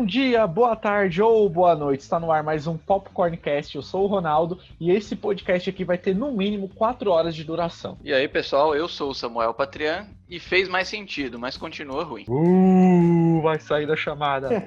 Bom 0.00 0.06
dia, 0.06 0.46
boa 0.46 0.74
tarde 0.74 1.20
ou 1.20 1.46
boa 1.46 1.76
noite. 1.76 2.00
Está 2.00 2.18
no 2.18 2.32
ar 2.32 2.42
mais 2.42 2.66
um 2.66 2.74
Popcorncast. 2.74 3.76
Eu 3.76 3.82
sou 3.82 4.04
o 4.04 4.06
Ronaldo 4.06 4.58
e 4.80 4.90
esse 4.90 5.14
podcast 5.14 5.68
aqui 5.68 5.84
vai 5.84 5.98
ter 5.98 6.14
no 6.14 6.32
mínimo 6.32 6.70
4 6.70 7.10
horas 7.10 7.34
de 7.34 7.44
duração. 7.44 7.98
E 8.02 8.10
aí, 8.10 8.26
pessoal, 8.26 8.74
eu 8.74 8.88
sou 8.88 9.10
o 9.10 9.14
Samuel 9.14 9.52
Patrian 9.52 10.06
e 10.26 10.40
fez 10.40 10.70
mais 10.70 10.88
sentido, 10.88 11.38
mas 11.38 11.58
continua 11.58 12.02
ruim. 12.02 12.24
Uh, 12.30 13.42
vai 13.42 13.60
sair 13.60 13.86
da 13.86 13.94
chamada. 13.94 14.48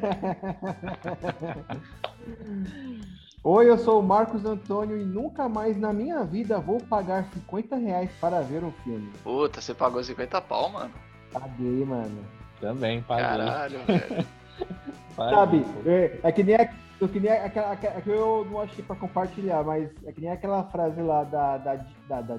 Oi, 3.43 3.69
eu 3.71 3.79
sou 3.79 4.01
o 4.01 4.03
Marcos 4.03 4.45
Antônio 4.45 5.01
e 5.01 5.03
nunca 5.03 5.49
mais 5.49 5.75
na 5.75 5.91
minha 5.91 6.23
vida 6.23 6.59
vou 6.59 6.79
pagar 6.79 7.27
50 7.33 7.75
reais 7.77 8.11
para 8.21 8.39
ver 8.41 8.63
um 8.63 8.71
filme. 8.83 9.11
Puta, 9.23 9.61
você 9.61 9.73
pagou 9.73 10.03
50 10.03 10.39
pau, 10.41 10.69
mano? 10.69 10.93
Paguei, 11.31 11.83
mano. 11.83 12.23
Também, 12.61 13.01
paguei. 13.01 13.25
Caralho, 13.25 13.79
velho. 13.87 14.27
Sabe, 15.15 15.65
é, 15.85 16.19
é 16.23 16.31
que 16.31 16.43
nem, 16.43 16.55
a- 16.55 16.61
é 17.01 17.07
que 17.07 17.19
nem 17.19 17.31
aquela, 17.31 17.71
aquela- 17.71 17.95
é 17.97 18.01
que 18.01 18.09
eu 18.09 18.45
não 18.49 18.61
achei 18.61 18.83
pra 18.83 18.95
compartilhar, 18.95 19.63
mas 19.63 19.89
é 20.05 20.11
que 20.11 20.21
nem 20.21 20.31
aquela 20.31 20.63
frase 20.65 21.01
lá 21.01 21.23
da 21.23 21.57
da 21.57 21.75
da, 22.07 22.21
da, 22.21 22.37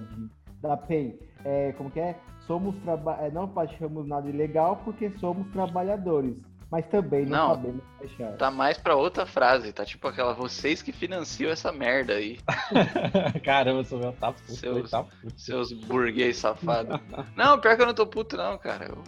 da 0.62 0.76
PEN. 0.76 1.14
É, 1.44 1.72
como 1.72 1.90
que 1.90 2.00
é? 2.00 2.16
Somos 2.46 2.74
traba 2.82 3.18
é, 3.20 3.30
não 3.30 3.50
achamos 3.56 4.06
nada 4.06 4.28
ilegal 4.28 4.80
porque 4.84 5.10
somos 5.18 5.46
trabalhadores, 5.52 6.36
mas 6.70 6.86
também 6.86 7.24
não, 7.26 7.48
Não. 7.48 7.54
sabemos 7.54 7.82
fechar. 8.00 8.32
Tá 8.36 8.50
mais 8.50 8.76
pra 8.78 8.96
outra 8.96 9.24
frase, 9.26 9.72
tá 9.72 9.84
tipo 9.84 10.08
aquela, 10.08 10.32
vocês 10.34 10.80
que 10.82 10.90
financiam 10.92 11.50
essa 11.50 11.70
merda 11.72 12.14
aí, 12.14 12.38
Caramba, 13.44 13.80
o 13.80 13.84
Samuel 13.84 14.12
tá 14.18 14.32
puto, 14.32 14.52
Seus- 14.54 14.90
tá 14.90 15.02
puto. 15.04 15.32
seus 15.40 15.72
burguês 15.72 16.36
safados. 16.38 16.98
Não, 17.36 17.58
pior 17.60 17.76
que 17.76 17.82
eu 17.82 17.86
não 17.86 17.94
tô 17.94 18.06
puto 18.06 18.36
não, 18.36 18.56
cara. 18.58 18.86
Eu 18.86 18.98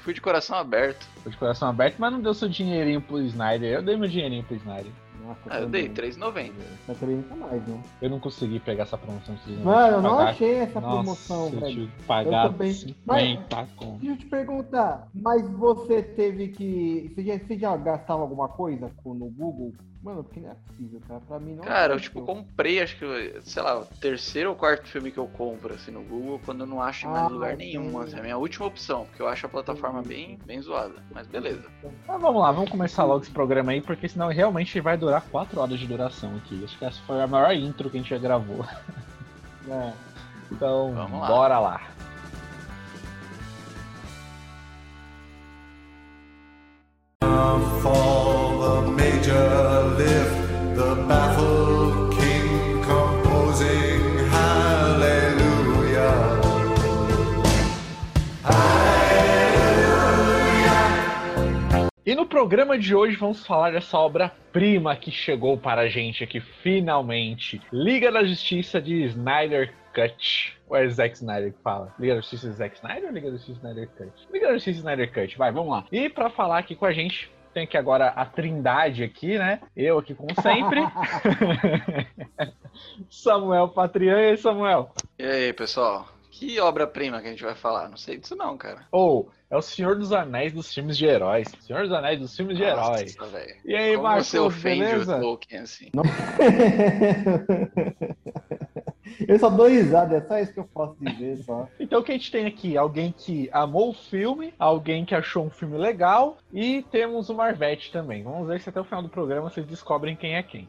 fui 0.00 0.14
de 0.14 0.20
coração 0.20 0.56
aberto. 0.56 1.06
Tô 1.22 1.30
de 1.30 1.36
coração 1.36 1.68
aberto, 1.68 1.96
mas 1.98 2.12
não 2.12 2.20
deu 2.20 2.34
seu 2.34 2.48
dinheirinho 2.48 3.00
pro 3.00 3.20
Snyder. 3.20 3.74
Eu 3.74 3.82
dei 3.82 3.96
meu 3.96 4.08
dinheirinho 4.08 4.44
pro 4.44 4.56
Snyder. 4.56 4.92
Nossa, 5.22 5.40
Ah, 5.50 5.60
eu 5.60 5.68
dei 5.68 5.88
também. 5.88 6.10
3,90. 6.10 6.52
Mas 6.88 6.98
também 6.98 7.16
nunca 7.16 7.34
mais, 7.36 7.68
não. 7.68 7.80
Eu 8.00 8.10
não 8.10 8.18
consegui 8.18 8.58
pegar 8.58 8.84
essa 8.84 8.96
promoção 8.96 9.36
Mano, 9.62 9.96
eu 9.96 10.02
não 10.02 10.18
achei 10.18 10.54
essa 10.54 10.80
Nossa, 10.80 10.94
promoção, 10.96 11.44
eu 11.52 11.60
velho. 11.60 11.74
tive 11.74 11.86
que 11.86 12.02
pagar 12.04 12.46
Eu 12.46 12.52
também. 12.52 12.72
50 12.72 13.68
conto. 13.76 13.98
Deixa 13.98 14.14
eu 14.14 14.18
te 14.18 14.26
perguntar, 14.26 15.08
mas 15.14 15.48
você 15.50 16.02
teve 16.02 16.48
que. 16.48 17.12
Você 17.14 17.22
já, 17.24 17.38
você 17.38 17.58
já 17.58 17.76
gastava 17.76 18.22
alguma 18.22 18.48
coisa 18.48 18.90
no 19.04 19.26
Google? 19.30 19.72
Mano, 20.02 20.24
porque 20.24 20.40
não 20.40 20.50
é 20.50 20.54
possível, 20.54 21.00
cara. 21.06 21.20
Pra 21.28 21.38
mim 21.38 21.54
não 21.56 21.62
Cara, 21.64 21.92
é 21.92 21.96
eu 21.96 22.00
tipo 22.00 22.22
comprei, 22.24 22.80
acho 22.80 22.96
que, 22.96 23.40
sei 23.42 23.62
lá, 23.62 23.80
o 23.80 23.84
terceiro 23.84 24.48
ou 24.50 24.56
quarto 24.56 24.88
filme 24.88 25.10
que 25.10 25.18
eu 25.18 25.26
compro 25.28 25.74
assim 25.74 25.90
no 25.90 26.02
Google 26.02 26.40
quando 26.42 26.60
eu 26.60 26.66
não 26.66 26.80
acho 26.80 27.06
em 27.06 27.10
mais 27.10 27.26
Ah, 27.26 27.28
lugar 27.28 27.50
sim. 27.50 27.56
nenhum. 27.58 27.98
Assim, 28.00 28.16
é 28.16 28.20
a 28.20 28.22
minha 28.22 28.38
última 28.38 28.64
opção, 28.66 29.04
porque 29.04 29.20
eu 29.20 29.28
acho 29.28 29.44
a 29.44 29.48
plataforma 29.48 30.00
bem, 30.00 30.38
bem 30.46 30.60
zoada. 30.62 30.94
Mas 31.12 31.26
beleza. 31.26 31.68
Mas 32.08 32.20
vamos 32.20 32.40
lá, 32.40 32.50
vamos 32.50 32.70
começar 32.70 33.04
logo 33.04 33.22
esse 33.22 33.30
programa 33.30 33.72
aí, 33.72 33.82
porque 33.82 34.08
senão 34.08 34.28
realmente 34.28 34.80
vai 34.80 34.96
durar 34.96 35.20
4 35.30 35.60
horas 35.60 35.78
de 35.78 35.86
duração 35.86 36.34
aqui. 36.36 36.64
Acho 36.64 36.78
que 36.78 36.84
essa 36.86 37.00
foi 37.02 37.20
a 37.20 37.26
maior 37.26 37.52
intro 37.54 37.90
que 37.90 37.98
a 37.98 38.00
gente 38.00 38.10
já 38.10 38.18
gravou. 38.18 38.64
É. 39.68 39.92
Então, 40.50 40.92
Vamos 40.94 41.20
lá. 41.20 41.26
bora 41.28 41.58
lá. 41.60 41.80
for 47.82 47.99
E 62.10 62.14
no 62.16 62.26
programa 62.26 62.76
de 62.76 62.92
hoje 62.92 63.14
vamos 63.14 63.46
falar 63.46 63.70
dessa 63.70 63.96
obra-prima 63.96 64.96
que 64.96 65.12
chegou 65.12 65.56
para 65.56 65.82
a 65.82 65.88
gente 65.88 66.24
aqui 66.24 66.40
finalmente. 66.40 67.62
Liga 67.72 68.10
da 68.10 68.24
Justiça 68.24 68.82
de 68.82 69.04
Snyder 69.04 69.72
Cut. 69.94 70.58
Ou 70.68 70.76
é 70.76 70.88
Zack 70.88 71.14
Snyder 71.14 71.52
que 71.52 71.62
fala? 71.62 71.94
Liga 72.00 72.16
da 72.16 72.20
Justiça 72.20 72.48
de 72.48 72.54
Zack 72.54 72.76
Snyder 72.78 73.04
ou 73.04 73.12
Liga 73.12 73.30
da 73.30 73.36
Justiça 73.36 73.52
de 73.52 73.58
Snyder 73.58 73.88
Cut? 73.96 74.28
Liga 74.32 74.46
da 74.48 74.52
Justiça 74.54 74.72
de 74.72 74.78
Snyder 74.78 75.12
Cut, 75.12 75.38
vai, 75.38 75.52
vamos 75.52 75.70
lá. 75.70 75.84
E 75.92 76.08
para 76.08 76.28
falar 76.30 76.58
aqui 76.58 76.74
com 76.74 76.84
a 76.84 76.92
gente, 76.92 77.30
tem 77.52 77.64
aqui 77.64 77.76
agora 77.76 78.08
a 78.08 78.24
trindade 78.24 79.02
aqui, 79.02 79.38
né? 79.38 79.60
Eu 79.76 79.98
aqui 79.98 80.14
como 80.14 80.30
sempre. 80.40 80.80
Samuel 83.10 83.68
Patrian 83.68 84.20
e 84.20 84.30
aí, 84.30 84.36
Samuel. 84.36 84.90
E 85.18 85.24
aí, 85.24 85.52
pessoal? 85.52 86.08
Que 86.30 86.58
obra-prima 86.60 87.20
que 87.20 87.26
a 87.26 87.30
gente 87.30 87.42
vai 87.44 87.54
falar? 87.54 87.88
Não 87.88 87.96
sei 87.96 88.16
disso 88.16 88.36
não, 88.36 88.56
cara. 88.56 88.86
Ou 88.92 89.30
é 89.50 89.56
o 89.56 89.62
Senhor 89.62 89.96
dos 89.96 90.12
Anéis 90.12 90.52
dos 90.52 90.72
filmes 90.72 90.96
de 90.96 91.04
heróis. 91.04 91.52
Senhor 91.60 91.82
dos 91.82 91.92
Anéis 91.92 92.20
dos 92.20 92.34
filmes 92.34 92.56
de 92.56 92.62
heróis. 92.62 93.16
Nossa, 93.16 93.30
velho. 93.30 93.56
E 93.64 93.74
aí, 93.74 93.92
Como 93.92 94.04
Marcos, 94.04 94.28
você 94.28 94.38
ofende 94.38 94.84
beleza? 94.84 95.16
o 95.16 95.20
Tolkien 95.20 95.60
assim? 95.62 95.90
eu 99.26 99.38
só 99.38 99.48
dou 99.48 99.68
risada, 99.68 100.16
é 100.16 100.20
só 100.20 100.38
isso 100.38 100.52
que 100.52 100.60
eu 100.60 100.64
posso 100.64 100.96
dizer, 101.00 101.38
só. 101.44 101.68
Então 101.78 102.00
o 102.00 102.04
que 102.04 102.12
a 102.12 102.14
gente 102.14 102.30
tem 102.30 102.46
aqui? 102.46 102.76
Alguém 102.76 103.12
que 103.16 103.48
amou 103.52 103.90
o 103.90 103.94
filme, 103.94 104.54
alguém 104.58 105.04
que 105.04 105.14
achou 105.14 105.46
um 105.46 105.50
filme 105.50 105.76
legal 105.76 106.38
e 106.52 106.82
temos 106.90 107.28
o 107.28 107.34
Marvete 107.34 107.92
também. 107.92 108.22
Vamos 108.22 108.46
ver 108.48 108.60
se 108.60 108.68
até 108.68 108.80
o 108.80 108.84
final 108.84 109.02
do 109.02 109.08
programa 109.08 109.50
vocês 109.50 109.66
descobrem 109.66 110.16
quem 110.16 110.36
é 110.36 110.42
quem. 110.42 110.68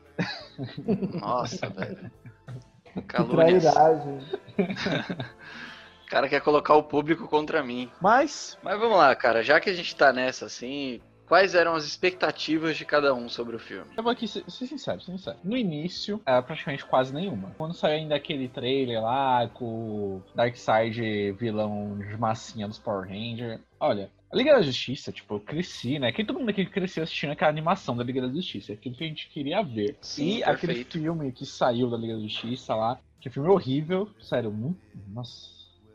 Nossa, 1.20 1.70
velho. 1.70 2.12
Que 2.94 3.02
Calúnias. 3.04 3.64
O 6.06 6.10
cara 6.12 6.28
quer 6.28 6.42
colocar 6.42 6.76
o 6.76 6.84
público 6.84 7.26
contra 7.26 7.64
mim. 7.64 7.90
Mas, 8.02 8.58
Mas 8.62 8.78
vamos 8.78 8.98
lá, 8.98 9.16
cara. 9.16 9.42
Já 9.42 9.62
que 9.62 9.70
a 9.70 9.74
gente 9.74 9.96
tá 9.96 10.12
nessa 10.12 10.48
assim, 10.48 11.00
quais 11.32 11.56
eram 11.56 11.76
as 11.76 11.86
expectativas 11.86 12.76
de 12.76 12.84
cada 12.84 13.14
um 13.14 13.30
sobre 13.30 13.56
o 13.56 13.60
filme? 13.60 13.90
eu 13.96 14.04
vou 14.04 14.12
aqui 14.12 14.28
ser, 14.28 14.44
ser 14.50 14.68
sincero, 14.68 15.00
ser 15.00 15.12
sincero. 15.14 15.38
No 15.42 15.56
início, 15.56 16.22
era 16.26 16.42
praticamente 16.42 16.84
quase 16.84 17.14
nenhuma. 17.14 17.56
Quando 17.58 17.74
saiu 17.74 17.96
ainda 17.96 18.16
aquele 18.16 18.50
trailer 18.50 19.02
lá 19.02 19.48
com 19.48 19.66
o 19.66 20.24
Darkseid 20.36 21.32
vilão 21.40 21.98
de 21.98 22.18
massinha 22.18 22.68
dos 22.68 22.78
Power 22.78 23.08
Rangers, 23.08 23.62
olha. 23.80 24.12
A 24.30 24.36
Liga 24.36 24.52
da 24.52 24.62
Justiça, 24.62 25.10
tipo, 25.10 25.36
eu 25.36 25.40
cresci, 25.40 26.00
né? 26.00 26.12
Que 26.12 26.26
todo 26.26 26.38
mundo 26.38 26.50
aqui 26.50 26.66
cresceu 26.66 27.04
assistindo 27.04 27.32
aquela 27.32 27.50
animação 27.50 27.96
da 27.96 28.04
Liga 28.04 28.22
da 28.22 28.34
Justiça, 28.34 28.74
aquilo 28.74 28.96
que 28.96 29.04
a 29.06 29.08
gente 29.08 29.30
queria 29.30 29.62
ver. 29.62 29.98
Sim, 30.02 30.40
e 30.40 30.44
aquele 30.44 30.74
perfeito. 30.74 31.00
filme 31.00 31.32
que 31.32 31.46
saiu 31.46 31.90
da 31.90 31.96
Liga 31.96 32.16
da 32.16 32.22
Justiça 32.22 32.76
lá, 32.76 33.00
que 33.22 33.30
filme 33.30 33.48
horrível, 33.48 34.10
sério, 34.20 34.52
muito. 34.52 34.82
Nossa, 35.08 35.50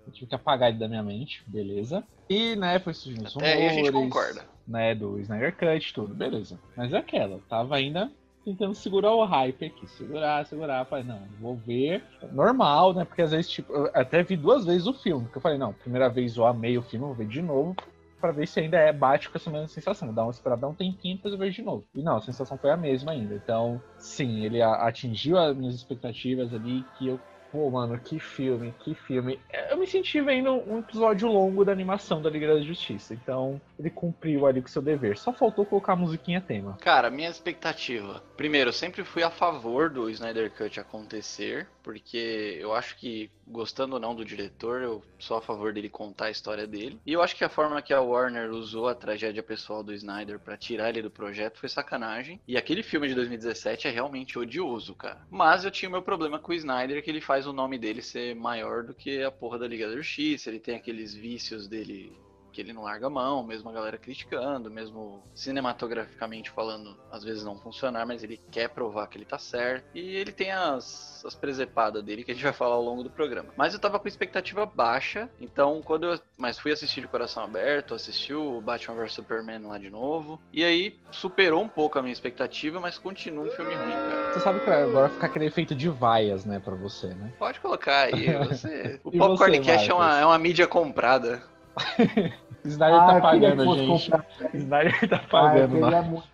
eu 0.07 0.13
tive 0.15 0.27
que 0.29 0.35
apagar 0.35 0.71
ele 0.71 0.79
da 0.79 0.89
minha 0.89 1.03
mente, 1.03 1.43
beleza. 1.47 2.03
E, 2.29 2.57
né, 2.57 2.79
foi 2.79 2.95
surgindo 2.95 3.27
os 3.27 3.37
Até 3.37 3.53
aí 3.53 3.67
a 3.67 3.69
gente 3.69 3.91
rumores, 3.91 4.13
concorda. 4.13 4.56
Né, 4.67 4.95
do 4.95 5.19
Snyder 5.21 5.55
Cut, 5.57 5.95
tudo, 5.95 6.15
beleza. 6.15 6.59
Mas 6.77 6.93
é 6.93 6.99
aquela, 6.99 7.39
tava 7.49 7.77
ainda 7.77 8.11
tentando 8.47 8.75
segurar 8.75 9.13
o 9.13 9.25
hype 9.25 9.67
aqui, 9.67 9.89
segurar, 9.89 10.47
segurar. 10.47 10.85
Falei, 10.87 11.05
não, 11.05 11.21
vou 11.41 11.57
ver. 11.57 12.01
Normal, 12.33 12.95
né? 12.95 13.05
Porque 13.05 13.23
às 13.23 13.33
vezes, 13.33 13.51
tipo, 13.51 13.73
eu 13.73 13.91
até 13.93 14.23
vi 14.23 14.37
duas 14.37 14.65
vezes 14.65 14.87
o 14.87 14.95
filme. 14.95 15.25
Porque 15.25 15.39
eu 15.39 15.43
falei, 15.43 15.59
não, 15.59 15.73
primeira 15.73 16.09
vez 16.09 16.37
eu 16.37 16.47
amei 16.47 16.79
o 16.79 16.83
filme, 16.83 17.07
vou 17.07 17.15
ver 17.15 17.27
de 17.27 17.43
novo. 17.43 17.75
Pra 18.21 18.31
ver 18.31 18.47
se 18.47 18.61
ainda 18.61 18.79
é 18.79 18.93
bate 18.93 19.29
com 19.29 19.37
essa 19.37 19.51
mesma 19.51 19.67
sensação. 19.67 20.15
Dá 20.15 20.23
uma 20.23 20.31
esperar 20.31 20.57
dar 20.57 20.69
um 20.69 20.75
tempinho 20.75 21.19
eu 21.25 21.37
vejo 21.37 21.57
de 21.57 21.63
novo. 21.63 21.85
E 21.93 22.03
não, 22.03 22.17
a 22.17 22.23
sensação 22.23 22.57
foi 22.57 22.71
a 22.71 22.77
mesma 22.77 23.11
ainda. 23.11 23.35
Então, 23.35 23.83
sim, 23.99 24.45
ele 24.45 24.63
atingiu 24.63 25.37
as 25.37 25.57
minhas 25.57 25.75
expectativas 25.75 26.55
ali. 26.55 26.85
Que 26.97 27.09
eu, 27.09 27.21
pô, 27.57 27.71
mano, 27.71 27.99
que 27.99 28.21
filme, 28.21 28.75
que 28.81 28.95
filme. 28.95 29.41
Eu 29.71 29.79
me 29.79 29.87
senti 29.87 30.21
vendo 30.21 30.53
um 30.71 30.81
episódio 30.81 31.27
longo 31.27 31.65
da 31.65 31.73
animação 31.73 32.21
da 32.21 32.29
Liga 32.29 32.49
da 32.49 32.61
Justiça. 32.61 33.15
Então, 33.15 33.59
ele 33.79 33.89
cumpriu 33.89 34.47
ali 34.47 34.61
com 34.61 34.69
seu 34.69 34.83
dever. 34.83 35.17
Só 35.17 35.33
faltou 35.33 35.65
colocar 35.65 35.95
a 35.95 35.97
musiquinha 35.97 36.39
tema. 36.39 36.77
Cara, 36.83 37.09
minha 37.09 37.31
expectativa. 37.31 38.23
Primeiro, 38.37 38.69
eu 38.69 38.75
sempre 38.75 39.03
fui 39.05 39.23
a 39.23 39.31
favor 39.31 39.89
do 39.89 40.11
Snyder 40.11 40.51
Cut 40.51 40.79
acontecer, 40.79 41.67
porque 41.87 42.59
eu 42.61 42.75
acho 42.75 42.97
que, 42.97 43.31
gostando 43.47 43.95
ou 43.95 44.01
não 44.01 44.13
do 44.13 44.25
diretor, 44.25 44.83
eu 44.83 45.05
sou 45.21 45.37
a 45.37 45.41
favor 45.41 45.73
dele 45.73 45.89
contar 45.89 46.25
a 46.25 46.31
história 46.33 46.67
dele. 46.67 46.99
E 47.07 47.13
eu 47.13 47.23
acho 47.23 47.37
que 47.37 47.45
a 47.45 47.49
forma 47.49 47.81
que 47.81 47.95
a 47.95 48.01
Warner 48.01 48.51
usou 48.51 48.89
a 48.89 48.95
tragédia 48.95 49.41
pessoal 49.41 49.85
do 49.85 49.95
Snyder 49.95 50.41
pra 50.41 50.57
tirar 50.57 50.89
ele 50.89 51.01
do 51.01 51.13
projeto 51.13 51.61
foi 51.61 51.69
sacanagem. 51.69 52.41
E 52.49 52.57
aquele 52.57 52.83
filme 52.83 53.07
de 53.07 53.15
2017 53.15 53.87
é 53.87 53.91
realmente 53.93 54.37
odioso, 54.37 54.97
cara. 54.97 55.25
Mas 55.31 55.65
eu 55.65 55.71
tinha 55.71 55.89
o 55.89 55.93
meu 55.93 56.03
problema 56.03 56.41
com 56.41 56.51
o 56.51 56.57
Snyder, 56.57 57.01
que 57.05 57.09
ele 57.09 57.21
faz 57.21 57.47
o 57.47 57.53
nome 57.53 57.79
dele 57.79 58.03
ser 58.03 58.35
maior 58.35 58.83
do 58.83 58.93
que 58.93 59.23
a 59.23 59.31
porra 59.31 59.57
da 59.57 59.69
Liga 59.69 59.89
da 59.89 59.97
Justiça. 59.97 60.51
Ele 60.51 60.59
tem 60.59 60.75
aqueles 60.75 61.15
vícios 61.15 61.69
dele 61.69 62.13
que 62.57 62.63
ele 62.63 62.73
não 62.73 62.85
larga 62.85 63.07
a 63.07 63.11
mão, 63.11 63.43
mesmo 63.43 63.69
a 63.69 63.73
galera 63.73 63.99
criticando, 63.99 64.71
mesmo 64.71 65.23
cinematograficamente 65.35 66.51
falando, 66.51 66.97
às 67.13 67.23
vezes 67.23 67.45
não 67.45 67.59
funcionar, 67.59 68.07
mas 68.07 68.23
ele 68.23 68.41
quer 68.51 68.71
provar 68.71 69.09
que 69.09 69.19
ele 69.19 69.27
tá 69.27 69.39
certo. 69.39 69.85
E 69.95 70.01
ele 70.17 70.33
tem 70.33 70.51
as, 70.51 71.23
as 71.23 71.35
presepadas 71.35 72.03
dele 72.03 72.25
que 72.25 72.31
a 72.31 72.35
gente 72.35 72.43
vai 72.43 72.55
falar 72.55 72.77
ao 72.77 72.83
longo 72.83 73.03
do 73.03 73.11
programa. 73.11 73.51
Mas 73.59 73.75
eu 73.75 73.79
tava 73.79 73.99
com 73.99 74.09
expectativa 74.09 74.65
baixa, 74.65 75.29
então 75.39 75.83
quando 75.85 76.07
eu. 76.07 76.19
Mas 76.39 76.59
fui 76.59 76.73
assistir 76.73 77.03
de 77.03 77.09
coração 77.09 77.45
aberto, 77.45 77.95
assisti 77.95 78.33
o 78.33 78.59
Batman 78.63 78.97
vs 78.97 79.13
Superman 79.13 79.67
lá 79.67 79.77
de 79.77 79.91
novo. 79.91 80.41
E 80.51 80.65
aí 80.65 80.99
superou 81.11 81.63
um 81.63 81.69
pouco 81.69 81.99
a 81.99 82.03
minha 82.03 82.13
expectativa, 82.13 82.81
mas 82.81 82.97
continua 82.97 83.45
um 83.45 83.51
filme 83.51 83.75
ruim, 83.75 83.93
cara. 83.93 84.33
Você 84.33 84.41
sabe 84.41 84.61
que 84.61 84.71
agora 84.71 85.11
fica 85.11 85.27
aquele 85.27 85.45
efeito 85.45 85.75
de 85.75 85.91
vaias, 85.91 86.47
né, 86.47 86.59
pra 86.59 86.75
você, 86.75 87.09
né? 87.09 87.35
Pode 87.39 87.61
colocar 87.61 88.05
aí, 88.05 88.33
você. 88.49 88.99
O 89.05 89.11
Popcorn 89.11 89.61
Cash 89.61 89.91
é 89.91 89.95
uma, 89.95 90.21
é 90.21 90.25
uma 90.25 90.39
mídia 90.39 90.67
comprada. 90.67 91.43
Snyder 92.65 93.01
Ah, 93.01 93.07
tá 93.07 93.15
eu 93.15 93.21
queria 93.21 93.51
que 93.51 93.57
pagando, 93.57 93.75
gente. 93.87 94.11
comprar. 94.11 94.27
Snyder 94.55 95.09
tá 95.09 95.17
Ah, 95.17 95.21
eu 95.21 95.29
pagando, 95.31 95.87
né? 95.91 96.01
muito 96.03 96.29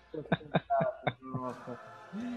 Nossa. 1.21 1.77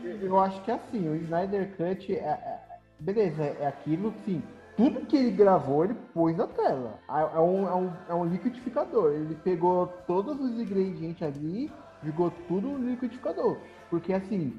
Eu- 0.05 0.26
Eu 0.26 0.41
acho 0.41 0.61
que 0.62 0.70
assim, 0.70 1.08
o 1.08 1.14
Snyder 1.17 1.76
Cut 1.76 2.12
é, 2.12 2.19
é- 2.19 2.61
beleza, 3.00 3.43
é 3.44 3.67
aquilo 3.67 4.12
sim. 4.25 4.43
Tudo 4.76 5.06
que 5.06 5.17
ele 5.17 5.31
gravou, 5.31 5.85
ele 5.85 5.94
pôs 6.12 6.37
na 6.37 6.47
tela. 6.47 6.99
É 7.11 7.37
é 7.37 7.41
um, 7.41 7.67
é 7.69 7.75
um, 7.75 7.93
é 8.08 8.14
um 8.14 8.25
liquidificador. 8.26 9.12
Ele 9.12 9.35
pegou 9.37 9.87
todos 10.06 10.38
os 10.41 10.58
ingredientes 10.61 11.23
ali, 11.23 11.70
jogou 12.03 12.31
tudo 12.49 12.69
no 12.69 12.91
liquidificador. 12.91 13.56
Porque 13.88 14.12
assim, 14.12 14.53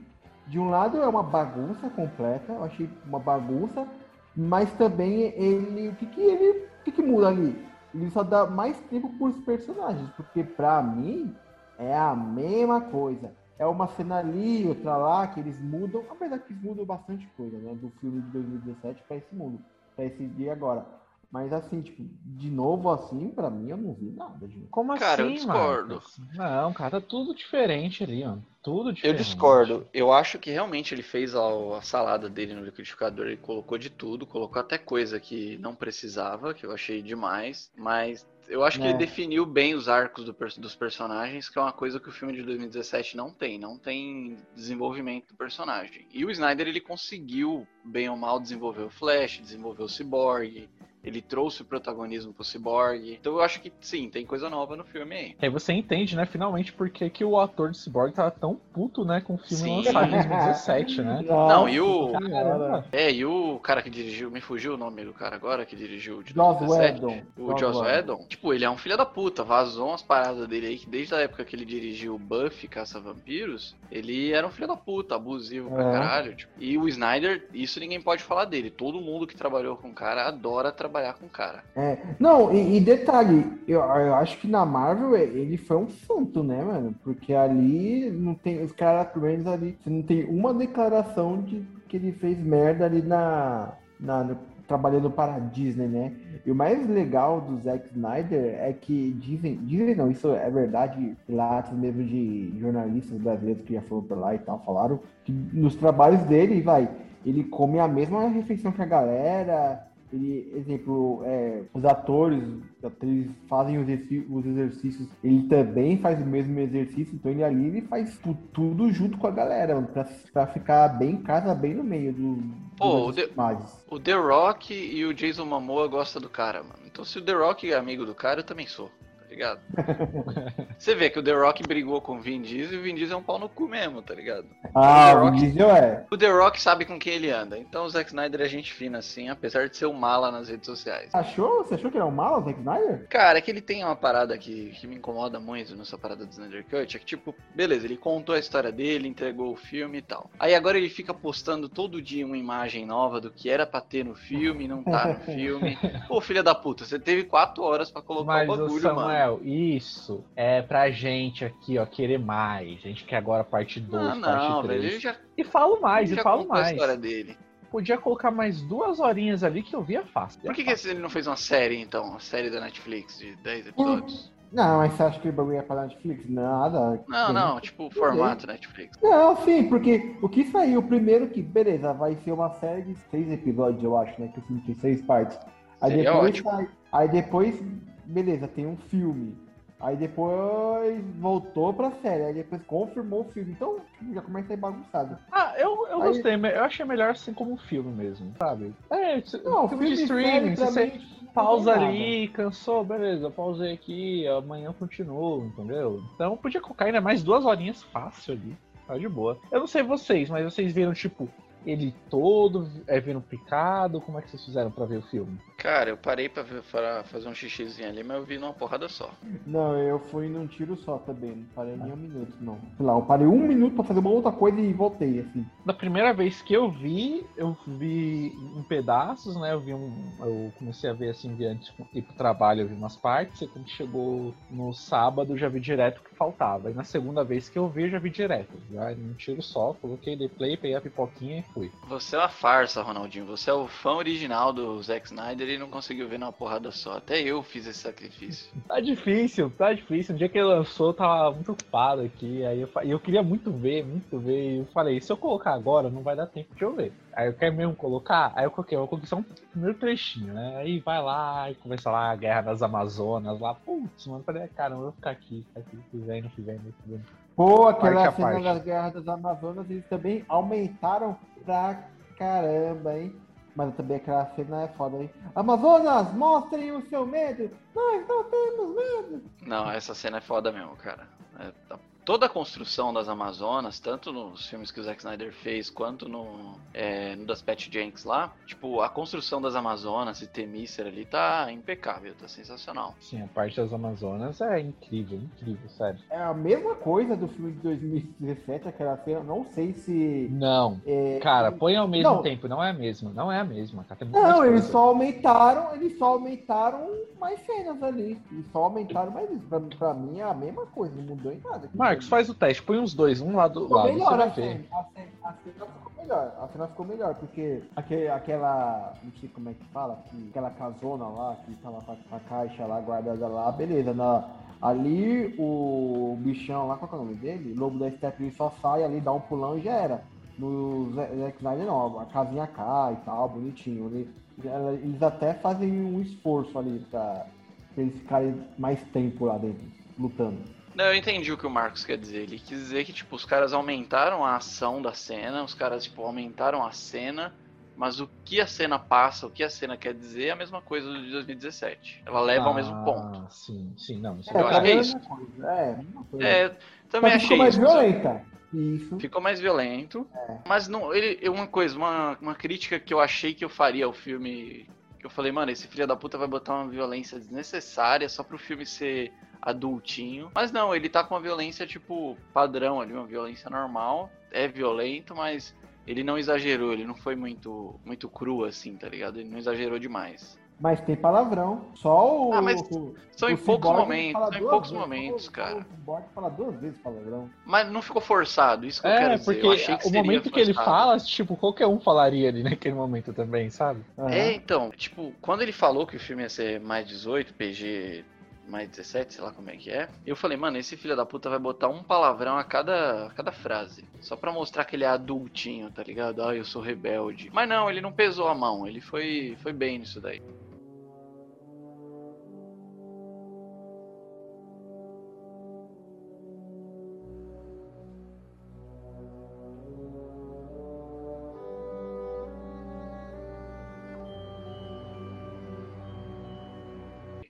de 0.47 0.57
um 0.59 0.69
lado 0.69 0.97
é 1.01 1.07
uma 1.07 1.21
bagunça 1.23 1.89
completa, 1.89 2.51
eu 2.53 2.63
achei 2.63 2.89
uma 3.05 3.19
bagunça, 3.19 3.87
mas 4.35 4.71
também 4.73 5.21
ele. 5.35 5.89
O 5.89 5.95
que, 5.95 6.05
que 6.07 6.21
ele. 6.21 6.65
O 6.79 6.83
que, 6.83 6.91
que 6.91 7.01
muda 7.01 7.27
ali? 7.27 7.55
Ele 8.01 8.11
só 8.11 8.23
dá 8.23 8.45
mais 8.45 8.79
tempo 8.89 9.09
pros 9.17 9.37
personagens. 9.39 10.09
Porque 10.11 10.43
pra 10.43 10.81
mim 10.81 11.35
é 11.77 11.97
a 11.97 12.15
mesma 12.15 12.81
coisa. 12.81 13.31
É 13.59 13.65
uma 13.65 13.87
cena 13.87 14.17
ali, 14.17 14.67
outra 14.67 14.95
lá, 14.97 15.27
que 15.27 15.39
eles 15.39 15.59
mudam, 15.59 16.03
apesar 16.09 16.37
que 16.39 16.53
eles 16.53 16.63
mudam 16.63 16.85
bastante 16.85 17.27
coisa, 17.35 17.57
né? 17.57 17.73
Do 17.73 17.89
filme 17.99 18.21
de 18.21 18.27
2017 18.27 19.03
pra 19.07 19.17
esse 19.17 19.33
mundo, 19.33 19.59
pra 19.95 20.05
esse 20.05 20.23
dia 20.27 20.53
agora. 20.53 20.85
Mas 21.29 21.51
assim, 21.51 21.81
tipo, 21.81 22.01
de 22.23 22.49
novo 22.49 22.89
assim, 22.89 23.29
pra 23.29 23.49
mim 23.49 23.69
eu 23.69 23.77
não 23.77 23.93
vi 23.93 24.11
nada 24.11 24.47
de 24.47 24.55
novo. 24.55 24.69
Como 24.71 24.97
Cara, 24.97 25.21
eu 25.21 25.25
assim, 25.27 25.35
discordo. 25.35 25.95
Marcos? 25.95 26.19
Não, 26.33 26.73
cara, 26.73 26.91
tá 26.91 27.01
tudo 27.01 27.35
diferente 27.35 28.03
ali, 28.03 28.23
ó. 28.23 28.37
Tudo 28.63 28.89
Eu 28.89 28.93
diferente. 28.93 29.17
discordo. 29.17 29.87
Eu 29.93 30.11
acho 30.13 30.39
que 30.39 30.49
realmente 30.51 30.93
ele 30.93 31.03
fez 31.03 31.35
a, 31.35 31.41
a 31.77 31.81
salada 31.81 32.29
dele 32.29 32.53
no 32.53 32.63
liquidificador. 32.63 33.27
Ele 33.27 33.37
colocou 33.37 33.77
de 33.77 33.89
tudo, 33.89 34.25
colocou 34.25 34.59
até 34.59 34.77
coisa 34.77 35.19
que 35.19 35.57
não 35.57 35.75
precisava, 35.75 36.53
que 36.53 36.65
eu 36.65 36.71
achei 36.71 37.01
demais. 37.01 37.71
Mas 37.77 38.25
eu 38.47 38.63
acho 38.63 38.79
que 38.79 38.85
É. 38.85 38.89
ele 38.89 38.97
definiu 38.97 39.45
bem 39.45 39.75
os 39.75 39.89
arcos 39.89 40.23
do 40.23 40.33
dos 40.57 40.75
personagens, 40.75 41.49
que 41.49 41.59
é 41.59 41.61
uma 41.61 41.73
coisa 41.73 41.99
que 41.99 42.07
o 42.07 42.11
filme 42.11 42.33
de 42.33 42.43
2017 42.43 43.17
não 43.17 43.31
tem. 43.33 43.59
Não 43.59 43.77
tem 43.77 44.37
desenvolvimento 44.55 45.27
do 45.27 45.35
personagem. 45.35 46.07
E 46.13 46.23
o 46.23 46.31
Snyder, 46.31 46.67
ele 46.67 46.79
conseguiu, 46.81 47.67
bem 47.83 48.09
ou 48.09 48.15
mal, 48.17 48.39
desenvolver 48.39 48.83
o 48.83 48.89
Flash, 48.89 49.39
desenvolver 49.41 49.83
o 49.83 49.89
Cyborg. 49.89 50.69
Ele 51.07 51.21
trouxe 51.21 51.61
o 51.61 51.65
protagonismo 51.65 52.33
pro 52.33 52.43
Cyborg. 52.43 53.13
Então 53.19 53.33
eu 53.33 53.41
acho 53.41 53.61
que 53.61 53.71
sim, 53.79 54.09
tem 54.09 54.25
coisa 54.25 54.49
nova 54.49 54.75
no 54.75 54.83
filme 54.83 55.15
aí. 55.15 55.35
Aí 55.41 55.49
você 55.49 55.73
entende, 55.73 56.15
né, 56.15 56.25
finalmente, 56.25 56.73
por 56.73 56.89
que, 56.89 57.09
que 57.09 57.23
o 57.23 57.39
ator 57.39 57.71
de 57.71 57.77
Cyborg 57.77 58.13
tava 58.13 58.29
tão 58.31 58.55
puto, 58.73 59.05
né, 59.05 59.21
com 59.21 59.35
o 59.35 59.37
filme 59.37 59.63
Sim. 59.63 59.75
lançado 59.77 60.07
em 60.07 60.11
2017, 60.27 61.01
né? 61.01 61.21
Não, 61.25 61.67
e 61.69 61.79
o- 61.79 62.11
Caramba. 62.29 62.85
É, 62.91 63.11
e 63.11 63.25
o 63.25 63.59
cara 63.59 63.81
que 63.81 63.89
dirigiu, 63.89 64.29
me 64.29 64.41
fugiu 64.41 64.73
o 64.73 64.77
nome 64.77 65.03
do 65.05 65.13
cara 65.13 65.35
agora, 65.35 65.65
que 65.65 65.75
dirigiu 65.75 66.17
o 66.19 66.23
de 66.23 66.33
Joss 66.33 66.59
2017, 66.59 67.05
Whedon. 67.05 67.23
o 67.37 67.57
Joss 67.57 67.79
Whedon. 67.79 68.25
Tipo, 68.27 68.53
ele 68.53 68.65
é 68.65 68.69
um 68.69 68.77
filho 68.77 68.97
da 68.97 69.05
puta, 69.05 69.43
vazou 69.43 69.87
umas 69.89 70.01
paradas 70.01 70.47
dele 70.47 70.67
aí, 70.67 70.77
que 70.77 70.89
desde 70.89 71.15
a 71.15 71.19
época 71.19 71.45
que 71.45 71.55
ele 71.55 71.65
dirigiu 71.65 72.15
o 72.15 72.19
Buffy 72.19 72.67
Caça-Vampiros, 72.67 73.75
ele 73.91 74.31
era 74.31 74.45
um 74.45 74.51
filho 74.51 74.67
da 74.67 74.75
puta, 74.75 75.15
abusivo 75.15 75.69
pra 75.69 75.87
É. 75.87 75.91
caralho, 75.91 76.35
tipo. 76.35 76.51
E 76.59 76.77
o 76.77 76.87
Snyder, 76.87 77.47
isso 77.53 77.79
ninguém 77.79 78.01
pode 78.01 78.23
falar 78.23 78.45
dele, 78.45 78.69
todo 78.69 78.99
mundo 78.99 79.25
que 79.27 79.35
trabalhou 79.35 79.77
com 79.77 79.89
o 79.89 79.93
cara 79.93 80.27
adora 80.27 80.71
trabalhar 80.71 80.96
com 81.19 81.25
o 81.25 81.29
cara. 81.29 81.63
É, 81.75 81.97
não, 82.19 82.53
e, 82.53 82.77
e 82.77 82.81
detalhe, 82.81 83.45
eu, 83.67 83.79
eu 83.81 84.15
acho 84.15 84.37
que 84.39 84.47
na 84.47 84.65
Marvel 84.65 85.15
é, 85.15 85.23
ele 85.23 85.57
foi 85.57 85.77
um 85.77 85.87
santo, 85.87 86.43
né, 86.43 86.63
mano? 86.63 86.95
Porque 87.03 87.33
ali 87.33 88.09
não 88.11 88.33
tem, 88.33 88.63
os 88.63 88.71
caras, 88.71 89.07
pelo 89.11 89.25
menos 89.25 89.47
ali, 89.47 89.77
você 89.81 89.89
não 89.89 90.01
tem 90.01 90.25
uma 90.25 90.53
declaração 90.53 91.41
de 91.41 91.63
que 91.87 91.97
ele 91.97 92.11
fez 92.11 92.37
merda 92.37 92.85
ali 92.85 93.01
na, 93.01 93.73
na 93.99 94.23
no- 94.23 94.37
trabalhando 94.67 95.09
para 95.09 95.39
Disney, 95.39 95.87
né? 95.87 96.11
E 96.45 96.51
o 96.51 96.55
mais 96.55 96.87
legal 96.89 97.39
do 97.41 97.57
Zack 97.63 97.87
Snyder 97.87 98.55
é 98.59 98.73
que 98.73 99.13
dizem, 99.13 99.55
dizem 99.63 99.95
não, 99.95 100.11
isso 100.11 100.29
é 100.33 100.49
verdade, 100.49 101.15
relatos 101.27 101.71
mesmo 101.71 102.03
de 102.03 102.53
jornalistas 102.59 103.17
brasileiros 103.17 103.63
que 103.63 103.73
já 103.73 103.81
foram 103.81 104.03
por 104.03 104.17
lá 104.17 104.35
e 104.35 104.39
tal, 104.39 104.61
falaram 104.65 104.99
que 105.23 105.31
nos 105.31 105.75
trabalhos 105.75 106.21
dele, 106.23 106.61
vai, 106.61 106.89
ele 107.25 107.43
come 107.45 107.79
a 107.79 107.87
mesma 107.87 108.27
refeição 108.27 108.71
que 108.71 108.81
a 108.81 108.85
galera, 108.85 109.86
ele, 110.13 110.51
exemplo, 110.55 111.21
é, 111.25 111.63
os 111.73 111.83
atores, 111.85 112.43
atores 112.83 113.27
fazem 113.49 113.77
os, 113.77 113.87
exercí- 113.89 114.25
os 114.29 114.45
exercícios, 114.45 115.07
ele 115.23 115.43
também 115.43 115.97
faz 115.97 116.21
o 116.21 116.25
mesmo 116.25 116.57
exercício, 116.59 117.15
então 117.15 117.31
ele 117.31 117.43
ali 117.43 117.65
ele 117.67 117.81
faz 117.81 118.17
tu- 118.19 118.37
tudo 118.53 118.91
junto 118.91 119.17
com 119.17 119.27
a 119.27 119.31
galera, 119.31 119.75
mano, 119.75 119.87
pra, 119.87 120.07
pra 120.31 120.47
ficar 120.47 120.87
bem 120.89 121.11
em 121.11 121.21
casa, 121.23 121.53
bem 121.53 121.73
no 121.73 121.83
meio 121.83 122.13
do, 122.13 122.37
Pô, 122.77 123.07
o 123.07 123.13
The- 123.13 123.29
imagens. 123.33 123.83
O 123.89 123.99
The 123.99 124.13
Rock 124.13 124.73
e 124.73 125.03
o 125.05 125.13
Jason 125.13 125.45
Momoa 125.45 125.87
gostam 125.87 126.21
do 126.21 126.29
cara, 126.29 126.63
mano. 126.63 126.79
Então 126.85 127.03
se 127.03 127.19
o 127.19 127.21
The 127.25 127.33
Rock 127.33 127.71
é 127.71 127.75
amigo 127.77 128.05
do 128.05 128.15
cara, 128.15 128.39
eu 128.39 128.45
também 128.45 128.67
sou, 128.67 128.89
ligado? 129.29 129.59
Você 130.77 130.95
vê 130.95 131.09
que 131.09 131.19
o 131.19 131.23
The 131.23 131.33
Rock 131.33 131.63
brigou 131.63 132.01
com 132.01 132.17
o 132.17 132.21
Vin 132.21 132.41
Diesel 132.41 132.75
e 132.77 132.79
o 132.79 132.83
Vin 132.83 132.95
Diesel 132.95 133.17
é 133.17 133.19
um 133.19 133.23
pau 133.23 133.39
no 133.39 133.49
cu 133.49 133.67
mesmo, 133.67 134.01
tá 134.01 134.13
ligado? 134.13 134.45
Ah, 134.75 135.09
The 135.11 135.15
o 135.15 135.19
Rock- 135.25 135.37
Diesel 135.39 135.71
é. 135.71 136.05
O 136.11 136.17
The 136.17 136.29
Rock 136.31 136.61
sabe 136.61 136.85
com 136.85 136.99
quem 136.99 137.13
ele 137.13 137.31
anda. 137.31 137.57
Então 137.57 137.85
o 137.85 137.89
Zack 137.89 138.09
Snyder 138.09 138.41
é 138.41 138.45
gente 138.47 138.73
fina, 138.73 138.99
assim, 138.99 139.29
apesar 139.29 139.67
de 139.69 139.77
ser 139.77 139.85
um 139.87 139.93
mala 139.93 140.31
nas 140.31 140.49
redes 140.49 140.65
sociais. 140.65 141.13
Achou? 141.13 141.63
Você 141.63 141.75
achou 141.75 141.89
que 141.91 141.97
era 141.97 142.05
um 142.05 142.11
mal, 142.11 142.39
o 142.41 142.43
Zack 142.45 142.59
Snyder? 142.59 143.07
Cara, 143.09 143.37
é 143.37 143.41
que 143.41 143.49
ele 143.51 143.61
tem 143.61 143.83
uma 143.83 143.95
parada 143.95 144.37
que, 144.37 144.71
que 144.71 144.87
me 144.87 144.95
incomoda 144.95 145.39
muito 145.39 145.75
nessa 145.75 145.97
parada 145.97 146.25
do 146.25 146.31
Snyder 146.31 146.63
Cut. 146.65 146.95
É 146.95 146.99
que, 146.99 147.05
tipo, 147.05 147.33
beleza, 147.55 147.85
ele 147.85 147.97
contou 147.97 148.35
a 148.35 148.39
história 148.39 148.71
dele, 148.71 149.07
entregou 149.07 149.51
o 149.51 149.55
filme 149.57 149.97
e 149.99 150.01
tal. 150.01 150.29
Aí 150.39 150.53
agora 150.53 150.77
ele 150.77 150.89
fica 150.89 151.13
postando 151.13 151.67
todo 151.67 152.01
dia 152.01 152.25
uma 152.25 152.37
imagem 152.37 152.85
nova 152.85 153.19
do 153.19 153.31
que 153.31 153.49
era 153.49 153.65
pra 153.65 153.81
ter 153.81 154.05
no 154.05 154.15
filme 154.15 154.65
e 154.65 154.67
não 154.67 154.83
tá 154.83 155.07
no 155.07 155.19
filme. 155.33 155.77
Pô, 156.07 156.21
filha 156.21 156.43
da 156.43 156.53
puta, 156.55 156.85
você 156.85 156.99
teve 156.99 157.23
quatro 157.23 157.63
horas 157.63 157.89
pra 157.91 158.01
colocar 158.01 158.25
Mas, 158.45 158.49
o 158.49 158.57
bagulho, 158.57 158.95
mano. 158.95 159.07
Samuel, 159.17 159.41
isso 159.43 160.23
é 160.35 160.61
pra 160.61 160.89
gente 160.91 161.43
aqui, 161.45 161.77
ó, 161.77 161.85
querer 161.85 162.19
mais. 162.19 162.77
A 162.83 162.87
gente 162.87 163.03
quer 163.05 163.17
agora 163.17 163.43
parte 163.43 163.79
2, 163.79 164.07
Ah, 164.09 164.15
não, 164.15 164.21
parte 164.21 164.47
velho, 164.67 164.79
3. 164.79 164.83
ele 164.93 164.99
já, 164.99 165.15
E 165.37 165.43
falo 165.43 165.81
mais, 165.81 166.11
ele 166.11 166.19
e 166.19 166.23
falo 166.23 166.39
contou 166.43 166.55
a 166.55 166.59
mais. 166.61 166.71
história 166.71 166.97
dele. 166.97 167.37
Podia 167.71 167.97
colocar 167.97 168.31
mais 168.31 168.61
duas 168.61 168.99
horinhas 168.99 169.43
ali 169.43 169.61
que 169.61 169.75
eu 169.75 169.81
via 169.81 170.03
fácil. 170.05 170.39
Por 170.41 170.53
que, 170.53 170.63
que 170.63 170.87
ele 170.87 170.99
não 170.99 171.09
fez 171.09 171.27
uma 171.27 171.35
série, 171.35 171.79
então? 171.81 172.05
Uma 172.05 172.19
série 172.19 172.49
da 172.49 172.61
Netflix 172.61 173.17
de 173.19 173.35
10 173.37 173.65
Hum. 173.65 173.69
episódios? 173.69 174.33
Não, 174.49 174.77
mas 174.77 174.93
você 174.93 175.03
acha 175.03 175.19
que 175.19 175.27
o 175.27 175.33
bagulho 175.33 175.55
ia 175.57 175.63
pra 175.63 175.81
Netflix? 175.85 176.29
Nada. 176.29 177.03
Não, 177.09 177.33
não, 177.33 177.59
tipo, 177.59 177.89
formato 177.91 178.47
Netflix. 178.47 178.97
Não, 179.03 179.35
sim, 179.43 179.67
porque 179.67 180.15
o 180.21 180.29
que 180.29 180.45
saiu 180.45 180.81
primeiro 180.81 181.27
que, 181.27 181.41
beleza, 181.41 181.91
vai 181.93 182.15
ser 182.23 182.31
uma 182.31 182.49
série 182.51 182.83
de 182.83 182.95
seis 183.11 183.29
episódios, 183.29 183.83
eu 183.83 183.97
acho, 183.97 184.19
né? 184.21 184.29
Que 184.33 184.39
o 184.39 184.41
filme 184.43 184.61
tem 184.61 184.75
seis 184.75 185.01
partes. 185.01 185.37
Aí 185.81 185.91
Seria 185.91 186.11
depois 186.13 186.29
ótimo. 186.29 186.49
sai- 186.49 186.69
aí 186.93 187.09
depois, 187.09 187.61
beleza, 188.07 188.47
tem 188.47 188.65
um 188.65 188.77
filme. 188.77 189.35
Aí 189.79 189.95
depois 189.95 191.03
voltou 191.19 191.71
pra 191.71 191.91
série, 192.01 192.23
aí 192.23 192.33
depois 192.33 192.61
confirmou 192.63 193.21
o 193.21 193.31
filme. 193.31 193.51
Então 193.51 193.77
já 194.11 194.21
começa 194.23 194.51
a 194.51 194.55
ir 194.55 194.57
bagunçado. 194.57 195.17
Ah, 195.31 195.53
eu, 195.57 195.87
eu 195.87 196.01
Aí- 196.01 196.07
gostei, 196.07 196.33
eu 196.33 196.63
achei 196.63 196.83
melhor 196.85 197.11
assim 197.11 197.31
como 197.31 197.53
um 197.53 197.57
filme 197.57 197.91
mesmo, 197.91 198.33
sabe? 198.39 198.73
É, 198.89 199.21
Não, 199.43 199.69
filme 199.69 199.85
de 199.85 199.91
e 200.01 200.03
streaming, 200.03 200.55
se 200.55 200.65
você 200.65 200.85
mim, 200.85 201.01
pausa 201.31 201.73
ali, 201.73 202.27
cansou, 202.29 202.83
beleza, 202.83 203.29
pausei 203.29 203.73
aqui, 203.73 204.27
amanhã 204.27 204.73
continua, 204.73 205.45
entendeu? 205.45 206.01
Então 206.15 206.35
podia 206.37 206.59
colocar 206.59 206.85
ainda 206.85 206.99
mais 207.01 207.21
duas 207.23 207.45
horinhas 207.45 207.83
fácil 207.83 208.33
ali, 208.33 208.57
tá 208.87 208.97
de 208.97 209.07
boa. 209.07 209.37
Eu 209.51 209.59
não 209.59 209.67
sei 209.67 209.83
vocês, 209.83 210.27
mas 210.27 210.43
vocês 210.43 210.73
viram, 210.73 210.93
tipo, 210.93 211.29
ele 211.67 211.93
todo 212.09 212.67
é 212.87 212.99
vindo 212.99 213.21
picado, 213.21 213.99
como 214.01 214.17
é 214.17 214.21
que 214.21 214.29
vocês 214.29 214.43
fizeram 214.45 214.71
pra 214.71 214.85
ver 214.85 214.97
o 214.97 215.01
filme? 215.03 215.37
Cara, 215.57 215.89
eu 215.89 215.97
parei 215.97 216.29
pra, 216.29 216.43
ver- 216.43 216.61
pra 216.63 217.03
fazer 217.03 217.27
um 217.27 217.33
xixizinho 217.35 217.89
ali, 217.89 218.03
mas 218.03 218.17
eu 218.17 218.23
vi 218.23 218.37
numa 218.37 218.53
porrada 218.53 218.87
só. 218.87 219.11
Não, 219.45 219.75
eu 219.77 219.99
fui 219.99 220.27
num 220.29 220.47
tiro 220.47 220.77
só 220.77 220.97
também. 220.99 221.31
Não 221.35 221.45
parei 221.55 221.75
nem 221.75 221.91
um 221.91 221.95
minuto, 221.97 222.33
não. 222.39 222.57
Sei 222.77 222.85
lá, 222.85 222.93
eu 222.93 223.01
parei 223.01 223.27
um 223.27 223.47
minuto 223.47 223.75
pra 223.75 223.83
fazer 223.83 223.99
uma 223.99 224.09
outra 224.09 224.31
coisa 224.31 224.59
e 224.59 224.71
voltei, 224.71 225.19
assim. 225.19 225.45
Da 225.65 225.73
primeira 225.73 226.13
vez 226.13 226.41
que 226.41 226.53
eu 226.53 226.69
vi, 226.71 227.25
eu 227.35 227.57
vi 227.67 228.27
em 228.55 228.63
pedaços, 228.63 229.35
né? 229.35 229.53
Eu 229.53 229.59
vi 229.59 229.73
um. 229.73 230.11
Eu 230.19 230.53
comecei 230.57 230.89
a 230.89 230.93
ver 230.93 231.09
assim, 231.09 231.35
vi 231.35 231.45
antes 231.45 231.73
de 231.91 231.99
ir 231.99 232.01
pro 232.03 232.15
trabalho, 232.15 232.61
eu 232.61 232.67
vi 232.67 232.73
umas 232.75 232.95
partes, 232.95 233.41
e 233.41 233.47
quando 233.47 233.67
chegou 233.67 234.33
no 234.49 234.73
sábado, 234.73 235.33
eu 235.33 235.37
já 235.37 235.49
vi 235.49 235.59
direto 235.59 235.99
o 235.99 236.03
que 236.03 236.15
faltava. 236.15 236.71
E 236.71 236.73
na 236.73 236.83
segunda 236.83 237.23
vez 237.23 237.49
que 237.49 237.57
eu 237.59 237.67
vi, 237.67 237.83
eu 237.83 237.89
já 237.89 237.99
vi 237.99 238.09
direto. 238.09 238.57
Já 238.71 238.93
em 238.93 239.09
um 239.09 239.13
tiro 239.13 239.41
só, 239.41 239.73
coloquei 239.73 240.15
de 240.15 240.29
play, 240.29 240.55
peguei 240.55 240.75
a 240.75 240.81
pipoquinha 240.81 241.39
e 241.39 241.43
fui. 241.57 241.71
Você 241.87 242.15
é 242.15 242.19
uma 242.19 242.29
farsa, 242.29 242.81
Ronaldinho. 242.81 243.25
Você 243.25 243.49
é 243.49 243.53
o 243.53 243.67
fã 243.67 243.93
original 243.93 244.53
do 244.53 244.81
Zack 244.81 245.07
Snyder 245.07 245.49
e 245.49 245.57
não 245.57 245.69
conseguiu 245.69 246.07
ver 246.07 246.19
numa 246.19 246.31
porrada 246.31 246.71
só. 246.71 246.97
Até 246.97 247.19
eu 247.21 247.41
fiz 247.41 247.65
esse 247.65 247.79
sacrifício. 247.79 248.47
Tá 248.67 248.81
difícil, 248.81 249.49
tá 249.57 249.73
difícil. 249.73 250.13
No 250.13 250.19
dia 250.19 250.27
que 250.27 250.37
ele 250.37 250.47
lançou, 250.47 250.89
eu 250.89 250.93
tava 250.93 251.31
muito 251.31 251.53
ocupado 251.53 252.01
aqui. 252.01 252.45
Aí 252.45 252.61
eu, 252.61 252.69
eu 252.83 252.99
queria 252.99 253.23
muito 253.23 253.49
ver, 253.49 253.85
muito 253.85 254.19
ver. 254.19 254.55
E 254.55 254.57
eu 254.57 254.65
falei, 254.65 254.99
se 254.99 255.11
eu 255.11 255.17
colocar 255.17 255.53
agora, 255.53 255.89
não 255.89 256.03
vai 256.03 256.15
dar 256.15 256.27
tempo 256.27 256.53
de 256.53 256.63
eu 256.63 256.75
ver. 256.75 256.91
Aí 257.17 257.25
eu 257.25 257.33
quero 257.33 257.55
mesmo 257.55 257.75
colocar, 257.75 258.31
aí 258.35 258.45
eu 258.45 258.51
coloquei, 258.51 258.77
eu 258.77 258.87
coloquei 258.87 259.09
só 259.09 259.15
um 259.15 259.23
primeiro 259.23 259.75
trechinho, 259.79 260.35
né? 260.35 260.57
Aí 260.57 260.79
vai 260.81 261.01
lá 261.01 261.49
e 261.49 261.55
começa 261.55 261.89
lá 261.89 262.11
a 262.11 262.15
guerra 262.15 262.41
das 262.43 262.61
Amazonas 262.61 263.39
lá. 263.39 263.55
Putz, 263.55 264.05
mano, 264.05 264.19
eu 264.19 264.23
falei, 264.23 264.43
"Ah, 264.43 264.47
caramba, 264.47 264.81
eu 264.81 264.83
vou 264.83 264.91
ficar 264.91 265.09
aqui, 265.09 265.43
ficar 265.47 265.61
aqui, 265.61 265.83
fui 265.89 265.99
vendo, 266.01 266.29
fui 266.29 266.43
vendo, 266.43 266.61
fui 266.61 266.73
vendo. 266.95 267.05
Pô, 267.35 267.67
aquela 267.69 268.11
cena 268.11 268.39
das 268.39 268.63
guerras 268.63 268.93
das 268.93 269.07
Amazonas, 269.07 269.67
eles 269.67 269.83
também 269.87 270.23
aumentaram 270.29 271.17
pra 271.43 271.89
caramba, 272.19 272.99
hein? 272.99 273.19
Mas 273.55 273.73
também 273.75 273.97
aquela 273.97 274.27
cena 274.35 274.65
é 274.65 274.67
foda, 274.67 274.97
hein? 274.97 275.09
Amazonas, 275.33 276.13
mostrem 276.13 276.71
o 276.71 276.87
seu 276.87 277.03
medo! 277.03 277.49
Nós 277.73 278.07
não 278.07 278.23
temos 278.25 278.75
medo! 278.75 279.23
Não, 279.41 279.71
essa 279.71 279.95
cena 279.95 280.19
é 280.19 280.21
foda 280.21 280.51
mesmo, 280.51 280.75
cara. 280.75 281.07
É, 281.39 281.51
tá 281.67 281.79
toda 282.07 282.27
a 282.27 282.29
construção 282.29 282.93
das 282.93 283.09
Amazonas, 283.09 283.81
tanto 283.81 284.13
nos 284.13 284.47
filmes 284.47 284.71
que 284.71 284.79
o 284.79 284.83
Zack 284.83 284.99
Snyder 284.99 285.33
fez, 285.33 285.69
quanto 285.69 286.07
no, 286.07 286.57
é, 286.73 287.17
no 287.17 287.25
das 287.25 287.41
Pat 287.41 287.67
Jenks 287.69 288.05
lá, 288.05 288.33
tipo, 288.45 288.79
a 288.79 288.87
construção 288.87 289.41
das 289.41 289.55
Amazonas 289.55 290.21
e 290.21 290.27
Temícera 290.27 290.87
ali 290.87 291.03
tá 291.03 291.51
impecável, 291.51 292.15
tá 292.17 292.25
sensacional. 292.29 292.95
Sim, 293.01 293.23
a 293.23 293.27
parte 293.27 293.57
das 293.57 293.73
Amazonas 293.73 294.39
é 294.39 294.61
incrível, 294.61 295.19
incrível, 295.19 295.67
sério. 295.67 295.99
É 296.09 296.17
a 296.17 296.33
mesma 296.33 296.75
coisa 296.75 297.13
do 297.13 297.27
filme 297.27 297.51
de 297.51 297.59
2017, 297.59 298.69
aquela 298.69 298.95
cena, 298.99 299.19
não 299.19 299.43
sei 299.43 299.73
se... 299.73 300.29
Não, 300.31 300.79
é, 300.85 301.19
cara, 301.21 301.51
põe 301.51 301.75
ao 301.75 301.89
mesmo 301.89 302.09
Não. 302.09 302.21
tempo, 302.21 302.47
não 302.47 302.63
é 302.63 302.69
a 302.69 302.73
mesma, 302.73 303.11
não 303.13 303.29
é 303.29 303.41
a 303.41 303.43
mesma, 303.43 303.83
cara. 303.83 304.05
Não, 304.05 304.45
eles 304.45 304.61
coisa. 304.61 304.71
só 304.71 304.77
aumentaram, 304.87 305.75
eles 305.75 305.97
só 305.97 306.05
aumentaram 306.13 306.89
mais 307.19 307.39
cenas 307.45 307.83
ali. 307.83 308.17
Eles 308.31 308.45
só 308.53 308.63
aumentaram 308.63 309.11
mais 309.11 309.29
isso. 309.29 309.45
Pra, 309.49 309.59
pra 309.59 309.93
mim 309.93 310.19
é 310.19 310.23
a 310.23 310.33
mesma 310.33 310.65
coisa, 310.67 310.95
não 310.95 311.03
mudou 311.03 311.33
em 311.33 311.41
nada. 311.43 311.69
Marcos, 311.73 311.96
faz 312.05 312.29
o 312.29 312.33
teste, 312.33 312.61
põe 312.63 312.77
os 312.79 312.93
dois, 312.93 313.21
um 313.21 313.35
lado 313.35 313.61
do 313.67 313.73
lado, 313.73 313.87
melhor 313.93 314.09
você 314.09 314.17
vai 314.17 314.27
a 314.27 314.29
ver. 314.29 314.41
cena. 314.41 314.65
A 314.71 314.83
cena, 314.93 315.07
a 315.23 315.33
ficou 315.33 315.91
melhor. 315.97 316.33
A 316.39 316.67
ficou 316.67 316.85
melhor, 316.85 317.15
porque 317.15 317.63
aquele, 317.75 318.07
aquela. 318.09 318.93
Não 319.03 319.11
sei 319.19 319.29
como 319.29 319.49
é 319.49 319.53
que 319.53 319.65
fala, 319.73 320.03
que, 320.09 320.27
aquela 320.29 320.49
casona 320.51 321.05
lá, 321.07 321.35
que 321.45 321.53
tava 321.55 321.81
com 321.81 321.91
a, 321.91 321.95
com 321.95 322.15
a 322.15 322.19
caixa 322.21 322.65
lá 322.65 322.79
guardada 322.79 323.27
lá, 323.27 323.51
beleza. 323.51 323.93
Na, 323.93 324.23
ali 324.61 325.35
o 325.37 326.17
bichão 326.19 326.67
lá, 326.67 326.77
qual 326.77 326.89
que 326.89 326.95
é 326.95 326.97
o 326.97 327.01
nome 327.03 327.15
dele? 327.15 327.53
Lobo 327.57 327.77
da 327.79 327.91
Steppe, 327.91 328.31
só 328.31 328.51
sai 328.61 328.83
ali, 328.83 328.99
dá 329.01 329.11
um 329.13 329.19
pulão 329.19 329.57
e 329.57 329.61
já 329.61 329.73
era. 329.73 330.01
No 330.39 330.91
Zack 330.93 331.37
Snyder 331.37 331.65
não, 331.65 331.99
a 331.99 332.05
casinha 332.05 332.45
cai 332.47 332.93
e 332.93 333.05
tal, 333.05 333.27
bonitinho. 333.29 333.87
Ele- 333.87 334.09
ela- 334.45 334.73
Eles 334.73 335.01
até 335.01 335.33
fazem 335.33 335.71
um 335.83 335.99
esforço 335.99 336.57
ali 336.59 336.79
pra, 336.91 337.25
pra 337.73 337.83
eles 337.83 337.95
ficarem 337.95 338.39
mais 338.57 338.79
tempo 338.93 339.25
lá 339.25 339.35
dentro, 339.37 339.61
lutando. 339.97 340.37
Não, 340.77 340.85
eu 340.85 340.93
entendi 340.93 341.31
o 341.33 341.37
que 341.37 341.47
o 341.47 341.49
Marcos 341.49 341.83
quer 341.83 341.97
dizer. 341.97 342.19
Ele 342.19 342.37
quis 342.37 342.59
dizer 342.59 342.85
que, 342.85 342.93
tipo, 342.93 343.15
os 343.15 343.25
caras 343.25 343.51
aumentaram 343.51 344.23
a 344.23 344.35
ação 344.35 344.79
da 344.79 344.93
cena, 344.93 345.43
os 345.43 345.55
caras, 345.55 345.85
tipo, 345.85 346.03
aumentaram 346.03 346.63
a 346.63 346.71
cena, 346.71 347.33
mas 347.75 347.99
o 347.99 348.07
que 348.23 348.39
a 348.39 348.45
cena 348.45 348.77
passa, 348.77 349.25
o 349.25 349.31
que 349.31 349.43
a 349.43 349.49
cena 349.49 349.75
quer 349.75 349.95
dizer 349.95 350.25
é 350.25 350.31
a 350.31 350.35
mesma 350.35 350.61
coisa 350.61 350.87
do 350.87 351.01
de 351.03 351.11
2017. 351.13 352.03
Ela 352.05 352.21
leva 352.21 352.45
ao 352.45 352.53
mesmo 352.53 352.75
ponto. 352.85 353.23
Ah, 353.25 353.29
Sim, 353.31 353.73
sim, 353.75 353.97
não. 353.99 354.19
Isso 354.19 354.31
Eu 354.31 354.39
é 354.39 354.43
acho 354.43 354.61
que 354.61 354.67
é 354.67 354.71
a 354.71 354.75
isso. 354.75 354.97
mesma 354.97 356.03
coisa. 356.05 356.27
É. 356.27 356.43
É, 356.43 356.57
também 356.91 357.11
achei 357.13 357.21
ficou 357.27 357.37
mais 357.39 357.55
isso. 357.55 357.65
violenta. 357.65 358.25
Isso. 358.53 358.99
Ficou 358.99 359.21
mais 359.21 359.39
violento. 359.39 360.07
É. 360.13 360.37
Mas 360.47 360.67
não, 360.67 360.93
ele, 360.93 361.27
uma 361.27 361.47
coisa, 361.47 361.75
uma, 361.75 362.15
uma 362.21 362.35
crítica 362.35 362.79
que 362.79 362.93
eu 362.93 362.99
achei 362.99 363.33
que 363.33 363.43
eu 363.43 363.49
faria 363.49 363.85
ao 363.85 363.93
filme. 363.93 364.69
Que 364.99 365.07
eu 365.07 365.09
falei, 365.09 365.31
mano, 365.31 365.51
esse 365.51 365.67
filho 365.67 365.87
da 365.87 365.95
puta 365.95 366.19
vai 366.19 366.27
botar 366.27 366.53
uma 366.53 366.69
violência 366.69 367.17
desnecessária 367.17 368.07
só 368.07 368.23
pro 368.23 368.37
filme 368.37 368.63
ser 368.63 369.11
adultinho. 369.41 370.31
Mas 370.33 370.51
não, 370.51 370.75
ele 370.75 370.89
tá 370.89 371.03
com 371.03 371.15
uma 371.15 371.21
violência, 371.21 371.65
tipo, 371.65 372.17
padrão 372.33 372.81
ali, 372.81 372.93
uma 372.93 373.05
violência 373.05 373.49
normal. 373.49 374.09
É 374.31 374.47
violento, 374.47 375.15
mas 375.15 375.55
ele 375.85 376.03
não 376.03 376.17
exagerou, 376.17 376.73
ele 376.73 376.85
não 376.85 376.95
foi 376.95 377.15
muito, 377.15 377.79
muito 377.85 378.09
cru 378.09 378.43
assim, 378.43 378.75
tá 378.75 378.89
ligado? 378.89 379.19
Ele 379.19 379.29
não 379.29 379.37
exagerou 379.37 379.79
demais. 379.79 380.37
Mas 380.59 380.81
tem 380.81 380.95
palavrão. 380.95 381.67
Só 381.75 382.29
o. 382.29 382.33
Ah, 382.33 382.41
mas 382.41 382.59
o- 382.71 382.95
São 383.15 383.29
o 383.29 383.31
em 383.31 383.37
poucos 383.37 383.69
momentos, 383.71 384.19
são 384.27 384.33
em 384.39 384.39
poucos 384.49 384.69
vezes. 384.71 384.83
momentos, 384.83 385.29
cara. 385.29 385.57
O 385.59 385.63
Cyborg 385.63 386.03
fala 386.15 386.29
duas 386.31 386.59
vezes 386.59 386.79
palavrão. 386.81 387.29
Mas 387.45 387.71
não 387.71 387.79
ficou 387.79 388.01
forçado, 388.01 388.65
isso 388.65 388.81
que 388.81 388.87
eu 388.87 388.91
É, 388.91 388.97
quero 388.97 389.11
dizer. 389.19 389.25
porque 389.25 389.45
Eu 389.45 389.51
achei 389.51 389.77
que 389.77 389.87
o 389.87 389.91
momento 389.91 390.31
que 390.31 390.39
ele 390.39 390.55
forçado. 390.55 390.75
fala, 390.77 390.97
tipo, 390.99 391.37
qualquer 391.37 391.67
um 391.67 391.79
falaria 391.79 392.29
ali 392.29 392.41
naquele 392.41 392.73
momento 392.73 393.13
também, 393.13 393.51
sabe? 393.51 393.81
Aham. 393.99 394.09
É, 394.09 394.33
então, 394.33 394.71
tipo, 394.71 395.13
quando 395.21 395.43
ele 395.43 395.51
falou 395.51 395.85
que 395.85 395.95
o 395.95 395.99
filme 395.99 396.23
ia 396.23 396.29
ser 396.29 396.59
mais 396.59 396.87
18, 396.87 397.35
PG 397.35 398.03
mais 398.47 398.69
17, 398.69 399.15
sei 399.15 399.23
lá 399.23 399.31
como 399.31 399.49
é 399.49 399.57
que 399.57 399.69
é, 399.69 399.89
eu 400.05 400.15
falei, 400.15 400.37
mano, 400.37 400.57
esse 400.57 400.77
filho 400.77 400.95
da 400.95 401.05
puta 401.05 401.29
vai 401.29 401.39
botar 401.39 401.67
um 401.67 401.83
palavrão 401.83 402.37
a 402.37 402.43
cada, 402.43 403.07
a 403.07 403.09
cada 403.11 403.31
frase. 403.31 403.83
Só 404.01 404.15
pra 404.15 404.31
mostrar 404.31 404.65
que 404.65 404.75
ele 404.75 404.83
é 404.83 404.87
adultinho, 404.87 405.69
tá 405.71 405.83
ligado? 405.83 406.23
Ah, 406.23 406.35
eu 406.35 406.45
sou 406.45 406.61
rebelde. 406.61 407.29
Mas 407.33 407.47
não, 407.47 407.69
ele 407.69 407.81
não 407.81 407.91
pesou 407.91 408.27
a 408.27 408.35
mão, 408.35 408.67
ele 408.67 408.81
foi, 408.81 409.37
foi 409.41 409.53
bem 409.53 409.79
nisso 409.79 409.99
daí. 410.01 410.21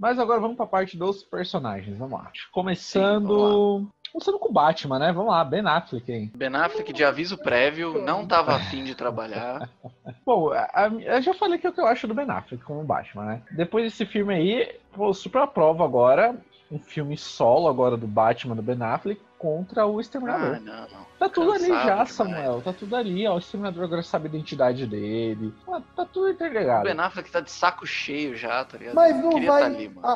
Mas 0.07 0.19
agora 0.19 0.39
vamos 0.39 0.55
pra 0.55 0.65
parte 0.65 0.95
dos 0.97 1.21
personagens, 1.21 1.97
vamos 1.97 2.17
lá. 2.17 2.31
Começando. 2.53 3.85
Começando 4.13 4.39
com 4.39 4.47
o 4.47 4.53
Batman, 4.53 4.99
né? 4.99 5.11
Vamos 5.11 5.31
lá, 5.31 5.43
Ben 5.43 5.67
Affleck, 5.67 6.09
hein? 6.09 6.31
Ben 6.33 6.55
Affleck, 6.55 6.93
de 6.93 7.03
aviso 7.03 7.37
prévio, 7.37 8.01
não 8.05 8.25
tava 8.25 8.55
afim 8.55 8.85
de 8.85 8.95
trabalhar. 8.95 9.69
Bom, 10.25 10.53
a- 10.53 10.69
a- 10.73 10.87
eu 10.87 11.21
já 11.21 11.33
falei 11.33 11.57
que 11.59 11.67
é 11.67 11.69
o 11.69 11.73
que 11.73 11.81
eu 11.81 11.85
acho 11.87 12.07
do 12.07 12.13
Ben 12.13 12.29
Affleck 12.29 12.63
como 12.63 12.85
Batman, 12.85 13.25
né? 13.25 13.41
Depois 13.51 13.83
desse 13.83 14.05
filme 14.05 14.33
aí, 14.33 14.79
pô, 14.93 15.13
super 15.13 15.41
aprovo 15.41 15.83
agora 15.83 16.37
um 16.71 16.79
filme 16.79 17.17
solo 17.17 17.67
agora 17.67 17.97
do 17.97 18.07
Batman 18.07 18.55
do 18.55 18.61
Ben 18.61 18.81
Affleck 18.81 19.19
contra 19.37 19.85
o 19.85 19.97
Ah, 19.97 20.01
Exterminador. 20.01 20.59
não, 20.61 20.81
não. 20.81 21.05
tá 21.19 21.29
tudo 21.29 21.51
ali 21.51 21.67
cansado 21.67 21.83
já, 21.85 21.91
demais. 21.93 22.11
Samuel. 22.11 22.61
Tá 22.63 22.73
tudo 22.73 22.95
ali, 22.95 23.27
ó. 23.27 23.35
O 23.35 23.37
Exterminador 23.37 23.83
agora 23.83 24.01
sabe 24.03 24.25
a 24.27 24.29
identidade 24.29 24.85
dele. 24.87 25.53
Ah, 25.67 25.81
Tá 25.95 26.05
tudo 26.05 26.29
interligado. 26.29 26.81
O 26.81 26.83
Ben 26.93 26.99
Affleck 26.99 27.31
tá 27.31 27.39
de 27.39 27.51
saco 27.51 27.85
cheio 27.85 28.35
já, 28.35 28.63
tá 28.65 28.77
ligado? 28.77 28.95
Mas 28.95 29.15
não 29.21 29.29
Queria 29.29 29.51
vai. 29.51 29.61
tá 29.61 29.67
ali, 29.67 29.89
mano. 29.89 30.07
a- 30.07 30.11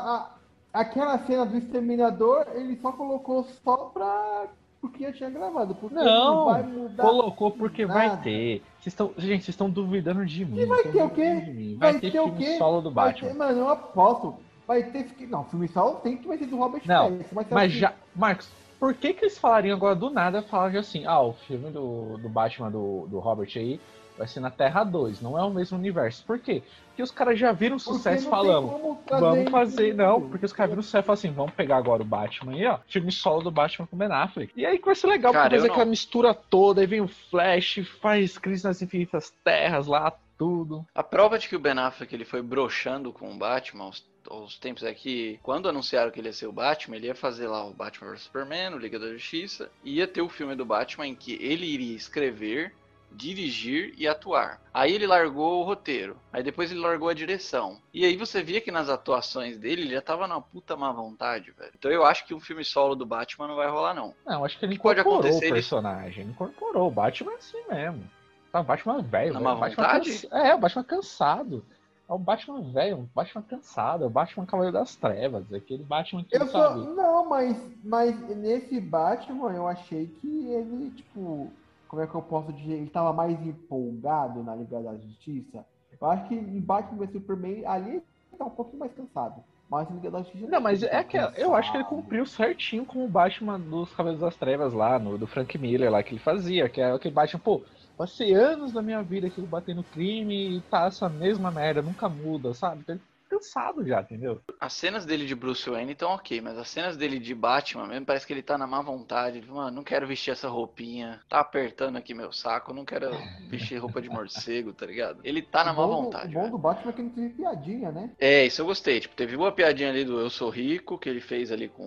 a- 0.74 0.82
aquela 0.82 1.18
cena 1.20 1.46
do 1.46 1.58
exterminador, 1.58 2.46
ele 2.54 2.78
só 2.82 2.92
colocou 2.92 3.44
só 3.64 3.78
pra. 3.94 4.46
Porque 4.80 5.06
eu 5.06 5.14
tinha 5.14 5.30
gravado. 5.30 5.76
Porque 5.76 5.94
Não, 5.94 6.46
vai 6.46 6.64
mudar. 6.64 7.04
Colocou 7.04 7.52
porque 7.52 7.86
vai 7.86 8.08
nada. 8.08 8.24
ter. 8.24 8.64
Vocês 8.80 8.88
estão, 8.88 9.12
gente, 9.16 9.44
vocês 9.44 9.50
estão 9.50 9.70
duvidando 9.70 10.26
de 10.26 10.44
mim. 10.44 10.58
E 10.62 10.66
vai 10.66 10.82
ter 10.82 11.04
o 11.04 11.10
quê? 11.12 11.76
Vai 11.78 11.92
Vai, 11.92 12.00
ter, 12.02 12.12
ter 12.12 12.20
o 12.20 12.32
quê? 12.32 12.58
solo 12.58 12.82
do 12.82 12.90
Vai 12.92 13.10
Batman. 13.12 13.30
ter, 13.30 13.36
mano, 13.38 13.60
eu 13.60 13.70
aposto. 13.70 14.36
Vai 14.68 14.82
ter. 14.82 15.08
Não, 15.28 15.44
filme 15.44 15.68
solo 15.68 15.98
tem 15.98 16.18
que 16.18 16.28
vai 16.28 16.36
ser 16.36 16.48
do 16.48 16.58
Robert 16.58 16.82
Não, 16.86 17.12
Pattinson, 17.12 17.30
mas 17.36 17.48
Mas 17.52 17.72
já, 17.74 17.94
Marcos, 18.16 18.50
por 18.82 18.96
que 18.96 19.14
que 19.14 19.26
eles 19.26 19.38
falariam 19.38 19.78
agora 19.78 19.96
do 19.96 20.10
nada, 20.10 20.42
falaram 20.42 20.80
assim, 20.80 21.06
ah, 21.06 21.22
o 21.22 21.34
filme 21.34 21.70
do, 21.70 22.18
do 22.18 22.28
Batman 22.28 22.72
do, 22.72 23.06
do 23.08 23.20
Robert 23.20 23.52
aí 23.56 23.80
vai 24.18 24.28
ser 24.28 24.40
na 24.40 24.50
Terra 24.50 24.84
2, 24.84 25.22
não 25.22 25.38
é 25.38 25.44
o 25.44 25.52
mesmo 25.52 25.78
universo. 25.78 26.26
Por 26.26 26.40
quê? 26.40 26.64
Porque 26.88 27.04
os 27.04 27.12
caras 27.12 27.38
já 27.38 27.52
viram 27.52 27.78
sucesso 27.78 28.28
falando. 28.28 28.98
Vamos 29.08 29.52
fazer, 29.52 29.94
não, 29.94 30.28
porque 30.28 30.48
os 30.48 30.52
caras 30.52 30.72
viram 30.72 30.82
sucesso 30.82 31.04
e 31.04 31.06
falaram 31.06 31.20
assim, 31.20 31.32
vamos 31.32 31.54
pegar 31.54 31.78
agora 31.78 32.02
o 32.02 32.06
Batman 32.06 32.54
aí, 32.54 32.66
ó, 32.66 32.80
filme 32.88 33.12
solo 33.12 33.44
do 33.44 33.52
Batman 33.52 33.86
com 33.86 33.96
Ben 33.96 34.12
Affleck. 34.12 34.52
E 34.56 34.66
aí 34.66 34.80
que 34.80 34.86
vai 34.86 34.96
ser 34.96 35.06
legal, 35.06 35.32
Cara, 35.32 35.44
porque 35.44 35.58
fazer 35.58 35.72
aquela 35.72 35.86
mistura 35.86 36.34
toda, 36.34 36.82
aí 36.82 36.88
vem 36.88 37.02
o 37.02 37.08
Flash, 37.08 37.88
faz 38.02 38.36
Crise 38.40 38.64
nas 38.64 38.82
Infinitas 38.82 39.32
Terras 39.44 39.86
lá, 39.86 40.12
tudo. 40.40 40.84
A 40.96 41.04
prova 41.04 41.38
de 41.38 41.48
que 41.48 41.56
o 41.56 41.60
Ben 41.60 41.78
Affleck 41.78 42.16
ele 42.16 42.26
foi 42.26 42.42
broxando 42.42 43.14
com 43.14 43.32
o 43.32 43.38
Batman 43.38 43.84
aos, 43.84 44.04
aos 44.32 44.58
tempos 44.58 44.84
é 44.84 44.94
que 44.94 45.40
quando 45.44 45.68
anunciaram 45.70 46.10
que 46.12 46.20
ele 46.20 46.30
ia 46.30 46.34
ser 46.34 46.48
o 46.48 46.52
Batman, 46.52 46.96
ele 46.96 47.08
ia 47.08 47.16
fazer 47.16 47.48
lá 47.48 47.66
o 47.66 47.74
Batman 47.74 48.12
vs 48.12 48.24
Superman, 48.24 48.74
o 48.74 48.78
Liga 48.78 48.98
da 49.00 49.12
Justiça, 49.12 49.70
e 49.84 49.96
ia 49.98 50.08
ter 50.08 50.22
o 50.22 50.30
filme 50.30 50.56
do 50.56 50.66
Batman 50.66 51.08
em 51.08 51.16
que 51.16 51.34
ele 51.42 51.66
iria 51.66 51.96
escrever, 51.96 52.74
dirigir 53.14 53.94
e 53.98 54.08
atuar. 54.08 54.62
Aí 54.74 54.94
ele 54.94 55.06
largou 55.06 55.60
o 55.60 55.64
roteiro, 55.64 56.16
aí 56.32 56.42
depois 56.42 56.72
ele 56.72 56.80
largou 56.80 57.10
a 57.10 57.14
direção. 57.14 57.78
E 57.94 58.06
aí 58.06 58.16
você 58.16 58.42
via 58.42 58.62
que 58.62 58.72
nas 58.72 58.88
atuações 58.90 59.58
dele 59.58 59.82
ele 59.82 59.94
já 59.94 60.02
tava 60.02 60.28
numa 60.28 60.42
puta 60.42 60.78
má 60.78 60.92
vontade, 60.94 61.52
velho. 61.52 61.72
Então 61.78 61.92
eu 61.92 62.06
acho 62.06 62.26
que 62.26 62.34
um 62.34 62.40
filme 62.40 62.64
solo 62.64 62.96
do 62.96 63.06
Batman 63.06 63.48
não 63.50 63.56
vai 63.58 63.68
rolar 63.70 63.94
não. 63.94 64.16
Não, 64.26 64.46
acho 64.46 64.58
que 64.58 64.66
ele 64.66 64.78
que 64.78 64.82
pode 64.82 65.02
incorporou 65.02 65.28
acontecer, 65.30 65.52
o 65.52 65.54
personagem. 65.54 66.24
Ele 66.24 66.32
incorporou. 66.32 66.88
O 66.88 66.92
Batman 66.92 67.34
é 67.34 67.36
assim 67.36 67.62
mesmo. 67.70 68.10
Tá, 68.52 68.62
o 68.62 68.64
Batman 68.64 69.02
velho. 69.02 69.34
Na 69.34 69.40
velho. 69.40 69.44
má 69.44 69.54
O 69.54 69.60
Batman 69.60 69.84
vontade? 69.84 70.10
cansa- 70.12 70.38
É, 70.38 70.56
o 70.56 70.58
Batman 70.58 70.84
cansado. 70.84 71.66
É 72.12 72.14
o 72.14 72.20
Batman 72.20 72.62
velho, 72.74 72.98
um 72.98 73.08
Batman 73.16 73.42
cansado. 73.42 74.04
É 74.04 74.08
o 74.08 74.10
Batman 74.10 74.46
Cavaleiro 74.46 74.78
das 74.78 74.98
Trevas. 74.98 75.50
é 75.50 75.56
Aquele 75.56 75.82
Batman 75.84 76.26
que 76.26 76.36
Eu 76.36 76.46
só. 76.46 76.74
sabe. 76.74 76.82
Não, 76.94 77.30
mas, 77.30 77.58
mas 77.82 78.20
nesse 78.38 78.82
Batman 78.82 79.54
eu 79.54 79.66
achei 79.66 80.08
que 80.08 80.52
ele, 80.52 80.92
tipo. 80.92 81.50
Como 81.88 82.02
é 82.02 82.08
que 82.08 82.14
eu 82.16 82.22
posso 82.22 82.52
dizer? 82.52 82.74
Ele 82.74 82.90
tava 82.90 83.14
mais 83.14 83.40
empolgado 83.46 84.44
na 84.44 84.56
Liga 84.56 84.82
da 84.82 84.94
Justiça. 84.98 85.66
Eu 86.00 86.08
acho 86.10 86.28
que 86.28 86.36
em 86.36 86.60
Batman 86.60 86.98
vs 87.06 87.14
Superman 87.14 87.66
ali 87.66 87.92
ele 87.92 88.04
tá 88.38 88.44
um 88.46 88.50
pouquinho 88.50 88.80
mais 88.80 88.94
cansado. 88.94 89.42
Mas 89.70 89.90
em 89.90 89.94
Liga 89.94 90.12
da 90.12 90.20
Justiça. 90.20 90.48
Não, 90.48 90.60
mas 90.60 90.84
ele 90.84 90.92
é 90.92 91.04
tá 91.04 91.04
que 91.06 91.18
eu 91.18 91.56
acho 91.56 91.72
que 91.72 91.78
ele 91.78 91.84
cansado. 91.86 92.02
cumpriu 92.02 92.26
certinho 92.26 92.86
com 92.86 93.06
o 93.06 93.10
Batman 93.10 93.58
dos 93.58 93.90
Cavaleiros 93.92 94.22
das 94.22 94.36
Trevas 94.36 94.74
lá, 94.74 95.00
no, 95.00 95.18
do 95.18 95.28
Frank 95.28 95.58
Miller 95.58 95.90
lá 95.90 96.04
que 96.04 96.12
ele 96.14 96.20
fazia, 96.20 96.68
que 96.68 96.82
é 96.82 96.92
aquele 96.92 97.14
Batman, 97.14 97.40
pô, 97.40 97.62
passei 98.02 98.34
anos 98.34 98.72
da 98.72 98.82
minha 98.82 99.04
vida 99.04 99.28
aqui 99.28 99.40
batendo 99.42 99.84
crime 99.84 100.58
e 100.58 100.62
tá 100.62 100.86
essa 100.88 101.08
mesma 101.08 101.52
merda, 101.52 101.84
nunca 101.84 102.10
muda, 102.10 102.52
sabe? 102.52 102.84
Ele 102.88 103.00
cansado 103.30 103.86
já, 103.86 104.02
entendeu? 104.02 104.42
As 104.60 104.74
cenas 104.74 105.06
dele 105.06 105.24
de 105.26 105.36
Bruce 105.36 105.70
Wayne 105.70 105.92
estão 105.92 106.10
ok, 106.10 106.42
mas 106.42 106.58
as 106.58 106.68
cenas 106.68 106.98
dele 106.98 107.20
de 107.20 107.36
Batman 107.36 107.86
mesmo, 107.86 108.06
parece 108.08 108.26
que 108.26 108.34
ele 108.34 108.42
tá 108.42 108.58
na 108.58 108.66
má 108.66 108.82
vontade. 108.82 109.38
Ele, 109.38 109.52
Mano, 109.52 109.70
não 109.70 109.84
quero 109.84 110.08
vestir 110.08 110.32
essa 110.32 110.50
roupinha. 110.50 111.22
Tá 111.30 111.40
apertando 111.40 111.96
aqui 111.96 112.16
meu 112.16 112.32
saco, 112.34 112.74
não 112.74 112.84
quero 112.84 113.12
vestir 113.48 113.78
roupa 113.78 114.02
de 114.02 114.10
morcego, 114.10 114.74
tá 114.74 114.88
ligado? 114.88 115.22
Ele 115.24 115.44
tá 115.44 115.64
na 115.64 115.72
O 115.72 115.76
má 115.76 115.86
bom 115.86 116.04
vontade. 116.06 116.32
O 116.32 116.34
bom 116.34 116.40
velho. 116.40 116.52
do 116.52 116.58
Batman 116.58 116.90
é 116.90 116.94
que 116.94 117.02
não 117.04 117.10
teve 117.12 117.30
piadinha, 117.30 117.92
né? 117.92 118.10
É, 118.20 118.46
isso 118.48 118.62
eu 118.62 118.66
gostei. 118.66 119.00
Tipo, 119.00 119.16
teve 119.16 119.36
uma 119.36 119.52
piadinha 119.52 119.90
ali 119.90 120.04
do 120.04 120.20
Eu 120.20 120.30
Sou 120.32 120.50
Rico, 120.50 120.98
que 120.98 121.08
ele 121.08 121.22
fez 121.22 121.52
ali 121.52 121.70
com 121.70 121.84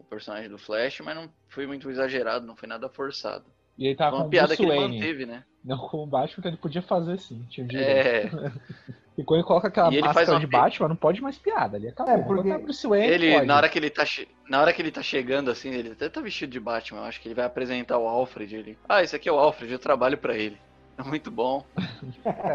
o 0.00 0.04
personagem 0.08 0.48
do 0.48 0.58
Flash, 0.58 1.00
mas 1.00 1.14
não 1.14 1.30
foi 1.48 1.66
muito 1.66 1.88
exagerado, 1.90 2.46
não 2.46 2.56
foi 2.56 2.66
nada 2.66 2.88
forçado. 2.88 3.44
E 3.80 3.86
ele 3.86 3.96
tava 3.96 4.10
Foi 4.10 4.18
com 4.18 4.22
uma 4.24 4.26
o 4.28 4.30
piada 4.30 4.46
Bruce 4.48 4.62
que 4.62 4.68
ele 4.68 4.78
Wayne. 4.78 4.94
manteve, 4.98 5.26
né? 5.26 5.42
Não 5.64 5.78
com 5.78 5.96
o 6.04 6.06
Batman, 6.06 6.42
que 6.42 6.48
ele 6.48 6.56
podia 6.58 6.82
fazer 6.82 7.18
sim. 7.18 7.44
Tinha 7.50 7.66
direito. 7.66 8.36
É, 8.38 8.52
E 9.18 9.24
quando 9.24 9.40
ele 9.40 9.46
coloca 9.46 9.68
aquela 9.68 9.88
ele 9.92 10.00
máscara 10.00 10.32
uma 10.32 10.40
de 10.40 10.46
pi- 10.46 10.56
Batman, 10.56 10.88
não 10.88 10.96
pode 10.96 11.20
mais 11.20 11.36
piada. 11.36 11.76
Ali 11.76 11.88
acabou. 11.88 12.14
É, 12.14 12.18
porque 12.22 12.58
Bruce 12.58 12.86
Wayne, 12.86 13.06
ele, 13.06 13.32
pode. 13.34 13.46
na 13.46 13.56
hora 13.56 13.68
que 13.68 13.78
ele 13.78 13.90
tá 13.90 14.04
che- 14.06 14.28
na 14.48 14.60
hora 14.60 14.72
que 14.72 14.80
ele 14.80 14.90
tá 14.90 15.02
chegando 15.02 15.50
assim, 15.50 15.70
ele 15.70 15.90
até 15.92 16.08
tá 16.08 16.20
vestido 16.22 16.50
de 16.52 16.60
Batman, 16.60 17.00
eu 17.00 17.04
acho 17.04 17.20
que 17.20 17.28
ele 17.28 17.34
vai 17.34 17.44
apresentar 17.44 17.98
o 17.98 18.06
Alfred, 18.08 18.54
ele. 18.56 18.78
Ah, 18.88 19.02
esse 19.02 19.14
aqui 19.16 19.28
é 19.28 19.32
o 19.32 19.38
Alfred, 19.38 19.70
eu 19.72 19.78
trabalho 19.78 20.16
pra 20.16 20.36
ele. 20.36 20.56
É 20.98 21.02
muito 21.02 21.30
bom. 21.30 21.64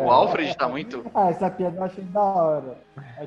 O 0.06 0.12
Alfred 0.12 0.56
tá 0.56 0.68
muito 0.68 1.06
Ah, 1.14 1.30
essa 1.30 1.50
piada 1.50 1.78
eu 1.78 1.84
achei 1.84 2.04
da 2.04 2.22
hora. 2.22 2.78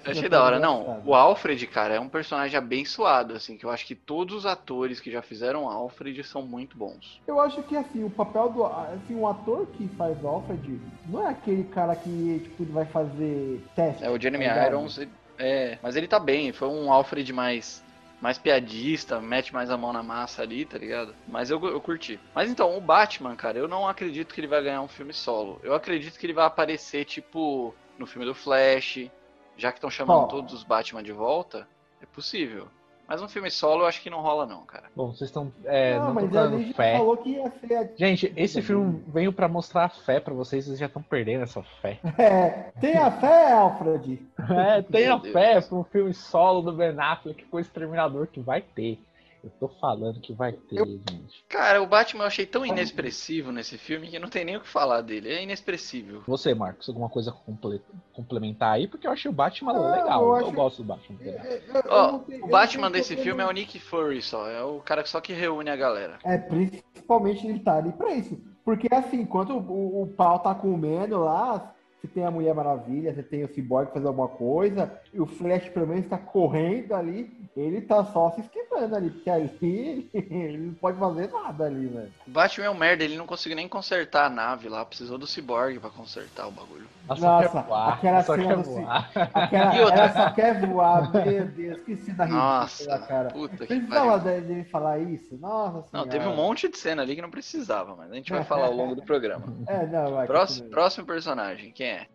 Eu 0.04 0.12
achei 0.12 0.28
da 0.28 0.42
hora. 0.42 0.58
Não, 0.58 1.02
o 1.04 1.14
Alfred, 1.14 1.66
cara, 1.66 1.94
é 1.94 2.00
um 2.00 2.08
personagem 2.08 2.56
abençoado, 2.56 3.34
assim, 3.34 3.56
que 3.56 3.64
eu 3.64 3.70
acho 3.70 3.86
que 3.86 3.94
todos 3.94 4.34
os 4.34 4.46
atores 4.46 5.00
que 5.00 5.10
já 5.10 5.22
fizeram 5.22 5.68
Alfred 5.68 6.22
são 6.24 6.42
muito 6.42 6.76
bons. 6.76 7.20
Eu 7.26 7.40
acho 7.40 7.62
que 7.62 7.76
assim, 7.76 8.04
o 8.04 8.10
papel 8.10 8.50
do. 8.50 8.64
Assim, 8.64 9.14
o 9.14 9.26
ator 9.26 9.66
que 9.66 9.88
faz 9.96 10.22
Alfred 10.24 10.80
não 11.06 11.26
é 11.26 11.30
aquele 11.30 11.64
cara 11.64 11.94
que, 11.96 12.40
tipo, 12.44 12.64
vai 12.66 12.84
fazer 12.86 13.64
teste. 13.74 14.04
É, 14.04 14.10
o 14.10 14.20
Jeremy 14.20 14.46
tá? 14.46 14.66
Irons, 14.66 15.00
é, 15.38 15.78
mas 15.82 15.96
ele 15.96 16.08
tá 16.08 16.18
bem, 16.18 16.52
foi 16.52 16.68
um 16.68 16.92
Alfred 16.92 17.32
mais 17.32 17.82
mais 18.20 18.38
piadista, 18.38 19.20
mete 19.20 19.52
mais 19.52 19.70
a 19.70 19.76
mão 19.76 19.92
na 19.92 20.02
massa 20.02 20.42
ali, 20.42 20.64
tá 20.64 20.76
ligado? 20.76 21.14
Mas 21.26 21.50
eu, 21.50 21.64
eu 21.66 21.80
curti. 21.80 22.18
Mas 22.34 22.50
então, 22.50 22.76
o 22.76 22.80
Batman, 22.80 23.36
cara, 23.36 23.58
eu 23.58 23.68
não 23.68 23.88
acredito 23.88 24.34
que 24.34 24.40
ele 24.40 24.48
vai 24.48 24.62
ganhar 24.62 24.82
um 24.82 24.88
filme 24.88 25.12
solo. 25.12 25.60
Eu 25.62 25.74
acredito 25.74 26.18
que 26.18 26.26
ele 26.26 26.32
vai 26.32 26.46
aparecer, 26.46 27.04
tipo, 27.04 27.74
no 27.98 28.06
filme 28.06 28.26
do 28.26 28.34
Flash, 28.34 29.08
já 29.56 29.70
que 29.70 29.78
estão 29.78 29.90
chamando 29.90 30.24
Ó. 30.24 30.26
todos 30.26 30.52
os 30.52 30.64
Batman 30.64 31.02
de 31.02 31.12
volta, 31.12 31.68
é 32.00 32.06
possível. 32.06 32.68
Mas 33.08 33.22
um 33.22 33.28
filme 33.28 33.50
solo 33.50 33.82
eu 33.82 33.86
acho 33.86 34.02
que 34.02 34.10
não 34.10 34.20
rola 34.20 34.44
não, 34.44 34.60
cara. 34.66 34.84
Bom, 34.94 35.08
vocês 35.12 35.30
estão 35.30 35.50
é, 35.64 35.98
não, 35.98 36.08
não, 36.08 36.14
mas 36.14 36.30
dando 36.30 36.62
já 36.62 36.74
fé. 36.74 36.98
falou 36.98 37.16
que 37.16 37.30
ia 37.30 37.50
ser. 37.50 37.74
a- 37.74 37.88
Gente, 37.96 38.32
esse 38.36 38.60
filme 38.60 39.02
veio 39.08 39.32
pra 39.32 39.48
mostrar 39.48 39.84
a 39.84 39.88
fé 39.88 40.20
pra 40.20 40.34
vocês, 40.34 40.66
vocês 40.66 40.78
já 40.78 40.86
estão 40.86 41.00
perdendo 41.02 41.42
essa 41.44 41.62
fé. 41.80 41.98
É, 42.18 42.70
tenha 42.80 43.10
fé, 43.12 43.52
Alfred. 43.52 44.20
É, 44.50 44.82
tenha 44.82 45.18
fé 45.20 45.60
pra 45.60 45.78
um 45.78 45.84
filme 45.84 46.12
solo 46.12 46.60
do 46.60 46.72
Ben 46.72 46.94
Affleck 46.98 47.44
com 47.46 47.56
o 47.56 47.60
Exterminador 47.60 48.26
que 48.26 48.40
vai 48.40 48.60
ter. 48.60 48.98
Eu 49.42 49.50
tô 49.60 49.68
falando 49.68 50.20
que 50.20 50.32
vai 50.32 50.52
ter, 50.52 50.84
gente. 50.84 51.44
Cara, 51.48 51.80
o 51.80 51.86
Batman 51.86 52.24
eu 52.24 52.26
achei 52.26 52.44
tão 52.44 52.66
inexpressivo 52.66 53.52
nesse 53.52 53.78
filme 53.78 54.08
que 54.08 54.18
não 54.18 54.28
tem 54.28 54.44
nem 54.44 54.56
o 54.56 54.60
que 54.60 54.68
falar 54.68 55.00
dele. 55.00 55.28
É 55.32 55.42
inexpressivo. 55.42 56.22
Você, 56.26 56.52
Marcos, 56.54 56.88
alguma 56.88 57.08
coisa 57.08 57.30
comple- 57.30 57.80
complementar 58.12 58.74
aí? 58.74 58.88
Porque 58.88 59.06
eu 59.06 59.12
achei 59.12 59.30
o 59.30 59.34
Batman 59.34 59.72
Não, 59.74 59.90
legal. 59.92 60.22
eu 60.22 60.28
Eu, 60.28 60.36
acho- 60.46 60.52
gosto 60.52 60.76
do 60.82 60.84
Batman. 60.88 61.18
legal. 61.20 61.44
Eu- 61.44 61.52
eu- 61.52 61.82
eu 61.82 62.12
não 62.12 62.18
tenho- 62.20 62.42
o 62.42 62.46
eu 62.46 62.50
Batman 62.50 62.82
não 62.82 62.92
tenho 62.92 63.04
desse 63.04 63.16
filme 63.16 63.42
é 63.42 63.46
o 63.46 63.50
Nick 63.52 63.78
Fury 63.78 64.20
só. 64.22 64.48
É 64.48 64.62
o 64.64 64.80
cara 64.80 65.02
que 65.04 65.08
só 65.08 65.20
que 65.20 65.32
reúne 65.32 65.70
a 65.70 65.76
galera. 65.76 66.18
É, 66.24 66.36
principalmente 66.36 67.46
ele 67.46 67.60
tá 67.60 67.76
ali 67.76 67.92
pra 67.92 68.12
isso. 68.14 68.36
Porque 68.64 68.88
assim, 68.92 69.20
enquanto 69.20 69.50
o, 69.56 69.60
o, 69.60 70.02
o 70.02 70.06
pau 70.08 70.38
tá 70.40 70.54
comendo 70.54 71.18
lá, 71.20 71.74
você 72.00 72.06
tem 72.08 72.24
a 72.24 72.30
Mulher 72.30 72.54
Maravilha, 72.54 73.12
você 73.12 73.22
tem 73.22 73.44
o 73.44 73.48
Cyborg 73.52 73.88
fazendo 73.92 74.08
alguma 74.08 74.28
coisa, 74.28 74.92
e 75.12 75.20
o 75.20 75.26
Flash 75.26 75.68
pelo 75.70 75.86
menos 75.86 76.06
tá 76.06 76.16
correndo 76.16 76.94
ali, 76.94 77.30
ele 77.56 77.80
tá 77.80 78.04
só 78.04 78.30
se 78.30 78.40
esquivando 78.40 78.94
ali, 78.94 79.10
porque 79.10 79.28
ali 79.28 80.08
ele, 80.14 80.58
não 80.58 80.74
pode 80.74 80.96
fazer 80.98 81.28
nada 81.30 81.64
ali, 81.64 81.86
velho. 81.86 82.12
O 82.26 82.30
Batman 82.30 82.66
é 82.66 82.70
um 82.70 82.74
merda, 82.74 83.02
ele 83.02 83.16
não 83.16 83.26
conseguiu 83.26 83.56
nem 83.56 83.68
consertar 83.68 84.26
a 84.26 84.30
nave 84.30 84.68
lá. 84.68 84.84
Precisou 84.84 85.18
do 85.18 85.26
Cyborg 85.26 85.78
pra 85.80 85.90
consertar 85.90 86.46
o 86.46 86.52
bagulho. 86.52 86.86
Nossa, 87.08 87.62
voar. 87.62 87.94
aquela 87.94 88.16
ela 88.16 88.22
só 88.24 88.36
cena 88.36 88.46
quer 88.48 88.56
do 88.56 88.62
voar. 88.62 89.10
Aquela, 89.34 89.74
E 89.76 89.80
outra- 89.80 89.98
ela 89.98 90.12
só 90.12 90.30
quer 90.34 90.66
voar, 90.66 91.10
meu 91.12 91.46
Deus, 91.46 91.80
que 91.80 91.96
cena 91.96 92.24
ridícula, 92.24 92.42
Nossa, 92.50 92.98
cara. 93.00 93.28
puta 93.30 93.56
que 93.56 93.66
Precisava 93.66 94.18
dele 94.18 94.64
falar 94.64 94.98
isso? 94.98 95.36
Nossa 95.38 95.76
Não, 95.78 96.02
senhora. 96.02 96.10
teve 96.10 96.26
um 96.28 96.36
monte 96.36 96.68
de 96.68 96.76
cena 96.78 97.02
ali 97.02 97.16
que 97.16 97.22
não 97.22 97.30
precisava, 97.30 97.96
mas 97.96 98.12
a 98.12 98.14
gente 98.14 98.30
vai 98.30 98.44
falar 98.44 98.66
ao 98.66 98.74
longo 98.74 98.94
do 98.94 99.02
programa. 99.02 99.46
É, 99.66 99.86
não, 99.86 100.12
vai. 100.12 100.26
Próximo, 100.26 100.68
próximo 100.70 101.06
personagem, 101.06 101.72
quem 101.72 101.87
é? 101.88 102.06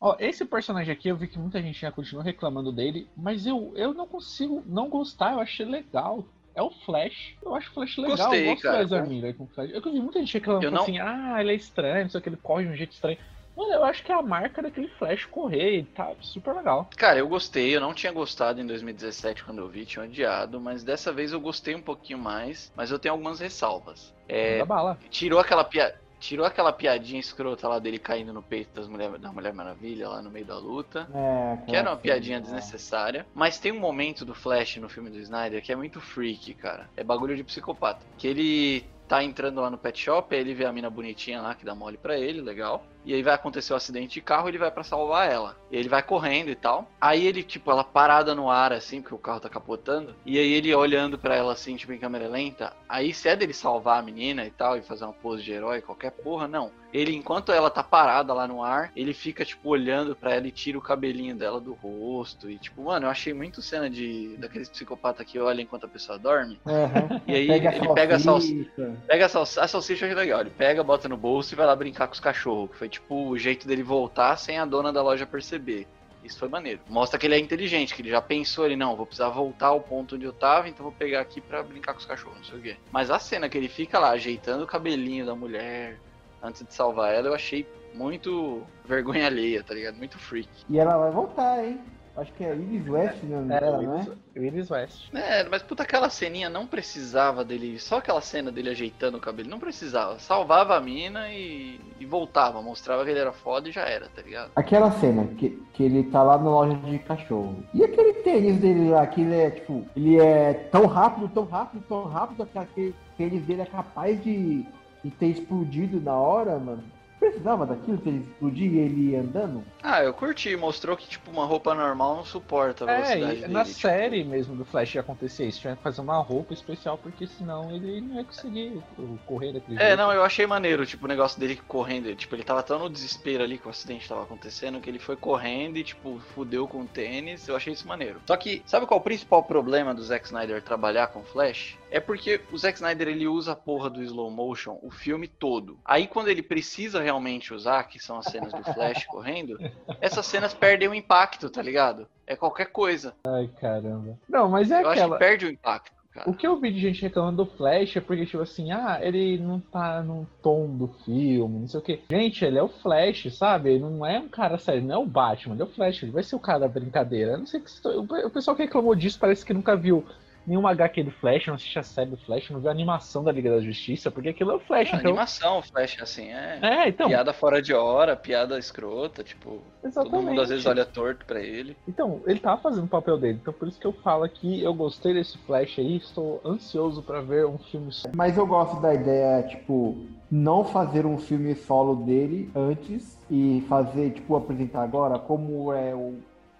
Ó, 0.00 0.16
esse 0.18 0.44
personagem 0.44 0.92
aqui, 0.92 1.08
eu 1.08 1.16
vi 1.16 1.26
que 1.26 1.38
muita 1.38 1.60
gente 1.60 1.80
já 1.80 1.90
continua 1.90 2.22
reclamando 2.22 2.70
dele, 2.70 3.08
mas 3.16 3.46
eu, 3.46 3.72
eu 3.74 3.92
não 3.92 4.06
consigo 4.06 4.62
não 4.64 4.88
gostar, 4.88 5.32
eu 5.32 5.40
achei 5.40 5.66
legal. 5.66 6.24
É 6.54 6.62
o 6.62 6.70
Flash. 6.70 7.36
Eu 7.42 7.54
acho 7.54 7.70
o 7.70 7.74
Flash 7.74 7.96
legal. 7.98 8.16
Gostei, 8.16 8.42
eu 8.44 8.50
gosto 8.50 8.62
cara. 8.62 8.78
do 8.78 8.82
Ezra 8.82 9.06
Miller 9.06 9.34
com 9.34 9.44
o 9.44 9.46
Flash. 9.48 9.70
Eu 9.72 9.80
vi 9.80 10.00
muita 10.00 10.18
gente 10.20 10.34
reclamando 10.34 10.70
não- 10.70 10.82
assim, 10.82 10.98
ah, 10.98 11.36
ele 11.40 11.52
é 11.52 11.54
estranho, 11.54 12.02
não 12.04 12.10
sei 12.10 12.18
o 12.18 12.22
que, 12.22 12.28
ele 12.28 12.36
corre 12.36 12.64
de 12.64 12.70
um 12.70 12.76
jeito 12.76 12.92
estranho. 12.92 13.18
Mano, 13.58 13.72
eu 13.72 13.84
acho 13.84 14.04
que 14.04 14.12
é 14.12 14.14
a 14.14 14.22
marca 14.22 14.62
daquele 14.62 14.86
Flash 14.86 15.24
correr, 15.24 15.78
e 15.78 15.82
tá 15.82 16.12
super 16.20 16.54
legal. 16.54 16.88
Cara, 16.96 17.18
eu 17.18 17.26
gostei, 17.26 17.74
eu 17.74 17.80
não 17.80 17.92
tinha 17.92 18.12
gostado 18.12 18.60
em 18.60 18.66
2017 18.66 19.42
quando 19.42 19.58
eu 19.58 19.68
vi, 19.68 19.84
tinha 19.84 20.04
odiado, 20.04 20.60
mas 20.60 20.84
dessa 20.84 21.12
vez 21.12 21.32
eu 21.32 21.40
gostei 21.40 21.74
um 21.74 21.82
pouquinho 21.82 22.20
mais, 22.20 22.72
mas 22.76 22.92
eu 22.92 23.00
tenho 23.00 23.14
algumas 23.14 23.40
ressalvas. 23.40 24.14
É, 24.28 24.64
bala. 24.64 24.96
tirou 25.10 25.40
aquela 25.40 25.64
pia... 25.64 25.92
tirou 26.20 26.46
aquela 26.46 26.72
piadinha 26.72 27.18
escrota 27.18 27.66
lá 27.66 27.80
dele 27.80 27.98
caindo 27.98 28.32
no 28.32 28.42
peito 28.42 28.72
das 28.76 28.86
mulher... 28.86 29.18
da 29.18 29.32
Mulher 29.32 29.52
Maravilha 29.52 30.08
lá 30.08 30.22
no 30.22 30.30
meio 30.30 30.46
da 30.46 30.56
luta. 30.56 31.08
É, 31.12 31.58
Que 31.66 31.74
era 31.74 31.90
uma 31.90 31.96
piadinha 31.96 32.36
cena, 32.38 32.46
desnecessária. 32.46 33.26
Mas 33.34 33.58
tem 33.58 33.72
um 33.72 33.80
momento 33.80 34.24
do 34.24 34.34
Flash 34.36 34.76
no 34.76 34.88
filme 34.88 35.10
do 35.10 35.18
Snyder 35.18 35.60
que 35.62 35.72
é 35.72 35.76
muito 35.76 36.00
freak, 36.00 36.54
cara. 36.54 36.88
É 36.96 37.02
bagulho 37.02 37.34
de 37.34 37.42
psicopata. 37.42 38.06
Que 38.16 38.28
ele 38.28 38.84
tá 39.08 39.24
entrando 39.24 39.60
lá 39.60 39.70
no 39.70 39.78
pet 39.78 39.98
shop, 39.98 40.34
aí 40.34 40.40
ele 40.42 40.54
vê 40.54 40.66
a 40.66 40.72
mina 40.72 40.90
bonitinha 40.90 41.40
lá 41.40 41.54
que 41.54 41.64
dá 41.64 41.74
mole 41.74 41.96
pra 41.96 42.16
ele, 42.18 42.42
legal. 42.42 42.84
E 43.08 43.14
aí 43.14 43.22
vai 43.22 43.32
acontecer 43.32 43.72
o 43.72 43.76
acidente 43.76 44.12
de 44.12 44.20
carro, 44.20 44.48
ele 44.50 44.58
vai 44.58 44.70
pra 44.70 44.84
salvar 44.84 45.32
ela. 45.32 45.56
E 45.70 45.76
ele 45.78 45.88
vai 45.88 46.02
correndo 46.02 46.50
e 46.50 46.54
tal. 46.54 46.90
Aí 47.00 47.26
ele, 47.26 47.42
tipo, 47.42 47.70
ela 47.70 47.82
parada 47.82 48.34
no 48.34 48.50
ar 48.50 48.70
assim, 48.70 49.00
porque 49.00 49.14
o 49.14 49.18
carro 49.18 49.40
tá 49.40 49.48
capotando. 49.48 50.14
E 50.26 50.38
aí 50.38 50.52
ele 50.52 50.74
olhando 50.74 51.16
pra 51.16 51.34
ela 51.34 51.54
assim, 51.54 51.74
tipo, 51.74 51.90
em 51.90 51.98
câmera 51.98 52.28
lenta. 52.28 52.74
Aí 52.86 53.14
se 53.14 53.26
é 53.26 53.34
dele 53.34 53.54
salvar 53.54 53.98
a 53.98 54.02
menina 54.02 54.44
e 54.44 54.50
tal, 54.50 54.76
e 54.76 54.82
fazer 54.82 55.04
uma 55.04 55.14
pose 55.14 55.42
de 55.42 55.52
herói, 55.52 55.80
qualquer 55.80 56.10
porra, 56.10 56.46
não. 56.46 56.70
Ele, 56.92 57.14
enquanto 57.14 57.52
ela 57.52 57.70
tá 57.70 57.82
parada 57.82 58.32
lá 58.32 58.46
no 58.46 58.62
ar, 58.62 58.90
ele 58.96 59.12
fica, 59.12 59.44
tipo, 59.44 59.68
olhando 59.70 60.16
pra 60.16 60.34
ela 60.34 60.46
e 60.46 60.50
tira 60.50 60.76
o 60.78 60.82
cabelinho 60.82 61.34
dela 61.36 61.60
do 61.60 61.72
rosto. 61.74 62.50
E, 62.50 62.58
tipo, 62.58 62.82
mano, 62.84 63.06
eu 63.06 63.10
achei 63.10 63.32
muito 63.34 63.60
cena 63.62 63.88
de 63.90 64.36
daqueles 64.38 64.68
psicopata 64.70 65.24
que 65.24 65.38
olha 65.38 65.60
enquanto 65.62 65.84
a 65.84 65.88
pessoa 65.88 66.18
dorme. 66.18 66.58
Aham. 66.66 67.20
E 67.26 67.34
aí 67.34 67.46
Pega 67.46 67.74
ele 67.74 67.94
pega 67.94 68.16
a 68.16 68.18
salsicha. 68.18 68.64
salsicha. 68.74 69.02
Pega 69.06 69.26
a 69.26 69.28
salsicha, 69.28 69.60
a 69.62 69.68
salsicha 69.68 70.06
é 70.06 70.14
legal, 70.14 70.40
ele 70.40 70.50
pega, 70.50 70.82
bota 70.82 71.08
no 71.08 71.16
bolso 71.16 71.54
e 71.54 71.56
vai 71.56 71.66
lá 71.66 71.76
brincar 71.76 72.06
com 72.06 72.14
os 72.14 72.20
cachorros. 72.20 72.70
Que 72.70 72.76
foi 72.78 72.88
tipo 72.88 72.97
o 73.08 73.36
jeito 73.36 73.66
dele 73.66 73.82
voltar 73.82 74.36
sem 74.36 74.58
a 74.58 74.64
dona 74.64 74.92
da 74.92 75.02
loja 75.02 75.26
perceber. 75.26 75.86
Isso 76.24 76.38
foi 76.38 76.48
maneiro. 76.48 76.80
Mostra 76.88 77.18
que 77.18 77.26
ele 77.26 77.34
é 77.34 77.38
inteligente, 77.38 77.94
que 77.94 78.02
ele 78.02 78.10
já 78.10 78.20
pensou 78.20 78.66
ele, 78.66 78.76
não, 78.76 78.96
vou 78.96 79.06
precisar 79.06 79.28
voltar 79.28 79.68
ao 79.68 79.80
ponto 79.80 80.16
onde 80.16 80.24
eu 80.24 80.32
tava, 80.32 80.68
então 80.68 80.82
vou 80.82 80.92
pegar 80.92 81.20
aqui 81.20 81.40
pra 81.40 81.62
brincar 81.62 81.92
com 81.92 82.00
os 82.00 82.06
cachorros, 82.06 82.38
não 82.38 82.44
sei 82.44 82.58
o 82.58 82.62
quê. 82.62 82.76
Mas 82.90 83.10
a 83.10 83.18
cena 83.18 83.48
que 83.48 83.56
ele 83.56 83.68
fica 83.68 83.98
lá 83.98 84.10
ajeitando 84.10 84.64
o 84.64 84.66
cabelinho 84.66 85.24
da 85.24 85.34
mulher 85.34 85.98
antes 86.42 86.64
de 86.64 86.74
salvar 86.74 87.14
ela, 87.14 87.28
eu 87.28 87.34
achei 87.34 87.66
muito 87.94 88.62
vergonha 88.84 89.26
alheia, 89.26 89.62
tá 89.62 89.74
ligado? 89.74 89.96
Muito 89.96 90.18
freak. 90.18 90.48
E 90.68 90.78
ela 90.78 90.96
vai 90.96 91.10
voltar, 91.10 91.64
hein? 91.64 91.80
Acho 92.18 92.32
que 92.32 92.42
é 92.42 92.52
Iris 92.54 92.88
West, 92.88 93.22
né? 93.22 93.56
É, 93.56 93.60
dela, 93.60 93.78
o 93.78 93.82
né? 93.82 94.06
Iris 94.34 94.70
West. 94.70 95.14
É, 95.14 95.44
mas 95.48 95.62
puta, 95.62 95.84
aquela 95.84 96.10
ceninha 96.10 96.50
não 96.50 96.66
precisava 96.66 97.44
dele. 97.44 97.78
Só 97.78 97.98
aquela 97.98 98.20
cena 98.20 98.50
dele 98.50 98.70
ajeitando 98.70 99.18
o 99.18 99.20
cabelo, 99.20 99.48
não 99.48 99.60
precisava. 99.60 100.18
Salvava 100.18 100.76
a 100.76 100.80
mina 100.80 101.30
e, 101.30 101.80
e 102.00 102.04
voltava, 102.04 102.60
mostrava 102.60 103.04
que 103.04 103.10
ele 103.10 103.20
era 103.20 103.32
foda 103.32 103.68
e 103.68 103.72
já 103.72 103.82
era, 103.82 104.08
tá 104.08 104.20
ligado? 104.22 104.50
Aquela 104.56 104.90
cena 104.90 105.26
que, 105.38 105.62
que 105.72 105.84
ele 105.84 106.02
tá 106.04 106.22
lá 106.22 106.36
na 106.36 106.50
loja 106.50 106.76
de 106.76 106.98
cachorro. 106.98 107.62
E 107.72 107.84
aquele 107.84 108.14
tênis 108.14 108.58
dele 108.58 108.90
lá, 108.90 109.06
que 109.06 109.20
ele 109.20 109.36
é, 109.36 109.50
tipo, 109.50 109.86
ele 109.94 110.20
é 110.20 110.54
tão 110.72 110.86
rápido, 110.86 111.28
tão 111.28 111.44
rápido, 111.44 111.84
tão 111.88 112.04
rápido 112.04 112.46
que 112.46 112.58
aquele 112.58 112.94
tênis 113.16 113.44
dele 113.44 113.62
é 113.62 113.66
capaz 113.66 114.20
de, 114.24 114.66
de 115.04 115.10
ter 115.12 115.26
explodido 115.26 116.00
na 116.00 116.16
hora, 116.16 116.58
mano. 116.58 116.82
Precisava 117.18 117.66
daquilo, 117.66 118.00
se 118.02 118.08
ele 118.08 118.18
explodir 118.18 118.72
e 118.72 118.78
ele 118.78 119.10
ia 119.10 119.20
andando? 119.20 119.64
Ah, 119.82 120.02
eu 120.02 120.12
curti. 120.14 120.56
Mostrou 120.56 120.96
que, 120.96 121.08
tipo, 121.08 121.30
uma 121.30 121.44
roupa 121.44 121.74
normal 121.74 122.16
não 122.16 122.24
suporta 122.24 122.84
a 122.84 122.90
É, 122.90 122.96
velocidade 123.02 123.40
dele. 123.40 123.52
na 123.52 123.64
tipo. 123.64 123.76
série 123.80 124.24
mesmo 124.24 124.54
do 124.54 124.64
Flash 124.64 124.94
ia 124.94 125.00
acontecer 125.00 125.46
isso. 125.46 125.60
Tinha 125.60 125.74
que 125.76 125.82
fazer 125.82 126.00
uma 126.00 126.18
roupa 126.20 126.52
especial, 126.54 126.96
porque 126.96 127.26
senão 127.26 127.70
ele 127.72 128.00
não 128.00 128.16
ia 128.16 128.24
conseguir 128.24 128.80
correr 129.26 129.52
daquele 129.52 129.78
É, 129.82 129.88
jeito. 129.88 129.98
não, 129.98 130.12
eu 130.12 130.22
achei 130.22 130.46
maneiro, 130.46 130.86
tipo, 130.86 131.04
o 131.06 131.08
negócio 131.08 131.38
dele 131.40 131.56
correndo. 131.66 132.14
Tipo, 132.14 132.34
ele 132.36 132.44
tava 132.44 132.62
tão 132.62 132.78
no 132.78 132.88
desespero 132.88 133.42
ali 133.42 133.58
que 133.58 133.66
o 133.66 133.70
acidente 133.70 134.08
tava 134.08 134.22
acontecendo 134.22 134.80
que 134.80 134.88
ele 134.88 134.98
foi 135.00 135.16
correndo 135.16 135.76
e, 135.76 135.84
tipo, 135.84 136.20
fudeu 136.34 136.68
com 136.68 136.82
o 136.82 136.86
tênis. 136.86 137.48
Eu 137.48 137.56
achei 137.56 137.72
isso 137.72 137.88
maneiro. 137.88 138.20
Só 138.26 138.36
que, 138.36 138.62
sabe 138.64 138.86
qual 138.86 138.98
é 138.98 139.00
o 139.00 139.04
principal 139.04 139.42
problema 139.42 139.92
do 139.94 140.02
Zack 140.02 140.26
Snyder 140.26 140.62
trabalhar 140.62 141.08
com 141.08 141.24
Flash? 141.24 141.76
É 141.90 141.98
porque 142.00 142.40
o 142.52 142.58
Zack 142.58 142.76
Snyder 142.76 143.08
ele 143.08 143.26
usa 143.26 143.52
a 143.52 143.56
porra 143.56 143.88
do 143.88 144.02
slow 144.02 144.30
motion 144.30 144.78
o 144.82 144.90
filme 144.90 145.26
todo. 145.26 145.78
Aí 145.84 146.06
quando 146.06 146.28
ele 146.28 146.42
precisa 146.42 147.00
realmente 147.08 147.54
usar, 147.54 147.84
que 147.84 147.98
são 147.98 148.18
as 148.18 148.26
cenas 148.26 148.52
do 148.52 148.62
Flash 148.62 149.06
correndo, 149.06 149.58
essas 149.98 150.26
cenas 150.26 150.52
perdem 150.52 150.88
o 150.88 150.94
impacto, 150.94 151.48
tá 151.48 151.62
ligado? 151.62 152.06
É 152.26 152.36
qualquer 152.36 152.66
coisa. 152.66 153.14
Ai, 153.26 153.48
caramba. 153.58 154.18
Não, 154.28 154.48
mas 154.50 154.70
é 154.70 154.82
Eu 154.82 154.88
acho 154.90 155.00
aquela. 155.00 155.16
que 155.16 155.24
perde 155.24 155.46
o 155.46 155.50
impacto, 155.50 155.96
cara. 156.12 156.28
O 156.28 156.34
que 156.34 156.46
eu 156.46 156.60
vi 156.60 156.70
de 156.70 156.80
gente 156.80 157.00
reclamando 157.00 157.44
do 157.44 157.50
Flash 157.56 157.96
é 157.96 158.00
porque, 158.02 158.26
tipo 158.26 158.42
assim, 158.42 158.70
ah, 158.70 158.98
ele 159.00 159.38
não 159.38 159.58
tá 159.58 160.02
no 160.02 160.26
tom 160.42 160.66
do 160.76 160.88
filme, 161.06 161.60
não 161.60 161.66
sei 161.68 161.80
o 161.80 161.82
quê. 161.82 162.02
Gente, 162.10 162.44
ele 162.44 162.58
é 162.58 162.62
o 162.62 162.68
Flash, 162.68 163.34
sabe? 163.34 163.70
Ele 163.70 163.80
não 163.80 164.04
é 164.04 164.18
um 164.18 164.28
cara 164.28 164.58
sério, 164.58 164.82
não 164.82 164.94
é 164.94 164.98
o 164.98 165.06
Batman, 165.06 165.54
ele 165.54 165.62
é 165.62 165.64
o 165.64 165.70
Flash, 165.70 166.02
ele 166.02 166.12
vai 166.12 166.22
ser 166.22 166.36
o 166.36 166.40
cara 166.40 166.60
da 166.60 166.68
brincadeira. 166.68 167.32
Eu 167.32 167.38
não 167.38 167.46
sei 167.46 167.60
que. 167.60 167.70
O 167.86 168.30
pessoal 168.30 168.54
que 168.54 168.64
reclamou 168.64 168.94
disso 168.94 169.18
parece 169.18 169.46
que 169.46 169.54
nunca 169.54 169.74
viu 169.74 170.04
nenhuma 170.48 170.70
HQ 170.70 171.02
do 171.04 171.10
Flash, 171.10 171.46
não 171.46 171.54
assiste 171.54 171.78
a 171.78 171.82
série 171.82 172.10
do 172.10 172.16
Flash, 172.16 172.48
não 172.50 172.58
viu 172.60 172.68
a 172.68 172.72
animação 172.72 173.22
da 173.22 173.30
Liga 173.30 173.50
da 173.50 173.60
Justiça, 173.60 174.10
porque 174.10 174.30
aquilo 174.30 174.52
é 174.52 174.54
o 174.54 174.60
Flash, 174.60 174.88
Ah, 174.92 174.96
então. 174.96 175.10
animação, 175.10 175.62
Flash, 175.62 176.00
assim, 176.00 176.30
é. 176.32 176.58
É, 176.62 176.88
então. 176.88 177.08
Piada 177.08 177.32
fora 177.32 177.60
de 177.60 177.74
hora, 177.74 178.16
piada 178.16 178.58
escrota, 178.58 179.22
tipo, 179.22 179.60
Exatamente. 179.84 180.10
todo 180.12 180.26
mundo 180.28 180.40
às 180.40 180.48
vezes 180.48 180.64
olha 180.66 180.84
torto 180.86 181.24
pra 181.26 181.40
ele. 181.40 181.76
Então, 181.86 182.22
ele 182.26 182.40
tá 182.40 182.56
fazendo 182.56 182.84
o 182.84 182.88
papel 182.88 183.18
dele. 183.18 183.38
Então, 183.42 183.52
por 183.52 183.68
isso 183.68 183.78
que 183.78 183.86
eu 183.86 183.92
falo 183.92 184.24
aqui, 184.24 184.62
eu 184.62 184.72
gostei 184.74 185.12
desse 185.12 185.36
Flash 185.38 185.78
aí, 185.78 185.96
estou 185.98 186.40
ansioso 186.44 187.02
pra 187.02 187.20
ver 187.20 187.46
um 187.46 187.58
filme 187.58 187.92
só. 187.92 188.08
Mas 188.16 188.36
eu 188.38 188.46
gosto 188.46 188.80
da 188.80 188.94
ideia, 188.94 189.42
tipo, 189.42 189.98
não 190.30 190.64
fazer 190.64 191.04
um 191.04 191.18
filme 191.18 191.54
solo 191.54 191.96
dele 192.04 192.50
antes 192.54 193.18
e 193.30 193.62
fazer, 193.68 194.10
tipo, 194.12 194.34
apresentar 194.36 194.82
agora 194.82 195.18
como 195.18 195.72
é 195.72 195.94
o. 195.94 196.18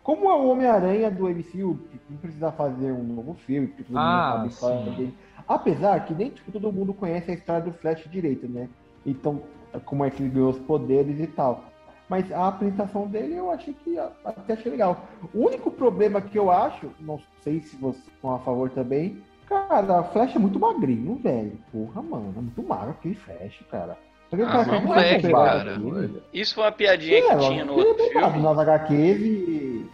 Como 0.09 0.31
é 0.31 0.35
o 0.35 0.49
Homem-Aranha 0.49 1.11
do 1.11 1.29
MCU, 1.29 1.79
não 2.09 2.16
precisa 2.16 2.51
fazer 2.51 2.92
um 2.92 3.03
novo 3.03 3.35
filme, 3.35 3.66
porque 3.66 3.83
todo 3.83 3.92
mundo 3.92 4.09
Ah, 4.09 4.33
sabe 4.33 4.44
a 4.44 4.49
história 4.49 4.79
sim. 4.85 4.90
dele. 4.92 5.14
Apesar 5.47 6.07
que 6.07 6.14
nem 6.14 6.31
tipo, 6.31 6.51
todo 6.51 6.73
mundo 6.73 6.94
conhece 6.94 7.31
a 7.31 7.35
história 7.35 7.61
do 7.61 7.75
Flash 7.75 8.09
direito, 8.11 8.49
né? 8.49 8.71
Então, 9.05 9.42
como 9.85 10.07
é 10.07 10.11
que 10.11 10.23
ele 10.23 10.31
ganhou 10.31 10.49
os 10.49 10.59
poderes 10.61 11.21
e 11.21 11.27
tal. 11.27 11.62
Mas 12.09 12.33
a 12.33 12.49
apresentação 12.49 13.07
dele 13.07 13.35
eu 13.37 13.51
achei 13.51 13.75
que 13.85 13.99
até 13.99 14.55
achei 14.55 14.73
legal. 14.73 15.05
O 15.35 15.44
único 15.44 15.71
problema 15.71 16.23
que 16.23 16.38
eu 16.38 16.51
acho, 16.51 16.88
não 17.01 17.21
sei 17.42 17.61
se 17.61 17.77
vocês 17.77 18.03
estão 18.07 18.35
a 18.35 18.38
favor 18.38 18.71
também, 18.71 19.18
cara, 19.47 19.99
a 19.99 20.05
Flash 20.05 20.35
é 20.35 20.38
muito 20.38 20.59
magrinho, 20.59 21.16
velho. 21.16 21.59
Porra, 21.71 22.01
mano, 22.01 22.33
é 22.35 22.40
muito 22.40 22.62
magro 22.62 22.92
aquele 22.92 23.14
Flash, 23.14 23.61
cara. 23.71 23.99
Só 24.31 24.37
que 24.38 24.42
o 24.42 24.47
Ah, 24.47 24.64
cara 24.64 24.81
moleque, 24.81 25.31
cara. 25.31 25.75
aqui. 25.75 26.23
Isso 26.33 26.55
foi 26.55 26.64
uma 26.64 26.73
piadinha 26.73 27.18
É, 27.18 27.21
que 27.37 27.37
tinha 27.47 27.64
no 27.66 27.79
é 27.79 27.85
outro 27.85 28.05
filme. 28.07 28.40
Nas 28.40 28.59
HQs 28.59 29.21
e, 29.21 29.87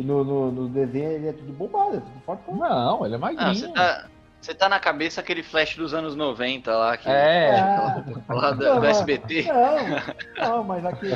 e 0.00 0.02
no, 0.02 0.24
no, 0.24 0.50
no 0.50 0.68
desenho 0.68 1.10
ele 1.12 1.28
é 1.28 1.32
tudo 1.32 1.52
bombado, 1.52 1.96
é 1.96 2.00
tudo 2.00 2.20
forte. 2.24 2.42
Não, 2.50 3.04
ele 3.04 3.14
é 3.16 3.18
magrinho. 3.18 3.46
Não, 3.46 3.54
você 3.54 3.68
tá, 3.68 4.06
você 4.40 4.54
tá 4.54 4.68
na 4.68 4.80
cabeça 4.80 5.20
aquele 5.20 5.42
flash 5.42 5.76
dos 5.76 5.92
anos 5.92 6.16
90 6.16 6.74
lá, 6.74 6.96
que, 6.96 7.08
É. 7.08 7.50
lá 8.28 8.52
da- 8.52 8.74
Não, 8.74 8.80
do 8.80 8.86
SBT. 8.86 9.44
Não, 9.44 10.48
não, 10.48 10.64
mas 10.64 10.84
aqui 10.86 11.08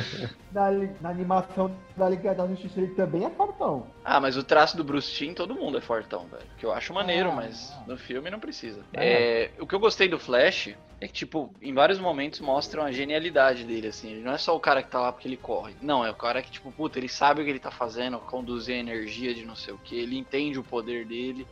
na, 0.51 0.69
na 1.01 1.09
animação 1.09 1.75
da 1.97 2.07
Liga 2.09 2.33
da 2.35 2.45
Justiça 2.47 2.79
ele 2.79 2.93
também 2.93 3.25
é 3.25 3.29
fortão. 3.31 3.87
Ah, 4.03 4.19
mas 4.19 4.37
o 4.37 4.43
traço 4.43 4.77
do 4.77 4.83
Bruce 4.83 5.11
Timm, 5.11 5.33
todo 5.33 5.55
mundo 5.55 5.77
é 5.77 5.81
fortão, 5.81 6.25
velho. 6.27 6.43
Que 6.57 6.65
eu 6.65 6.71
acho 6.73 6.93
maneiro, 6.93 7.29
Ah, 7.31 7.35
mas 7.35 7.73
no 7.87 7.97
filme 7.97 8.29
não 8.29 8.39
precisa. 8.39 8.81
É. 8.93 9.45
É, 9.45 9.51
o 9.59 9.65
que 9.65 9.73
eu 9.73 9.79
gostei 9.79 10.07
do 10.07 10.19
Flash 10.19 10.75
é 11.01 11.07
que, 11.07 11.13
tipo, 11.13 11.51
em 11.61 11.73
vários 11.73 11.99
momentos 11.99 12.39
mostram 12.39 12.83
a 12.83 12.91
genialidade 12.91 13.63
dele, 13.65 13.87
assim. 13.87 14.11
Ele 14.11 14.21
não 14.21 14.33
é 14.33 14.37
só 14.37 14.55
o 14.55 14.59
cara 14.59 14.81
que 14.83 14.89
tá 14.89 14.99
lá 15.01 15.11
porque 15.11 15.27
ele 15.27 15.35
corre. 15.37 15.73
Não, 15.81 16.05
é 16.05 16.11
o 16.11 16.15
cara 16.15 16.41
que, 16.41 16.51
tipo, 16.51 16.71
puta, 16.71 16.99
ele 16.99 17.09
sabe 17.09 17.41
o 17.41 17.43
que 17.43 17.49
ele 17.49 17.59
tá 17.59 17.71
fazendo, 17.71 18.17
conduzir 18.19 18.75
a 18.75 18.79
energia 18.79 19.33
de 19.33 19.43
não 19.45 19.55
sei 19.55 19.73
o 19.73 19.77
que, 19.77 19.97
ele 19.99 20.17
entende 20.17 20.57
o 20.59 20.63
poder 20.63 21.05
dele. 21.05 21.45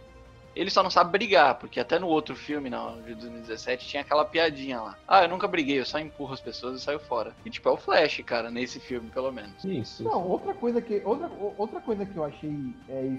Ele 0.56 0.70
só 0.70 0.84
não 0.84 0.90
sabe 0.90 1.12
brigar, 1.12 1.56
porque 1.56 1.80
até 1.80 1.98
no 1.98 2.08
outro 2.08 2.36
filme, 2.36 2.70
não, 2.70 3.02
de 3.02 3.16
2017, 3.16 3.88
tinha 3.88 4.02
aquela 4.02 4.26
piadinha 4.26 4.82
lá. 4.82 4.98
Ah, 5.08 5.24
eu 5.24 5.30
nunca 5.30 5.48
briguei, 5.48 5.80
eu 5.80 5.86
só 5.86 6.00
empurro 6.00 6.34
as 6.34 6.42
pessoas 6.42 6.80
e 6.80 6.84
saio 6.84 7.00
fora. 7.00 7.34
E, 7.46 7.50
tipo, 7.50 7.68
é 7.70 7.72
o 7.72 7.78
Flash, 7.78 8.22
cara, 8.26 8.52
nesse 8.52 8.80
filme, 8.80 9.10
pelo 9.10 9.32
menos. 9.32 9.64
Isso. 9.64 10.04
Não, 10.04 10.28
outra 10.28 10.54
coisa 10.54 10.82
que, 10.82 11.02
outra, 11.04 11.30
outra 11.58 11.82
coisa 11.82 12.06
que 12.06 12.16
eu 12.16 12.24
achei 12.24 12.74
é, 12.90 13.12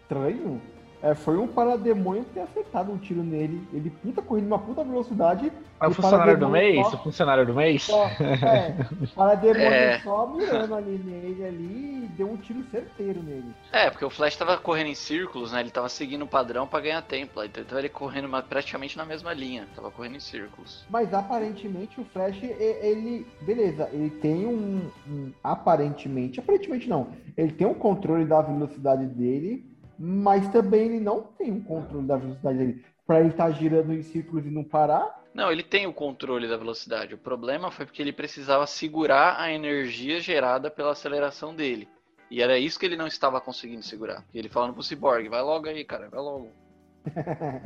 estranho 0.00 0.60
é, 1.02 1.14
foi 1.14 1.36
um 1.38 1.46
parademônio 1.46 2.24
ter 2.34 2.40
acertado 2.40 2.92
um 2.92 2.98
tiro 2.98 3.22
nele. 3.22 3.66
Ele 3.72 3.90
puta 3.90 4.20
correndo 4.22 4.46
uma 4.48 4.58
puta 4.58 4.84
velocidade. 4.84 5.50
É 5.80 5.86
o 5.86 5.92
funcionário 5.92 6.38
do 6.38 6.48
mês? 6.48 6.86
só- 6.88 6.96
O 6.96 7.02
funcionário 7.04 7.46
do 7.46 7.54
mês? 7.54 7.82
Só, 7.84 8.04
é, 8.06 8.74
parademônio 9.14 9.64
É. 9.72 9.98
só 10.00 10.26
mirando 10.26 10.74
ali 10.74 10.98
nele 10.98 11.44
ali 11.44 12.04
e 12.04 12.08
deu 12.16 12.30
um 12.30 12.36
tiro 12.36 12.62
certeiro 12.70 13.22
nele. 13.22 13.54
É, 13.72 13.88
porque 13.88 14.04
o 14.04 14.10
Flash 14.10 14.36
tava 14.36 14.58
correndo 14.58 14.88
em 14.88 14.94
círculos, 14.94 15.52
né? 15.52 15.60
Ele 15.60 15.70
tava 15.70 15.88
seguindo 15.88 16.22
o 16.22 16.28
padrão 16.28 16.66
pra 16.66 16.80
ganhar 16.80 17.00
tempo. 17.02 17.38
lá. 17.38 17.46
Então 17.46 17.78
ele 17.78 17.88
correndo 17.88 18.28
praticamente 18.48 18.96
na 18.96 19.04
mesma 19.06 19.32
linha. 19.32 19.66
Tava 19.74 19.90
correndo 19.90 20.16
em 20.16 20.20
círculos. 20.20 20.84
Mas 20.90 21.14
aparentemente 21.14 22.00
o 22.00 22.04
Flash, 22.04 22.42
ele. 22.42 23.26
Beleza, 23.40 23.88
ele 23.92 24.10
tem 24.10 24.46
um, 24.46 24.82
um- 25.08 25.32
Aparentemente. 25.42 26.40
Aparentemente 26.40 26.88
não. 26.88 27.08
Ele 27.36 27.52
tem 27.52 27.66
um 27.66 27.74
controle 27.74 28.24
da 28.24 28.42
velocidade 28.42 29.06
dele, 29.06 29.64
mas 30.02 30.48
também 30.48 30.86
ele 30.86 31.00
não 31.00 31.20
tem 31.20 31.52
um 31.52 31.62
controle 31.62 32.06
da 32.06 32.16
velocidade 32.16 32.56
dele. 32.56 32.84
Pra 33.06 33.20
ele 33.20 33.28
estar 33.28 33.50
girando 33.50 33.92
em 33.92 34.02
círculos 34.02 34.46
e 34.46 34.50
não 34.50 34.64
parar. 34.64 35.20
Não, 35.34 35.52
ele 35.52 35.62
tem 35.62 35.86
o 35.86 35.92
controle 35.92 36.48
da 36.48 36.56
velocidade. 36.56 37.14
O 37.14 37.18
problema 37.18 37.70
foi 37.70 37.84
porque 37.84 38.00
ele 38.00 38.12
precisava 38.12 38.66
segurar 38.66 39.38
a 39.38 39.52
energia 39.52 40.18
gerada 40.18 40.70
pela 40.70 40.92
aceleração 40.92 41.54
dele. 41.54 41.86
E 42.30 42.40
era 42.40 42.58
isso 42.58 42.78
que 42.78 42.86
ele 42.86 42.96
não 42.96 43.06
estava 43.06 43.40
conseguindo 43.40 43.82
segurar. 43.82 44.24
E 44.32 44.38
ele 44.38 44.48
falando 44.48 44.72
pro 44.72 44.82
Cyborg, 44.82 45.28
vai 45.28 45.42
logo 45.42 45.68
aí, 45.68 45.84
cara, 45.84 46.08
vai 46.08 46.20
logo. 46.20 46.48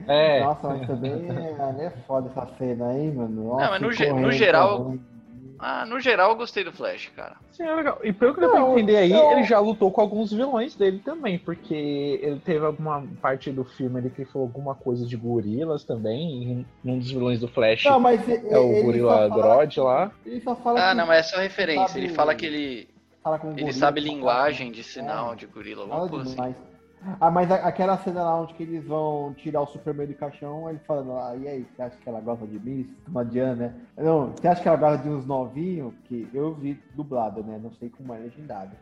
É. 0.09 0.41
Nossa, 0.45 0.69
mas 0.71 0.87
também 0.87 1.13
é, 1.13 1.85
é 1.87 1.91
foda 2.07 2.31
essa 2.31 2.47
cena 2.57 2.89
aí, 2.89 3.13
mano. 3.13 3.45
Nossa, 3.45 3.71
mas 3.71 3.81
no 3.81 4.21
no 4.21 4.33
geral- 4.33 4.85
correndo. 4.85 5.14
Ah, 5.59 5.87
no 5.87 6.01
geral 6.01 6.31
eu 6.31 6.37
gostei 6.37 6.65
do 6.65 6.73
Flash, 6.73 7.11
cara. 7.15 7.37
Sim, 7.53 7.63
é 7.63 7.75
legal. 7.75 7.99
E 8.03 8.13
pelo 8.13 8.35
que 8.35 8.41
deu 8.41 8.51
pra 8.51 8.61
Não, 8.61 8.73
entender 8.73 8.97
aí, 8.97 9.11
não. 9.11 9.33
ele 9.33 9.45
já 9.45 9.59
lutou 9.61 9.91
com 9.91 10.01
alguns 10.01 10.33
vilões 10.33 10.75
dele 10.75 10.99
também, 10.99 11.39
porque 11.39 11.75
ele 12.23 12.41
teve 12.41 12.65
alguma 12.67 13.07
parte 13.23 13.51
do 13.53 13.65
filme 13.65 13.99
ali 14.01 14.11
que 14.11 14.25
falou 14.25 14.49
alguma 14.49 14.75
coisa 14.75 15.07
de 15.07 15.17
gorilas 15.17 15.85
também, 15.85 16.67
e 16.85 16.89
um 16.91 16.99
dos 16.99 17.11
vilões 17.11 17.41
do 17.41 17.49
Flash 17.49 17.85
Não, 17.85 18.01
mas 18.01 18.27
e- 18.29 18.33
é 18.51 18.59
o 18.59 18.73
ele 18.73 18.83
gorila 18.83 19.29
Grodd 19.29 19.77
lá. 19.81 20.11
Ele 20.27 20.41
só 20.41 20.57
fala 20.57 20.81
Ah, 20.87 20.91
que 20.91 20.97
não, 20.97 21.07
mas 21.07 21.19
é 21.19 21.23
só 21.23 21.41
referência. 21.41 21.89
sabe 21.89 22.01
Ele 22.01 22.09
fala 22.15 22.35
que 22.35 22.47
ele, 22.47 22.89
fala 23.23 23.39
com 23.39 23.49
ele 23.53 23.61
gorila, 23.61 23.73
sabe 23.79 24.01
linguagem 24.01 24.73
de 24.73 24.83
sinal 24.83 25.33
É. 25.33 25.37
de 25.37 25.47
gorila, 25.47 25.83
alguma 25.83 26.09
coisa 26.09 26.43
assim. 26.43 26.55
Ah, 27.21 27.31
mas 27.31 27.51
a- 27.51 27.57
aquela 27.67 27.97
cena 27.99 28.23
lá 28.23 28.41
onde 28.41 28.55
que 28.55 28.63
eles 28.63 28.85
vão 28.87 29.35
tirar 29.35 29.61
o 29.61 29.67
Superman 29.67 30.07
do 30.07 30.15
caixão, 30.15 30.69
ele 30.71 30.79
falando, 30.87 31.13
ah, 31.19 31.35
e 31.37 31.47
aí, 31.49 31.67
você 31.75 31.83
acha 31.83 31.97
que 31.97 32.09
ela 32.09 32.21
gosta 32.21 32.47
de 32.47 32.59
mim? 32.59 32.81
Isso 32.81 33.11
Não 33.13 33.21
adianta, 33.21 33.57
né? 33.57 33.75
Não, 33.97 34.29
você 34.33 34.49
acha 34.49 34.63
que 34.63 34.69
ela 34.69 34.77
gosta 34.77 35.03
de 35.03 35.09
uns 35.09 35.27
novinhos? 35.27 35.93
Que 36.05 36.29
eu 36.33 36.55
vi 36.55 36.81
dublado, 36.95 37.43
né? 37.43 37.59
Não 37.63 37.73
sei 37.73 37.91
como 37.91 38.15
é 38.15 38.19
legendado. 38.19 38.73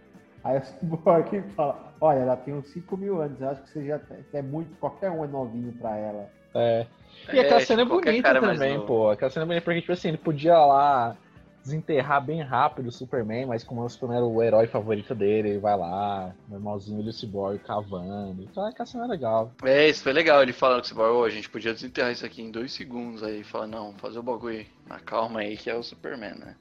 Aí 0.44 0.58
o 0.58 0.64
Cyborg 0.64 1.42
fala, 1.56 1.94
olha, 2.00 2.18
ela 2.20 2.36
tem 2.36 2.54
uns 2.54 2.68
5 2.72 2.96
mil 2.96 3.20
anos, 3.20 3.40
eu 3.40 3.48
acho 3.50 3.62
que 3.62 3.70
você 3.70 3.86
já 3.86 4.00
é 4.32 4.42
muito, 4.42 4.76
qualquer 4.78 5.10
um 5.10 5.24
é 5.24 5.28
novinho 5.28 5.72
pra 5.72 5.96
ela. 5.96 6.28
É. 6.54 6.86
E 7.32 7.38
aquela 7.38 7.60
É, 7.60 7.64
cena 7.64 7.82
é 7.82 7.84
tipo, 7.84 7.96
bonita 8.00 8.22
cara 8.22 8.40
mais 8.40 8.58
também, 8.58 8.80
pô. 8.86 9.10
Aquela 9.10 9.30
cena 9.30 9.44
é 9.44 9.46
bonita 9.46 9.64
porque, 9.64 9.80
tipo 9.80 9.92
assim, 9.92 10.08
ele 10.08 10.18
podia 10.18 10.58
lá 10.58 11.16
desenterrar 11.62 12.24
bem 12.24 12.42
rápido 12.42 12.88
o 12.88 12.92
Superman, 12.92 13.46
mas 13.46 13.62
como 13.62 13.82
o 13.82 13.88
Superman 13.88 14.18
era 14.18 14.26
o 14.26 14.42
herói 14.42 14.66
favorito 14.66 15.14
dele, 15.14 15.50
ele 15.50 15.58
vai 15.58 15.76
lá, 15.76 16.34
normalzinho, 16.48 17.00
ele 17.00 17.10
o 17.10 17.12
Cyborg 17.12 17.58
cavando. 17.60 18.42
Então 18.42 18.66
aquela 18.66 18.86
cena 18.86 19.04
é 19.04 19.08
legal. 19.08 19.52
É, 19.62 19.88
isso 19.88 20.02
foi 20.02 20.12
legal. 20.12 20.42
Ele 20.42 20.52
falando 20.52 20.82
com 20.82 20.88
você, 20.88 20.94
oh, 20.94 21.24
a 21.24 21.30
gente 21.30 21.48
podia 21.48 21.72
desenterrar 21.72 22.12
isso 22.12 22.26
aqui 22.26 22.42
em 22.42 22.50
dois 22.50 22.72
segundos. 22.72 23.22
Aí 23.22 23.44
fala, 23.44 23.66
não, 23.66 23.92
fazer 23.94 24.18
o 24.18 24.22
bagulho. 24.22 24.66
Na 24.86 24.98
calma 24.98 25.40
aí, 25.40 25.56
que 25.56 25.70
é 25.70 25.74
o 25.74 25.82
Superman, 25.82 26.34
né? 26.34 26.56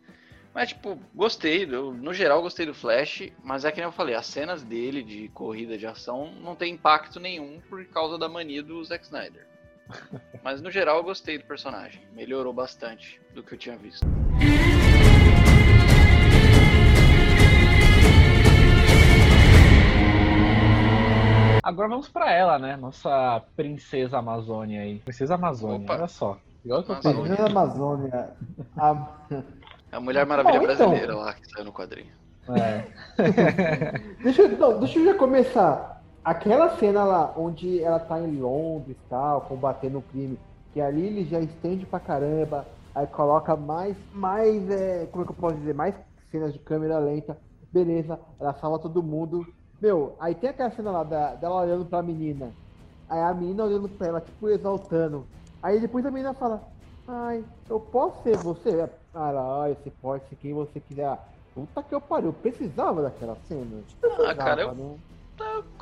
Mas, 0.54 0.70
tipo, 0.70 1.00
gostei. 1.16 1.64
Eu, 1.64 1.94
no 1.94 2.14
geral, 2.14 2.42
gostei 2.42 2.66
do 2.66 2.74
Flash. 2.74 3.32
Mas 3.44 3.66
é 3.66 3.72
que 3.72 3.78
nem 3.78 3.86
eu 3.86 3.92
falei, 3.92 4.16
as 4.16 4.26
cenas 4.26 4.64
dele 4.64 5.02
de 5.02 5.30
corrida 5.30 5.78
de 5.78 5.88
ação 5.88 6.32
não 6.42 6.56
tem 6.56 6.74
impacto 6.74 7.20
nenhum 7.20 7.60
por 7.70 7.84
causa 7.86 8.18
da 8.18 8.30
mania 8.30 8.62
do 8.62 8.84
Zack 8.84 9.06
Snyder. 9.06 9.48
Mas 10.44 10.62
no 10.62 10.72
geral, 10.72 10.98
eu 10.98 11.04
gostei 11.04 11.38
do 11.38 11.46
personagem. 11.46 12.02
Melhorou 12.14 12.54
bastante 12.54 13.20
do 13.34 13.44
que 13.44 13.54
eu 13.54 13.58
tinha 13.58 13.78
visto. 13.78 14.06
Agora 21.63 21.88
vamos 21.89 22.10
pra 22.10 22.32
ela, 22.32 22.58
né? 22.58 22.76
Nossa 22.76 23.43
princesa 23.56 24.17
Amazônia 24.17 24.82
aí. 24.82 25.00
Princesa 25.00 25.36
Amazônia, 25.36 25.86
Opa. 25.86 25.93
olha 25.95 26.08
só. 26.08 26.38
Igual 26.65 26.84
que 26.84 26.91
eu 26.91 26.95
Amazônia. 26.95 27.15
falei. 27.17 27.36
Princesa 27.36 27.50
Amazônia. 27.50 28.32
A, 28.78 29.08
É 29.91 29.95
a 29.95 30.00
Mulher 30.00 30.26
Maravilha 30.26 30.60
Bom, 30.60 30.63
então. 30.65 30.76
brasileira 30.78 31.15
lá 31.15 31.34
que 31.34 31.50
saiu 31.52 31.65
no 31.65 31.74
quadrinho. 31.74 32.12
É. 32.50 32.86
Deixa, 34.24 34.41
eu- 34.43 34.58
não, 34.58 34.80
deixa 34.80 35.00
eu 35.00 35.06
já 35.06 35.13
começar. 35.15 36.02
Aquela 36.24 36.78
cena 36.78 37.04
lá, 37.04 37.34
onde 37.36 37.82
ela 37.84 38.00
tá 38.00 38.19
em 38.19 38.38
Londres 38.39 38.95
e 38.95 39.10
tal, 39.10 39.41
combatendo 39.41 39.97
o 40.00 40.02
crime, 40.04 40.39
que 40.71 40.80
ali 40.80 41.06
ele 41.08 41.26
já 41.26 41.39
estende 41.39 41.86
pra 41.86 42.00
caramba, 42.00 42.67
aí 42.93 43.08
coloca 43.08 43.56
mais, 43.56 43.97
mais, 44.13 44.69
é, 44.69 45.08
como 45.08 45.24
é 45.24 45.26
que 45.26 45.32
eu 45.32 45.36
posso 45.36 45.58
dizer, 45.58 45.74
mais 45.74 45.95
cenas 46.32 46.54
de 46.54 46.60
câmera 46.60 47.00
lenta, 47.00 47.38
beleza, 47.71 48.19
ela 48.39 48.54
salva 48.54 48.78
todo 48.80 49.02
mundo. 49.02 49.45
Meu, 49.82 50.15
aí 50.20 50.36
tem 50.36 50.50
aquela 50.50 50.70
cena 50.72 50.91
lá 50.91 51.04
da, 51.04 51.34
dela 51.36 51.62
olhando 51.62 51.86
pra 51.86 52.04
menina, 52.04 52.54
aí 53.10 53.20
a 53.20 53.34
menina 53.34 53.63
olhando 53.63 53.89
pra 53.89 54.08
ela, 54.08 54.22
tipo, 54.22 54.48
exaltando. 54.48 55.28
Aí 55.62 55.80
depois 55.80 56.06
a 56.06 56.12
menina 56.12 56.34
fala, 56.34 56.62
ai, 57.08 57.44
eu 57.67 57.80
posso 57.80 58.22
ser 58.24 58.38
você? 58.38 58.88
Ah, 59.13 59.63
ai, 59.63 59.76
você 59.76 59.89
pode 60.02 60.28
ser 60.30 60.36
quem 60.36 60.54
você 60.54 60.80
quiser. 60.80 61.20
Puta 61.54 61.82
que 61.84 61.94
eu 61.94 62.00
pariu, 62.00 62.28
eu 62.30 62.34
precisava 62.34 63.02
daquela 63.02 63.36
cena. 63.48 63.84
Ah, 64.26 64.36
cara, 64.36 64.62
eu- 64.62 64.70
Precisava, 64.70 64.74
né? 64.76 65.00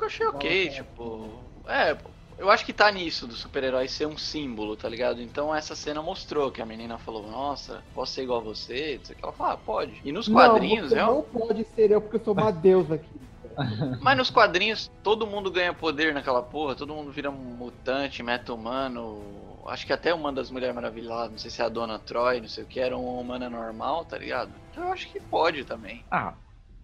Eu 0.00 0.06
achei 0.06 0.26
ok, 0.26 0.70
tipo. 0.70 1.28
É, 1.66 1.96
eu 2.38 2.50
acho 2.50 2.64
que 2.64 2.72
tá 2.72 2.90
nisso 2.90 3.26
do 3.26 3.34
super-herói 3.34 3.86
ser 3.86 4.06
um 4.06 4.16
símbolo, 4.16 4.74
tá 4.74 4.88
ligado? 4.88 5.20
Então 5.20 5.54
essa 5.54 5.76
cena 5.76 6.00
mostrou 6.02 6.50
que 6.50 6.62
a 6.62 6.66
menina 6.66 6.96
falou, 6.98 7.30
nossa, 7.30 7.84
posso 7.94 8.14
ser 8.14 8.22
igual 8.22 8.40
a 8.40 8.44
você? 8.44 8.98
Não 9.08 9.16
ela 9.22 9.32
falou, 9.32 9.52
ah, 9.52 9.56
pode. 9.58 10.00
E 10.02 10.10
nos 10.10 10.26
quadrinhos, 10.26 10.84
não, 10.84 10.88
você 10.88 10.94
real- 10.94 11.14
não 11.14 11.22
pode 11.22 11.64
ser 11.64 11.90
eu 11.90 12.00
porque 12.00 12.16
eu 12.16 12.24
sou 12.24 12.32
uma 12.32 12.50
deusa 12.50 12.94
aqui. 12.94 13.29
Mas 14.00 14.16
nos 14.16 14.30
quadrinhos, 14.30 14.90
todo 15.02 15.26
mundo 15.26 15.50
ganha 15.50 15.72
poder 15.74 16.14
naquela 16.14 16.42
porra, 16.42 16.74
todo 16.74 16.94
mundo 16.94 17.10
vira 17.10 17.30
um 17.30 17.34
mutante, 17.34 18.22
meta-humano. 18.22 19.20
Acho 19.66 19.86
que 19.86 19.92
até 19.92 20.12
uma 20.14 20.32
das 20.32 20.50
Mulheres 20.50 20.74
Maravilhas 20.74 21.10
lá, 21.10 21.28
não 21.28 21.38
sei 21.38 21.50
se 21.50 21.60
é 21.60 21.64
a 21.64 21.68
Dona 21.68 21.98
Troy, 21.98 22.40
não 22.40 22.48
sei 22.48 22.64
o 22.64 22.66
que, 22.66 22.80
era 22.80 22.96
uma 22.96 23.20
humana 23.20 23.48
normal, 23.50 24.04
tá 24.04 24.18
ligado? 24.18 24.50
Então 24.70 24.84
eu 24.84 24.92
acho 24.92 25.10
que 25.10 25.20
pode 25.20 25.64
também. 25.64 26.02
Ah, 26.10 26.34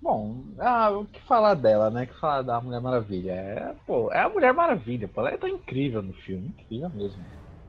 bom, 0.00 0.44
ah, 0.58 0.90
o 0.90 1.04
que 1.06 1.20
falar 1.22 1.54
dela, 1.54 1.90
né? 1.90 2.04
O 2.04 2.06
que 2.06 2.20
falar 2.20 2.42
da 2.42 2.60
Mulher 2.60 2.80
Maravilha? 2.80 3.32
É, 3.32 3.74
pô, 3.86 4.12
é 4.12 4.20
a 4.20 4.28
Mulher 4.28 4.52
Maravilha, 4.52 5.08
pô. 5.08 5.20
Ela 5.20 5.30
é 5.30 5.36
tão 5.36 5.48
incrível 5.48 6.02
no 6.02 6.12
filme, 6.12 6.48
incrível 6.48 6.90
mesmo. 6.90 7.24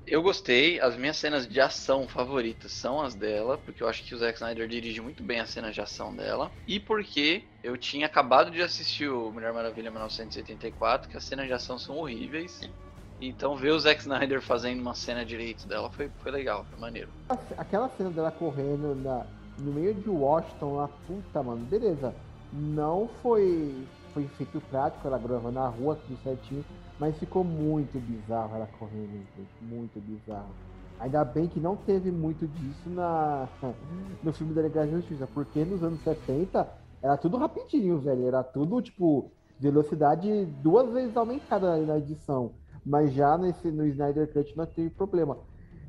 Eu 0.08 0.22
gostei, 0.22 0.80
as 0.80 0.96
minhas 0.96 1.18
cenas 1.18 1.46
de 1.46 1.60
ação 1.60 2.08
favoritas 2.08 2.72
são 2.72 3.02
as 3.02 3.14
dela, 3.14 3.58
porque 3.58 3.84
eu 3.84 3.90
acho 3.90 4.06
que 4.06 4.16
o 4.16 4.18
Zack 4.18 4.36
Snyder 4.36 4.66
dirige 4.66 5.02
muito 5.02 5.22
bem 5.22 5.42
as 5.42 5.50
cenas 5.50 5.76
de 5.76 5.82
ação 5.82 6.16
dela, 6.16 6.50
e 6.66 6.80
porque 6.80 7.44
eu 7.62 7.76
tinha 7.76 8.06
acabado 8.06 8.50
de 8.50 8.62
assistir 8.62 9.10
o 9.10 9.30
Mulher 9.34 9.52
Maravilha 9.52 9.92
1984, 9.92 11.10
que 11.10 11.18
as 11.18 11.26
cenas 11.26 11.46
de 11.48 11.52
ação 11.52 11.78
são 11.78 11.98
horríveis. 11.98 12.62
Então 13.20 13.58
ver 13.58 13.72
o 13.72 13.80
Zack 13.80 14.00
Snyder 14.00 14.42
fazendo 14.42 14.80
uma 14.80 14.96
cena 14.96 15.26
direito 15.26 15.68
dela 15.68 15.90
foi, 15.90 16.10
foi 16.20 16.32
legal, 16.32 16.66
foi 16.70 16.80
maneiro. 16.80 17.10
Aquela 17.58 17.90
cena 17.90 18.10
dela 18.10 18.32
correndo 18.32 18.96
na, 18.96 19.26
no 19.60 19.74
meio 19.74 19.94
de 19.94 20.10
Washington 20.10 20.76
lá, 20.76 20.88
puta, 21.06 21.44
mano, 21.44 21.66
beleza. 21.66 22.16
Não 22.54 23.10
foi, 23.22 23.76
foi 24.14 24.26
feito 24.38 24.62
prático, 24.70 25.06
ela 25.06 25.18
gravando 25.18 25.60
na 25.60 25.68
rua, 25.68 25.98
tudo 26.08 26.18
certinho, 26.24 26.64
mas 27.00 27.18
ficou 27.18 27.44
muito 27.44 28.00
bizarro 28.00 28.56
ela 28.56 28.68
correndo, 28.80 29.26
muito 29.62 30.00
bizarro. 30.00 30.50
Ainda 31.00 31.24
bem 31.24 31.48
que 31.48 31.60
não 31.60 31.76
teve 31.76 32.12
muito 32.12 32.48
disso 32.48 32.90
na, 32.90 33.48
no 34.24 34.34
filme 34.34 34.54
da 34.54 34.64
Liga 34.64 34.86
da 34.86 34.88
Justiça, 34.88 35.28
porque 35.28 35.64
nos 35.64 35.84
anos 35.84 36.02
70 36.02 36.68
era 37.02 37.16
tudo 37.18 37.38
rapidinho, 37.38 38.00
velho. 38.00 38.28
Era 38.28 38.44
tudo, 38.44 38.82
tipo, 38.82 39.32
velocidade 39.60 40.46
duas 40.64 40.92
vezes 40.92 41.16
aumentada 41.16 41.78
na 41.78 41.98
edição. 41.98 42.52
Mas 42.86 43.14
já 43.14 43.38
nesse, 43.38 43.70
no 43.70 43.86
Snyder 43.86 44.32
Cut 44.34 44.58
não 44.58 44.66
teve 44.66 44.90
problema. 44.90 45.38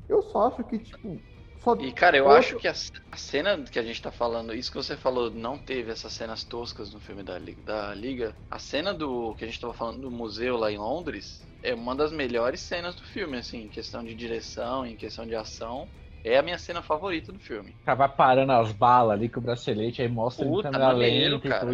Eu 0.07 0.21
só 0.21 0.47
acho 0.47 0.63
que, 0.63 0.77
tipo. 0.77 1.17
Só... 1.63 1.73
E 1.77 1.91
cara, 1.91 2.17
eu 2.17 2.25
Outro- 2.27 2.37
acho 2.37 2.55
que 2.57 2.67
a, 2.67 2.73
a 3.11 3.17
cena 3.17 3.63
que 3.63 3.79
a 3.79 3.83
gente 3.83 4.01
tá 4.01 4.11
falando, 4.11 4.53
isso 4.53 4.69
que 4.71 4.77
você 4.77 4.95
falou, 4.97 5.31
não 5.31 5.57
teve 5.57 5.91
essas 5.91 6.13
cenas 6.13 6.43
toscas 6.43 6.93
no 6.93 6.99
filme 6.99 7.23
da, 7.23 7.39
da 7.63 7.93
Liga. 7.95 8.35
A 8.49 8.59
cena 8.59 8.93
do 8.93 9.33
que 9.35 9.43
a 9.45 9.47
gente 9.47 9.59
tava 9.59 9.73
falando 9.73 10.01
do 10.01 10.11
museu 10.11 10.57
lá 10.57 10.71
em 10.71 10.77
Londres 10.77 11.47
é 11.63 11.73
uma 11.73 11.95
das 11.95 12.11
melhores 12.11 12.61
cenas 12.61 12.95
do 12.95 13.03
filme, 13.03 13.37
assim, 13.37 13.63
em 13.63 13.69
questão 13.69 14.03
de 14.03 14.13
direção, 14.15 14.85
em 14.85 14.95
questão 14.97 15.25
de 15.25 15.35
ação. 15.35 15.89
É 16.23 16.37
a 16.37 16.43
minha 16.43 16.57
cena 16.57 16.81
favorita 16.81 17.31
do 17.31 17.39
filme. 17.39 17.71
O 17.81 17.85
cara 17.85 17.97
vai 17.97 18.09
parando 18.15 18.51
as 18.51 18.71
balas 18.71 19.13
ali 19.17 19.29
com 19.29 19.39
o 19.39 19.43
bracelete, 19.43 20.01
aí 20.01 20.07
mostra 20.07 20.47
em 20.47 20.51
Puta, 20.51 20.69
câmera 20.71 20.91
maneiro, 20.93 21.35
lenta, 21.35 21.49
cara. 21.49 21.71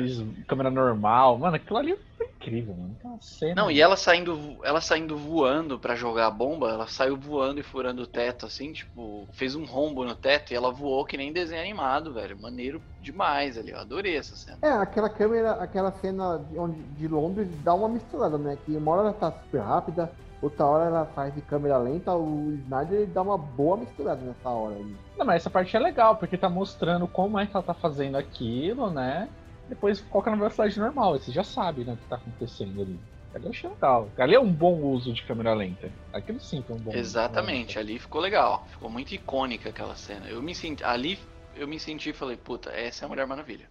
câmera 0.48 0.72
normal. 0.72 1.38
Mano, 1.38 1.56
aquilo 1.58 1.78
ali 1.78 1.98
incrível, 2.46 2.76
mano. 2.76 2.96
Aquela 3.00 3.22
cena. 3.22 3.56
Não, 3.56 3.72
e 3.72 3.82
ela 3.82 3.98
saindo, 3.98 4.58
ela 4.64 4.80
saindo 4.80 5.18
voando 5.18 5.80
pra 5.80 5.96
jogar 5.96 6.28
a 6.28 6.32
bomba, 6.32 6.70
ela 6.70 6.88
saiu 6.88 7.18
voando 7.18 7.60
e 7.60 7.64
furando 7.64 8.04
o 8.04 8.08
teto, 8.08 8.46
assim, 8.46 8.72
tipo, 8.72 9.28
fez 9.34 9.56
um 9.56 9.66
rombo 9.66 10.06
no 10.06 10.16
teto 10.16 10.52
e 10.52 10.56
ela 10.56 10.72
voou 10.72 11.06
que 11.06 11.18
nem 11.18 11.34
desenho 11.34 11.62
animado, 11.62 12.14
velho. 12.14 12.40
Maneiro 12.40 12.82
demais 13.02 13.58
ali, 13.58 13.72
eu 13.72 13.80
adorei 13.80 14.16
essa 14.16 14.36
cena. 14.36 14.58
É, 14.62 14.72
aquela 14.72 15.10
câmera, 15.10 15.54
aquela 15.54 15.92
cena 15.92 16.38
de, 16.50 16.58
onde, 16.58 16.82
de 16.82 17.08
Londres 17.08 17.48
dá 17.64 17.74
uma 17.74 17.90
misturada, 17.90 18.38
né? 18.38 18.58
Que 18.66 18.76
uma 18.76 18.92
hora 18.92 19.02
ela 19.02 19.14
tá 19.14 19.32
super 19.32 19.62
rápida, 19.62 20.12
outra 20.42 20.66
hora 20.66 20.86
ela 20.86 21.06
faz 21.08 21.34
de 21.34 21.42
câmera 21.42 21.78
lenta, 21.78 22.14
o 22.14 22.54
Snyder 22.64 23.00
ele 23.02 23.12
dá 23.12 23.22
uma 23.22 23.38
boa 23.38 23.78
misturada 23.78 24.22
nessa 24.22 24.50
hora 24.50 24.76
aí. 24.76 24.96
Não, 25.18 25.26
mas 25.26 25.38
essa 25.38 25.50
parte 25.50 25.76
é 25.76 25.80
legal, 25.80 26.16
porque 26.18 26.38
tá 26.38 26.50
mostrando 26.50 27.08
como 27.08 27.40
é 27.40 27.46
que 27.46 27.56
ela 27.56 27.64
tá 27.64 27.74
fazendo 27.74 28.18
aquilo, 28.18 28.90
né? 28.90 29.30
Depois 29.68 30.02
coloca 30.02 30.30
na 30.30 30.38
velocidade 30.38 30.80
normal, 30.80 31.14
você 31.14 31.32
já 31.32 31.44
sabe, 31.44 31.84
né, 31.84 31.94
o 31.94 31.98
que 31.98 32.08
tá 32.08 32.16
acontecendo 32.16 32.82
ali. 32.82 33.00
Ali 33.34 33.50
achei 33.50 33.70
legal. 33.70 34.10
Ali 34.18 34.36
é 34.36 34.40
um 34.40 34.52
bom 34.52 34.82
uso 34.82 35.12
de 35.12 35.22
câmera 35.24 35.54
lenta. 35.54 35.92
Aquilo 36.14 36.40
sim 36.40 36.62
foi 36.62 36.78
um 36.78 36.80
bom 36.80 36.94
Exatamente, 36.94 37.78
ali 37.78 38.00
ficou 38.00 38.22
legal. 38.22 38.66
Ficou 38.72 38.90
muito 38.90 39.14
icônica 39.14 39.70
aquela 39.70 39.96
cena. 39.96 40.30
Eu 40.30 40.42
me 40.42 40.56
senti. 40.56 40.84
Ali 40.86 41.20
eu 41.56 41.68
me 41.68 41.80
senti 41.80 42.10
e 42.10 42.14
falei, 42.14 42.38
puta, 42.38 42.70
essa 42.72 43.04
é 43.04 43.06
a 43.06 43.10
Mulher 43.10 43.26
Maravilha. 43.26 43.68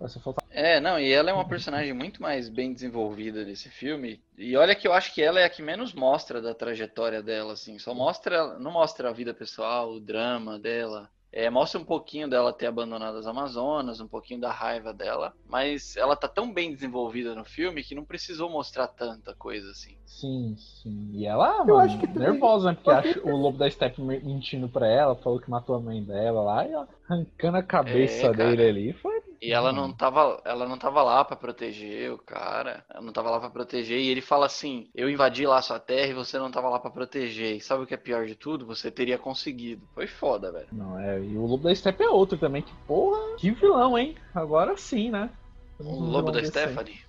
É, 0.51 0.81
não, 0.81 0.99
e 0.99 1.11
ela 1.11 1.31
é 1.31 1.33
uma 1.33 1.47
personagem 1.47 1.93
muito 1.93 2.23
mais 2.23 2.49
bem 2.49 2.73
desenvolvida 2.73 3.45
desse 3.45 3.69
filme. 3.69 4.23
E 4.39 4.57
olha 4.57 4.75
que 4.75 4.89
eu 4.89 4.93
acho 4.93 5.13
que 5.13 5.23
ela 5.23 5.41
é 5.41 5.45
a 5.45 5.51
que 5.51 5.63
menos 5.63 5.93
mostra 5.93 6.41
da 6.41 6.55
trajetória 6.55 7.23
dela, 7.23 7.53
assim. 7.53 7.79
Só 7.79 7.95
mostra. 7.95 8.59
Não 8.59 8.71
mostra 8.71 9.11
a 9.11 9.13
vida 9.13 9.35
pessoal, 9.35 9.93
o 9.93 10.01
drama 10.01 10.59
dela. 10.59 11.11
É, 11.37 11.51
mostra 11.51 11.81
um 11.81 11.85
pouquinho 11.85 12.31
dela 12.31 12.53
ter 12.53 12.67
abandonado 12.67 13.19
as 13.19 13.27
Amazonas, 13.27 14.01
um 14.01 14.07
pouquinho 14.07 14.41
da 14.41 14.53
raiva 14.53 14.95
dela. 14.95 15.33
Mas 15.49 15.97
ela 15.97 16.15
tá 16.15 16.29
tão 16.29 16.53
bem 16.55 16.73
desenvolvida 16.73 17.35
no 17.35 17.45
filme 17.45 17.83
que 17.83 17.93
não 17.93 18.05
precisou 18.05 18.49
mostrar 18.49 18.87
tanta 18.87 19.35
coisa 19.35 19.69
assim. 19.73 19.97
Sim, 20.07 20.55
sim. 20.57 21.11
E 21.13 21.27
ela, 21.27 21.59
Eu 21.59 21.65
mano, 21.67 21.79
acho 21.79 21.99
que 21.99 22.07
nervosa, 22.07 22.71
né? 22.71 22.75
Porque 22.75 22.91
acho 22.91 23.29
o 23.29 23.37
lobo 23.37 23.59
da 23.59 23.69
Steppe 23.69 24.01
mentindo 24.01 24.69
pra 24.69 24.87
ela, 24.87 25.17
falou 25.17 25.41
que 25.41 25.51
matou 25.51 25.75
a 25.75 25.81
mãe 25.81 26.05
dela 26.05 26.41
lá, 26.41 26.69
e 26.69 26.73
ela 26.73 26.89
arrancando 27.09 27.57
a 27.57 27.63
cabeça 27.65 28.29
É, 28.29 28.33
dele 28.33 28.63
ali. 28.63 28.93
Foi. 28.93 29.24
E 29.41 29.53
ela 29.53 29.73
não 29.73 29.93
tava, 29.93 30.41
ela 30.45 30.67
não 30.69 30.79
tava 30.79 31.03
lá 31.03 31.25
pra 31.25 31.37
proteger 31.37 32.13
o 32.13 32.19
cara. 32.19 32.85
Ela 32.91 33.03
não 33.03 33.13
tava 33.13 33.31
lá 33.31 33.39
pra 33.41 33.51
proteger 33.51 33.99
e 33.99 34.09
ele 34.09 34.21
fala 34.21 34.47
assim: 34.47 34.89
"Eu 34.95 35.09
invadi 35.11 35.47
lá 35.47 35.59
a 35.59 35.63
sua 35.63 35.79
terra 35.79 36.09
e 36.11 36.15
você 36.15 36.39
não 36.39 36.51
tava 36.51 36.69
lá 36.69 36.79
pra 36.79 36.91
proteger". 36.91 37.57
E 37.57 37.61
sabe 37.61 37.85
o 37.85 37.87
que 37.87 37.95
é 37.95 37.99
pior 37.99 38.27
de 38.27 38.35
tudo? 38.35 38.67
Você 38.67 38.91
teria 38.91 39.19
conseguido. 39.19 39.87
Foi 39.95 40.07
foda, 40.07 40.51
velho. 40.53 40.69
Não, 40.73 40.99
é. 40.99 41.21
E 41.21 41.37
o 41.37 41.47
lobo 41.47 41.65
da 41.65 41.75
Steppe 41.75 42.03
é 42.03 42.09
outro 42.09 42.39
também. 42.39 42.63
Que 42.63 42.73
porra, 42.87 43.37
que 43.37 43.51
vilão, 43.51 43.99
hein? 43.99 44.17
Agora 44.35 44.77
sim, 44.77 45.11
né? 45.11 45.31
O 45.79 46.01
lobo 46.01 46.31
da. 46.31 46.45
Stephanie. 46.45 47.01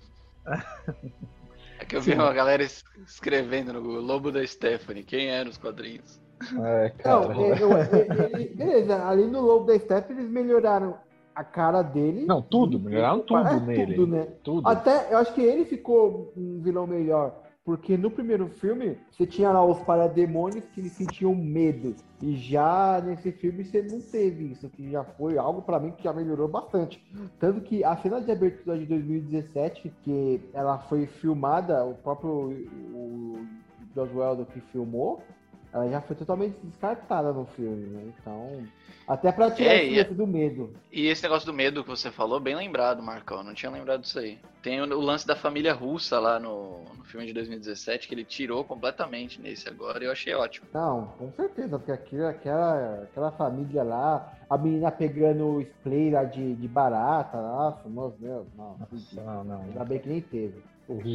É 1.78 1.84
que 1.84 1.94
eu 1.94 2.00
vi 2.00 2.12
Sim. 2.12 2.18
uma 2.18 2.32
galera 2.32 2.62
es- 2.62 2.82
escrevendo 3.06 3.70
no 3.72 3.82
Google, 3.82 4.00
Lobo 4.00 4.32
da 4.32 4.46
Stephanie, 4.46 5.04
quem 5.04 5.28
era 5.28 5.46
os 5.46 5.58
quadrinhos? 5.58 6.18
É, 6.64 6.88
cara. 6.88 7.28
Não, 7.28 7.44
é, 7.44 7.62
eu- 7.62 7.70
ele- 7.76 8.34
ele- 8.34 8.54
beleza, 8.54 9.06
ali 9.06 9.26
no 9.26 9.42
Lobo 9.42 9.66
da 9.66 9.78
Steppe 9.78 10.14
eles 10.14 10.28
melhoraram 10.30 10.96
a 11.36 11.44
cara 11.44 11.82
dele. 11.82 12.24
Não, 12.24 12.40
tudo, 12.40 12.80
melhoraram 12.80 13.20
tudo 13.20 13.46
É, 13.46 13.60
nele. 13.60 13.94
Tudo, 13.94 14.06
né? 14.06 14.26
Tudo. 14.42 14.66
Até, 14.66 15.12
eu 15.12 15.18
acho 15.18 15.34
que 15.34 15.42
ele 15.42 15.66
ficou 15.66 16.32
um 16.34 16.60
vilão 16.62 16.86
melhor. 16.86 17.42
Porque 17.62 17.96
no 17.96 18.10
primeiro 18.10 18.48
filme, 18.48 18.96
você 19.10 19.26
tinha 19.26 19.50
lá 19.50 19.62
os 19.62 19.80
parademônios 19.80 20.64
que 20.66 20.80
eles 20.80 20.92
sentiam 20.92 21.34
medo. 21.34 21.94
E 22.22 22.36
já 22.36 23.02
nesse 23.04 23.32
filme 23.32 23.64
você 23.64 23.82
não 23.82 24.00
teve 24.00 24.52
isso, 24.52 24.70
que 24.70 24.88
já 24.88 25.04
foi 25.04 25.36
algo 25.36 25.60
pra 25.60 25.80
mim 25.80 25.90
que 25.90 26.04
já 26.04 26.12
melhorou 26.12 26.48
bastante. 26.48 27.04
Tanto 27.38 27.60
que 27.60 27.84
a 27.84 27.96
cena 27.96 28.20
de 28.20 28.30
abertura 28.30 28.78
de 28.78 28.86
2017, 28.86 29.92
que 30.02 30.40
ela 30.54 30.78
foi 30.78 31.06
filmada, 31.06 31.84
o 31.84 31.94
próprio 31.94 32.30
o 32.94 33.36
Joss 33.94 34.12
Whedon 34.14 34.44
que 34.44 34.60
filmou, 34.60 35.20
ela 35.72 35.88
já 35.88 36.00
foi 36.00 36.16
totalmente 36.16 36.56
descartada 36.62 37.32
no 37.32 37.44
filme, 37.46 37.86
né? 37.88 38.12
Então, 38.20 38.62
até 39.06 39.30
pra 39.30 39.50
tirar 39.50 39.70
É, 39.74 39.84
esse 39.84 39.94
e 39.94 39.98
é- 40.00 40.04
do 40.04 40.26
medo. 40.26 40.72
E 40.90 41.06
esse 41.06 41.22
negócio 41.22 41.46
do 41.46 41.52
medo 41.52 41.82
que 41.82 41.90
você 41.90 42.10
falou, 42.10 42.40
bem 42.40 42.56
lembrado, 42.56 43.02
Marcão. 43.02 43.42
Não 43.42 43.54
tinha 43.54 43.70
lembrado 43.70 44.00
disso 44.00 44.18
aí. 44.18 44.38
Tem 44.62 44.80
o, 44.80 44.84
o 44.84 45.00
lance 45.00 45.26
da 45.26 45.36
família 45.36 45.72
russa 45.74 46.18
lá 46.18 46.38
no, 46.40 46.84
no 46.96 47.04
filme 47.04 47.26
de 47.26 47.32
2017, 47.34 48.08
que 48.08 48.14
ele 48.14 48.24
tirou 48.24 48.64
completamente 48.64 49.40
nesse 49.40 49.68
agora 49.68 50.02
e 50.02 50.06
eu 50.06 50.12
achei 50.12 50.34
ótimo. 50.34 50.66
Não, 50.72 51.06
com 51.18 51.30
certeza, 51.32 51.78
porque 51.78 51.92
aquilo, 51.92 52.26
aquela, 52.26 53.02
aquela 53.02 53.30
família 53.32 53.82
lá, 53.82 54.32
a 54.48 54.56
menina 54.58 54.90
pegando 54.90 55.46
o 55.46 55.60
spray 55.60 56.10
lá 56.10 56.24
de, 56.24 56.54
de 56.54 56.66
barata. 56.68 57.36
Nossa, 57.40 57.88
meu 57.88 58.10
Deus, 58.18 58.46
não. 58.56 58.76
Não, 59.12 59.44
não. 59.44 59.62
Ainda 59.62 59.84
bem 59.84 59.98
que 60.00 60.08
nem 60.08 60.20
teve. 60.20 60.62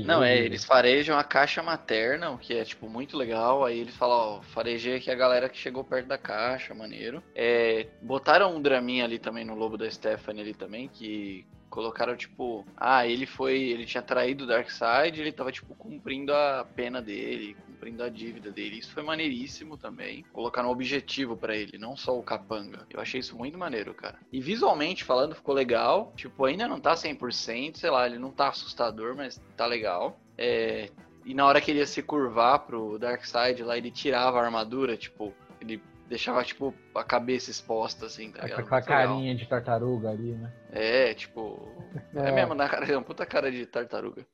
Não, 0.05 0.23
é, 0.23 0.37
eles 0.37 0.65
farejam 0.65 1.17
a 1.17 1.23
caixa 1.23 1.63
materna, 1.63 2.31
o 2.31 2.37
que 2.37 2.53
é, 2.53 2.63
tipo, 2.63 2.89
muito 2.89 3.17
legal. 3.17 3.63
Aí 3.63 3.79
eles 3.79 3.95
falam, 3.95 4.39
ó, 4.39 4.41
farejei 4.41 4.97
aqui 4.97 5.09
a 5.09 5.15
galera 5.15 5.47
que 5.47 5.57
chegou 5.57 5.83
perto 5.83 6.07
da 6.07 6.17
caixa, 6.17 6.73
maneiro. 6.73 7.23
É, 7.33 7.87
botaram 8.01 8.55
um 8.55 8.61
draminha 8.61 9.05
ali 9.05 9.17
também 9.17 9.45
no 9.45 9.55
lobo 9.55 9.77
da 9.77 9.89
Stephanie 9.89 10.41
ali 10.41 10.53
também, 10.53 10.89
que 10.89 11.45
colocaram, 11.71 12.15
tipo, 12.15 12.65
ah, 12.75 13.07
ele 13.07 13.25
foi, 13.25 13.57
ele 13.57 13.85
tinha 13.85 14.03
traído 14.03 14.43
o 14.43 14.47
Darkseid, 14.47 15.19
ele 15.19 15.31
tava, 15.31 15.51
tipo, 15.51 15.73
cumprindo 15.73 16.33
a 16.33 16.67
pena 16.75 17.01
dele, 17.01 17.55
cumprindo 17.65 18.03
a 18.03 18.09
dívida 18.09 18.51
dele. 18.51 18.77
Isso 18.77 18.93
foi 18.93 19.01
maneiríssimo 19.01 19.77
também. 19.77 20.23
Colocaram 20.33 20.67
um 20.67 20.71
objetivo 20.71 21.37
pra 21.37 21.55
ele, 21.55 21.77
não 21.77 21.95
só 21.95 22.15
o 22.15 22.21
capanga. 22.21 22.85
Eu 22.89 22.99
achei 22.99 23.21
isso 23.21 23.37
muito 23.37 23.57
maneiro, 23.57 23.93
cara. 23.93 24.19
E 24.31 24.41
visualmente 24.41 25.05
falando, 25.05 25.33
ficou 25.33 25.55
legal. 25.55 26.13
Tipo, 26.15 26.45
ainda 26.45 26.67
não 26.67 26.79
tá 26.79 26.93
100%, 26.93 27.77
sei 27.77 27.89
lá, 27.89 28.05
ele 28.05 28.19
não 28.19 28.31
tá 28.31 28.49
assustador, 28.49 29.15
mas 29.15 29.41
tá 29.55 29.65
legal. 29.65 30.19
É, 30.37 30.91
e 31.25 31.33
na 31.33 31.45
hora 31.45 31.61
que 31.61 31.71
ele 31.71 31.79
ia 31.79 31.87
se 31.87 32.03
curvar 32.03 32.59
pro 32.59 32.99
Darkseid 32.99 33.63
lá, 33.63 33.77
ele 33.77 33.89
tirava 33.89 34.39
a 34.39 34.43
armadura, 34.43 34.97
tipo, 34.97 35.33
ele 35.61 35.81
deixava, 36.11 36.43
tipo, 36.43 36.73
a 36.93 37.03
cabeça 37.03 37.49
exposta, 37.49 38.05
assim, 38.05 38.31
tá 38.31 38.43
ligado? 38.43 38.67
Com 38.67 38.75
a 38.75 38.81
carinha 38.81 39.33
de 39.33 39.47
tartaruga 39.47 40.09
ali, 40.09 40.33
né? 40.33 40.51
É, 40.71 41.13
tipo. 41.13 41.67
É, 42.15 42.29
É. 42.29 42.31
mesmo, 42.31 42.53
na 42.53 42.67
cara, 42.69 42.85
é 42.85 42.95
uma 42.95 43.03
puta 43.03 43.25
cara 43.25 43.49
de 43.51 43.65
tartaruga. 43.65 44.25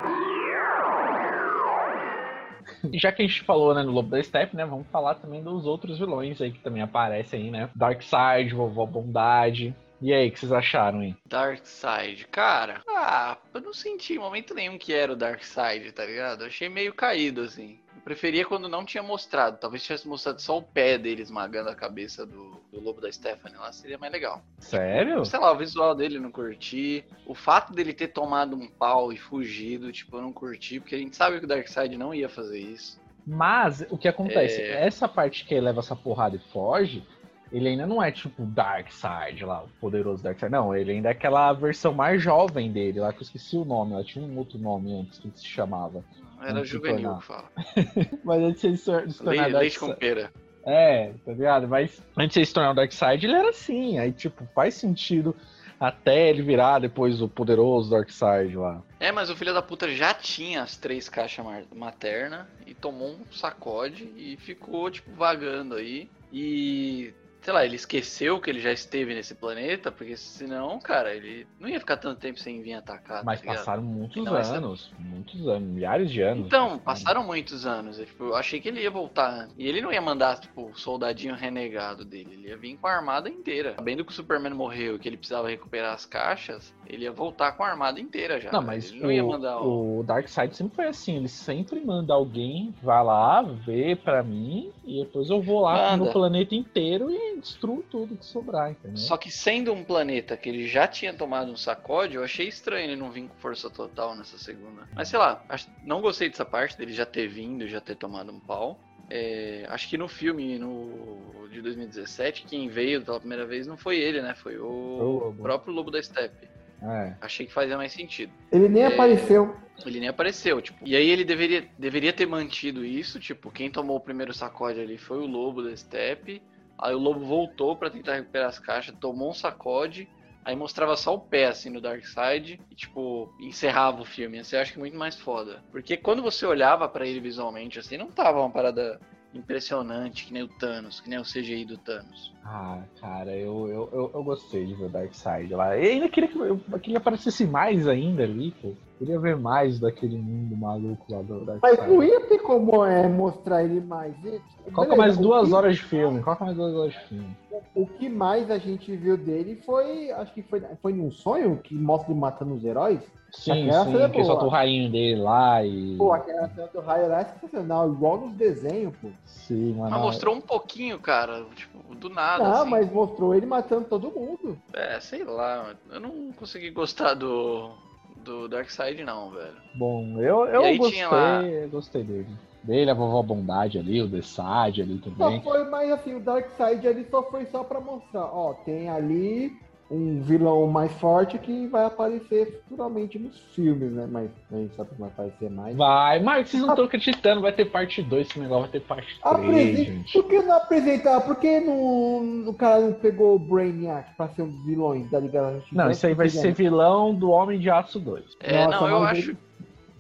E 2.92 3.00
já 3.00 3.12
que 3.12 3.22
a 3.22 3.28
gente 3.28 3.44
falou, 3.44 3.74
né, 3.74 3.82
no 3.82 3.92
Lobo 3.92 4.10
da 4.10 4.22
Steppe, 4.22 4.56
né, 4.56 4.66
vamos 4.66 4.88
falar 4.88 5.16
também 5.16 5.42
dos 5.42 5.66
outros 5.66 5.98
vilões 5.98 6.40
aí 6.42 6.52
que 6.52 6.60
também 6.60 6.82
aparecem 6.84 7.44
aí, 7.44 7.52
né? 7.52 7.70
Darkseid, 7.76 8.54
Vovó 8.54 8.86
Bondade. 8.86 9.76
E 10.00 10.14
aí, 10.14 10.28
o 10.28 10.32
que 10.32 10.40
vocês 10.40 10.52
acharam, 10.52 11.02
hein? 11.02 11.18
Darkseid, 11.26 12.28
cara, 12.28 12.82
ah, 12.88 13.38
eu 13.54 13.62
não 13.62 13.74
senti 13.74 14.14
em 14.14 14.20
momento 14.20 14.54
nenhum 14.54 14.78
que 14.78 14.94
era 14.94 15.14
o 15.14 15.16
Darkseid, 15.16 15.92
tá 15.92 16.06
ligado? 16.06 16.42
Eu 16.42 16.48
achei 16.48 16.70
meio 16.70 16.94
caído, 16.94 17.42
assim. 17.42 17.80
Preferia 18.08 18.46
quando 18.46 18.70
não 18.70 18.86
tinha 18.86 19.04
mostrado. 19.04 19.58
Talvez 19.58 19.84
tivesse 19.84 20.08
mostrado 20.08 20.42
só 20.42 20.58
o 20.58 20.62
pé 20.62 20.98
dele 20.98 21.22
esmagando 21.22 21.70
a 21.70 21.76
cabeça 21.76 22.26
do, 22.26 22.52
do 22.72 22.80
lobo 22.80 23.02
da 23.02 23.12
Stephanie 23.12 23.58
lá, 23.58 23.70
seria 23.74 23.98
mais 23.98 24.14
legal. 24.14 24.42
Sério? 24.60 25.26
Sei 25.26 25.38
lá, 25.38 25.52
o 25.52 25.58
visual 25.58 25.94
dele 25.94 26.16
eu 26.16 26.22
não 26.22 26.32
curti. 26.32 27.04
O 27.26 27.36
fato 27.36 27.74
dele 27.74 27.92
ter 27.92 28.08
tomado 28.08 28.56
um 28.56 28.66
pau 28.66 29.12
e 29.12 29.18
fugido, 29.18 29.92
tipo, 29.92 30.16
eu 30.16 30.22
não 30.22 30.32
curti, 30.32 30.80
porque 30.80 30.96
a 30.96 30.98
gente 30.98 31.18
sabe 31.18 31.38
que 31.38 31.44
o 31.44 31.48
Darkseid 31.50 31.98
não 31.98 32.14
ia 32.14 32.30
fazer 32.30 32.58
isso. 32.58 32.98
Mas 33.26 33.86
o 33.90 33.98
que 33.98 34.08
acontece? 34.08 34.62
É. 34.62 34.88
Essa 34.88 35.10
parte 35.10 35.44
que 35.44 35.54
ele 35.54 35.66
leva 35.66 35.82
essa 35.82 35.94
porrada 35.94 36.38
e 36.38 36.52
foge, 36.54 37.06
ele 37.52 37.68
ainda 37.68 37.86
não 37.86 38.02
é 38.02 38.10
tipo 38.10 38.44
o 38.44 38.46
Darkseid 38.46 39.44
lá, 39.44 39.64
o 39.64 39.70
poderoso 39.82 40.24
Darkseid. 40.24 40.50
Não, 40.50 40.74
ele 40.74 40.94
ainda 40.94 41.10
é 41.10 41.12
aquela 41.12 41.52
versão 41.52 41.94
mais 41.94 42.24
jovem 42.24 42.72
dele 42.72 43.02
lá, 43.02 43.12
que 43.12 43.20
eu 43.20 43.24
esqueci 43.24 43.58
o 43.58 43.66
nome, 43.66 43.92
ela 43.92 44.04
tinha 44.06 44.24
um 44.24 44.38
outro 44.38 44.58
nome 44.58 44.98
antes 44.98 45.20
que 45.20 45.30
se 45.36 45.46
chamava. 45.46 46.06
Era 46.42 46.64
juvenil 46.64 47.18
que 47.18 47.26
fala. 47.26 47.50
Mas 48.24 48.42
antes 48.44 48.62
de 48.62 48.78
se 48.78 48.86
tor- 48.86 49.10
se 49.12 49.24
tornar 49.24 49.48
Le- 49.48 49.58
leite 49.58 49.80
com 49.80 49.94
pera. 49.94 50.32
É, 50.66 51.14
tá 51.26 51.32
ligado? 51.32 51.68
Mas 51.68 52.02
antes 52.18 52.34
de 52.34 52.40
ele 52.40 52.46
se 52.46 52.54
tornar 52.54 52.72
o 52.72 52.76
Darkseid, 52.76 53.26
ele 53.26 53.36
era 53.36 53.50
assim. 53.50 53.98
Aí, 54.00 54.12
tipo, 54.12 54.46
faz 54.54 54.74
sentido 54.76 55.36
até 55.80 56.30
ele 56.30 56.42
virar 56.42 56.80
depois 56.80 57.22
o 57.22 57.28
poderoso 57.30 57.90
Darkseid 57.92 58.56
lá. 58.58 58.82
É, 59.00 59.12
mas 59.12 59.30
o 59.30 59.36
filho 59.36 59.54
da 59.54 59.62
puta 59.62 59.88
já 59.96 60.14
tinha 60.14 60.62
as 60.64 60.76
três 60.76 61.08
caixas 61.08 61.46
materna 61.74 62.50
e 62.66 62.74
tomou 62.74 63.12
um 63.12 63.32
sacode 63.32 64.12
e 64.18 64.36
ficou, 64.38 64.90
tipo, 64.92 65.10
vagando 65.14 65.76
aí. 65.76 66.10
E, 66.34 67.14
sei 67.48 67.54
lá, 67.54 67.64
ele 67.64 67.78
esqueceu 67.78 68.42
que 68.42 68.50
ele 68.50 68.60
já 68.60 68.74
esteve 68.74 69.16
nesse 69.16 69.34
planeta, 69.34 69.90
porque 69.90 70.18
senão, 70.18 70.78
cara, 70.82 71.16
ele 71.16 71.48
não 71.58 71.70
ia 71.70 71.80
ficar 71.80 71.96
tanto 71.96 72.20
tempo 72.20 72.38
sem 72.38 72.62
vir 72.62 72.74
atacar. 72.74 73.24
Mas 73.24 73.40
tá 73.40 73.54
passaram 73.54 73.82
muitos 73.82 74.22
Não, 74.22 74.36
essa- 74.36 74.58
anos. 74.58 74.92
Muitos 75.00 75.48
anos, 75.48 75.70
milhares 75.70 76.12
de 76.12 76.22
anos. 76.22 76.46
Então, 76.46 76.78
passaram 76.78 77.24
muitos 77.26 77.66
anos. 77.66 78.00
Eu, 78.00 78.06
tipo, 78.06 78.26
eu 78.26 78.36
achei 78.36 78.60
que 78.60 78.68
ele 78.68 78.82
ia 78.82 78.92
voltar. 78.92 79.48
E 79.58 79.66
ele 79.66 79.80
não 79.80 79.94
ia 79.94 80.02
mandar, 80.02 80.38
tipo, 80.42 80.72
o 80.72 80.76
soldadinho 80.78 81.36
renegado 81.36 82.04
dele. 82.04 82.32
Ele 82.34 82.50
ia 82.50 82.58
vir 82.58 82.76
com 82.76 82.86
a 82.86 82.92
armada 82.92 83.30
inteira. 83.30 83.76
Sabendo 83.76 84.04
que 84.04 84.12
o 84.12 84.14
Superman 84.16 84.54
morreu 84.54 84.98
e 84.98 85.00
que 85.00 85.08
ele 85.08 85.16
precisava 85.16 85.48
recuperar 85.48 85.94
as 85.94 86.06
caixas, 86.06 86.76
ele 86.86 87.06
ia 87.06 87.14
voltar 87.14 87.54
com 87.54 87.64
a 87.64 87.70
armada 87.70 87.98
inteira 87.98 88.42
já. 88.42 88.52
Não, 88.52 88.62
mas 88.62 88.92
ele 88.92 89.00
não 89.00 89.10
ia 89.10 89.24
o, 89.24 89.30
mandar 89.30 89.62
o... 89.62 90.00
o 90.00 90.04
Darkseid 90.04 90.54
sempre 90.54 90.76
foi 90.76 90.88
assim, 90.88 91.16
ele 91.16 91.30
sempre 91.30 91.80
manda 91.80 92.14
alguém, 92.14 92.76
vai 92.84 93.02
lá, 93.06 93.42
vê 93.42 93.96
pra 93.96 94.22
mim, 94.22 94.70
e 94.86 95.02
depois 95.02 95.30
eu 95.30 95.42
vou 95.42 95.62
lá 95.62 95.92
Manda. 95.92 96.06
no 96.06 96.12
planeta 96.12 96.54
inteiro 96.54 97.10
e 97.10 97.37
destruo 97.40 97.84
tudo 97.90 98.16
que 98.18 98.26
sobrar, 98.26 98.72
entendeu? 98.72 98.98
Só 98.98 99.18
que 99.18 99.32
sendo 99.32 99.74
um 99.74 99.84
planeta 99.84 100.36
que 100.38 100.50
ele 100.50 100.68
já 100.68 100.88
tinha 100.88 101.14
tomado 101.14 101.52
um 101.52 101.56
sacode, 101.58 102.16
eu 102.16 102.24
achei 102.24 102.48
estranho 102.48 102.86
ele 102.92 102.96
não 102.96 103.12
vir 103.12 103.28
com 103.28 103.36
força 103.36 103.70
total 103.70 104.16
nessa 104.16 104.38
segunda. 104.38 104.88
Mas 104.96 105.10
sei 105.10 105.20
lá, 105.20 105.44
não 105.84 106.02
gostei 106.02 106.30
dessa 106.30 106.46
parte 106.46 106.78
dele 106.78 106.94
já 106.94 107.06
ter 107.06 107.28
vindo 107.28 107.64
e 107.64 107.68
já 107.68 107.82
ter 107.82 107.96
tomado 107.96 108.32
um 108.32 108.40
pau. 108.40 108.80
É, 109.10 109.66
acho 109.70 109.88
que 109.90 109.98
no 109.98 110.08
filme 110.10 110.60
no, 110.60 111.48
de 111.50 111.62
2017, 111.62 112.44
quem 112.46 112.68
veio 112.68 113.02
pela 113.02 113.20
primeira 113.20 113.46
vez 113.46 113.66
não 113.66 113.78
foi 113.78 113.98
ele, 113.98 114.22
né? 114.22 114.34
Foi 114.36 114.58
o, 114.58 114.66
o 114.66 115.20
Lobo. 115.26 115.42
próprio 115.44 115.74
Lobo 115.74 115.90
da 115.90 116.02
Steppe. 116.04 116.48
É. 116.82 117.14
Achei 117.22 117.46
que 117.46 117.54
fazia 117.54 117.78
mais 117.78 117.92
sentido. 117.94 118.32
Ele 118.52 118.68
nem 118.70 118.84
É. 118.84 118.88
apareceu. 118.88 119.56
Ele 119.86 120.00
nem 120.00 120.10
apareceu, 120.10 120.62
tipo. 120.62 120.78
E 120.86 120.96
aí 120.96 121.10
ele 121.10 121.24
deveria, 121.24 121.68
deveria 121.78 122.12
ter 122.12 122.26
mantido 122.26 122.84
isso, 122.84 123.20
tipo, 123.20 123.50
quem 123.50 123.70
tomou 123.72 123.96
o 123.98 124.00
primeiro 124.02 124.34
sacode 124.34 124.80
ali 124.80 124.98
foi 124.98 125.18
o 125.20 125.26
Lobo 125.26 125.64
da 125.64 125.76
Steppe. 125.76 126.42
Aí 126.80 126.94
o 126.94 127.00
Lobo 127.00 127.26
voltou 127.26 127.76
pra 127.76 127.90
tentar 127.90 128.16
recuperar 128.16 128.50
as 128.50 128.60
caixas, 128.60 128.96
tomou 129.00 129.32
um 129.32 129.34
sacode, 129.34 130.08
aí 130.46 130.56
mostrava 130.56 130.96
só 130.96 131.16
o 131.16 131.20
pé 131.20 131.48
assim 131.48 131.70
no 131.70 131.82
Darkseid 131.82 132.60
e 132.70 132.76
tipo, 132.76 133.34
encerrava 133.40 134.02
o 134.02 134.06
filme. 134.06 134.40
Assim, 134.40 134.56
eu 134.56 134.62
acho 134.62 134.74
que 134.74 134.80
muito 134.80 134.98
mais 134.98 135.20
foda. 135.20 135.64
Porque 135.72 135.98
quando 135.98 136.22
você 136.22 136.46
olhava 136.46 136.88
pra 136.88 137.06
ele 137.06 137.20
visualmente 137.20 137.80
assim, 137.80 137.98
não 137.98 138.12
tava 138.12 138.40
uma 138.40 138.52
parada 138.52 139.00
impressionante, 139.34 140.26
que 140.26 140.34
nem 140.34 140.44
o 140.44 140.48
Thanos, 140.48 141.00
que 141.00 141.10
nem 141.10 141.20
o 141.20 141.24
CGI 141.24 141.66
do 141.66 141.78
Thanos. 141.78 142.34
Ah, 142.44 142.82
cara, 143.00 143.36
eu, 143.36 143.68
eu, 143.68 143.90
eu, 143.92 144.12
eu 144.14 144.24
gostei 144.24 144.66
de 144.66 144.74
ver 144.74 144.86
o 144.86 144.90
Darkseid 144.90 145.54
lá. 145.54 145.78
E 145.78 145.88
ainda 145.90 146.08
queria 146.10 146.30
que 146.30 146.38
eu, 146.38 146.60
eu 146.72 146.80
queria 146.80 146.98
aparecesse 146.98 147.46
mais 147.46 147.88
ainda 147.88 148.24
ali, 148.24 148.52
pô. 148.62 148.74
Queria 148.98 149.20
ver 149.20 149.38
mais 149.38 149.80
daquele 149.80 150.18
mundo 150.18 150.56
maluco 150.58 151.06
lá 151.10 151.22
do 151.22 151.46
Mas 151.62 151.62
Darkseid. 151.62 151.88
não 151.94 152.04
ia 152.04 152.22
ter 152.22 152.40
como 152.40 152.84
é, 152.86 153.08
mostrar 153.08 153.64
ele 153.64 153.82
mais. 153.82 154.16
E, 154.26 154.42
Coloca 154.72 154.96
mais 154.96 155.18
duas 155.18 155.48
que- 155.50 155.54
horas 155.54 155.76
de 155.76 155.84
filme, 155.84 156.22
coloca 156.24 156.46
mais 156.46 156.58
duas 156.58 156.74
horas 156.74 156.94
de 156.94 157.00
filme. 157.08 157.38
O 157.78 157.86
que 157.86 158.10
mais 158.10 158.50
a 158.50 158.58
gente 158.58 158.96
viu 158.96 159.16
dele 159.16 159.56
foi. 159.64 160.10
Acho 160.12 160.34
que 160.34 160.42
foi, 160.42 160.60
foi 160.82 160.94
num 160.94 161.12
sonho 161.12 161.58
que 161.64 161.76
mostra 161.76 162.12
ele 162.12 162.20
matando 162.20 162.56
os 162.56 162.66
heróis. 162.66 163.00
Sim, 163.32 163.52
Aquela 163.70 163.84
cena 163.84 163.98
é 164.00 164.06
sim, 164.08 164.12
que 164.14 164.18
boa. 164.18 164.26
solta 164.26 164.46
o 164.46 164.50
rainho 164.50 164.92
dele 164.92 165.22
lá 165.22 165.64
e. 165.64 165.96
Pô, 165.96 166.12
aquela 166.12 166.50
cena 166.50 166.68
do 166.74 166.80
raio 166.80 167.08
lá 167.08 167.22
é 167.22 167.26
sensacional, 167.26 167.92
igual 167.94 168.18
nos 168.22 168.34
desenhos, 168.34 168.96
pô. 168.98 169.10
Sim, 169.26 169.74
mano. 169.76 169.92
Mas 169.92 170.02
mostrou 170.02 170.34
um 170.34 170.42
pouquinho, 170.42 170.98
cara, 171.00 171.46
tipo, 171.56 171.94
do 171.94 172.10
nada. 172.10 172.44
Não, 172.44 172.62
assim. 172.62 172.70
mas 172.72 172.92
mostrou 172.92 173.36
ele 173.36 173.46
matando 173.46 173.86
todo 173.88 174.10
mundo. 174.10 174.58
É, 174.74 175.00
sei 175.00 175.24
lá, 175.24 175.76
eu 175.92 176.00
não 176.00 176.32
consegui 176.32 176.72
gostar 176.72 177.14
do, 177.14 177.70
do 178.16 178.48
Darkseid 178.48 179.04
não, 179.04 179.30
velho. 179.30 179.58
Bom, 179.76 180.20
eu, 180.20 180.46
eu 180.48 180.62
E 180.64 180.66
aí 180.66 180.78
gostei, 180.80 180.98
tinha 180.98 181.10
lá- 181.12 181.44
eu 181.44 181.70
gostei 181.70 182.04
dele. 182.04 182.28
Dele, 182.68 182.92
a 182.92 182.94
vovó 182.94 183.22
Bondade 183.24 183.80
ali, 183.80 184.02
o 184.02 184.08
Desad 184.08 184.82
ali 184.82 185.00
Só 185.04 185.10
também. 185.10 185.42
foi 185.42 185.64
mais 185.70 185.90
assim, 185.92 186.16
o 186.16 186.20
Darkseid 186.20 186.86
ali 186.88 187.08
só 187.10 187.24
foi 187.24 187.46
só 187.46 187.64
pra 187.64 187.80
mostrar, 187.80 188.26
ó, 188.26 188.54
tem 188.54 188.90
ali 188.90 189.54
um 189.90 190.20
vilão 190.22 190.68
mais 190.68 190.92
forte 191.00 191.38
que 191.38 191.66
vai 191.68 191.86
aparecer 191.86 192.62
futuramente 192.68 193.18
nos 193.18 193.40
filmes, 193.56 193.90
né? 193.94 194.06
Mas 194.12 194.30
a 194.52 194.56
gente 194.58 194.76
sabe 194.76 194.90
que 194.90 195.00
vai 195.00 195.08
aparecer 195.08 195.50
mais. 195.50 195.78
Vai, 195.78 196.20
mas 196.22 196.50
vocês 196.50 196.62
não 196.62 196.72
estão 196.72 196.84
acreditando, 196.84 197.40
vai 197.42 197.54
ter 197.54 197.64
parte 197.72 198.02
2, 198.04 198.28
esse 198.28 198.38
negócio 198.38 198.64
vai 198.64 198.72
ter 198.72 198.82
parte 198.82 199.18
3, 199.22 199.24
Apresenta. 199.24 199.78
gente. 199.86 200.12
Por 200.12 200.24
que 200.28 200.42
não 200.42 200.54
apresentar? 200.58 201.22
Por 201.22 201.36
que 201.38 201.60
não, 201.62 202.50
o 202.50 202.54
cara 202.54 202.82
não 202.82 202.94
pegou 202.96 203.36
o 203.36 203.40
Brainiac 203.40 204.14
pra 204.18 204.28
ser 204.28 204.42
um 204.42 204.52
vilões 204.66 205.10
da 205.10 205.22
Liga 205.22 205.42
da 205.42 205.54
Justiça? 205.54 205.76
Não, 205.82 205.90
isso 205.90 206.06
aí 206.06 206.14
vai 206.14 206.28
ser 206.28 206.52
vilão 206.54 207.16
do 207.16 207.30
Homem 207.32 207.58
de 207.58 207.70
Aço 207.70 207.98
2. 207.98 208.26
É, 208.42 208.66
Nossa, 208.66 208.82
não, 208.82 208.90
eu 208.90 209.00
mas 209.00 209.18
acho. 209.20 209.30
Ele, 209.30 209.38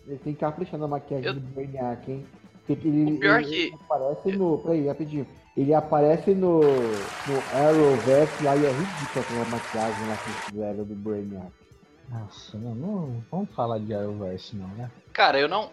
ele 0.09 0.19
tem 0.19 0.33
que 0.33 0.39
caprichar 0.41 0.77
na 0.77 0.87
maquiagem 0.89 1.27
Eu- 1.27 1.33
do 1.35 1.39
Brainiac, 1.39 2.11
hein? 2.11 2.25
Ele, 2.69 3.13
O 3.15 3.19
pior 3.19 3.41
ele, 3.41 3.49
que- 3.49 3.55
ele 3.67 3.75
aparece 3.75 4.31
no. 4.31 4.57
Peraí, 4.59 4.87
rapidinho. 4.87 5.27
Ele 5.55 5.73
aparece 5.73 6.35
no, 6.35 6.61
no 6.61 7.39
Arrowverse 7.51 8.43
lá 8.43 8.55
e 8.55 8.65
é 8.65 8.71
ridícula 8.71 9.25
aquela 9.25 9.45
maquiagem 9.45 10.07
lá 10.07 10.15
que 10.17 10.51
fizeram 10.51 10.83
do 10.83 10.95
Brainiac. 10.95 11.47
Nossa, 12.09 12.57
não, 12.57 12.75
não 12.75 13.23
vamos 13.31 13.49
falar 13.55 13.79
de 13.79 13.93
Arrowverse 13.93 14.55
não, 14.55 14.67
né? 14.69 14.89
Cara, 15.13 15.39
eu 15.39 15.47
não. 15.47 15.69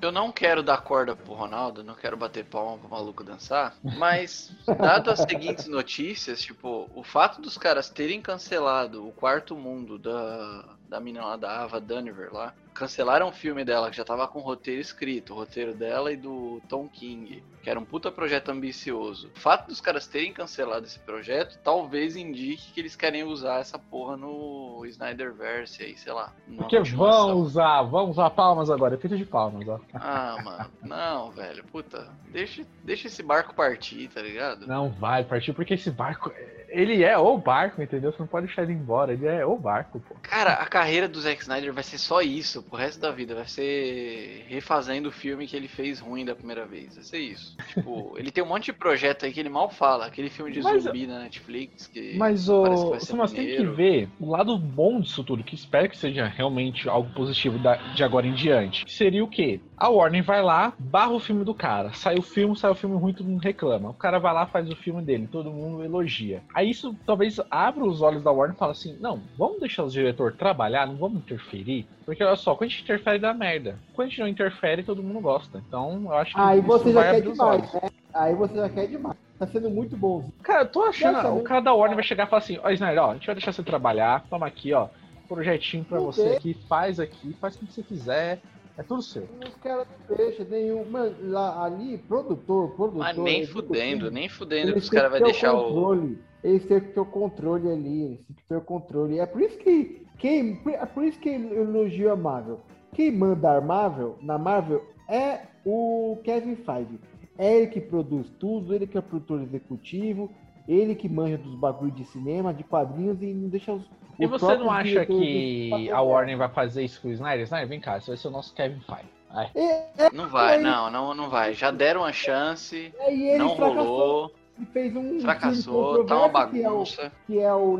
Eu 0.00 0.12
não 0.12 0.30
quero 0.30 0.62
dar 0.62 0.80
corda 0.82 1.16
pro 1.16 1.34
Ronaldo, 1.34 1.82
não 1.82 1.94
quero 1.96 2.16
bater 2.16 2.44
palma 2.44 2.78
pro 2.78 2.88
maluco 2.88 3.24
dançar, 3.24 3.74
mas, 3.82 4.52
dado 4.78 5.10
as 5.10 5.18
seguintes 5.18 5.66
notícias, 5.66 6.40
tipo, 6.40 6.88
o 6.94 7.02
fato 7.02 7.40
dos 7.42 7.58
caras 7.58 7.90
terem 7.90 8.22
cancelado 8.22 9.04
o 9.04 9.10
quarto 9.10 9.56
mundo 9.56 9.98
da, 9.98 10.76
da 10.88 11.00
menina 11.00 11.24
lá 11.26 11.36
da 11.36 11.62
Ava 11.64 11.80
Duniver 11.80 12.32
lá. 12.32 12.54
Cancelaram 12.78 13.28
o 13.28 13.32
filme 13.32 13.64
dela, 13.64 13.90
que 13.90 13.96
já 13.96 14.04
tava 14.04 14.28
com 14.28 14.38
o 14.38 14.42
roteiro 14.42 14.80
escrito, 14.80 15.32
o 15.32 15.36
roteiro 15.36 15.74
dela 15.74 16.12
e 16.12 16.16
do 16.16 16.62
Tom 16.68 16.88
King, 16.88 17.42
que 17.60 17.68
era 17.68 17.78
um 17.78 17.84
puta 17.84 18.08
projeto 18.08 18.50
ambicioso. 18.50 19.32
O 19.34 19.40
fato 19.40 19.66
dos 19.66 19.80
caras 19.80 20.06
terem 20.06 20.32
cancelado 20.32 20.86
esse 20.86 21.00
projeto 21.00 21.58
talvez 21.64 22.14
indique 22.14 22.72
que 22.72 22.78
eles 22.78 22.94
querem 22.94 23.24
usar 23.24 23.58
essa 23.58 23.80
porra 23.80 24.16
no 24.16 24.86
Snyderverse 24.86 25.82
aí, 25.82 25.98
sei 25.98 26.12
lá. 26.12 26.32
Porque 26.56 26.78
vão 26.78 27.38
usar, 27.38 27.82
vão 27.82 28.10
usar 28.10 28.30
palmas 28.30 28.70
agora, 28.70 28.94
efeito 28.94 29.16
de 29.16 29.24
palmas, 29.24 29.66
ó. 29.66 29.80
Ah, 29.94 30.36
mano, 30.44 30.70
não, 30.80 31.32
velho, 31.32 31.64
puta, 31.64 32.08
deixa, 32.30 32.64
deixa 32.84 33.08
esse 33.08 33.24
barco 33.24 33.54
partir, 33.54 34.08
tá 34.08 34.22
ligado? 34.22 34.68
Não 34.68 34.88
vai 34.88 35.24
partir, 35.24 35.52
porque 35.52 35.74
esse 35.74 35.90
barco, 35.90 36.32
ele 36.68 37.02
é 37.02 37.18
o 37.18 37.36
barco, 37.36 37.82
entendeu? 37.82 38.12
Você 38.12 38.20
não 38.20 38.28
pode 38.28 38.46
deixar 38.46 38.62
ele 38.62 38.72
embora, 38.72 39.12
ele 39.12 39.26
é 39.26 39.44
o 39.44 39.56
barco, 39.56 39.98
pô. 39.98 40.14
Cara, 40.22 40.52
a 40.54 40.66
carreira 40.66 41.08
do 41.08 41.20
Zack 41.20 41.42
Snyder 41.42 41.72
vai 41.72 41.82
ser 41.82 41.98
só 41.98 42.22
isso 42.22 42.62
pro 42.68 42.78
resto 42.78 43.00
da 43.00 43.10
vida. 43.10 43.34
Vai 43.34 43.46
ser 43.46 44.44
refazendo 44.48 45.08
o 45.08 45.12
filme 45.12 45.46
que 45.46 45.56
ele 45.56 45.68
fez 45.68 46.00
ruim 46.00 46.24
da 46.24 46.34
primeira 46.34 46.66
vez. 46.66 46.94
Vai 46.94 47.04
ser 47.04 47.18
isso. 47.18 47.56
Tipo, 47.74 48.14
ele 48.18 48.30
tem 48.30 48.42
um 48.44 48.48
monte 48.48 48.66
de 48.66 48.72
projeto 48.72 49.24
aí 49.24 49.32
que 49.32 49.40
ele 49.40 49.48
mal 49.48 49.68
fala. 49.70 50.06
Aquele 50.06 50.30
filme 50.30 50.52
de 50.52 50.62
Mas- 50.62 50.82
zumbi 50.84 51.06
na 51.06 51.20
Netflix 51.20 51.86
que. 51.86 52.16
Mas 52.16 52.48
o 52.48 52.98
Samas 53.00 53.32
tem 53.32 53.46
que 53.46 53.64
ver 53.64 54.08
o 54.20 54.30
lado 54.30 54.56
bom 54.58 55.00
disso 55.00 55.22
tudo, 55.24 55.42
que 55.44 55.54
espero 55.54 55.88
que 55.88 55.96
seja 55.96 56.26
realmente 56.26 56.88
algo 56.88 57.10
positivo 57.14 57.58
da- 57.58 57.76
de 57.94 58.02
agora 58.04 58.26
em 58.26 58.34
diante. 58.34 58.84
Que 58.84 58.92
seria 58.92 59.24
o 59.24 59.28
quê? 59.28 59.60
A 59.76 59.88
Warner 59.88 60.24
vai 60.24 60.42
lá, 60.42 60.72
barra 60.78 61.12
o 61.12 61.20
filme 61.20 61.44
do 61.44 61.54
cara. 61.54 61.92
Sai 61.92 62.16
o 62.18 62.22
filme, 62.22 62.56
sai 62.56 62.70
o 62.70 62.74
filme 62.74 62.96
ruim, 62.96 63.12
todo 63.12 63.26
mundo 63.28 63.40
reclama. 63.42 63.90
O 63.90 63.94
cara 63.94 64.18
vai 64.18 64.34
lá, 64.34 64.46
faz 64.46 64.68
o 64.68 64.74
filme 64.76 65.02
dele, 65.02 65.28
todo 65.30 65.50
mundo 65.52 65.84
elogia. 65.84 66.42
Aí 66.54 66.70
isso 66.70 66.94
talvez 67.06 67.38
abra 67.50 67.84
os 67.84 68.02
olhos 68.02 68.22
da 68.22 68.30
Warner 68.32 68.56
e 68.56 68.58
fala 68.58 68.72
assim: 68.72 68.96
não, 69.00 69.22
vamos 69.36 69.60
deixar 69.60 69.84
o 69.84 69.88
diretor 69.90 70.32
trabalhar, 70.34 70.86
não 70.86 70.96
vamos 70.96 71.18
interferir. 71.18 71.86
Porque 72.04 72.24
olha 72.24 72.36
só, 72.36 72.47
quando 72.56 72.70
a 72.70 72.72
gente 72.72 72.82
interfere 72.82 73.18
dá 73.18 73.34
merda. 73.34 73.78
Quando 73.94 74.06
a 74.06 74.10
gente 74.10 74.20
não 74.20 74.28
interfere, 74.28 74.82
todo 74.82 75.02
mundo 75.02 75.20
gosta. 75.20 75.62
Então 75.66 76.02
eu 76.04 76.14
acho 76.14 76.34
que 76.34 76.40
Aí 76.40 76.58
isso 76.58 76.68
você 76.68 76.92
já 76.92 77.00
vai 77.00 77.14
quer 77.14 77.30
demais, 77.30 77.72
né? 77.74 77.80
Aí 78.14 78.34
você 78.34 78.54
já 78.54 78.68
quer 78.68 78.86
demais. 78.86 79.16
Tá 79.38 79.46
sendo 79.46 79.70
muito 79.70 79.96
bom. 79.96 80.28
Cara, 80.42 80.62
eu 80.62 80.68
tô 80.68 80.82
achando. 80.82 81.14
Nossa, 81.14 81.30
o 81.30 81.42
cara 81.42 81.60
da 81.60 81.72
Warner 81.72 81.94
vai 81.94 82.04
chegar 82.04 82.26
e 82.26 82.30
falar 82.30 82.42
assim: 82.42 82.58
Ó, 82.62 82.70
Snyder, 82.70 83.02
ó, 83.02 83.10
a 83.10 83.14
gente 83.14 83.26
vai 83.26 83.34
deixar 83.36 83.52
você 83.52 83.62
trabalhar. 83.62 84.24
Toma 84.28 84.46
aqui, 84.46 84.72
ó. 84.72 84.88
Projetinho 85.28 85.84
pra 85.84 86.00
você 86.00 86.30
aqui. 86.30 86.54
Faz 86.68 86.98
aqui, 86.98 87.36
faz 87.40 87.54
o 87.54 87.58
que 87.58 87.72
você 87.72 87.82
quiser. 87.82 88.40
É 88.76 88.82
tudo 88.82 89.02
seu. 89.02 89.28
Os 89.44 89.54
caras 89.56 89.86
não 90.08 90.16
deixam 90.16 90.46
nenhum. 90.46 90.84
Mano, 90.88 91.14
lá, 91.22 91.64
ali, 91.64 91.98
produtor, 91.98 92.70
produtor. 92.70 92.98
Mas 92.98 93.16
nem 93.16 93.44
fudendo, 93.44 94.10
nem 94.10 94.28
fudendo 94.28 94.72
que 94.72 94.78
os 94.78 94.88
caras 94.88 95.10
vão 95.10 95.20
deixar 95.20 95.52
o 95.52 95.58
o. 95.58 95.64
controle. 95.64 96.18
Eles 96.42 96.64
têm 96.66 96.80
que 96.80 96.92
ter 96.92 97.00
o 97.00 97.06
controle 97.06 97.70
ali, 97.70 98.02
eles 98.02 98.20
têm 98.26 98.36
que 98.36 98.44
ter 98.44 98.56
o 98.56 98.60
controle. 98.60 99.18
É 99.18 99.26
por 99.26 99.40
isso 99.42 99.58
que 99.58 100.06
quem, 100.18 100.60
é 100.66 100.86
por 100.86 101.04
isso 101.04 101.18
que 101.18 101.28
eu 101.28 101.62
elogio 101.62 102.12
a 102.12 102.16
Marvel. 102.16 102.60
Quem 102.92 103.12
manda 103.12 103.56
a 103.56 103.60
Marvel, 103.60 104.16
na 104.20 104.38
Marvel 104.38 104.84
é 105.08 105.42
o 105.64 106.18
Kevin 106.24 106.56
Feige. 106.56 106.98
É 107.36 107.56
ele 107.56 107.66
que 107.68 107.80
produz 107.80 108.28
tudo, 108.38 108.74
ele 108.74 108.86
que 108.86 108.96
é 108.96 109.00
o 109.00 109.02
produtor 109.02 109.40
executivo, 109.42 110.30
ele 110.66 110.94
que 110.94 111.08
manja 111.08 111.38
dos 111.38 111.54
bagulhos 111.54 111.94
de 111.96 112.04
cinema, 112.04 112.52
de 112.52 112.64
quadrinhos 112.64 113.22
e 113.22 113.32
não 113.32 113.48
deixa 113.48 113.72
os. 113.72 113.84
E 114.18 114.26
você 114.26 114.56
não 114.56 114.70
acha 114.70 115.06
que 115.06 115.88
a 115.92 116.02
Warner 116.02 116.36
vai 116.36 116.48
fazer 116.48 116.82
isso 116.82 117.00
com 117.00 117.08
o 117.08 117.12
Snyder? 117.12 117.44
Snyder, 117.44 117.68
vem 117.68 117.80
cá, 117.80 118.00
você 118.00 118.10
vai 118.10 118.16
ser 118.16 118.28
o 118.28 118.30
nosso 118.32 118.52
Kevin 118.54 118.80
Feige. 118.80 119.18
É, 119.54 120.06
é, 120.06 120.10
Não 120.12 120.28
vai, 120.28 120.58
não, 120.58 120.90
não, 120.90 121.14
não 121.14 121.28
vai. 121.28 121.52
Já 121.52 121.70
deram 121.70 122.04
a 122.04 122.12
chance, 122.12 122.92
é, 122.98 123.14
e 123.14 123.28
ele 123.28 123.38
não 123.38 123.54
fracassou. 123.54 123.84
rolou, 123.84 124.34
e 124.60 124.64
fez 124.66 124.94
um 124.96 125.02
filme 125.02 125.20
fracassou, 125.20 126.04
tá 126.04 126.16
uma 126.26 126.46
que 126.48 126.62
é 126.62 126.68
o- 126.68 126.72
bagunça. 126.74 127.12
que 127.26 127.38
é 127.38 127.52
o 127.54 127.76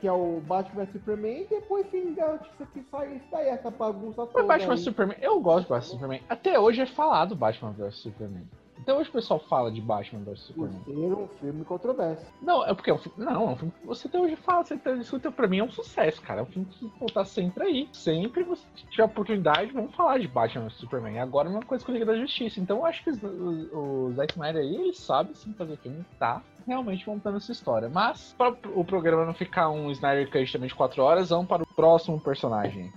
que 0.00 0.06
é 0.06 0.12
o 0.12 0.40
Batman 0.46 0.84
vs 0.84 0.92
Superman, 0.92 1.42
e 1.42 1.46
depois 1.46 1.86
fim 1.88 2.12
da 2.14 2.32
notícia 2.32 2.66
que 2.72 2.82
sai 2.90 3.14
isso 3.16 3.24
daí, 3.30 3.48
essa 3.48 3.70
bagunça 3.70 4.22
Mas 4.22 4.32
toda. 4.32 4.44
Batman 4.44 4.70
aí. 4.72 4.76
vs 4.76 4.84
Superman, 4.84 5.16
eu 5.20 5.40
gosto 5.40 5.64
de 5.64 5.68
Batman 5.70 5.80
vs 5.80 5.90
Superman. 5.90 6.20
Até 6.28 6.58
hoje 6.58 6.80
é 6.80 6.86
falado 6.86 7.34
Batman 7.36 7.72
vs 7.72 7.96
Superman. 7.96 8.44
Até 8.82 8.92
hoje 8.92 9.08
o 9.10 9.12
pessoal 9.12 9.38
fala 9.38 9.70
de 9.70 9.80
Batman 9.80 10.24
vs 10.24 10.40
Superman. 10.40 10.82
ser 10.84 11.14
um 11.14 11.28
filme 11.28 11.64
controverso. 11.64 12.26
Não, 12.42 12.66
é 12.66 12.74
porque 12.74 12.90
é 12.90 12.94
um 12.94 12.98
filme. 12.98 13.24
Não, 13.24 13.50
é 13.50 13.52
um 13.52 13.56
filme 13.56 13.72
que 13.80 13.86
você 13.86 14.08
até 14.08 14.18
hoje 14.18 14.34
fala, 14.34 14.64
você 14.64 14.74
até 14.74 14.92
escuta, 14.94 15.30
pra 15.30 15.46
mim 15.46 15.58
é 15.58 15.64
um 15.64 15.70
sucesso, 15.70 16.20
cara. 16.20 16.40
É 16.40 16.42
um 16.42 16.46
filme 16.46 16.66
que 16.66 16.88
pô, 16.98 17.06
tá 17.06 17.24
sempre 17.24 17.64
aí. 17.64 17.88
Sempre 17.92 18.42
você 18.42 18.66
tiver 18.90 19.04
oportunidade, 19.04 19.72
vamos 19.72 19.94
falar 19.94 20.18
de 20.18 20.26
Batman 20.26 20.64
vs 20.64 20.78
Superman. 20.78 21.20
Agora 21.20 21.48
é 21.48 21.52
uma 21.52 21.62
coisa 21.62 21.84
com 21.84 21.92
a 21.92 21.94
Liga 21.94 22.06
da 22.06 22.18
Justiça. 22.18 22.58
Então 22.58 22.78
eu 22.78 22.86
acho 22.86 23.04
que 23.04 23.10
o, 23.10 24.12
Zack 24.14 24.32
Snyder 24.32 24.62
aí, 24.62 24.74
ele 24.74 24.94
sabe 24.94 25.36
sim 25.36 25.52
fazer 25.52 25.76
filme, 25.76 26.04
tá 26.18 26.42
realmente 26.66 27.08
montando 27.08 27.36
essa 27.36 27.52
história. 27.52 27.88
Mas, 27.88 28.34
para 28.36 28.50
o 28.74 28.84
programa 28.84 29.24
não 29.24 29.34
ficar 29.34 29.70
um 29.70 29.92
Snyder 29.92 30.28
Cut 30.28 30.52
também 30.52 30.68
de 30.68 30.74
4 30.74 31.00
horas, 31.00 31.30
vamos 31.30 31.46
para 31.46 31.62
o 31.62 31.66
próximo 31.66 32.20
personagem. 32.20 32.92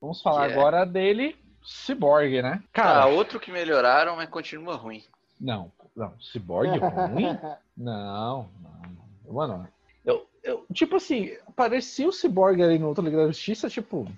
Vamos 0.00 0.20
falar 0.20 0.50
é? 0.50 0.52
agora 0.52 0.84
dele, 0.84 1.34
Cyborg, 1.66 2.40
né? 2.42 2.62
Cara, 2.72 3.00
Cara, 3.00 3.06
outro 3.06 3.40
que 3.40 3.50
melhoraram, 3.50 4.16
mas 4.16 4.28
continua 4.28 4.76
ruim. 4.76 5.02
não, 5.40 5.70
não, 5.96 6.12
Cyborg 6.20 6.78
ruim? 6.78 7.26
Não, 7.76 8.48
não. 8.62 9.34
Mano, 9.34 9.68
eu, 10.02 10.26
eu, 10.42 10.64
tipo 10.72 10.96
assim, 10.96 11.36
parecia 11.54 12.08
o 12.08 12.12
Cyborg 12.12 12.62
ali 12.62 12.78
no 12.78 12.88
outro 12.88 13.04
Liga 13.04 13.18
da 13.18 13.26
Justiça, 13.26 13.68
tipo, 13.68 14.08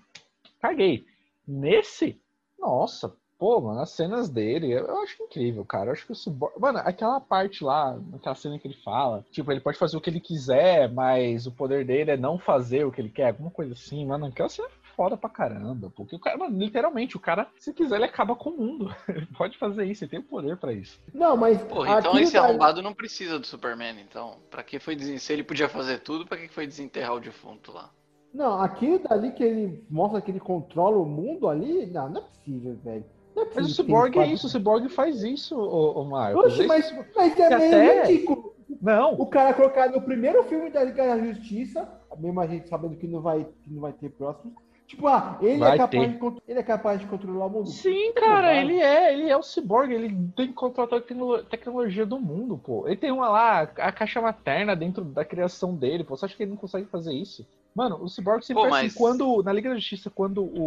caguei. 0.63 1.05
Nesse, 1.45 2.21
nossa, 2.57 3.13
pô, 3.37 3.61
mano, 3.61 3.81
as 3.81 3.91
cenas 3.91 4.29
dele, 4.29 4.71
eu, 4.71 5.01
acho 5.01 5.21
incrível, 5.25 5.65
cara. 5.65 5.87
Eu 5.87 5.93
acho 5.93 6.07
que 6.07 6.13
o 6.13 6.15
Cyborg. 6.15 6.55
Mano, 6.61 6.79
aquela 6.79 7.21
parte 7.21 7.65
lá, 7.65 7.99
naquela 8.13 8.35
cena 8.37 8.59
que 8.61 8.69
ele 8.69 8.77
fala, 8.85 9.25
tipo, 9.33 9.51
ele 9.51 9.61
pode 9.61 9.79
fazer 9.79 9.97
o 9.97 10.01
que 10.01 10.11
ele 10.11 10.21
quiser, 10.21 10.89
mas 10.93 11.47
o 11.47 11.51
poder 11.51 11.85
dele 11.85 12.13
é 12.13 12.17
não 12.17 12.39
fazer 12.39 12.85
o 12.85 12.93
que 12.93 13.01
ele 13.01 13.11
quer, 13.11 13.29
alguma 13.29 13.51
coisa 13.51 13.73
assim, 13.73 14.07
mano. 14.07 14.27
Aquela 14.27 14.49
cena 14.49 14.69
é 14.69 14.78
foda 14.99 15.17
pra 15.17 15.31
caramba, 15.31 15.93
porque 15.95 16.17
o 16.17 16.19
cara, 16.19 16.37
mano, 16.37 16.59
literalmente, 16.59 17.17
o 17.17 17.21
cara, 17.21 17.47
se 17.57 17.73
quiser, 17.73 17.95
ele 17.95 18.07
acaba 18.07 18.35
com 18.35 18.51
o 18.51 18.57
mundo. 18.59 18.93
Ele 19.09 19.27
pode 19.27 19.57
fazer 19.57 19.85
isso, 19.85 20.03
ele 20.03 20.11
tem 20.11 20.19
o 20.19 20.25
poder 20.25 20.57
pra 20.57 20.73
isso. 20.73 21.01
Não, 21.15 21.37
mas. 21.37 21.63
Porra, 21.63 22.01
então 22.01 22.19
esse 22.19 22.37
arrombado 22.37 22.83
não 22.83 22.93
precisa 22.93 23.39
do 23.39 23.47
Superman, 23.47 23.95
então. 24.01 24.39
Pra 24.51 24.65
que 24.65 24.81
foi 24.81 24.97
desen... 24.97 25.19
Se 25.19 25.33
ele 25.33 25.45
podia 25.45 25.69
fazer 25.69 26.01
tudo, 26.01 26.27
pra 26.27 26.37
que 26.37 26.49
foi 26.49 26.67
desenterrar 26.67 27.15
o 27.15 27.21
defunto 27.21 27.71
lá? 27.71 27.91
Não, 28.35 28.61
aquilo 28.61 28.99
dali 28.99 29.31
que 29.31 29.45
ele 29.45 29.85
mostra 29.89 30.21
que 30.21 30.33
ele 30.33 30.41
controla 30.41 30.97
o 30.99 31.07
mundo 31.07 31.49
ali, 31.49 31.87
não, 31.87 32.09
não 32.09 32.21
é 32.21 32.25
possível, 32.25 32.77
velho. 32.83 33.05
Não 33.37 33.43
é 33.45 33.47
Mas 33.47 33.55
possível 33.55 33.71
o 33.73 33.77
que 33.77 33.83
Cyborg 33.93 34.19
é 34.19 34.27
isso, 34.27 34.47
o 34.47 34.51
Cyborg 34.51 34.89
faz 34.89 35.23
isso, 35.23 35.57
ô, 35.57 36.01
ô 36.01 36.05
Marcos. 36.05 36.45
Oxe, 36.45 36.59
Esse- 36.59 36.67
mas, 36.67 36.93
mas 37.15 37.33
é 37.33 37.35
que 37.35 37.57
meio 37.57 37.69
até- 37.69 38.03
ridículo. 38.07 38.55
Não, 38.83 39.15
O 39.15 39.27
cara 39.27 39.55
colocar 39.55 39.89
no 39.91 40.03
primeiro 40.03 40.43
filme 40.45 40.71
da 40.71 40.83
Liga 40.85 41.07
da 41.07 41.19
Justiça, 41.25 41.89
mesmo 42.19 42.41
a 42.41 42.47
gente 42.47 42.69
sabendo 42.69 42.97
que 42.97 43.07
não 43.07 43.21
vai, 43.23 43.45
que 43.63 43.73
não 43.73 43.81
vai 43.81 43.93
ter 43.93 44.11
próximo. 44.11 44.55
Tipo, 44.89 45.07
ah, 45.07 45.39
ele 45.43 45.59
Vai 45.59 45.75
é, 45.75 45.79
capaz 45.79 45.91
ter. 46.19 46.19
de, 46.19 46.43
ele 46.49 46.59
é 46.59 46.63
capaz 46.63 46.99
de 46.99 47.07
controlar 47.07 47.47
o 47.47 47.51
mundo. 47.51 47.69
Sim, 47.69 48.11
cara, 48.15 48.49
Bobagem. 48.49 48.61
ele 48.63 48.81
é, 48.81 49.13
ele 49.13 49.29
é 49.29 49.37
o 49.37 49.43
cyborg, 49.43 49.93
ele 49.93 50.09
tem 50.35 50.49
que 50.49 50.55
controlar 50.55 50.89
toda 50.89 51.05
a 51.05 51.07
tecno- 51.07 51.43
tecnologia 51.45 52.07
do 52.07 52.19
mundo, 52.19 52.57
pô. 52.59 52.87
Ele 52.87 52.97
tem 52.97 53.13
uma 53.13 53.29
lá, 53.29 53.61
a 53.61 53.93
caixa 53.93 54.21
materna 54.21 54.75
dentro 54.75 55.05
da 55.05 55.25
criação 55.27 55.75
dele, 55.77 56.05
pô. 56.05 56.17
Você 56.17 56.25
acha 56.25 56.35
que 56.35 56.43
ele 56.43 56.53
não 56.53 56.57
consegue 56.57 56.87
fazer 56.87 57.13
isso? 57.13 57.47
Mano, 57.75 58.03
o 58.03 58.09
cyborg 58.09 58.43
sempre 58.45 58.63
Pô, 58.63 58.69
é 58.69 58.71
assim, 58.73 58.87
mas- 58.87 58.95
quando, 58.95 59.43
na 59.43 59.53
Liga 59.53 59.69
da 59.69 59.77
Justiça, 59.77 60.09
quando 60.11 60.43
o, 60.43 60.59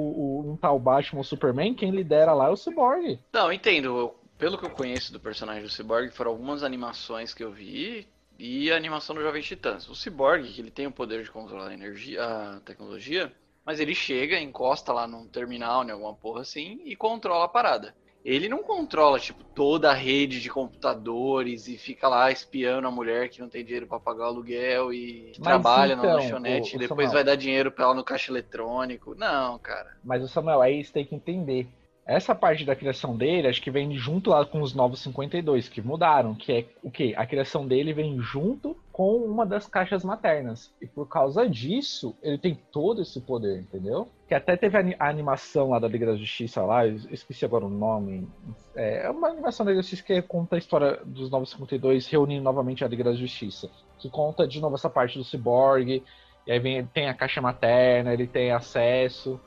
o, 0.45 0.51
um 0.53 0.55
tal 0.55 0.80
Batman 0.80 1.19
ou 1.19 1.24
Superman, 1.24 1.74
quem 1.74 1.89
lidera 1.91 2.32
lá 2.32 2.45
é 2.47 2.51
o 2.51 2.55
cyborg. 2.55 3.19
Não, 3.34 3.47
eu 3.47 3.53
entendo. 3.53 3.97
Eu- 3.97 4.15
Pelo 4.38 4.57
que 4.57 4.65
eu 4.65 4.69
conheço 4.72 5.11
do 5.13 5.19
personagem 5.19 5.61
do 5.63 5.69
Cyborg, 5.69 6.09
foram 6.11 6.32
algumas 6.32 6.63
animações 6.63 7.32
que 7.34 7.43
eu 7.43 7.51
vi 7.51 8.07
e 8.39 8.72
a 8.72 8.76
animação 8.76 9.15
do 9.15 9.22
Jovem 9.22 9.41
Titãs. 9.41 9.88
O 9.88 9.93
Cyborg, 9.95 10.47
que 10.47 10.59
ele 10.61 10.72
tem 10.72 10.88
o 10.88 10.91
poder 10.91 11.22
de 11.24 11.30
controlar 11.30 11.67
a 11.69 11.74
energia, 11.76 12.24
a 12.24 12.59
tecnologia, 12.61 13.32
mas 13.66 13.80
ele 13.80 13.93
chega, 13.95 14.39
encosta 14.39 14.91
lá 14.93 15.07
num 15.07 15.28
terminal, 15.28 15.84
em 15.84 15.91
alguma 15.91 16.16
porra 16.16 16.41
assim, 16.41 16.80
e 16.86 16.95
controla 16.95 17.45
a 17.45 17.49
parada. 17.49 17.95
Ele 18.24 18.47
não 18.47 18.62
controla, 18.64 19.20
tipo, 19.20 19.43
toda 19.55 19.89
a 19.89 19.93
rede 19.95 20.39
de 20.41 20.49
computadores 20.49 21.68
e 21.68 21.78
fica 21.78 22.07
lá 22.07 22.32
espiando 22.32 22.88
a 22.88 22.91
mulher 22.91 23.30
que 23.30 23.41
não 23.41 23.49
tem 23.49 23.64
dinheiro 23.66 23.88
pra 23.88 23.99
pagar 23.99 24.26
o 24.26 24.28
aluguel 24.28 24.93
e 24.93 25.32
que 25.34 25.39
Mas 25.39 25.47
trabalha 25.47 25.93
então, 25.93 26.05
na 26.09 26.16
lanchonete 26.16 26.74
ô- 26.74 26.76
e 26.76 26.78
ô, 26.78 26.80
depois 26.80 26.88
Samuel. 27.07 27.12
vai 27.12 27.24
dar 27.24 27.36
dinheiro 27.36 27.72
pra 27.72 27.86
ela 27.86 27.93
no 27.95 28.03
caixa 28.03 28.32
eletrônico. 28.32 29.16
Não, 29.16 29.57
cara. 29.59 29.89
Mas 30.03 30.24
o 30.24 30.28
Samuel, 30.28 30.62
aí 30.62 30.84
você 30.84 30.91
tem 30.93 31.05
que 31.05 31.16
entender. 31.16 31.68
Essa 32.16 32.36
parte 32.36 32.66
da 32.66 32.76
criação 32.76 33.16
dele, 33.16 33.47
acho 33.47 33.62
que 33.62 33.72
vem 33.72 33.93
junto 33.95 34.30
lá 34.30 34.45
com 34.45 34.62
os 34.62 34.74
novos 34.74 34.99
52, 35.01 35.70
que 35.70 35.82
mudaram, 35.82 36.36
que 36.36 36.51
é 36.51 36.66
o 36.84 36.91
quê? 36.91 37.14
A 37.16 37.26
criação 37.26 37.68
dele 37.68 37.93
vem 37.93 38.20
junto 38.20 38.76
com 38.91 39.18
uma 39.18 39.45
das 39.45 39.68
caixas 39.68 40.03
maternas. 40.03 40.74
E 40.82 40.86
por 40.88 41.07
causa 41.07 41.47
disso, 41.47 42.16
ele 42.22 42.38
tem 42.38 42.55
todo 42.72 43.01
esse 43.01 43.22
poder, 43.22 43.59
entendeu? 43.62 44.07
Que 44.28 44.36
até 44.36 44.57
teve 44.57 44.78
a 44.78 44.80
ani- 44.82 44.95
a 44.99 45.09
animação 45.09 45.70
lá 45.70 45.80
da 45.80 45.88
Liga 45.88 46.05
da 46.05 46.16
Justiça 46.16 46.62
lá, 46.64 46.86
eu 46.86 46.95
esqueci 47.12 47.45
agora 47.45 47.66
o 47.66 47.70
nome. 47.70 48.28
É 48.76 49.09
uma 49.09 49.30
animação 49.30 49.66
da 49.66 49.74
Justiça 49.74 50.03
que 50.03 50.22
conta 50.22 50.55
a 50.55 50.59
história 50.59 50.99
dos 51.05 51.30
Novos 51.30 51.49
52 51.51 52.07
reunindo 52.07 52.43
novamente 52.43 52.84
a 52.84 52.88
Liga 52.88 53.03
da 53.03 53.14
Justiça. 53.14 53.70
Que 53.99 54.09
conta 54.09 54.47
de 54.47 54.59
novo 54.59 54.76
essa 54.76 54.89
parte 54.89 55.18
do 55.18 55.24
Cyborg, 55.24 56.03
e 56.47 56.51
aí 56.51 56.59
vem, 56.59 56.86
tem 56.88 57.07
a 57.07 57.14
caixa 57.14 57.39
materna, 57.39 58.14
ele 58.14 58.28
tem 58.28 58.51
acesso. 58.51 59.39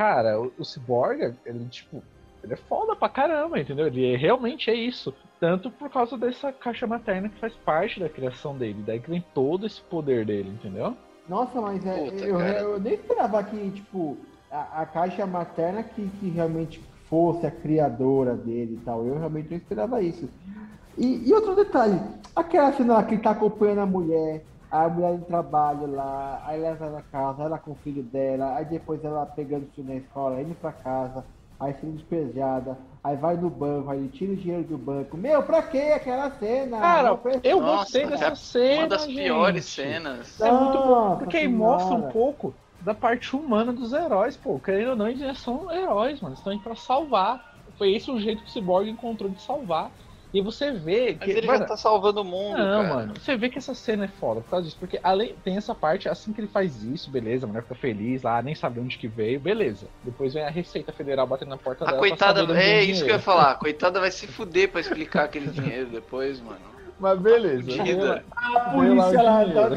Cara, 0.00 0.40
o, 0.40 0.50
o 0.58 0.64
Cyborg, 0.64 1.34
ele, 1.44 1.66
tipo, 1.66 2.02
ele 2.42 2.54
é 2.54 2.56
foda 2.56 2.96
pra 2.96 3.06
caramba, 3.06 3.60
entendeu? 3.60 3.86
Ele 3.86 4.14
é- 4.14 4.16
realmente 4.16 4.70
é 4.70 4.74
isso. 4.74 5.14
Tanto 5.38 5.70
por 5.70 5.90
causa 5.90 6.16
dessa 6.16 6.50
caixa 6.50 6.86
materna 6.86 7.28
que 7.28 7.38
faz 7.38 7.52
parte 7.66 8.00
da 8.00 8.08
criação 8.08 8.56
dele. 8.56 8.82
Daí 8.86 8.98
que 8.98 9.10
vem 9.10 9.22
todo 9.34 9.66
esse 9.66 9.82
poder 9.82 10.24
dele, 10.24 10.48
entendeu? 10.48 10.96
Nossa, 11.28 11.60
mas 11.60 11.84
é, 11.84 11.98
Puta, 11.98 12.24
eu, 12.24 12.40
eu 12.40 12.80
nem 12.80 12.94
esperava 12.94 13.44
que, 13.44 13.70
tipo, 13.72 14.16
a, 14.50 14.80
a 14.80 14.86
caixa 14.86 15.26
materna 15.26 15.82
que, 15.82 16.08
que 16.18 16.30
realmente 16.30 16.82
fosse 17.10 17.46
a 17.46 17.50
criadora 17.50 18.34
dele 18.34 18.78
e 18.80 18.84
tal. 18.86 19.04
Eu 19.04 19.18
realmente 19.18 19.50
não 19.50 19.58
esperava 19.58 20.00
isso. 20.00 20.30
E, 20.96 21.28
e 21.28 21.34
outro 21.34 21.54
detalhe, 21.54 22.00
aquela 22.34 22.72
cena 22.72 22.94
lá 22.94 23.04
que 23.04 23.16
ele 23.16 23.22
tá 23.22 23.32
acompanhando 23.32 23.82
a 23.82 23.86
mulher, 23.86 24.46
a 24.70 24.88
mulher 24.88 25.18
no 25.18 25.24
trabalho 25.24 25.90
lá, 25.92 26.42
aí 26.46 26.62
ela 26.62 26.76
vai 26.76 26.90
na 26.90 27.02
casa, 27.02 27.42
ela 27.42 27.58
com 27.58 27.72
o 27.72 27.76
filho 27.76 28.02
dela, 28.02 28.56
aí 28.56 28.64
depois 28.64 29.04
ela 29.04 29.26
pegando 29.26 29.64
o 29.64 29.70
filho 29.74 29.88
na 29.88 29.96
escola, 29.96 30.40
indo 30.40 30.54
pra 30.54 30.72
casa, 30.72 31.24
aí 31.58 31.74
sendo 31.80 31.96
despejada, 31.96 32.78
aí 33.02 33.16
vai 33.16 33.36
no 33.36 33.50
banco, 33.50 33.90
aí 33.90 34.08
tira 34.08 34.32
o 34.32 34.36
dinheiro 34.36 34.64
do 34.64 34.78
banco. 34.78 35.16
Meu, 35.16 35.42
pra 35.42 35.62
que 35.62 35.78
aquela 35.78 36.30
cena? 36.30 36.78
Cara, 36.78 37.18
eu 37.42 37.60
Nossa, 37.60 37.82
gostei 37.82 38.02
é 38.04 38.06
dessa 38.06 38.34
cena. 38.36 38.80
Uma 38.82 38.88
das 38.88 39.04
gente. 39.06 39.16
piores 39.16 39.64
cenas. 39.64 40.40
É 40.40 40.52
muito 40.52 40.78
bom, 40.78 40.88
Nossa 40.88 41.16
porque 41.16 41.36
aí 41.36 41.48
mostra 41.48 41.94
um 41.94 42.10
pouco 42.10 42.54
da 42.80 42.94
parte 42.94 43.36
humana 43.36 43.72
dos 43.72 43.92
heróis, 43.92 44.36
pô. 44.36 44.58
Querendo 44.58 44.90
ou 44.90 44.96
não, 44.96 45.08
eles 45.08 45.38
são 45.38 45.70
heróis, 45.70 46.20
mano. 46.20 46.32
Eles 46.32 46.38
estão 46.38 46.52
aí 46.52 46.58
pra 46.58 46.74
salvar. 46.74 47.44
Foi 47.76 47.92
esse 47.92 48.10
o 48.10 48.18
jeito 48.18 48.42
que 48.42 48.48
o 48.48 48.52
Cyborg 48.52 48.88
encontrou 48.88 49.30
de 49.30 49.40
salvar. 49.42 49.90
E 50.32 50.40
você 50.40 50.70
vê 50.70 51.16
Mas 51.18 51.24
que. 51.24 51.30
ele 51.38 51.46
mano, 51.46 51.58
já 51.58 51.64
tá 51.64 51.76
salvando 51.76 52.20
o 52.20 52.24
mundo, 52.24 52.56
Não, 52.58 52.82
cara. 52.82 52.94
mano, 52.94 53.14
você 53.18 53.36
vê 53.36 53.48
que 53.48 53.58
essa 53.58 53.74
cena 53.74 54.04
é 54.04 54.08
foda 54.08 54.40
por 54.40 54.50
causa 54.50 54.64
disso, 54.66 54.76
porque 54.78 55.00
além 55.02 55.34
tem 55.42 55.56
essa 55.56 55.74
parte, 55.74 56.08
assim 56.08 56.32
que 56.32 56.40
ele 56.40 56.46
faz 56.48 56.82
isso, 56.84 57.10
beleza, 57.10 57.46
a 57.46 57.48
mulher 57.48 57.62
fica 57.62 57.74
feliz 57.74 58.22
lá, 58.22 58.40
nem 58.40 58.54
sabe 58.54 58.76
de 58.76 58.80
onde 58.80 58.96
que 58.98 59.08
veio, 59.08 59.40
beleza. 59.40 59.88
Depois 60.04 60.32
vem 60.32 60.44
a 60.44 60.50
Receita 60.50 60.92
Federal 60.92 61.26
batendo 61.26 61.48
na 61.48 61.56
porta 61.56 61.84
A 61.84 61.88
dela. 61.88 61.98
coitada, 61.98 62.42
é 62.62 62.84
isso 62.84 63.04
que 63.04 63.10
eu 63.10 63.14
ia 63.16 63.20
falar. 63.20 63.50
A 63.50 63.54
coitada 63.56 63.98
vai 63.98 64.10
se 64.12 64.26
fuder 64.28 64.70
pra 64.70 64.80
explicar 64.80 65.24
aquele 65.24 65.48
dinheiro 65.48 65.90
depois, 65.90 66.40
mano. 66.40 66.60
Mas 67.00 67.18
beleza. 67.18 67.82
Veio 67.82 68.04
lá- 68.04 68.22
A 68.36 68.48
lá 68.50 68.68
o 68.68 68.72
polícia 68.72 69.22
lá, 69.22 69.44
tá 69.46 69.68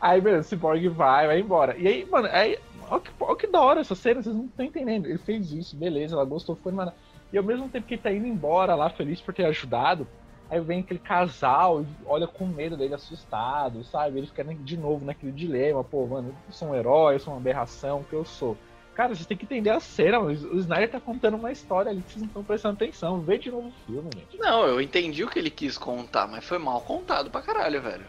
Aí, 0.00 0.20
beleza, 0.20 0.46
o 0.46 0.48
Cyborg 0.48 0.88
vai, 0.88 1.26
vai 1.26 1.40
embora. 1.40 1.76
E 1.76 1.86
aí, 1.86 2.06
mano, 2.10 2.28
aí, 2.32 2.58
olha 2.90 3.00
que, 3.00 3.10
olha 3.20 3.36
que 3.36 3.46
da 3.46 3.60
hora 3.60 3.80
essa 3.80 3.94
cena, 3.94 4.22
vocês 4.22 4.34
não 4.34 4.46
estão 4.46 4.64
entendendo. 4.64 5.06
Ele 5.06 5.18
fez 5.18 5.52
isso, 5.52 5.76
beleza, 5.76 6.14
ela 6.14 6.24
gostou, 6.24 6.56
foi 6.56 6.72
mano. 6.72 6.92
E 7.32 7.38
ao 7.38 7.44
mesmo 7.44 7.68
tempo 7.68 7.86
que 7.86 7.94
ele 7.94 8.02
tá 8.02 8.12
indo 8.12 8.26
embora 8.26 8.74
lá, 8.74 8.90
feliz 8.90 9.20
por 9.20 9.32
ter 9.32 9.46
ajudado, 9.46 10.06
aí 10.50 10.60
vem 10.60 10.80
aquele 10.80 11.00
casal 11.00 11.84
olha 12.04 12.26
com 12.26 12.46
medo 12.46 12.76
dele, 12.76 12.94
assustado, 12.94 13.82
sabe? 13.84 14.18
Ele 14.18 14.26
fica 14.26 14.44
de 14.44 14.76
novo 14.76 15.04
naquele 15.04 15.32
dilema, 15.32 15.82
pô, 15.82 16.06
mano, 16.06 16.34
eu 16.46 16.52
sou 16.52 16.68
um 16.68 16.74
herói, 16.74 17.14
eu 17.14 17.20
sou 17.20 17.32
uma 17.32 17.40
aberração, 17.40 18.00
o 18.00 18.04
que 18.04 18.12
eu 18.12 18.24
sou? 18.24 18.56
Cara, 18.94 19.14
vocês 19.14 19.26
têm 19.26 19.38
que 19.38 19.46
entender 19.46 19.70
a 19.70 19.80
cena, 19.80 20.20
o 20.20 20.30
Snyder 20.30 20.90
tá 20.90 21.00
contando 21.00 21.38
uma 21.38 21.50
história 21.50 21.90
ali 21.90 22.02
que 22.02 22.12
vocês 22.12 22.20
não 22.20 22.28
estão 22.28 22.44
prestando 22.44 22.74
atenção. 22.74 23.22
Vê 23.22 23.38
de 23.38 23.50
novo 23.50 23.68
o 23.68 23.86
filme, 23.86 24.10
gente. 24.14 24.38
Não, 24.38 24.66
eu 24.66 24.82
entendi 24.82 25.24
o 25.24 25.28
que 25.28 25.38
ele 25.38 25.50
quis 25.50 25.78
contar, 25.78 26.28
mas 26.28 26.44
foi 26.44 26.58
mal 26.58 26.82
contado 26.82 27.30
pra 27.30 27.40
caralho, 27.40 27.80
velho. 27.80 28.04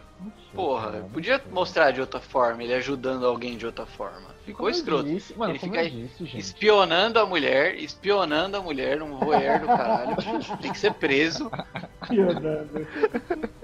Porra, 0.54 0.92
cara, 0.92 1.04
podia 1.12 1.38
sei. 1.38 1.52
mostrar 1.52 1.90
de 1.90 2.00
outra 2.00 2.20
forma, 2.20 2.62
ele 2.62 2.74
ajudando 2.74 3.26
alguém 3.26 3.56
de 3.56 3.66
outra 3.66 3.84
forma. 3.86 4.34
Ficou 4.44 4.66
Como 4.66 4.70
escroto. 4.70 5.04
disse, 5.04 5.36
mano, 5.36 5.52
Ele 5.52 5.58
fica 5.58 5.88
disse. 5.90 6.36
Espionando 6.38 7.18
a 7.18 7.26
mulher, 7.26 7.74
espionando 7.76 8.56
a 8.56 8.60
mulher, 8.60 9.02
um 9.02 9.16
voyeur 9.18 9.60
do 9.60 9.66
caralho. 9.66 10.16
Tem 10.60 10.70
que 10.70 10.78
ser 10.78 10.92
preso. 10.94 11.50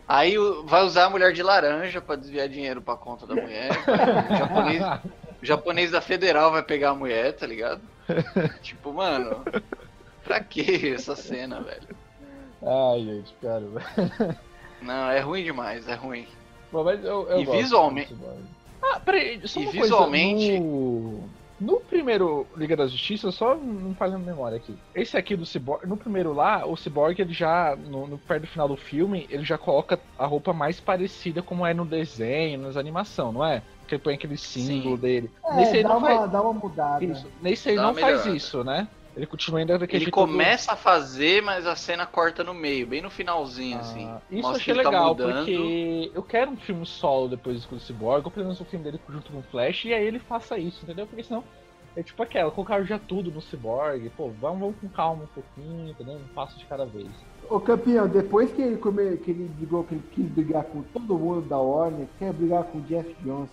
Aí 0.09 0.35
vai 0.65 0.83
usar 0.85 1.05
a 1.07 1.11
mulher 1.11 1.33
de 1.33 1.43
laranja 1.43 2.01
pra 2.01 2.17
desviar 2.17 2.49
dinheiro 2.49 2.81
pra 2.83 2.97
conta 2.97 3.27
da 3.27 3.35
mulher. 3.35 3.71
O 4.31 4.37
japonês, 4.37 4.83
o 5.43 5.47
japonês 5.47 5.91
da 5.91 6.01
federal 6.01 6.51
vai 6.51 6.63
pegar 6.63 6.91
a 6.91 6.95
mulher, 6.95 7.33
tá 7.35 7.47
ligado? 7.47 7.81
Tipo, 8.63 8.93
mano, 8.93 9.45
pra 10.25 10.41
que 10.41 10.93
essa 10.95 11.15
cena, 11.15 11.61
velho? 11.61 11.89
Ai, 12.63 13.01
gente, 13.05 13.35
cara. 13.41 14.37
Não, 14.83 15.11
é 15.11 15.21
ruim 15.21 15.45
demais, 15.45 15.87
é 15.87 15.95
ruim. 15.95 16.27
Bom, 16.73 16.85
mas 16.85 17.05
eu, 17.05 17.29
eu 17.29 17.41
E 17.41 17.45
gosto 17.45 17.59
visualmente-. 17.59 18.17
Ah, 18.83 19.01
peraí, 19.01 19.41
só 19.47 19.61
E 19.61 19.65
uma 19.65 19.73
visualmente- 19.73 20.47
Coisa, 20.49 20.61
no... 20.65 21.29
no 21.61 21.81
primeiro 21.81 22.47
Liga 22.57 22.77
da 22.77 22.87
Justiça, 22.87 23.31
só 23.31 23.55
não 23.55 23.95
fazendo 23.95 24.25
memória 24.25 24.57
aqui. 24.57 24.75
Esse 24.95 25.17
aqui 25.17 25.37
do 25.37 25.45
Cyborg, 25.45 25.87
no 25.87 25.97
primeiro 25.97 26.33
lá, 26.33 26.65
o 26.65 26.77
Cyborg, 26.77 27.21
ele 27.21 27.33
já, 27.33 27.77
no, 27.77 28.07
no 28.07 28.17
perto 28.19 28.43
do 28.43 28.49
final 28.49 28.67
do 28.69 28.77
filme, 28.77 29.27
ele 29.31 29.45
já 29.45 29.59
coloca 29.59 30.01
a 30.19 30.25
roupa 30.27 30.53
mais 30.53 30.81
parecida 30.81 31.43
como 31.43 31.67
é 31.67 31.75
no 31.75 31.85
desenho, 31.85 32.61
nas 32.61 32.77
animações, 32.77 33.35
não 33.35 33.45
é? 33.45 33.63
Que 33.87 33.97
ele 33.97 34.03
põe 34.03 34.15
aquele 34.15 34.37
símbolo 34.37 34.97
Sim. 34.97 35.03
dele. 35.03 35.31
Nesse 35.57 35.75
É, 35.75 35.77
aí 35.79 35.83
dá 35.83 35.89
não 35.91 35.99
uma, 35.99 36.07
faz 36.09 36.31
dá 36.31 36.43
uma 36.43 36.53
mudada. 36.55 37.05
isso. 37.05 37.27
Nesse 37.43 37.69
aí 37.71 37.77
Dá 37.77 37.83
não 37.83 37.95
faz 37.95 38.25
isso, 38.27 38.63
né? 38.65 38.89
Ele 39.17 39.27
continua 39.27 39.61
ainda 39.61 39.79
daquele 39.79 40.05
Ele 40.05 40.11
começa 40.11 40.73
a 40.73 40.77
fazer, 40.77 41.43
mas 41.43 41.67
a 41.67 41.75
cena 41.75 42.07
corta 42.07 42.45
no 42.45 42.55
meio, 42.55 42.87
bem 42.87 43.03
no 43.03 43.11
finalzinho, 43.11 43.77
Ah, 43.79 43.81
assim. 43.81 44.03
Isso 44.03 44.19
eu 44.31 44.43
Mostra 44.43 44.57
achei 44.59 44.75
tá 44.75 44.83
legal, 44.83 45.09
mudando. 45.09 45.37
porque 45.37 46.11
eu 46.15 46.23
quero 46.23 46.51
um 46.53 46.57
filme 46.57 46.87
solo 46.87 47.29
depois 47.29 47.65
do 47.65 47.81
Cyborg, 47.81 48.25
ou 48.25 48.31
pelo 48.31 48.47
menos 48.47 48.61
um 48.61 48.65
filme 48.65 48.85
dele 48.85 49.01
junto 49.09 49.33
com 49.33 49.39
o 49.39 49.43
Flash, 49.43 49.85
e 49.87 49.93
aí 49.93 50.07
ele 50.07 50.19
faça 50.21 50.57
isso, 50.57 50.81
entendeu? 50.85 51.07
Porque 51.07 51.25
senão 51.25 51.43
é 51.97 52.05
tipo 52.05 52.23
aquela, 52.23 52.53
colocaram 52.53 52.85
já 52.87 53.01
tudo 53.01 53.33
no 53.33 53.41
Cyborg, 53.43 54.09
pô, 54.17 54.31
vamos, 54.41 54.61
vamos 54.61 54.77
com 54.81 54.89
calma 54.89 55.25
um 55.25 55.27
pouquinho, 55.27 55.91
entendeu? 55.91 56.15
Um 56.15 56.35
passo 56.35 56.57
de 56.57 56.65
cada 56.67 56.87
vez. 56.87 57.09
Ô 57.49 57.59
campeão, 57.59 58.07
depois 58.07 58.53
que 58.53 58.63
ele, 58.63 58.77
come, 58.77 59.17
que 59.17 59.33
ele 59.33 59.49
brigou, 59.57 59.83
que 59.83 59.95
ele 59.97 60.05
quis 60.13 60.25
brigar 60.27 60.63
com 60.65 60.83
todo 60.83 61.19
mundo 61.19 61.49
da 61.49 61.59
Warner, 61.59 62.07
quer 62.17 62.33
brigar 62.33 62.63
com 62.63 62.79
o 62.79 62.83
Jeff 62.83 63.13
Jones, 63.25 63.51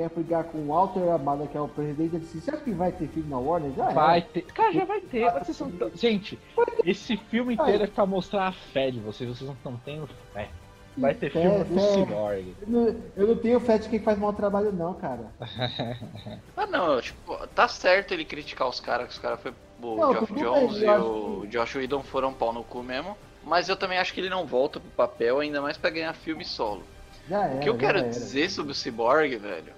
quer 0.00 0.08
brigar 0.08 0.44
com 0.44 0.58
o 0.58 0.66
Walter 0.68 1.10
Amada, 1.10 1.46
que 1.46 1.56
é 1.56 1.60
o 1.60 1.68
presidente, 1.68 2.16
ele 2.16 2.24
disse, 2.24 2.40
você 2.40 2.50
acha 2.50 2.62
que 2.62 2.72
vai 2.72 2.90
ter 2.92 3.08
filme 3.08 3.28
na 3.28 3.38
Warner? 3.38 3.72
Já 3.76 3.90
Vai 3.90 4.18
é. 4.18 4.22
ter. 4.22 4.42
Cara, 4.42 4.72
já 4.72 4.84
vai 4.84 5.00
ter. 5.00 5.30
Vocês 5.32 5.56
são 5.56 5.72
Gente, 5.94 6.38
esse 6.84 7.16
filme 7.16 7.54
inteiro 7.54 7.84
é 7.84 7.86
pra 7.86 8.06
mostrar 8.06 8.48
a 8.48 8.52
fé 8.52 8.90
de 8.90 8.98
vocês, 9.00 9.28
vocês 9.28 9.46
não 9.48 9.54
estão 9.56 9.80
tendo 9.84 10.08
fé. 10.32 10.48
Vai 10.96 11.14
ter 11.14 11.30
Fé, 11.30 11.40
filme 11.42 11.64
com 11.64 11.74
o 11.74 11.78
fé. 11.78 11.92
Cyborg. 11.94 12.54
Eu 12.62 12.68
não, 12.68 12.96
eu 13.16 13.26
não 13.28 13.36
tenho 13.36 13.60
fé 13.60 13.78
de 13.78 13.88
quem 13.88 14.00
faz 14.00 14.18
mau 14.18 14.32
trabalho 14.32 14.72
não, 14.72 14.94
cara. 14.94 15.26
Ah, 16.56 16.66
não, 16.66 17.00
tipo, 17.00 17.36
tá 17.54 17.68
certo 17.68 18.12
ele 18.12 18.24
criticar 18.24 18.68
os 18.68 18.80
caras, 18.80 19.06
que 19.06 19.12
os 19.12 19.18
caras 19.18 19.40
foi. 19.40 19.52
O 19.82 19.96
Não, 19.96 20.12
Geoff 20.12 20.34
Jones 20.34 20.78
bem, 20.78 20.88
e 20.90 20.98
o 20.98 21.46
Josh 21.46 21.74
Whedon 21.76 22.02
foram 22.02 22.34
pau 22.34 22.52
no 22.52 22.62
cu 22.62 22.82
mesmo. 22.82 23.16
Mas 23.42 23.68
eu 23.68 23.76
também 23.76 23.98
acho 23.98 24.12
que 24.12 24.20
ele 24.20 24.28
não 24.28 24.44
volta 24.46 24.78
pro 24.78 24.90
papel, 24.90 25.38
ainda 25.38 25.62
mais 25.62 25.78
pra 25.78 25.88
ganhar 25.88 26.12
filme 26.12 26.44
solo. 26.44 26.82
Era, 27.30 27.54
O 27.54 27.60
que 27.60 27.68
eu 27.68 27.78
quero 27.78 28.02
dizer 28.08 28.50
sobre 28.50 28.72
o 28.72 28.74
Cyborg, 28.74 29.36
velho, 29.36 29.72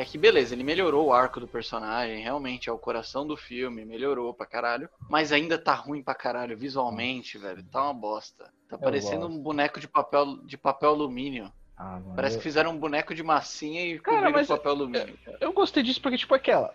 é 0.00 0.04
que 0.04 0.18
beleza, 0.18 0.54
ele 0.54 0.62
melhorou 0.62 1.06
o 1.06 1.12
arco 1.12 1.40
do 1.40 1.48
personagem, 1.48 2.22
realmente 2.22 2.68
é 2.68 2.72
o 2.72 2.78
coração 2.78 3.26
do 3.26 3.36
filme, 3.36 3.84
melhorou 3.84 4.32
pra 4.34 4.46
caralho, 4.46 4.88
mas 5.08 5.32
ainda 5.32 5.58
tá 5.58 5.74
ruim 5.74 6.02
pra 6.02 6.14
caralho 6.14 6.56
visualmente, 6.56 7.38
velho, 7.38 7.64
tá 7.64 7.82
uma 7.84 7.94
bosta. 7.94 8.50
Tá 8.68 8.76
parecendo 8.76 9.22
gosto. 9.26 9.34
um 9.34 9.42
boneco 9.42 9.80
de 9.80 9.88
papel 9.88 10.36
de 10.44 10.56
papel 10.56 10.90
alumínio. 10.90 11.52
Ah, 11.76 12.00
mano, 12.00 12.14
Parece 12.14 12.36
eu- 12.36 12.38
que 12.38 12.42
fizeram 12.44 12.70
um 12.72 12.78
boneco 12.78 13.14
de 13.14 13.22
massinha 13.22 13.84
e 13.86 13.98
Cara, 13.98 14.26
cobriram 14.26 14.46
papel 14.46 14.72
alumínio. 14.72 15.18
cara. 15.24 15.38
Eu 15.40 15.52
gostei 15.52 15.82
disso 15.82 16.00
porque, 16.00 16.16
tipo, 16.18 16.34
aquela. 16.34 16.72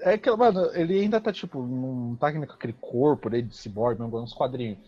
É 0.00 0.14
aquela, 0.14 0.36
mano, 0.36 0.70
ele 0.74 1.00
ainda 1.00 1.20
tá, 1.20 1.32
tipo, 1.32 1.60
não 1.62 2.16
tá 2.16 2.32
com 2.32 2.42
aquele 2.42 2.72
corpo 2.74 3.28
dele 3.28 3.42
de 3.48 3.56
cyborg, 3.56 4.00
mesmo 4.00 4.20
nos 4.20 4.32
quadrinhos. 4.32 4.78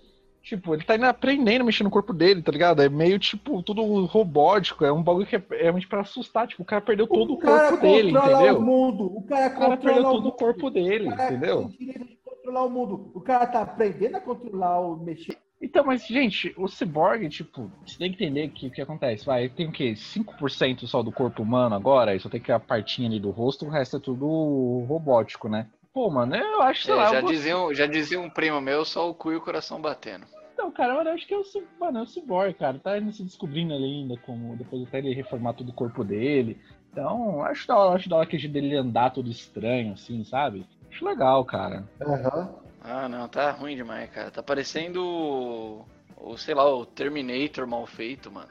Tipo, 0.42 0.74
ele 0.74 0.84
tá 0.84 0.94
ainda 0.94 1.10
aprendendo 1.10 1.62
a 1.62 1.64
mexer 1.64 1.84
no 1.84 1.90
corpo 1.90 2.12
dele, 2.12 2.42
tá 2.42 2.50
ligado? 2.50 2.82
É 2.82 2.88
meio, 2.88 3.18
tipo, 3.18 3.62
tudo 3.62 3.82
robótico. 4.06 4.84
É 4.84 4.92
um 4.92 5.02
bagulho 5.02 5.26
que 5.26 5.36
é 5.36 5.42
realmente 5.50 5.86
pra 5.86 6.00
assustar. 6.00 6.48
Tipo, 6.48 6.62
o 6.62 6.66
cara 6.66 6.80
perdeu 6.80 7.06
todo 7.06 7.34
o, 7.34 7.38
cara 7.38 7.68
corpo 7.68 7.82
dele, 7.82 8.10
entendeu? 8.10 8.58
o 8.58 8.62
mundo. 8.62 9.04
O 9.16 9.22
cara 9.22 9.54
O 9.54 9.58
cara 9.58 9.76
perdeu 9.76 10.02
o 10.02 10.10
todo 10.12 10.28
o 10.28 10.32
corpo 10.32 10.70
dele, 10.70 11.08
O 11.08 11.16
cara 11.16 11.32
entendeu? 11.32 11.58
tem 11.68 11.86
direito 11.86 12.06
de 12.06 12.16
controlar 12.24 12.64
o 12.64 12.70
mundo. 12.70 13.10
O 13.14 13.20
cara 13.20 13.46
tá 13.46 13.60
aprendendo 13.62 14.16
a 14.16 14.20
controlar 14.20 14.80
o 14.80 14.96
mexer. 14.96 15.36
Então, 15.62 15.84
mas, 15.84 16.06
gente, 16.06 16.54
o 16.56 16.66
cyborg, 16.66 17.28
tipo, 17.28 17.70
você 17.84 17.98
tem 17.98 18.10
que 18.10 18.24
entender 18.24 18.48
que 18.48 18.68
o 18.68 18.70
que 18.70 18.80
acontece. 18.80 19.26
Vai, 19.26 19.50
tem 19.50 19.68
o 19.68 19.72
quê? 19.72 19.92
5% 19.92 20.86
só 20.86 21.02
do 21.02 21.12
corpo 21.12 21.42
humano 21.42 21.74
agora, 21.74 22.16
e 22.16 22.20
só 22.20 22.30
tem 22.30 22.40
que 22.40 22.50
a 22.50 22.58
partinha 22.58 23.08
ali 23.08 23.20
do 23.20 23.30
rosto, 23.30 23.66
o 23.66 23.68
resto 23.68 23.98
é 23.98 24.00
tudo 24.00 24.86
robótico, 24.88 25.50
né? 25.50 25.66
Pô, 25.92 26.08
mano, 26.10 26.36
eu 26.36 26.62
acho, 26.62 26.84
sei 26.84 26.94
É, 26.94 26.96
lá. 26.96 27.06
já, 27.10 27.16
eu 27.16 27.22
gosto- 27.22 27.34
dizia, 27.34 27.58
um- 27.58 27.74
já 27.74 27.86
dizia 27.86 28.20
um 28.20 28.30
primo 28.30 28.60
meu, 28.60 28.84
só 28.84 29.10
o 29.10 29.14
cu 29.14 29.32
e 29.32 29.36
o 29.36 29.40
coração 29.40 29.80
batendo. 29.80 30.24
Então, 30.54 30.70
cara, 30.70 31.02
eu 31.02 31.12
acho 31.12 31.26
que 31.26 31.34
é 31.34 31.38
o, 31.38 31.42
mano, 31.80 31.98
é 31.98 32.02
o 32.02 32.06
Cyborg, 32.06 32.54
cara. 32.54 32.78
Tá 32.78 32.92
ainda 32.92 33.10
se 33.12 33.24
descobrindo 33.24 33.74
ali 33.74 33.84
ainda, 33.84 34.16
como 34.18 34.56
depois 34.56 34.82
até 34.86 34.98
ele 34.98 35.14
reformar 35.14 35.54
todo 35.54 35.70
o 35.70 35.74
corpo 35.74 36.04
dele. 36.04 36.60
Então, 36.92 37.42
acho 37.44 37.66
da 37.66 37.76
hora, 37.76 37.96
acho 37.96 38.08
da 38.08 38.16
hora 38.16 38.26
que 38.26 38.48
dele 38.48 38.76
andar 38.76 39.10
todo 39.10 39.30
estranho, 39.30 39.94
assim, 39.94 40.22
sabe? 40.24 40.66
Acho 40.90 41.04
legal, 41.04 41.44
cara. 41.44 41.88
Aham. 42.00 42.54
Ah, 42.82 43.08
não, 43.08 43.28
tá 43.28 43.50
ruim 43.50 43.76
demais, 43.76 44.10
cara. 44.10 44.30
Tá 44.30 44.42
parecendo 44.42 45.02
o, 45.04 45.84
o, 46.16 46.36
sei 46.36 46.54
lá, 46.54 46.64
o 46.72 46.84
Terminator 46.86 47.66
mal 47.66 47.86
feito, 47.86 48.30
mano. 48.30 48.48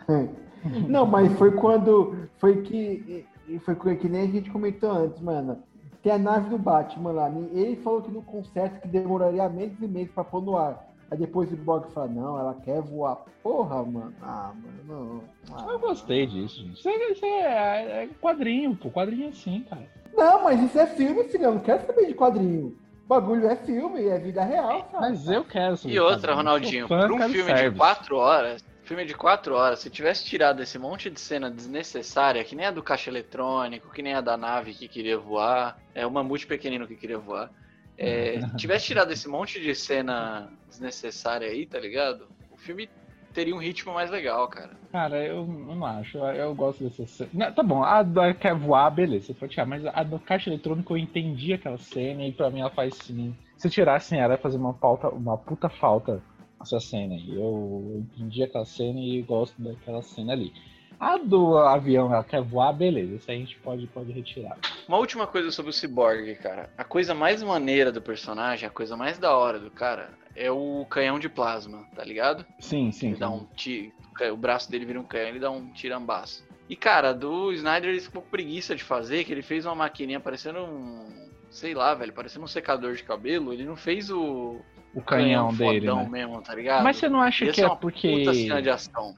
Não, 0.87 1.05
mas 1.05 1.31
foi 1.37 1.51
quando. 1.55 2.27
Foi 2.37 2.61
que. 2.61 3.25
e 3.47 3.59
Foi 3.59 3.75
que 3.97 4.07
nem 4.09 4.23
a 4.23 4.31
gente 4.31 4.49
comentou 4.51 4.91
antes, 4.91 5.21
mano. 5.21 5.63
Tem 6.01 6.13
a 6.13 6.17
nave 6.17 6.49
do 6.49 6.57
Batman 6.57 7.11
lá. 7.11 7.29
Ele 7.51 7.75
falou 7.77 8.01
que 8.01 8.11
no 8.11 8.21
concerto 8.21 8.79
que 8.81 8.87
demoraria 8.87 9.47
meses 9.49 9.77
e 9.81 9.87
meses 9.87 10.11
pra 10.11 10.23
pôr 10.23 10.41
no 10.41 10.57
ar. 10.57 10.87
Aí 11.11 11.17
depois 11.17 11.51
o 11.51 11.57
Borg 11.57 11.89
fala, 11.91 12.07
não, 12.07 12.37
ela 12.39 12.53
quer 12.63 12.81
voar. 12.81 13.17
Porra, 13.41 13.83
mano. 13.83 14.13
Ah, 14.21 14.51
mano. 14.87 15.23
Não. 15.49 15.55
Ah. 15.55 15.65
Eu 15.71 15.79
gostei 15.79 16.27
disso, 16.27 16.57
gente. 16.61 16.79
Isso 16.79 16.87
é, 16.87 17.11
isso 17.11 17.25
é- 17.25 18.03
é 18.03 18.09
quadrinho, 18.21 18.75
pô. 18.75 18.89
Quadrinho 18.91 19.29
assim, 19.29 19.65
cara. 19.69 19.87
Não, 20.15 20.43
mas 20.43 20.61
isso 20.61 20.77
é 20.79 20.85
filme, 20.85 21.23
filho. 21.25 21.45
Eu 21.45 21.53
não 21.55 21.61
quero 21.61 21.85
saber 21.85 22.05
de 22.05 22.13
quadrinho. 22.13 22.67
O 23.05 23.07
bagulho 23.09 23.47
é 23.47 23.55
filme, 23.55 24.05
é 24.07 24.19
vida 24.19 24.43
real, 24.43 24.83
cara. 24.83 25.09
Mas 25.09 25.27
eu 25.27 25.43
quero 25.43 25.75
saber 25.77 25.95
E 25.95 25.99
outra. 25.99 26.35
Ronaldinho, 26.35 26.87
pra 26.87 27.05
um 27.07 27.17
filme 27.17 27.33
de 27.33 27.43
service. 27.43 27.77
4 27.77 28.15
horas, 28.17 28.63
Filme 28.89 29.05
de 29.05 29.13
quatro 29.13 29.53
horas, 29.53 29.81
se 29.81 29.89
tivesse 29.91 30.25
tirado 30.25 30.63
esse 30.63 30.79
monte 30.79 31.11
de 31.11 31.19
cena 31.19 31.47
desnecessária, 31.47 32.43
que 32.43 32.55
nem 32.55 32.65
a 32.65 32.71
do 32.71 32.81
caixa 32.81 33.11
eletrônico, 33.11 33.91
que 33.91 34.01
nem 34.01 34.15
a 34.15 34.19
da 34.19 34.35
nave 34.35 34.73
que 34.73 34.87
queria 34.87 35.15
voar, 35.15 35.77
é 35.93 36.07
o 36.07 36.11
mamute 36.11 36.47
pequenino 36.47 36.87
que 36.87 36.95
queria 36.95 37.19
voar, 37.19 37.51
é, 37.95 38.39
tivesse 38.57 38.87
tirado 38.87 39.11
esse 39.11 39.29
monte 39.29 39.61
de 39.61 39.75
cena 39.75 40.51
desnecessária 40.67 41.47
aí, 41.47 41.67
tá 41.67 41.79
ligado? 41.79 42.29
O 42.49 42.57
filme 42.57 42.89
teria 43.31 43.53
um 43.55 43.59
ritmo 43.59 43.93
mais 43.93 44.09
legal, 44.09 44.47
cara. 44.47 44.71
Cara, 44.91 45.23
eu 45.23 45.45
não 45.45 45.85
acho. 45.85 46.17
Eu, 46.17 46.25
eu 46.25 46.55
gosto 46.55 46.83
dessa 46.83 47.05
cena. 47.05 47.29
Não, 47.31 47.51
tá 47.51 47.61
bom, 47.61 47.83
a 47.83 48.01
da 48.01 48.33
quer 48.33 48.55
voar, 48.55 48.89
beleza, 48.89 49.35
pode 49.35 49.51
tirar. 49.51 49.67
Mas 49.67 49.85
a 49.85 50.01
do 50.01 50.17
caixa 50.17 50.49
eletrônico 50.49 50.93
eu 50.93 50.97
entendi 50.97 51.53
aquela 51.53 51.77
cena 51.77 52.25
e 52.25 52.31
pra 52.31 52.49
mim 52.49 52.61
ela 52.61 52.71
faz 52.71 52.95
sim. 52.95 53.37
Se 53.55 53.69
tirassem 53.69 54.19
ela, 54.19 54.33
ia 54.33 54.39
fazer 54.39 54.57
uma, 54.57 54.73
pauta, 54.73 55.09
uma 55.09 55.37
puta 55.37 55.69
falta 55.69 56.23
essa 56.61 56.79
cena 56.79 57.15
aí. 57.15 57.35
Eu 57.35 58.05
entendi 58.15 58.43
aquela 58.43 58.65
cena 58.65 58.99
e 58.99 59.21
gosto 59.21 59.61
daquela 59.61 60.01
cena 60.01 60.33
ali. 60.33 60.53
A 60.99 61.17
do 61.17 61.57
avião, 61.57 62.13
ela 62.13 62.23
quer 62.23 62.41
voar, 62.41 62.73
beleza. 62.73 63.15
Isso 63.15 63.31
aí 63.31 63.37
a 63.37 63.39
gente 63.39 63.57
pode, 63.59 63.87
pode 63.87 64.11
retirar. 64.11 64.57
Uma 64.87 64.97
última 64.97 65.25
coisa 65.25 65.49
sobre 65.49 65.71
o 65.71 65.73
Cyborg, 65.73 66.35
cara. 66.35 66.69
A 66.77 66.83
coisa 66.83 67.13
mais 67.13 67.41
maneira 67.41 67.91
do 67.91 68.01
personagem, 68.01 68.67
a 68.67 68.71
coisa 68.71 68.97
mais 68.97 69.17
da 69.17 69.33
hora 69.33 69.59
do 69.59 69.71
cara, 69.71 70.09
é 70.35 70.51
o 70.51 70.85
canhão 70.89 71.17
de 71.17 71.29
plasma, 71.29 71.85
tá 71.95 72.03
ligado? 72.03 72.45
Sim, 72.59 72.91
sim. 72.91 73.11
Ele 73.11 73.19
dá 73.19 73.29
um 73.29 73.45
ti... 73.55 73.93
O 74.33 74.35
braço 74.35 74.69
dele 74.69 74.83
vira 74.83 74.99
um 74.99 75.05
canhão, 75.05 75.29
ele 75.29 75.39
dá 75.39 75.49
um 75.49 75.71
tirambaço. 75.71 76.43
E, 76.69 76.75
cara, 76.75 77.13
do 77.13 77.53
Snyder 77.53 77.89
ele 77.89 78.01
ficou 78.01 78.21
com 78.21 78.29
preguiça 78.29 78.75
de 78.75 78.83
fazer, 78.83 79.23
que 79.23 79.31
ele 79.31 79.41
fez 79.41 79.65
uma 79.65 79.73
maquininha 79.73 80.19
parecendo 80.19 80.59
um. 80.59 81.07
Sei 81.49 81.73
lá, 81.73 81.95
velho, 81.95 82.13
parecendo 82.13 82.43
um 82.43 82.47
secador 82.47 82.93
de 82.93 83.03
cabelo. 83.03 83.51
Ele 83.51 83.63
não 83.63 83.75
fez 83.75 84.11
o. 84.11 84.59
O 84.93 85.01
canhão, 85.01 85.53
dele. 85.53 85.87
fodão 85.87 86.03
Né? 86.03 86.09
mesmo, 86.09 86.41
tá 86.41 86.55
ligado? 86.55 86.83
Mas 86.83 86.97
você 86.97 87.09
não 87.09 87.21
acha 87.21 87.45
Ia 87.45 87.51
que 87.51 87.61
é 87.61 87.67
uma 87.67 87.75
porque. 87.75 88.09
Puta 88.09 88.33
cena 88.33 88.61
de 88.61 88.69
ação. 88.69 89.15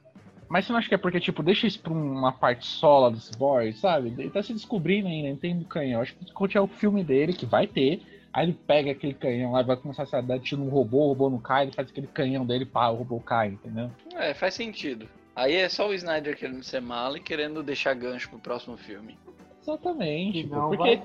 Mas 0.50 0.66
você 0.66 0.74
não 0.74 0.80
acha 0.80 0.90
que 0.90 0.96
é 0.96 0.98
porque, 0.98 1.20
tipo, 1.22 1.42
deixa 1.42 1.66
isso 1.66 1.80
pra 1.80 1.94
uma 1.94 2.34
parte 2.34 2.68
sola 2.68 3.10
do 3.10 3.18
Cyborg, 3.18 3.72
sabe? 3.72 4.14
Ele 4.18 4.30
tá 4.30 4.44
se 4.44 4.52
descobrindo 4.52 5.08
ainda, 5.08 5.30
entende 5.30 5.60
do 5.60 5.66
canhão. 5.66 6.02
Acho 6.02 6.14
que 6.14 6.34
quando 6.34 6.50
tiver 6.50 6.62
o 6.62 6.68
filme 6.68 7.06
dele, 7.06 7.32
que 7.32 7.46
vai 7.46 7.66
ter, 7.66 8.02
aí 8.34 8.48
ele 8.48 8.60
pega 8.68 8.92
aquele 8.92 9.14
canhão 9.14 9.54
lá, 9.54 9.62
vai 9.62 9.78
começar 9.78 10.06
a 10.12 10.20
dar 10.20 10.40
tiro 10.40 10.62
no 10.62 10.70
robô, 10.70 11.06
o 11.06 11.08
robô 11.08 11.30
não 11.30 11.38
cai, 11.38 11.64
ele 11.64 11.72
faz 11.72 11.90
aquele 11.90 12.08
canhão 12.08 12.46
dele, 12.46 12.66
pá, 12.66 12.90
o 12.90 12.96
robô 12.96 13.22
cai, 13.22 13.48
entendeu? 13.48 13.90
É, 14.14 14.34
faz 14.34 14.54
sentido. 14.54 15.08
Aí 15.34 15.56
é 15.56 15.70
só 15.70 15.88
o 15.88 15.94
Snyder 15.94 16.38
querendo 16.38 16.62
ser 16.64 16.82
malo 16.82 17.16
e 17.16 17.22
querendo 17.22 17.64
deixar 17.64 17.94
gancho 17.94 18.30
pro 18.30 18.38
próximo 18.38 18.76
filme. 18.76 19.18
Exatamente. 19.62 20.48
Porque 20.48 21.00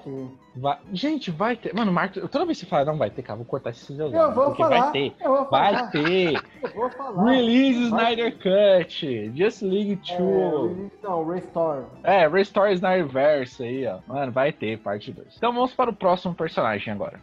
vai 0.56 0.78
Gente, 0.92 1.30
vai 1.30 1.56
ter. 1.56 1.74
Mano, 1.74 1.92
Marcos, 1.92 2.22
toda 2.30 2.46
vez 2.46 2.58
que 2.58 2.64
você 2.64 2.70
fala 2.70 2.86
não 2.86 2.96
vai 2.96 3.10
ter, 3.10 3.22
cara, 3.22 3.36
vou 3.36 3.44
cortar 3.44 3.70
esse 3.70 3.94
seu 3.94 4.10
Eu 4.10 4.32
vou 4.34 4.46
porque 4.46 4.62
falar. 4.62 4.80
vai 4.80 4.92
ter. 4.92 5.14
Eu 5.20 5.30
vou 5.30 5.50
Vai 5.50 5.90
ter. 5.90 6.32
Eu 6.64 6.70
vou 6.74 6.90
falar. 6.90 7.30
Release 7.30 7.82
Snyder 7.84 8.32
Cut. 8.38 9.32
Just 9.36 9.62
League 9.62 9.96
2. 9.96 10.18
É, 10.18 10.90
não, 11.02 11.28
Restore. 11.28 11.84
É, 12.02 12.26
Restore 12.28 12.72
Snyderverse 12.72 13.62
aí, 13.62 13.86
ó. 13.86 13.98
Mano, 14.06 14.32
vai 14.32 14.52
ter 14.52 14.78
parte 14.78 15.12
2. 15.12 15.36
Então 15.36 15.52
vamos 15.52 15.74
para 15.74 15.90
o 15.90 15.94
próximo 15.94 16.34
personagem 16.34 16.92
agora. 16.92 17.20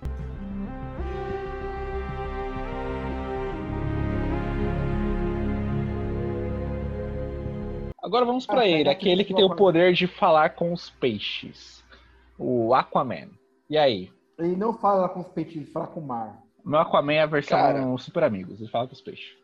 Agora 8.04 8.26
vamos 8.26 8.45
para 8.45 8.62
Ah, 8.62 8.68
ele, 8.68 8.78
pega 8.80 8.91
aquele 8.91 9.22
aqui 9.22 9.30
que 9.30 9.36
tem 9.36 9.45
o 9.45 9.56
poder 9.56 9.93
de 9.93 10.08
falar 10.08 10.49
com 10.51 10.74
os 10.74 10.89
peixes. 10.89 11.84
O 12.38 12.74
Aquaman. 12.74 13.30
E 13.70 13.78
aí? 13.78 14.12
Ele 14.38 14.56
não 14.56 14.74
fala 14.74 15.08
com 15.08 15.22
os 15.22 15.28
peitinhos, 15.28 15.70
fala 15.72 15.88
com 15.88 16.01
o 16.01 16.06
mar. 16.06 16.41
Meu 16.66 16.80
Aquaman 16.80 17.14
é 17.14 17.22
a 17.22 17.26
versão 17.26 17.58
Cara. 17.58 17.97
Super 17.97 18.24
Amigos, 18.24 18.60
ele 18.60 18.70
fala 18.70 18.88
com 18.88 18.93
os 18.93 19.01
peixes. 19.01 19.38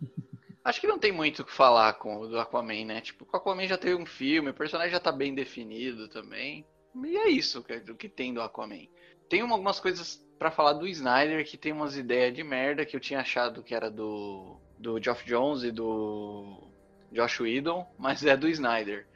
Acho 0.64 0.80
que 0.80 0.86
não 0.86 0.98
tem 0.98 1.12
muito 1.12 1.40
o 1.40 1.44
que 1.44 1.52
falar 1.52 1.94
com 1.94 2.18
o 2.18 2.28
do 2.28 2.38
Aquaman, 2.38 2.84
né? 2.84 3.00
Tipo, 3.00 3.26
o 3.30 3.36
Aquaman 3.36 3.66
já 3.66 3.78
teve 3.78 3.94
um 3.94 4.04
filme, 4.06 4.50
o 4.50 4.54
personagem 4.54 4.92
já 4.92 5.00
tá 5.00 5.10
bem 5.12 5.34
definido 5.34 6.08
também. 6.08 6.64
E 7.04 7.16
é 7.16 7.28
isso 7.28 7.62
que, 7.62 7.74
o 7.90 7.94
que 7.94 8.08
tem 8.08 8.34
do 8.34 8.40
Aquaman. 8.42 8.86
Tem 9.28 9.42
uma- 9.42 9.54
algumas 9.54 9.80
coisas 9.80 10.16
pra 10.38 10.50
falar 10.50 10.74
do 10.74 10.86
Snyder 10.86 11.44
que 11.46 11.56
tem 11.56 11.72
umas 11.72 11.96
ideias 11.96 12.34
de 12.34 12.42
merda 12.44 12.84
que 12.84 12.94
eu 12.96 13.00
tinha 13.00 13.20
achado 13.20 13.62
que 13.62 13.74
era 13.74 13.90
do, 13.90 14.56
do 14.78 15.02
Geoff 15.02 15.24
Jones 15.26 15.62
e 15.62 15.70
do 15.70 16.67
Josh 17.12 17.40
Whedon, 17.40 17.86
mas 17.98 18.24
é 18.24 18.36
do 18.36 18.48
Snyder. 18.48 19.06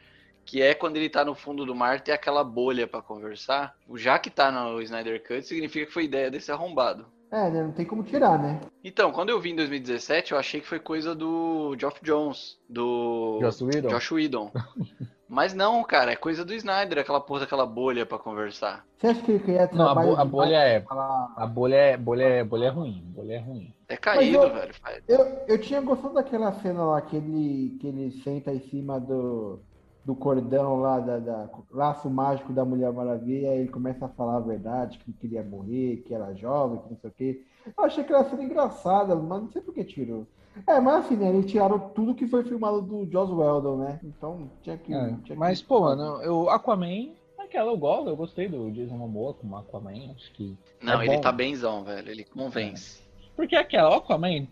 Que 0.45 0.61
é 0.61 0.75
quando 0.75 0.97
ele 0.97 1.09
tá 1.09 1.25
no 1.25 1.35
fundo 1.35 1.65
do 1.65 1.75
mar, 1.75 2.01
tem 2.01 2.13
aquela 2.13 2.43
bolha 2.43 2.87
pra 2.87 3.01
conversar. 3.01 3.77
Já 3.95 4.19
que 4.19 4.29
tá 4.29 4.51
no 4.51 4.83
Snyder 4.83 5.23
Cut, 5.23 5.43
significa 5.43 5.87
que 5.87 5.93
foi 5.93 6.05
ideia 6.05 6.31
desse 6.31 6.51
arrombado. 6.51 7.07
É, 7.31 7.49
né? 7.49 7.63
Não 7.63 7.73
tem 7.73 7.87
como 7.87 8.03
tirar, 8.03 8.39
né? 8.39 8.61
Então, 8.85 9.11
quando 9.11 9.31
eu 9.31 9.41
vi 9.41 9.53
em 9.53 9.57
2017, 9.57 10.33
eu 10.33 10.39
achei 10.39 10.61
que 10.61 10.67
foi 10.67 10.79
coisa 10.79 11.15
do 11.15 11.75
Geoff 11.79 11.99
Jones, 12.03 12.59
do 12.69 13.39
Joss 13.41 13.65
Whedon? 13.65 13.89
Josh 13.89 14.13
Whedon. 14.13 14.53
Mas 15.33 15.55
não, 15.55 15.83
cara, 15.83 16.13
é 16.13 16.17
coisa 16.17 16.45
do 16.45 16.53
Snyder, 16.53 16.99
aquela 16.99 17.19
porra 17.19 17.41
daquela 17.41 17.65
bolha 17.65 18.05
pra 18.05 18.19
conversar. 18.19 18.85
Você 18.99 19.07
acha 19.07 19.23
que 19.23 19.31
ele 19.33 19.39
queria 19.41 19.61
Não, 19.73 19.87
a, 19.89 19.95
trabalho 19.95 20.09
bo- 20.15 20.21
a 20.21 20.25
bolha 20.27 20.57
é. 20.57 20.81
falar- 20.83 21.33
A 21.35 21.47
bolha 21.47 21.75
é, 21.75 21.97
bolha 21.97 22.23
é, 22.25 22.45
bolha 22.45 22.67
é 22.67 22.69
ruim. 22.69 23.03
Bolha 23.15 23.33
é 23.33 23.39
ruim. 23.39 23.75
É 23.89 23.97
caído, 23.97 24.43
eu- 24.45 24.53
velho. 24.53 24.75
faz- 24.75 25.03
Eu, 25.09 25.19
eu 25.49 25.59
tinha 25.59 25.81
gostado 25.81 26.13
daquela 26.13 26.53
cena 26.61 26.85
lá 26.85 27.01
que 27.01 27.17
ele, 27.17 27.79
que 27.81 27.87
ele 27.87 28.11
senta 28.23 28.53
em 28.53 28.61
cima 28.69 29.01
do, 29.01 29.61
do 30.05 30.15
cordão 30.15 30.77
lá, 30.77 31.01
da, 31.01 31.19
da 31.19 31.49
laço 31.71 32.11
mágico 32.11 32.53
da 32.53 32.63
Mulher 32.67 32.93
Maravilha, 32.93 33.55
e 33.55 33.61
ele 33.61 33.71
começa 33.71 34.05
a 34.05 34.11
falar 34.11 34.37
a 34.37 34.41
verdade, 34.41 34.99
que 34.99 35.15
queria 35.15 35.43
morrer, 35.43 36.03
que 36.07 36.15
era 36.15 36.35
jovem, 36.35 36.79
que 36.83 36.91
não 36.91 36.99
sei 36.99 37.09
o 37.09 37.15
quê. 37.15 37.43
Eu 37.75 37.85
achei 37.85 38.05
aquela 38.05 38.25
cena 38.29 38.43
engraçada, 38.45 39.17
mas 39.17 39.41
não 39.43 39.51
sei 39.51 39.63
por 39.63 39.73
que 39.73 39.83
tirou. 39.83 40.27
É, 40.67 40.81
mas 40.81 41.05
assim, 41.07 41.17
né? 41.17 41.29
Eles 41.31 41.51
tiraram 41.51 41.79
tudo 41.91 42.15
que 42.15 42.27
foi 42.27 42.45
filmado 42.45 42.83
do 42.83 43.11
Joss 43.11 43.33
Whedon, 43.33 43.77
né? 43.79 44.01
Então 44.05 44.51
tinha 44.63 44.77
que. 44.77 44.93
É, 44.93 45.07
tinha 45.07 45.19
que- 45.23 45.35
mas, 45.35 45.63
pô, 45.63 45.81
mano, 45.81 46.23
eu, 46.23 46.49
Aquaman, 46.51 47.11
aquela 47.39 47.71
eu 47.71 47.77
gosto, 47.77 48.09
eu 48.09 48.17
gostei 48.17 48.49
do 48.49 48.71
Jason 48.71 48.97
Momoa 48.97 49.35
como 49.35 49.57
Aquaman, 49.57 50.13
acho 50.15 50.31
que. 50.33 50.57
Não, 50.83 51.01
é 51.01 51.07
ele 51.07 51.17
bom. 51.17 51.21
tá 51.21 51.33
benzão, 51.33 51.83
velho. 51.85 52.11
Ele 52.11 52.25
convence. 52.25 53.03
Porque 53.35 53.57
aquela, 53.57 53.97
Aquaman, 53.97 54.47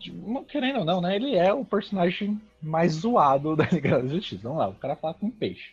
querendo 0.49 0.81
ou 0.81 0.85
não, 0.85 1.01
né? 1.03 1.15
Ele 1.17 1.37
é 1.37 1.53
o 1.53 1.65
personagem 1.65 2.41
mais 2.63 2.93
zoado 2.93 3.55
da 3.57 3.65
Liga 3.65 4.03
da 4.03 4.09
Justiça. 4.09 4.43
Vamos 4.43 4.59
lá, 4.59 4.69
o 4.69 4.75
cara 4.75 4.97
fala 4.97 5.15
com 5.15 5.31
peixe, 5.31 5.73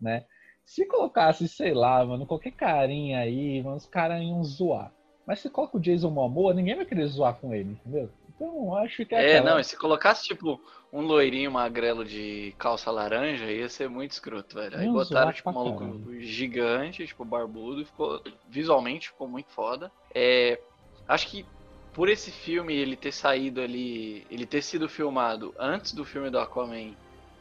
né? 0.00 0.24
Se 0.64 0.86
colocasse, 0.86 1.48
sei 1.48 1.74
lá, 1.74 2.04
mano, 2.04 2.24
qualquer 2.26 2.52
carinha 2.52 3.18
aí, 3.20 3.62
mano, 3.62 3.76
os 3.76 3.86
caras 3.86 4.22
iam 4.22 4.44
zoar. 4.44 4.92
Mas 5.26 5.40
se 5.40 5.48
coloca 5.50 5.76
o 5.76 5.80
Jason 5.80 6.10
Momoa, 6.10 6.52
ninguém 6.54 6.76
vai 6.76 6.84
querer 6.84 7.06
zoar 7.06 7.34
com 7.34 7.52
ele, 7.54 7.70
entendeu? 7.72 8.08
Então 8.42 8.76
acho 8.76 9.04
que 9.06 9.14
É, 9.14 9.36
aquela- 9.36 9.50
não, 9.50 9.60
e 9.60 9.64
se 9.64 9.76
colocasse, 9.76 10.24
tipo, 10.24 10.60
um 10.92 11.02
loirinho 11.02 11.50
magrelo 11.50 12.04
de 12.04 12.54
calça 12.58 12.90
laranja, 12.90 13.50
ia 13.50 13.68
ser 13.68 13.88
muito 13.88 14.12
escroto, 14.12 14.56
velho. 14.56 14.76
Aí 14.76 14.84
Iam 14.86 14.92
botaram, 14.92 15.32
tipo, 15.32 15.50
um 15.50 15.52
maluco 15.52 16.12
gigante, 16.20 17.06
tipo, 17.06 17.24
barbudo, 17.24 17.84
ficou, 17.84 18.20
visualmente, 18.48 19.08
ficou 19.08 19.28
muito 19.28 19.50
foda. 19.50 19.90
É, 20.14 20.60
acho 21.08 21.28
que 21.28 21.46
por 21.94 22.08
esse 22.08 22.30
filme, 22.30 22.74
ele 22.74 22.96
ter 22.96 23.12
saído 23.12 23.60
ali, 23.60 24.26
ele 24.30 24.46
ter 24.46 24.62
sido 24.62 24.88
filmado 24.88 25.54
antes 25.58 25.92
do 25.92 26.04
filme 26.04 26.30
do 26.30 26.38
Aquaman, 26.38 26.94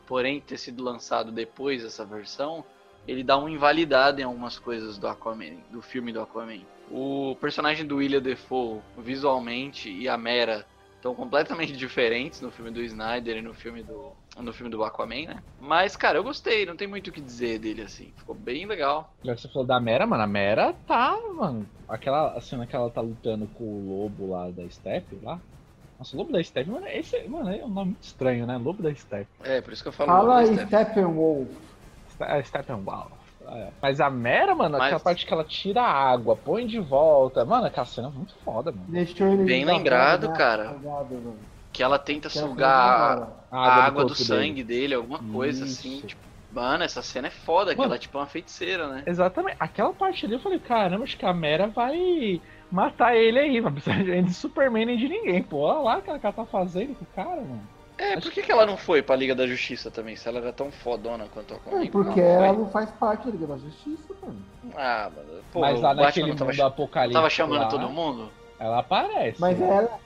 porém 0.05 0.41
ter 0.41 0.57
sido 0.57 0.83
lançado 0.83 1.31
depois 1.31 1.83
dessa 1.83 2.05
versão, 2.05 2.65
ele 3.07 3.23
dá 3.23 3.37
uma 3.37 3.49
invalidada 3.49 4.19
em 4.21 4.25
algumas 4.25 4.59
coisas 4.59 4.97
do 4.97 5.07
Aquaman, 5.07 5.55
do 5.69 5.81
filme 5.81 6.11
do 6.11 6.21
Aquaman. 6.21 6.59
O 6.89 7.35
personagem 7.39 7.85
do 7.85 7.97
William 7.97 8.21
Defoe, 8.21 8.81
visualmente, 8.97 9.89
e 9.89 10.09
a 10.09 10.17
Mera 10.17 10.65
estão 11.01 11.15
completamente 11.15 11.73
diferentes 11.75 12.41
no 12.41 12.51
filme 12.51 12.71
do 12.71 12.81
Snyder 12.83 13.37
e 13.37 13.41
no 13.41 13.53
filme 13.53 13.83
do 13.83 14.15
no 14.37 14.53
filme 14.53 14.69
do 14.71 14.83
Aquaman, 14.83 15.25
né? 15.27 15.43
Mas, 15.59 15.97
cara, 15.97 16.17
eu 16.17 16.23
gostei, 16.23 16.65
não 16.65 16.77
tem 16.77 16.87
muito 16.87 17.09
o 17.09 17.11
que 17.11 17.19
dizer 17.21 17.59
dele 17.59 17.81
assim. 17.81 18.13
Ficou 18.17 18.35
bem 18.35 18.65
legal. 18.65 19.13
Já 19.23 19.35
que 19.35 19.41
você 19.41 19.49
falou 19.49 19.67
da 19.67 19.79
Mera, 19.79 20.07
mano, 20.07 20.23
a 20.23 20.27
Mera 20.27 20.73
tá, 20.73 21.15
mano. 21.35 21.71
Aquela 21.87 22.37
a 22.37 22.41
cena 22.41 22.65
que 22.67 22.75
ela 22.75 22.91
tá 22.91 23.01
lutando 23.01 23.47
com 23.49 23.63
o 23.63 23.87
lobo 23.89 24.29
lá 24.31 24.49
da 24.51 24.67
Steppe 24.69 25.19
lá. 25.21 25.41
Nossa, 25.99 26.15
o 26.15 26.19
lobo 26.19 26.31
da 26.33 26.43
Steppe, 26.43 26.69
mano, 26.71 26.87
esse 26.87 27.27
mano, 27.29 27.49
é 27.51 27.65
um 27.65 27.69
nome 27.69 27.91
muito 27.91 28.03
estranho, 28.03 28.47
né? 28.47 28.57
Lobo 28.57 28.83
da 28.83 28.93
Steppe. 28.95 29.31
É, 29.43 29.61
por 29.61 29.73
isso 29.73 29.83
que 29.83 29.89
eu 29.89 29.93
falo 29.93 30.11
Fala 30.11 30.35
da 30.35 30.45
aí, 30.45 30.45
Steph. 30.45 30.69
Steppenwolf. 30.69 31.61
Ste- 32.07 32.23
é, 32.25 32.43
Steppenwolf. 32.43 33.20
É. 33.47 33.67
Mas 33.81 33.99
a 33.99 34.09
Mera, 34.09 34.55
mano, 34.55 34.77
Mas- 34.77 34.87
aquela 34.87 34.99
parte 34.99 35.25
que 35.25 35.33
ela 35.33 35.43
tira 35.43 35.81
a 35.81 35.91
água, 35.91 36.35
põe 36.35 36.65
de 36.65 36.79
volta. 36.79 37.43
Mano, 37.45 37.67
aquela 37.67 37.85
cena 37.85 38.07
é 38.07 38.11
muito 38.11 38.33
foda, 38.43 38.71
mano. 38.71 38.85
Bem 39.45 39.65
lembrado, 39.65 40.31
cara. 40.33 40.75
Que 41.73 41.81
ela 41.83 41.97
tenta 41.97 42.29
sugar 42.29 43.29
a, 43.51 43.57
a 43.57 43.85
água 43.85 44.03
do 44.03 44.09
corpo 44.09 44.23
sangue 44.23 44.63
dele. 44.63 44.79
dele, 44.81 44.95
alguma 44.95 45.19
coisa 45.19 45.63
assim. 45.65 45.97
Isso. 45.97 46.07
Tipo, 46.07 46.21
mano, 46.51 46.83
essa 46.83 47.01
cena 47.01 47.27
é 47.27 47.31
foda, 47.31 47.73
que 47.73 47.81
ela 47.81 47.95
é 47.95 47.99
tipo 47.99 48.17
uma 48.17 48.25
feiticeira, 48.27 48.87
né? 48.87 49.03
Exatamente. 49.05 49.55
Aquela 49.59 49.93
parte 49.93 50.25
ali 50.25 50.35
eu 50.35 50.39
falei, 50.39 50.59
caramba, 50.59 51.03
acho 51.05 51.17
que 51.17 51.25
a 51.25 51.33
Mera 51.33 51.67
vai 51.67 52.41
matar 52.69 53.15
ele 53.15 53.39
aí, 53.39 53.59
não 53.61 53.71
precisa 53.71 54.21
de 54.21 54.33
Superman 54.33 54.85
nem 54.85 54.97
de 54.97 55.07
ninguém, 55.07 55.41
pô. 55.43 55.59
Olha 55.59 55.79
lá 55.79 55.97
o 55.97 56.01
que 56.01 56.09
ela 56.09 56.19
tá 56.19 56.45
fazendo 56.45 56.95
com 56.95 57.03
o 57.03 57.07
cara, 57.15 57.41
mano. 57.41 57.61
É, 58.01 58.17
por 58.17 58.31
que, 58.31 58.41
que 58.41 58.51
ela 58.51 58.65
não 58.65 58.75
foi 58.77 59.01
pra 59.03 59.15
Liga 59.15 59.35
da 59.35 59.45
Justiça 59.45 59.91
também, 59.91 60.15
se 60.15 60.27
ela 60.27 60.39
era 60.39 60.51
tão 60.51 60.71
fodona 60.71 61.27
quanto 61.29 61.53
a 61.53 61.57
Aquaman? 61.57 61.83
É, 61.83 61.91
porque 61.91 62.19
Não, 62.19 62.27
ela 62.27 62.53
não 62.53 62.67
faz 62.71 62.89
parte 62.91 63.25
da 63.25 63.31
Liga 63.31 63.47
da 63.47 63.57
Justiça, 63.57 64.13
mano. 64.21 64.43
Ah, 64.75 65.09
mano, 65.15 65.43
pô, 65.51 65.59
Mas 65.61 65.81
lá 65.81 65.93
naquele 65.93 66.31
tava, 66.31 66.51
mundo 66.51 66.61
ch- 66.61 66.61
apocalíptico. 66.63 67.13
tava 67.13 67.29
chamando 67.29 67.61
lá, 67.61 67.69
todo 67.69 67.89
mundo? 67.89 68.31
Ela 68.59 68.79
aparece. 68.79 69.39
Mas 69.39 69.59
né? 69.59 69.67
ela, 69.69 69.99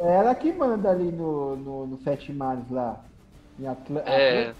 ela 0.00 0.34
que 0.34 0.52
manda 0.52 0.90
ali 0.90 1.10
no, 1.12 1.56
no, 1.56 1.86
no 1.86 1.98
Sete 2.02 2.32
Mares 2.32 2.68
lá. 2.70 3.04
Em 3.58 3.66
Atla- 3.66 4.02
É, 4.06 4.54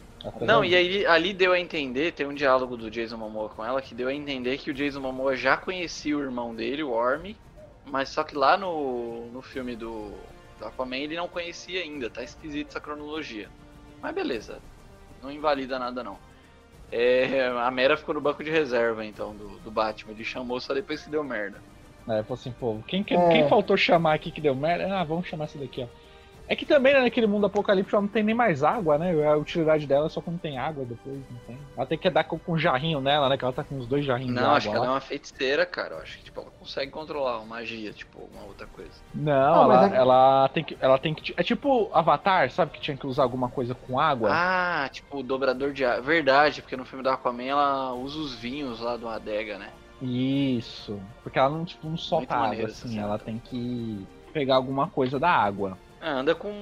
não, 0.47 0.65
e 0.65 0.75
aí 0.75 1.07
ali 1.07 1.33
deu 1.33 1.53
a 1.53 1.59
entender, 1.59 2.13
tem 2.13 2.27
um 2.27 2.35
diálogo 2.35 2.77
do 2.77 2.91
Jason 2.91 3.17
Momoa 3.17 3.49
com 3.49 3.65
ela 3.65 3.83
que 3.83 3.95
deu 3.95 4.09
a 4.09 4.15
entender 4.15 4.59
que 4.59 4.71
o 4.71 4.75
Jason 4.75 5.01
Momoa 5.01 5.37
já 5.37 5.57
conhecia 5.57 6.17
o 6.17 6.21
irmão 6.23 6.55
dele, 6.55 6.83
o 6.83 6.91
Orm, 6.91 7.35
mas 7.85 8.09
só 8.11 8.23
que 8.23 8.37
lá 8.37 8.57
no, 8.57 9.31
no 9.33 9.43
filme 9.43 9.75
do 9.77 10.32
Aquaman 10.67 10.97
ele 10.97 11.17
não 11.17 11.29
conhecia 11.29 11.81
ainda, 11.83 12.09
tá 12.11 12.23
esquisito 12.23 12.69
essa 12.71 12.81
cronologia. 12.81 13.49
Mas 14.01 14.15
beleza, 14.15 14.61
não 15.23 15.31
invalida 15.31 15.79
nada 15.79 16.03
não. 16.03 16.19
É, 16.91 17.47
a 17.47 17.71
Mera 17.71 17.97
ficou 17.97 18.15
no 18.15 18.21
banco 18.21 18.45
de 18.45 18.51
reserva 18.51 19.05
então 19.05 19.35
do, 19.35 19.59
do 19.61 19.71
Batman, 19.71 20.13
ele 20.13 20.25
chamou 20.25 20.61
só 20.61 20.75
depois 20.75 21.03
que 21.03 21.11
deu 21.11 21.25
merda. 21.25 21.63
É, 22.09 22.23
falou 22.23 22.35
assim, 22.35 22.53
pô, 22.53 22.81
quem, 22.87 23.03
que- 23.05 23.15
É. 23.15 23.29
quem 23.31 23.49
faltou 23.49 23.77
chamar 23.77 24.15
aqui 24.15 24.31
que 24.31 24.41
deu 24.41 24.55
merda? 24.55 24.93
Ah, 24.93 25.05
vamos 25.05 25.27
chamar 25.27 25.45
essa 25.45 25.59
daqui, 25.59 25.83
ó. 25.83 26.02
É 26.49 26.57
que 26.57 26.67
também, 26.67 26.93
né, 26.93 27.01
naquele 27.01 27.27
mundo 27.27 27.47
apocalíptico, 27.47 27.97
ela 27.97 28.03
não 28.03 28.09
tem 28.09 28.23
nem 28.23 28.35
mais 28.35 28.63
água, 28.63 28.99
né? 28.99 29.27
A 29.27 29.37
utilidade 29.37 29.87
dela 29.87 30.07
é 30.07 30.09
só 30.11 30.21
quando 30.21 30.39
tem 30.41 30.59
água 30.59 30.85
depois, 30.85 31.17
não 31.31 31.39
tem. 31.47 31.59
Ela 31.77 31.87
tem 31.87 31.97
que 31.97 32.11
dar 32.11 32.25
com, 32.25 32.39
com 32.39 32.53
um 32.53 32.59
jarrinho 32.59 33.01
nela, 33.01 33.29
né? 33.29 33.39
Que 33.39 33.45
ela 33.45 33.53
tá 33.55 33.65
com 33.65 33.79
os 33.79 33.87
dois 33.87 34.05
jarrinhos 34.05 34.35
de 34.35 34.41
Não, 34.41 34.47
água 34.49 34.57
acho 34.59 34.69
que 34.71 34.77
ela 34.77 34.87
é 34.87 34.91
uma 34.91 35.01
feiticeira, 35.01 35.65
cara. 35.65 35.95
Eu 35.95 35.99
acho 36.03 36.19
que 36.19 36.25
tipo, 36.25 36.41
ela 36.41 36.51
consegue 36.59 36.91
controlar 36.91 37.39
uma 37.39 37.47
magia, 37.47 37.93
tipo, 37.93 38.21
alguma 38.21 38.43
outra 38.45 38.67
coisa. 38.67 38.91
Não, 39.15 39.33
Não, 39.33 39.63
ela, 39.73 39.87
é 39.87 39.89
que- 39.89 39.97
ela 39.97 40.49
tem 40.53 40.65
que. 40.65 40.79
Ela 40.81 40.99
tem 40.99 41.15
que. 41.15 41.35
É 41.37 41.43
tipo 41.43 41.91
Avatar, 41.95 42.51
sabe? 42.51 42.73
Que 42.73 42.81
tinha 42.81 42.97
que 42.97 43.07
usar 43.07 43.23
alguma 43.23 43.49
coisa 43.49 43.75
com 43.75 43.99
água. 43.99 44.29
Ah, 44.31 44.89
tipo, 44.93 45.19
o 45.19 45.23
dobrador 45.23 45.73
de 45.73 45.85
água. 45.85 46.03
Verdade, 46.03 46.61
porque 46.61 46.77
no 46.77 46.85
filme 46.85 47.03
do 47.03 47.09
Aquaman 47.09 47.45
ela 47.45 47.95
usa 47.95 48.19
os 48.19 48.35
vinhos 48.35 48.81
lá 48.81 48.97
do 48.97 49.09
adega, 49.09 49.57
né? 49.59 49.71
Isso. 50.03 51.01
Porque 51.23 51.39
ela 51.39 51.49
não, 51.49 51.65
tipo, 51.65 51.89
não 51.89 51.97
solta 51.97 52.35
água, 52.35 52.49
maneiro 52.49 52.67
assim. 52.71 52.99
Ela 52.99 53.19
tem 53.19 53.39
que 53.39 54.07
pegar 54.33 54.57
alguma 54.57 54.89
coisa 54.89 55.19
da 55.19 55.31
água. 55.31 55.79
Ah, 56.05 56.15
anda 56.15 56.35
com 56.35 56.53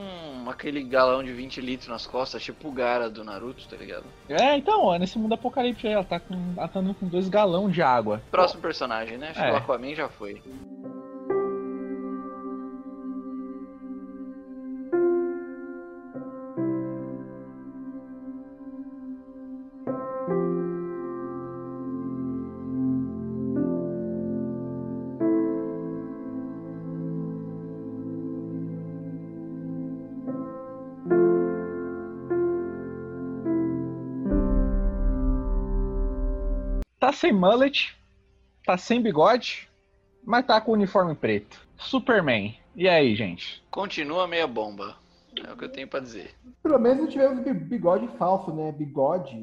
aquele 0.51 0.83
galão 0.83 1.25
de 1.25 1.33
20 1.33 1.63
litros 1.63 1.89
nas 1.89 2.07
costas, 2.07 2.43
tipo 2.43 2.69
o 2.69 2.73
Gara 2.73 3.09
do 3.09 3.25
Naruto, 3.25 3.67
tá 3.67 3.75
ligado? 3.75 4.05
É, 4.29 4.55
então, 4.55 4.85
ó, 4.85 4.99
nesse 4.99 5.19
mundo 5.19 5.33
apocalíptico 5.33 5.87
aí, 5.89 5.95
ela 5.95 6.05
tá, 6.05 6.21
com, 6.21 6.35
ela 6.57 6.69
tá 6.69 6.79
andando 6.79 6.95
com 6.97 7.07
dois 7.07 7.27
galão 7.27 7.71
de 7.71 7.81
água. 7.81 8.21
Próximo 8.31 8.61
personagem, 8.61 9.17
né? 9.17 9.33
Que 9.33 9.41
É. 9.41 9.51
o 9.53 9.57
Aquaman 9.57 9.95
já 9.95 10.11
foi. 10.11 10.43
Tá 37.11 37.17
sem 37.17 37.33
mullet, 37.33 37.97
tá 38.65 38.77
sem 38.79 39.03
bigode, 39.03 39.69
mas 40.25 40.47
tá 40.47 40.61
com 40.61 40.71
o 40.71 40.75
uniforme 40.75 41.13
preto. 41.17 41.61
Superman. 41.77 42.57
E 42.77 42.89
aí, 42.89 43.17
gente? 43.17 43.61
Continua 43.69 44.29
meia 44.29 44.47
bomba. 44.47 44.95
É 45.45 45.53
o 45.53 45.57
que 45.57 45.65
eu 45.65 45.69
tenho 45.73 45.89
pra 45.89 45.99
dizer. 45.99 46.31
Pelo 46.63 46.79
menos 46.79 46.99
não 46.99 47.09
tivemos 47.09 47.43
bi- 47.43 47.53
bigode 47.53 48.07
falso, 48.17 48.55
né? 48.55 48.71
Bigode. 48.71 49.35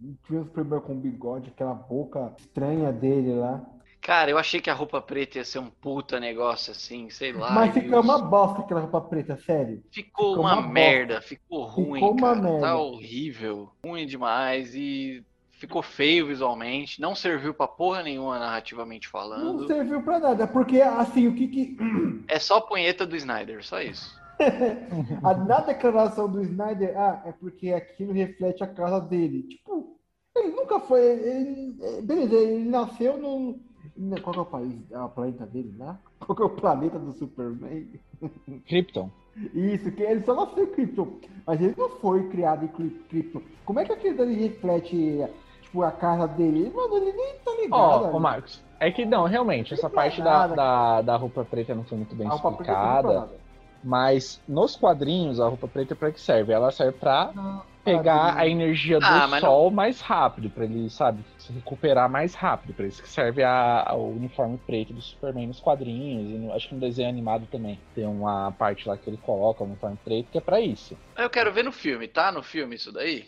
Não 0.00 0.14
tivemos 0.24 0.48
problema 0.50 0.80
com 0.80 0.94
bigode, 0.94 1.50
aquela 1.50 1.74
boca 1.74 2.32
estranha 2.38 2.92
dele 2.92 3.34
lá. 3.34 3.64
Cara, 4.00 4.30
eu 4.30 4.38
achei 4.38 4.60
que 4.60 4.70
a 4.70 4.74
roupa 4.74 5.02
preta 5.02 5.38
ia 5.38 5.44
ser 5.44 5.58
um 5.58 5.68
puta 5.70 6.20
negócio 6.20 6.70
assim, 6.70 7.10
sei 7.10 7.32
lá. 7.32 7.50
Mas 7.50 7.74
ficou 7.74 8.00
uma 8.00 8.18
bosta 8.22 8.60
aquela 8.60 8.82
roupa 8.82 9.00
preta, 9.00 9.36
sério. 9.38 9.82
Ficou, 9.90 10.34
ficou 10.34 10.44
uma, 10.44 10.60
uma 10.60 10.68
merda, 10.68 11.20
ficou 11.20 11.64
ruim, 11.64 11.94
Ficou 11.94 12.12
uma 12.12 12.28
cara. 12.36 12.40
merda. 12.42 12.60
Tá 12.60 12.76
horrível, 12.76 13.72
ruim 13.84 14.06
demais 14.06 14.72
e 14.72 15.24
ficou 15.58 15.82
feio 15.82 16.26
visualmente, 16.28 17.00
não 17.00 17.14
serviu 17.14 17.52
pra 17.52 17.66
porra 17.68 18.02
nenhuma 18.02 18.38
narrativamente 18.38 19.06
Não 19.06 19.10
falando. 19.20 19.66
serviu 19.66 20.02
pra 20.02 20.18
nada, 20.18 20.46
porque 20.46 20.80
assim, 20.80 21.26
o 21.26 21.34
que 21.34 21.48
que. 21.48 21.76
É 22.28 22.38
só 22.38 22.58
a 22.58 22.60
punheta 22.60 23.04
do 23.06 23.16
Snyder, 23.16 23.64
só 23.64 23.80
isso. 23.82 24.16
A, 25.24 25.34
na 25.34 25.60
declaração 25.60 26.30
do 26.30 26.40
Snyder, 26.42 26.96
ah, 26.96 27.22
é 27.26 27.32
porque 27.32 27.72
aquilo 27.72 28.12
reflete 28.12 28.62
a 28.62 28.68
casa 28.68 29.00
dele. 29.00 29.42
Tipo, 29.42 29.98
ele 30.36 30.48
nunca 30.54 30.78
foi. 30.78 31.00
Ele, 31.00 31.76
é, 31.82 32.00
beleza, 32.02 32.36
ele 32.36 32.68
nasceu 32.68 33.18
no. 33.18 33.58
Qual 34.22 34.32
que 34.32 34.38
é 34.38 34.42
o 34.42 34.46
país? 34.46 34.90
É 34.92 34.98
o 35.00 35.08
planeta 35.08 35.44
dele 35.44 35.74
lá? 35.76 35.98
Qual 36.20 36.36
que 36.36 36.42
é 36.42 36.46
o 36.46 36.50
planeta 36.50 36.98
do 37.00 37.12
Superman? 37.14 37.88
Krypton. 38.68 39.10
Isso, 39.54 39.90
que 39.92 40.02
ele 40.02 40.22
só 40.22 40.34
nasceu 40.34 40.64
em 40.64 40.72
Krypton. 40.72 41.18
Mas 41.46 41.60
ele 41.60 41.74
não 41.76 41.88
foi 41.98 42.28
criado 42.28 42.64
em 42.64 42.68
Kryp- 42.68 43.08
Krypton. 43.08 43.42
Como 43.64 43.80
é 43.80 43.84
que 43.84 43.92
aquilo 43.92 44.16
dali 44.18 44.34
reflete, 44.34 45.24
tipo, 45.68 45.82
a 45.82 45.90
casa 45.92 46.26
dele? 46.26 46.70
Mano, 46.74 46.96
ele 46.96 47.12
nem 47.12 47.34
tá 47.44 47.50
ligado. 47.52 47.72
Ó, 47.72 48.10
ô 48.16 48.18
Marcos, 48.20 48.62
é 48.80 48.90
que 48.90 49.04
não, 49.04 49.24
realmente, 49.24 49.74
essa 49.74 49.88
parte 49.88 50.20
é 50.20 50.24
da, 50.24 50.46
da, 50.48 51.02
da 51.02 51.16
roupa 51.16 51.44
preta 51.44 51.74
não 51.74 51.84
foi 51.84 51.98
muito 51.98 52.14
bem 52.14 52.28
explicada. 52.28 53.28
Mas 53.82 54.40
nos 54.48 54.74
quadrinhos, 54.74 55.38
a 55.38 55.46
roupa 55.46 55.68
preta 55.68 55.94
pra 55.94 56.10
que 56.10 56.20
serve? 56.20 56.52
Ela 56.52 56.72
serve 56.72 56.98
pra 56.98 57.30
Não, 57.32 57.62
pegar 57.84 58.34
ah, 58.34 58.40
a 58.40 58.48
energia 58.48 58.98
do 58.98 59.06
Ah, 59.06 59.28
mas 59.28 59.40
não- 59.40 59.48
sol 59.50 59.70
mais 59.70 60.00
rápido, 60.00 60.50
pra 60.50 60.64
ele, 60.64 60.90
sabe, 60.90 61.24
se 61.38 61.52
recuperar 61.52 62.10
mais 62.10 62.34
rápido. 62.34 62.74
Pra 62.74 62.86
isso 62.88 63.00
que 63.00 63.08
serve 63.08 63.44
a, 63.44 63.84
a- 63.88 63.94
o 63.94 64.10
uniforme 64.16 64.58
preto 64.66 64.92
do 64.92 65.00
Superman 65.00 65.46
nos 65.46 65.60
quadrinhos. 65.60 66.28
E 66.28 66.38
no- 66.38 66.52
acho 66.52 66.68
que 66.68 66.74
no 66.74 66.80
desenho 66.80 67.08
animado 67.08 67.46
também. 67.46 67.78
Tem 67.94 68.04
uma 68.04 68.50
parte 68.50 68.88
lá 68.88 68.96
que 68.96 69.08
ele 69.08 69.16
coloca 69.18 69.62
o 69.62 69.66
uniforme 69.68 69.96
preto 70.04 70.28
que 70.32 70.38
é 70.38 70.40
pra 70.40 70.60
isso. 70.60 70.98
Eu 71.16 71.30
quero 71.30 71.52
ver 71.52 71.62
no 71.62 71.70
filme, 71.70 72.08
tá? 72.08 72.32
No 72.32 72.42
filme 72.42 72.74
isso 72.74 72.92
daí? 72.92 73.26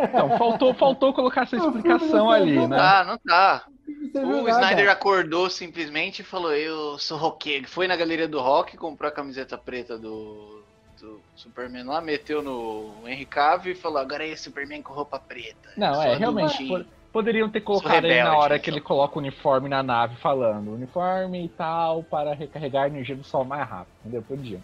Então, 0.00 0.38
faltou, 0.38 0.74
faltou 0.74 1.12
colocar 1.12 1.42
essa 1.42 1.56
O 1.56 1.58
explicação 1.58 2.08
não 2.26 2.30
ali, 2.30 2.66
né? 2.68 2.76
Tá, 2.76 3.04
não 3.04 3.18
tá. 3.18 3.64
não 3.86 4.10
serviu 4.12 4.38
O 4.38 4.42
nada. 4.44 4.50
Snyder 4.50 4.90
acordou 4.90 5.50
simplesmente 5.50 6.20
e 6.20 6.24
falou: 6.24 6.52
Eu 6.54 6.98
sou 6.98 7.18
roqueiro. 7.18 7.68
Foi 7.68 7.88
na 7.88 7.96
galeria 7.96 8.28
do 8.28 8.40
rock, 8.40 8.76
comprou 8.76 9.08
a 9.08 9.12
camiseta 9.12 9.58
preta 9.58 9.98
do, 9.98 10.62
do 11.00 11.20
Superman 11.34 11.84
lá, 11.84 12.00
meteu 12.00 12.42
no 12.42 12.94
Henry 13.08 13.24
Cavill 13.26 13.72
e 13.72 13.76
falou: 13.76 13.98
Agora 13.98 14.26
é 14.26 14.36
Superman 14.36 14.82
com 14.82 14.92
roupa 14.92 15.18
preta. 15.18 15.70
Não, 15.76 16.00
é, 16.02 16.14
realmente. 16.16 16.54
adultinho." 16.54 16.84
po- 16.84 16.98
Poderiam 17.10 17.48
ter 17.48 17.62
colocado 17.62 17.94
aí 17.94 18.00
na 18.02 18.06
rebelde, 18.16 18.36
hora 18.36 18.54
então. 18.56 18.64
que 18.64 18.70
ele 18.70 18.80
coloca 18.82 19.16
o 19.16 19.18
uniforme 19.18 19.66
na 19.68 19.82
nave 19.82 20.14
falando 20.16 20.74
uniforme 20.74 21.46
e 21.46 21.48
tal 21.48 22.02
para 22.04 22.34
recarregar 22.34 22.84
a 22.84 22.86
energia 22.86 23.16
do 23.16 23.24
sol 23.24 23.44
mais 23.46 23.66
rápido, 23.68 23.88
entendeu? 24.02 24.22
Podiam 24.22 24.60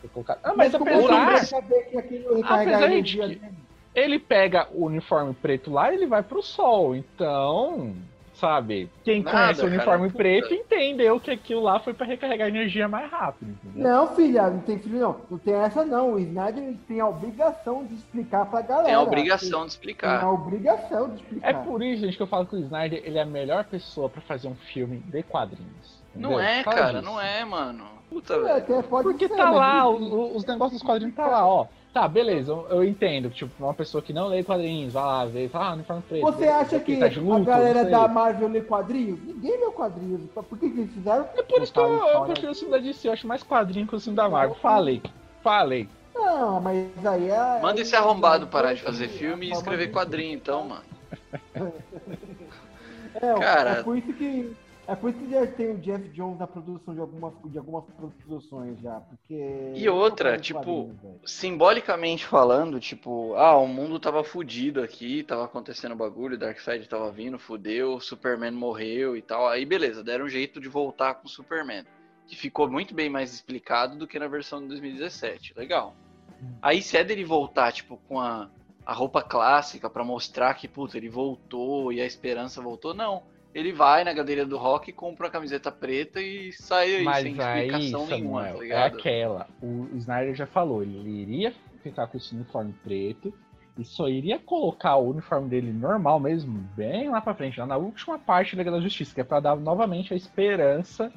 ter 0.00 0.08
colocado. 0.08 0.38
Ah, 0.44 0.54
mas, 0.56 0.72
é 0.72 0.78
que 0.78 0.82
apesar, 0.84 1.00
ele 1.02 1.26
vai 1.26 1.36
saber 1.44 1.82
que 1.90 1.98
aquilo 1.98 2.36
recarrega 2.36 2.70
Apesar 2.70 2.84
a 2.84 2.88
de 2.88 2.94
energia 2.94 3.28
que- 3.28 3.34
dele? 3.34 3.52
Ele 3.94 4.18
pega 4.18 4.68
o 4.72 4.84
uniforme 4.86 5.34
preto 5.34 5.70
lá 5.70 5.90
e 5.92 5.96
ele 5.96 6.06
vai 6.06 6.22
pro 6.22 6.42
sol. 6.42 6.94
Então, 6.94 7.94
sabe, 8.34 8.88
quem 9.04 9.22
Nada, 9.22 9.30
conhece 9.36 9.60
o 9.60 9.64
cara, 9.64 9.74
uniforme 9.74 10.06
puta. 10.08 10.16
preto 10.18 10.54
entendeu 10.54 11.20
que 11.20 11.30
aquilo 11.30 11.60
lá 11.62 11.78
foi 11.80 11.92
para 11.92 12.06
recarregar 12.06 12.48
energia 12.48 12.88
mais 12.88 13.10
rápido, 13.10 13.50
entendeu? 13.50 13.82
Não, 13.90 14.14
filha, 14.14 14.48
não 14.48 14.60
tem 14.60 14.78
filho 14.78 14.98
não. 15.00 15.16
Não 15.30 15.38
tem 15.38 15.54
essa 15.54 15.84
não. 15.84 16.12
O 16.14 16.18
Snyder 16.18 16.74
tem 16.88 17.00
a 17.00 17.08
obrigação 17.08 17.84
de 17.84 17.94
explicar 17.94 18.46
pra 18.46 18.62
galera. 18.62 18.86
Tem 18.86 18.94
a 18.94 19.02
obrigação 19.02 19.48
de 19.48 19.50
Tem 19.50 19.62
a 19.62 19.66
explicar. 19.66 20.32
obrigação 20.32 21.08
de 21.08 21.14
É 21.14 21.16
explicar. 21.16 21.64
por 21.64 21.82
isso, 21.82 22.02
gente, 22.02 22.16
que 22.16 22.22
eu 22.22 22.26
falo 22.26 22.46
que 22.46 22.56
o 22.56 22.60
Snyder 22.60 23.02
ele 23.04 23.18
é 23.18 23.22
a 23.22 23.26
melhor 23.26 23.64
pessoa 23.64 24.08
pra 24.08 24.22
fazer 24.22 24.48
um 24.48 24.54
filme 24.54 24.98
de 25.00 25.22
quadrinhos. 25.22 26.00
Não 26.14 26.32
entendeu? 26.32 26.40
é, 26.48 26.56
Por 26.58 26.64
causa 26.64 26.78
cara, 26.80 27.00
disso. 27.00 27.04
não 27.12 27.20
é, 27.20 27.44
mano. 27.44 27.84
Puta, 28.08 28.34
É, 28.34 28.38
velho. 28.40 28.56
até 28.56 28.82
pode 28.82 29.02
Porque 29.08 29.28
ser, 29.28 29.36
tá 29.36 29.46
mas 29.46 29.54
lá, 29.56 29.88
os 29.88 30.44
negócios 30.46 30.80
dos 30.80 30.82
quadrinhos 30.88 31.14
tá 31.14 31.26
lá, 31.26 31.46
ó. 31.46 31.66
Tá, 31.92 32.06
beleza, 32.06 32.52
eu, 32.52 32.84
entendo. 32.84 33.30
Tipo, 33.30 33.64
uma 33.64 33.74
pessoa 33.74 34.00
que 34.00 34.12
não 34.12 34.28
lê 34.28 34.44
quadrinhos, 34.44 34.92
vai 34.92 35.02
lá, 35.02 35.24
vê, 35.26 35.48
fala, 35.48 35.70
ah, 35.70 35.72
uniforme 35.72 36.02
preto. 36.08 36.22
Você 36.22 36.46
acha 36.46 36.78
que 36.78 36.96
tá 36.96 37.06
a 37.06 37.40
galera 37.40 37.82
não 37.82 37.90
da 37.90 38.06
Marvel 38.06 38.48
lê 38.48 38.60
quadrinhos? 38.60 39.18
Ninguém 39.24 39.58
lê 39.58 39.72
quadrinhos. 39.72 40.20
Por 40.32 40.56
que, 40.56 40.70
que 40.70 40.80
eles 40.80 40.94
fizeram? 40.94 41.28
É 41.36 41.42
por 41.42 41.60
isso 41.60 41.72
que 41.72 41.80
eu, 41.80 41.84
eu 41.88 41.96
história. 42.06 42.24
prefiro 42.32 42.52
o 42.52 42.54
filme 42.54 42.70
da 42.72 42.78
DC, 42.78 43.08
eu 43.08 43.12
acho 43.12 43.26
mais 43.26 43.42
quadrinho 43.42 43.88
que 43.88 43.96
o 43.96 44.00
filme 44.00 44.16
da 44.16 44.28
Marvel. 44.28 44.54
Falei, 44.56 45.02
falei. 45.42 45.88
Não, 46.14 46.60
mas 46.60 47.06
aí 47.06 47.28
é. 47.28 47.60
Manda 47.60 47.80
esse 47.80 47.94
é- 47.94 47.98
arrombado 47.98 48.44
é- 48.44 48.48
parar 48.48 48.70
é- 48.70 48.74
de 48.74 48.82
fazer 48.82 49.08
filme 49.08 49.46
e 49.46 49.50
é- 49.50 49.54
escrever 49.54 49.90
quadrinho, 49.90 50.34
então, 50.34 50.64
mano. 50.68 50.82
É, 53.12 53.34
Cara- 53.34 53.70
é 53.70 53.82
por 53.82 53.98
isso 53.98 54.12
que. 54.12 54.56
É 54.90 54.96
por 54.96 55.10
isso 55.10 55.20
que 55.20 55.30
já 55.30 55.46
tem 55.46 55.70
o 55.70 55.78
Jeff 55.78 56.08
Jones 56.08 56.36
na 56.36 56.48
produção 56.48 56.92
de 56.92 57.00
algumas, 57.00 57.32
de 57.44 57.56
algumas 57.56 57.84
produções 58.24 58.80
já. 58.80 58.98
Porque. 58.98 59.72
E 59.76 59.88
outra, 59.88 60.36
tipo. 60.36 60.90
Simbolicamente 61.24 62.26
falando, 62.26 62.80
tipo, 62.80 63.36
ah, 63.36 63.56
o 63.56 63.68
mundo 63.68 64.00
tava 64.00 64.24
fudido 64.24 64.82
aqui, 64.82 65.22
tava 65.22 65.44
acontecendo 65.44 65.94
bagulho, 65.94 66.36
Darkseid 66.36 66.88
tava 66.88 67.08
vindo, 67.12 67.38
fudeu, 67.38 68.00
Superman 68.00 68.50
morreu 68.50 69.16
e 69.16 69.22
tal. 69.22 69.46
Aí 69.46 69.64
beleza, 69.64 70.02
deram 70.02 70.24
um 70.24 70.28
jeito 70.28 70.60
de 70.60 70.68
voltar 70.68 71.14
com 71.14 71.28
o 71.28 71.30
Superman. 71.30 71.84
Que 72.26 72.34
ficou 72.34 72.68
muito 72.68 72.92
bem 72.92 73.08
mais 73.08 73.32
explicado 73.32 73.96
do 73.96 74.08
que 74.08 74.18
na 74.18 74.26
versão 74.26 74.60
de 74.60 74.66
2017. 74.66 75.54
Legal. 75.56 75.94
Aí 76.60 76.82
se 76.82 76.96
é 76.96 77.04
dele 77.04 77.24
voltar, 77.24 77.70
tipo, 77.70 77.96
com 78.08 78.18
a, 78.18 78.50
a 78.84 78.92
roupa 78.92 79.22
clássica 79.22 79.88
pra 79.88 80.02
mostrar 80.02 80.54
que, 80.54 80.66
puta, 80.66 80.96
ele 80.96 81.08
voltou 81.08 81.92
e 81.92 82.00
a 82.00 82.06
esperança 82.06 82.60
voltou, 82.60 82.92
não. 82.92 83.22
Ele 83.54 83.72
vai 83.72 84.04
na 84.04 84.12
galeria 84.12 84.46
do 84.46 84.56
rock, 84.56 84.92
compra 84.92 85.26
a 85.26 85.30
camiseta 85.30 85.72
preta 85.72 86.20
e 86.20 86.52
sai 86.52 86.96
aí 86.96 87.04
Mas 87.04 87.22
sem 87.22 87.40
aí, 87.40 87.66
explicação 87.66 88.06
nenhuma, 88.06 88.48
Samuel, 88.48 88.58
tá 88.58 88.74
é 88.74 88.86
aquela. 88.86 89.48
O 89.60 89.88
Snyder 89.96 90.34
já 90.34 90.46
falou, 90.46 90.82
ele 90.82 91.08
iria 91.08 91.52
ficar 91.82 92.06
com 92.06 92.16
esse 92.16 92.34
uniforme 92.34 92.72
preto 92.84 93.32
e 93.78 93.84
só 93.84 94.08
iria 94.08 94.38
colocar 94.38 94.96
o 94.96 95.10
uniforme 95.10 95.48
dele 95.48 95.72
normal 95.72 96.20
mesmo, 96.20 96.58
bem 96.76 97.08
lá 97.08 97.20
pra 97.20 97.34
frente, 97.34 97.58
lá 97.58 97.66
na 97.66 97.76
última 97.76 98.18
parte 98.18 98.54
da 98.54 98.62
Liga 98.62 98.70
da 98.70 98.80
Justiça, 98.80 99.14
que 99.14 99.20
é 99.20 99.24
pra 99.24 99.40
dar 99.40 99.56
novamente 99.56 100.12
a 100.12 100.16
esperança 100.16 101.12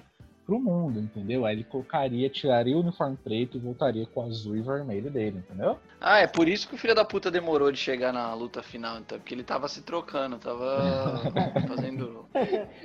pro 0.46 0.60
mundo, 0.60 1.00
entendeu? 1.00 1.46
Aí 1.46 1.56
ele 1.56 1.64
colocaria, 1.64 2.30
tiraria 2.30 2.76
o 2.76 2.82
uniforme 2.82 3.18
preto 3.24 3.58
e 3.58 3.60
voltaria 3.60 4.06
com 4.06 4.22
o 4.22 4.26
azul 4.26 4.56
e 4.56 4.62
vermelho 4.62 5.10
dele, 5.10 5.38
entendeu? 5.40 5.78
Ah, 6.02 6.20
é 6.20 6.28
por 6.28 6.48
isso 6.48 6.68
que 6.68 6.76
o 6.76 6.78
filho 6.78 6.94
da 6.96 7.06
puta 7.06 7.32
demorou 7.32 7.72
de 7.72 7.78
chegar 7.78 8.12
na 8.12 8.34
luta 8.34 8.62
final, 8.62 8.98
então, 9.00 9.18
porque 9.18 9.34
ele 9.34 9.44
tava 9.44 9.68
se 9.68 9.82
trocando, 9.82 10.38
tava 10.38 11.32
fazendo. 11.68 12.26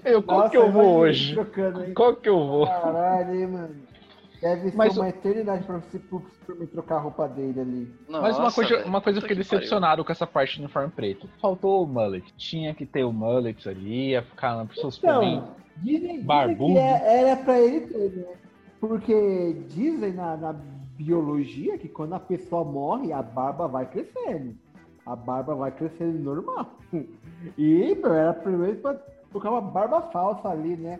Eu, 0.04 0.22
qual 0.22 0.40
Nossa, 0.40 0.50
que 0.50 0.56
eu 0.56 0.70
vou 0.70 0.96
hoje? 0.98 1.34
trocando, 1.34 1.84
hein? 1.84 1.94
Qual 1.94 2.14
que 2.14 2.28
eu 2.28 2.38
vou? 2.38 2.66
Caralho, 2.66 3.34
hein, 3.34 3.46
mano. 3.46 3.76
Deve 4.40 4.70
Mas 4.76 4.94
ser 4.94 5.00
uma 5.00 5.08
eternidade 5.08 5.64
pra 5.64 5.78
você 5.78 5.98
pro 5.98 6.22
Superman 6.38 6.68
trocar 6.68 6.96
a 6.98 7.00
roupa 7.00 7.26
dele 7.28 7.60
ali. 7.60 7.94
Mas 8.08 8.36
uma 8.36 8.44
Nossa, 8.44 8.54
coisa, 8.54 8.76
velho, 8.76 8.88
uma 8.88 9.00
coisa 9.00 9.18
eu 9.18 9.22
fiquei 9.22 9.36
que 9.36 9.42
pariu. 9.42 9.58
decepcionado 9.58 10.04
com 10.04 10.12
essa 10.12 10.28
parte 10.28 10.58
do 10.58 10.62
uniforme 10.62 10.90
preto. 10.90 11.28
Faltou 11.40 11.82
o 11.82 11.86
mullet. 11.88 12.24
Tinha 12.36 12.72
que 12.72 12.86
ter 12.86 13.02
o 13.02 13.12
mullet 13.12 13.68
ali, 13.68 14.10
ia 14.10 14.22
ficar 14.22 14.54
na 14.56 14.64
pessoa 14.64 14.92
Superman. 14.92 15.38
Então, 15.38 15.56
dizem, 15.82 16.00
dizem 16.08 16.22
barbudo. 16.24 16.72
que 16.74 16.78
é- 16.78 17.20
era 17.28 17.36
pra 17.36 17.58
ele 17.60 17.80
ter, 17.86 18.10
né? 18.16 18.26
Porque 18.80 19.56
dizem 19.68 20.12
na, 20.12 20.36
na 20.36 20.52
biologia 20.96 21.78
que 21.78 21.88
quando 21.88 22.14
a 22.14 22.20
pessoa 22.20 22.64
morre, 22.64 23.12
a 23.12 23.22
barba 23.22 23.66
vai 23.66 23.86
crescendo. 23.86 24.54
A 25.06 25.16
barba 25.16 25.54
vai 25.54 25.70
crescendo 25.70 26.18
normal. 26.18 26.66
E 27.56 27.96
era 28.04 28.32
primeiro 28.34 28.78
pra 28.78 28.96
colocar 29.30 29.50
uma 29.52 29.60
barba 29.60 30.00
falsa 30.10 30.48
ali, 30.48 30.76
né? 30.76 30.98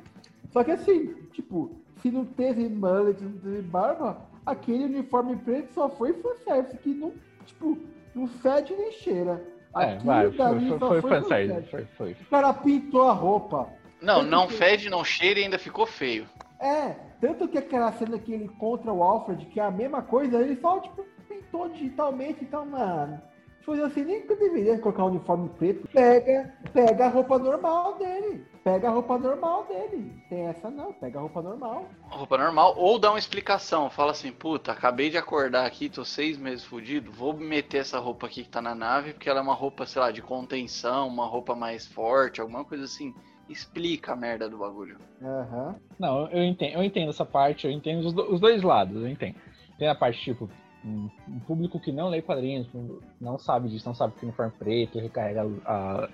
Só 0.52 0.62
que 0.62 0.70
assim, 0.70 1.12
tipo, 1.32 1.72
se 2.00 2.12
não 2.12 2.24
teve 2.24 2.68
mullet, 2.68 3.20
não 3.20 3.32
teve 3.32 3.62
barba, 3.62 4.18
aquele 4.46 4.84
uniforme 4.84 5.34
preto 5.34 5.72
só 5.74 5.88
foi 5.88 6.12
fanservice, 6.12 6.76
que 6.78 6.94
não, 6.94 7.12
tipo, 7.44 7.76
não 8.14 8.28
fede 8.28 8.72
nem 8.76 8.92
cheira. 8.92 9.42
É, 9.76 9.94
Aquilo 9.94 10.04
vai, 10.04 10.30
dali 10.30 10.68
foi, 10.68 10.78
foi, 10.78 11.00
foi 11.00 11.10
fanservice, 11.10 11.70
foi, 11.70 11.84
foi. 11.96 12.12
O 12.12 12.30
cara 12.30 12.52
pintou 12.54 13.02
a 13.02 13.12
roupa. 13.12 13.68
Não, 14.00 14.22
não 14.22 14.42
Tanto 14.42 14.50
que- 14.52 14.56
fede, 14.58 14.90
não 14.90 15.04
cheira 15.04 15.40
e 15.40 15.44
ainda 15.44 15.58
ficou 15.58 15.86
feio. 15.86 16.28
É, 16.60 16.96
tanto 17.20 17.46
que 17.48 17.58
aquela 17.58 17.92
cena 17.92 18.18
que 18.18 18.32
ele 18.32 18.44
encontra 18.44 18.92
o 18.92 19.02
Alfred, 19.02 19.46
que 19.46 19.60
é 19.60 19.64
a 19.64 19.70
mesma 19.70 20.02
coisa, 20.02 20.40
ele 20.40 20.56
só, 20.60 20.80
tipo, 20.80 21.04
pintou 21.28 21.68
digitalmente, 21.68 22.42
então, 22.44 22.64
mano. 22.66 23.20
Foi 23.64 23.82
assim, 23.82 24.02
nem 24.02 24.22
que 24.22 24.32
eu 24.32 24.38
deveria 24.38 24.78
colocar 24.78 25.04
o 25.04 25.08
uniforme 25.08 25.50
preto. 25.50 25.86
Pega, 25.88 26.54
pega 26.72 27.04
a 27.04 27.08
roupa 27.10 27.38
normal 27.38 27.98
dele. 27.98 28.46
Pega 28.64 28.88
a 28.88 28.90
roupa 28.90 29.18
normal 29.18 29.66
dele. 29.66 30.10
Tem 30.30 30.46
essa 30.46 30.70
não, 30.70 30.90
pega 30.94 31.18
a 31.18 31.20
roupa 31.20 31.42
normal. 31.42 31.84
Roupa 32.08 32.38
normal, 32.38 32.74
ou 32.78 32.98
dá 32.98 33.10
uma 33.10 33.18
explicação. 33.18 33.90
Fala 33.90 34.12
assim, 34.12 34.32
puta, 34.32 34.72
acabei 34.72 35.10
de 35.10 35.18
acordar 35.18 35.66
aqui, 35.66 35.90
tô 35.90 36.02
seis 36.02 36.38
meses 36.38 36.64
fudido, 36.64 37.12
vou 37.12 37.34
meter 37.34 37.78
essa 37.82 37.98
roupa 37.98 38.26
aqui 38.26 38.42
que 38.42 38.48
tá 38.48 38.62
na 38.62 38.74
nave, 38.74 39.12
porque 39.12 39.28
ela 39.28 39.40
é 39.40 39.42
uma 39.42 39.54
roupa, 39.54 39.84
sei 39.84 40.00
lá, 40.00 40.10
de 40.10 40.22
contenção, 40.22 41.06
uma 41.06 41.26
roupa 41.26 41.54
mais 41.54 41.86
forte, 41.86 42.40
alguma 42.40 42.64
coisa 42.64 42.84
assim. 42.84 43.14
Explica 43.48 44.12
a 44.12 44.16
merda 44.16 44.48
do 44.48 44.58
bagulho. 44.58 44.98
Aham. 45.22 45.76
Não, 45.98 46.28
eu 46.30 46.44
entendo, 46.44 46.74
eu 46.74 46.82
entendo 46.84 47.08
essa 47.10 47.24
parte, 47.24 47.66
eu 47.66 47.72
entendo 47.72 48.06
os, 48.06 48.12
do- 48.12 48.32
os 48.32 48.40
dois 48.40 48.62
lados, 48.62 48.94
eu 49.02 49.08
entendo. 49.08 49.34
Tem 49.78 49.88
a 49.88 49.94
parte, 49.94 50.20
tipo, 50.22 50.48
um, 50.84 51.08
um 51.28 51.40
público 51.40 51.80
que 51.80 51.90
não 51.90 52.08
lê 52.08 52.22
quadrinhos, 52.22 52.68
não 53.20 53.38
sabe 53.38 53.68
disso, 53.68 53.88
não 53.88 53.94
sabe 53.94 54.14
que 54.14 54.24
o 54.24 54.28
uniforme 54.28 54.52
preto 54.58 54.98
recarrega 55.00 55.42
a, 55.64 55.72
a 56.04 56.08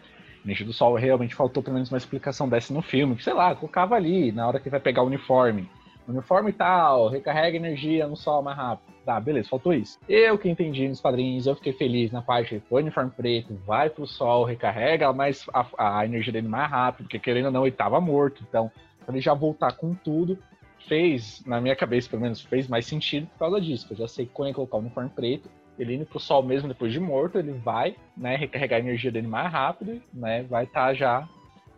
energia 0.45 0.65
do 0.67 0.73
sol. 0.73 0.95
Realmente 0.95 1.35
faltou 1.35 1.63
pelo 1.63 1.75
menos 1.75 1.91
uma 1.91 1.99
explicação 1.99 2.49
dessa 2.49 2.73
no 2.73 2.81
filme, 2.83 3.17
que 3.17 3.25
sei 3.25 3.35
lá, 3.35 3.55
colocava 3.55 3.95
ali, 3.95 4.33
na 4.33 4.47
hora 4.47 4.61
que 4.61 4.71
vai 4.71 4.81
pegar 4.81 5.03
o 5.03 5.07
uniforme. 5.07 5.69
Uniforme 6.07 6.53
tal, 6.53 7.09
recarrega 7.09 7.57
energia 7.57 8.07
no 8.07 8.17
sol 8.17 8.43
mais 8.43 8.57
rápido. 8.57 8.94
Tá, 9.05 9.21
beleza, 9.21 9.51
faltou 9.51 9.75
isso. 9.75 9.99
Eu 10.09 10.39
que 10.39 10.49
entendi 10.49 10.89
nos 10.89 11.01
quadrinhos, 11.01 11.47
eu 11.47 11.55
fiquei 11.55 11.75
feliz 11.75 12.11
na 12.11 12.23
parte, 12.23 12.63
põe 12.71 12.81
o 12.83 12.85
uniforme 12.85 13.11
preto, 13.11 13.55
vai 13.67 13.91
pro 13.91 14.07
sol, 14.07 14.45
recarrega 14.45 15.13
mais 15.13 15.45
a, 15.53 15.99
a 15.99 16.05
energia 16.07 16.33
dele 16.33 16.49
mais 16.49 16.71
rápido, 16.71 17.05
porque 17.05 17.19
querendo 17.19 17.47
ou 17.47 17.53
não, 17.53 17.67
ele 17.67 17.77
tava 17.77 18.01
morto, 18.01 18.43
então 18.49 18.71
ele 19.07 19.21
já 19.21 19.35
voltar 19.35 19.73
com 19.73 19.95
tudo, 19.95 20.39
fez, 20.89 21.43
na 21.47 21.61
minha 21.61 21.77
cabeça 21.77 22.09
pelo 22.09 22.23
menos, 22.23 22.41
fez 22.41 22.67
mais 22.67 22.87
sentido 22.87 23.27
por 23.27 23.41
causa 23.41 23.61
disso. 23.61 23.87
Eu 23.91 23.97
já 23.97 24.09
sei 24.09 24.25
que 24.25 24.33
quando 24.33 24.49
ele 24.49 24.55
colocar 24.55 24.79
o 24.79 24.81
uniforme 24.81 25.11
preto, 25.11 25.51
ele 25.79 25.97
indo 25.97 26.07
pro 26.07 26.19
sol 26.19 26.43
mesmo 26.43 26.69
depois 26.69 26.91
de 26.91 27.01
morto, 27.01 27.39
ele 27.39 27.53
vai, 27.53 27.97
né, 28.17 28.37
recarregar 28.37 28.79
a 28.79 28.83
energia 28.83 29.11
dele 29.11 29.27
mais 29.27 29.53
rápido, 29.53 30.01
né, 30.15 30.45
vai 30.45 30.65
estar 30.65 30.95
já 30.95 31.29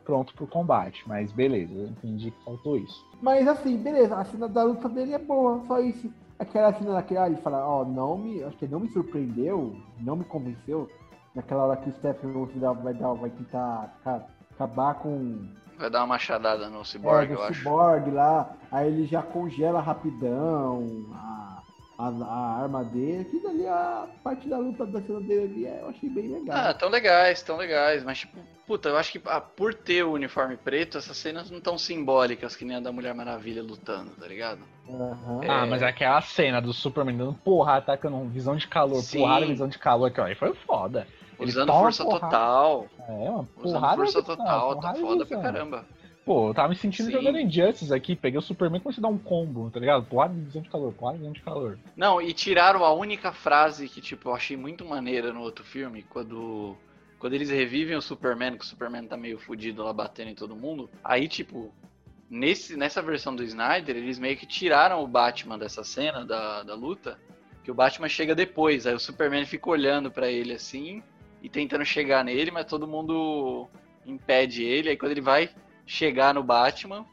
pronto 0.07 0.32
pro 0.34 0.46
combate. 0.46 1.02
Mas 1.07 1.30
beleza, 1.32 1.74
eu 1.74 1.88
entendi 1.88 2.30
que 2.30 2.44
faltou 2.44 2.78
isso. 2.78 3.04
Mas 3.20 3.46
assim, 3.46 3.76
beleza, 3.76 4.16
a 4.16 4.24
cena 4.24 4.48
da 4.48 4.62
luta 4.62 4.88
dele 4.88 5.12
é 5.12 5.18
boa, 5.18 5.61
só 5.66 5.80
isso. 5.80 6.11
Aquela 6.38 6.72
cena 6.72 6.92
daquela, 6.92 7.26
ele 7.26 7.36
fala, 7.36 7.66
ó, 7.66 7.84
não 7.84 8.16
me. 8.16 8.42
Acho 8.44 8.57
que 8.57 8.68
não 8.68 8.80
me 8.80 8.88
surpreendeu, 8.88 9.74
não 10.00 10.16
me 10.16 10.24
convenceu. 10.24 10.88
Naquela 11.34 11.64
hora 11.66 11.76
que 11.76 11.90
o 11.90 11.92
Stephen 11.92 12.32
vai, 12.82 12.94
dar, 12.94 13.12
vai 13.14 13.30
tentar 13.30 13.94
ca- 14.02 14.24
acabar 14.54 14.94
com 14.94 15.48
Vai 15.78 15.90
dar 15.90 16.00
uma 16.00 16.07
machadada 16.07 16.70
no 16.70 16.82
Cyborg, 16.84 17.30
é, 17.30 17.34
eu 17.34 17.42
acho. 17.42 17.59
Cyborg 17.61 18.11
lá, 18.11 18.50
aí 18.72 18.86
ele 18.88 19.04
já 19.04 19.20
congela 19.22 19.78
rapidão 19.80 21.04
a, 21.12 21.45
a, 21.99 22.09
a 22.09 22.62
arma 22.62 22.84
dele. 22.84 23.22
Aquilo 23.22 23.42
dali, 23.42 23.66
a 23.66 24.09
parte 24.22 24.49
da 24.49 24.59
luta 24.59 24.86
da 24.86 25.01
cena 25.03 25.20
dele 25.20 25.44
ali, 25.44 25.66
é, 25.66 25.80
eu 25.82 25.88
achei 25.88 26.09
bem 26.09 26.28
legal. 26.28 26.57
Ah, 26.57 26.74
tão 26.74 26.88
legais, 26.88 27.42
tão 27.42 27.57
legais, 27.57 28.05
mas 28.05 28.18
tipo, 28.18 28.38
puta, 28.66 28.88
eu 28.88 28.97
acho 28.97 29.12
que 29.12 29.20
ah, 29.26 29.40
por 29.40 29.74
ter 29.74 30.05
o 30.05 30.12
uniforme 30.12 30.57
preto, 30.57 30.99
essas 30.99 31.16
cenas 31.16 31.51
não 31.51 31.61
tão 31.61 31.78
simbólicas 31.78 32.55
que 32.57 32.64
nem 32.64 32.76
a 32.76 32.80
da 32.80 32.92
Mulher 32.92 33.14
Maravilha 33.14 33.62
lutando, 33.62 34.11
tá 34.11 34.26
ligado? 34.26 34.61
Aham. 34.88 35.40
É. 35.42 35.49
Ah, 35.49 35.66
mas 35.66 35.82
aquela 35.82 36.20
cena 36.20 36.61
do 36.61 36.72
Superman 36.72 37.16
dando 37.16 37.34
porrada, 37.34 37.78
atacando 37.78 38.16
um 38.16 38.28
visão 38.28 38.57
de 38.57 38.68
calor, 38.68 39.03
Sim. 39.03 39.20
porrada, 39.20 39.47
visão 39.47 39.68
de 39.68 39.78
calor, 39.78 40.07
aquilo 40.07 40.26
aí 40.26 40.34
foi 40.34 40.55
foda. 40.55 41.07
Ele 41.38 41.51
Usando 41.51 41.70
força 41.72 42.05
total. 42.05 42.86
É, 43.09 43.30
uma 43.30 43.47
Usando 43.57 43.80
porrada. 43.80 43.97
força 43.97 44.20
visão, 44.20 44.36
total, 44.36 44.80
tá 44.80 44.94
foda 44.94 45.26
pra 45.26 45.38
caramba. 45.38 45.86
Pô, 46.26 46.48
eu 46.48 46.54
tava 46.54 46.70
me 46.70 46.74
sentindo 46.74 47.06
Sim. 47.06 47.12
jogando 47.12 47.38
Injustice 47.38 47.94
aqui, 47.94 48.16
peguei 48.16 48.36
o 48.36 48.42
Superman 48.42 48.80
e 48.80 48.82
comecei 48.82 49.00
a 49.00 49.06
dar 49.06 49.14
um 49.14 49.16
combo, 49.16 49.70
tá 49.70 49.78
ligado? 49.78 50.04
Porrada 50.06 50.34
de 50.34 50.40
visão 50.40 50.60
de 50.60 50.68
calor, 50.68 50.92
porrada 50.92 51.18
de 51.18 51.20
visão 51.20 51.32
de 51.32 51.40
calor. 51.40 51.78
Não, 51.96 52.20
e 52.20 52.32
tiraram 52.32 52.84
a 52.84 52.92
única 52.92 53.32
frase 53.32 53.88
que, 53.88 54.00
tipo, 54.00 54.28
eu 54.28 54.34
achei 54.34 54.56
muito 54.56 54.84
maneira 54.84 55.32
no 55.32 55.40
outro 55.40 55.64
filme, 55.64 56.02
quando. 56.02 56.76
Quando 57.20 57.32
eles 57.32 57.48
revivem 57.48 57.96
o 57.96 58.02
Superman, 58.02 58.58
que 58.58 58.64
o 58.64 58.66
Superman 58.66 59.06
tá 59.06 59.16
meio 59.16 59.38
fudido 59.38 59.84
lá 59.84 59.92
batendo 59.92 60.30
em 60.30 60.34
todo 60.34 60.56
mundo. 60.56 60.90
Aí, 61.02 61.28
tipo, 61.28 61.72
nesse, 62.28 62.76
nessa 62.76 63.00
versão 63.00 63.34
do 63.34 63.44
Snyder, 63.44 63.96
eles 63.96 64.18
meio 64.18 64.36
que 64.36 64.46
tiraram 64.46 65.02
o 65.02 65.06
Batman 65.06 65.56
dessa 65.56 65.84
cena 65.84 66.26
da, 66.26 66.64
da 66.64 66.74
luta. 66.74 67.20
Que 67.62 67.70
o 67.70 67.74
Batman 67.74 68.08
chega 68.08 68.34
depois. 68.34 68.84
Aí 68.84 68.94
o 68.94 68.98
Superman 68.98 69.46
fica 69.46 69.70
olhando 69.70 70.10
pra 70.10 70.28
ele 70.28 70.52
assim 70.52 71.02
e 71.40 71.48
tentando 71.48 71.84
chegar 71.84 72.24
nele, 72.24 72.50
mas 72.50 72.66
todo 72.66 72.86
mundo 72.86 73.68
impede 74.04 74.64
ele. 74.64 74.90
Aí 74.90 74.96
quando 74.96 75.12
ele 75.12 75.20
vai 75.20 75.48
chegar 75.87 76.34
no 76.34 76.43
Batman, 76.43 77.07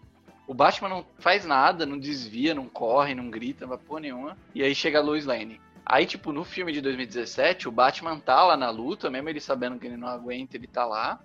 o 0.48 0.54
Batman 0.54 0.90
não 0.90 1.06
faz 1.20 1.46
nada, 1.46 1.86
não 1.86 1.98
desvia, 1.98 2.54
não 2.54 2.68
corre, 2.68 3.16
não 3.16 3.30
grita, 3.30 3.66
não 3.66 3.78
porra 3.78 4.02
nenhuma. 4.02 4.38
E 4.54 4.62
aí 4.62 4.76
chega 4.76 5.00
a 5.00 5.02
Lois 5.02 5.26
Lane. 5.26 5.62
Aí, 5.86 6.06
tipo, 6.06 6.32
no 6.32 6.44
filme 6.44 6.72
de 6.72 6.82
2017, 6.82 7.68
o 7.68 7.72
Batman 7.72 8.20
tá 8.20 8.44
lá 8.44 8.58
na 8.58 8.70
luta, 8.70 9.10
mesmo 9.10 9.30
ele 9.30 9.40
sabendo 9.40 9.78
que 9.78 9.86
ele 9.86 9.98
não 9.98 10.08
aguenta, 10.08 10.56
ele 10.56 10.68
tá 10.68 10.86
lá. 10.86 11.20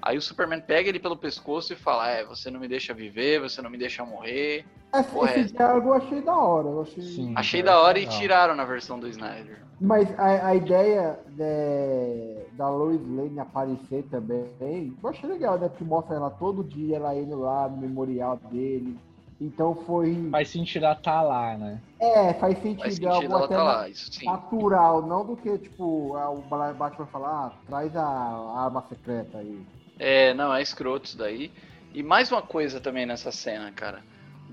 Aí 0.00 0.16
o 0.16 0.22
Superman 0.22 0.60
pega 0.60 0.88
ele 0.88 1.00
pelo 1.00 1.16
pescoço 1.16 1.72
e 1.72 1.76
fala: 1.76 2.08
É, 2.08 2.24
você 2.24 2.50
não 2.50 2.60
me 2.60 2.68
deixa 2.68 2.94
viver, 2.94 3.40
você 3.40 3.60
não 3.60 3.70
me 3.70 3.78
deixa 3.78 4.04
morrer. 4.04 4.64
Esse, 5.00 5.10
porra, 5.10 5.30
esse 5.36 5.54
é. 5.54 5.56
diálogo 5.56 5.88
eu 5.88 5.94
achei 5.94 6.22
da 6.22 6.36
hora. 6.36 6.68
Eu 6.68 6.82
achei... 6.82 7.02
Sim. 7.02 7.32
Achei 7.36 7.60
é 7.60 7.64
da 7.64 7.80
hora 7.80 7.98
e 7.98 8.04
legal. 8.04 8.18
tiraram 8.18 8.54
na 8.54 8.64
versão 8.64 8.98
do 8.98 9.08
Snyder. 9.08 9.62
Mas 9.80 10.08
a, 10.18 10.48
a 10.48 10.54
ideia 10.54 11.18
de- 11.28 12.56
da 12.56 12.68
Lois 12.68 13.00
Lane 13.06 13.38
aparecer 13.38 14.04
também, 14.10 14.48
eu 14.60 15.08
achei 15.08 15.28
legal, 15.28 15.58
né? 15.58 15.68
Porque 15.68 15.84
mostra 15.84 16.16
ela 16.16 16.30
todo 16.30 16.64
dia, 16.64 16.96
ela 16.96 17.14
indo 17.14 17.38
lá 17.38 17.68
no 17.68 17.76
memorial 17.76 18.38
dele. 18.50 18.98
Então 19.38 19.74
foi. 19.74 20.30
Faz 20.30 20.48
sentido 20.48 20.86
ela 20.86 20.94
tá 20.94 21.20
lá, 21.20 21.58
né? 21.58 21.78
É, 22.00 22.32
faz 22.34 22.56
sentido. 22.62 22.80
Faz 22.80 22.94
é 22.94 22.96
sentido 22.96 23.12
algo 23.12 23.26
ela 23.26 23.44
até 23.44 23.54
tá 23.54 23.62
lá, 23.62 23.88
isso 23.88 24.10
sim. 24.10 24.24
natural, 24.24 25.02
não 25.02 25.26
do 25.26 25.36
que, 25.36 25.58
tipo, 25.58 26.16
o 26.16 26.42
Batman 26.74 27.06
falar, 27.06 27.46
ah, 27.46 27.52
traz 27.66 27.94
a 27.94 28.02
arma 28.02 28.82
secreta 28.88 29.38
aí. 29.38 29.60
É, 29.98 30.32
não, 30.32 30.54
é 30.54 30.62
escroto 30.62 31.06
isso 31.06 31.18
daí. 31.18 31.52
E 31.92 32.02
mais 32.02 32.32
uma 32.32 32.42
coisa 32.42 32.80
também 32.80 33.04
nessa 33.04 33.30
cena, 33.30 33.70
cara. 33.72 34.02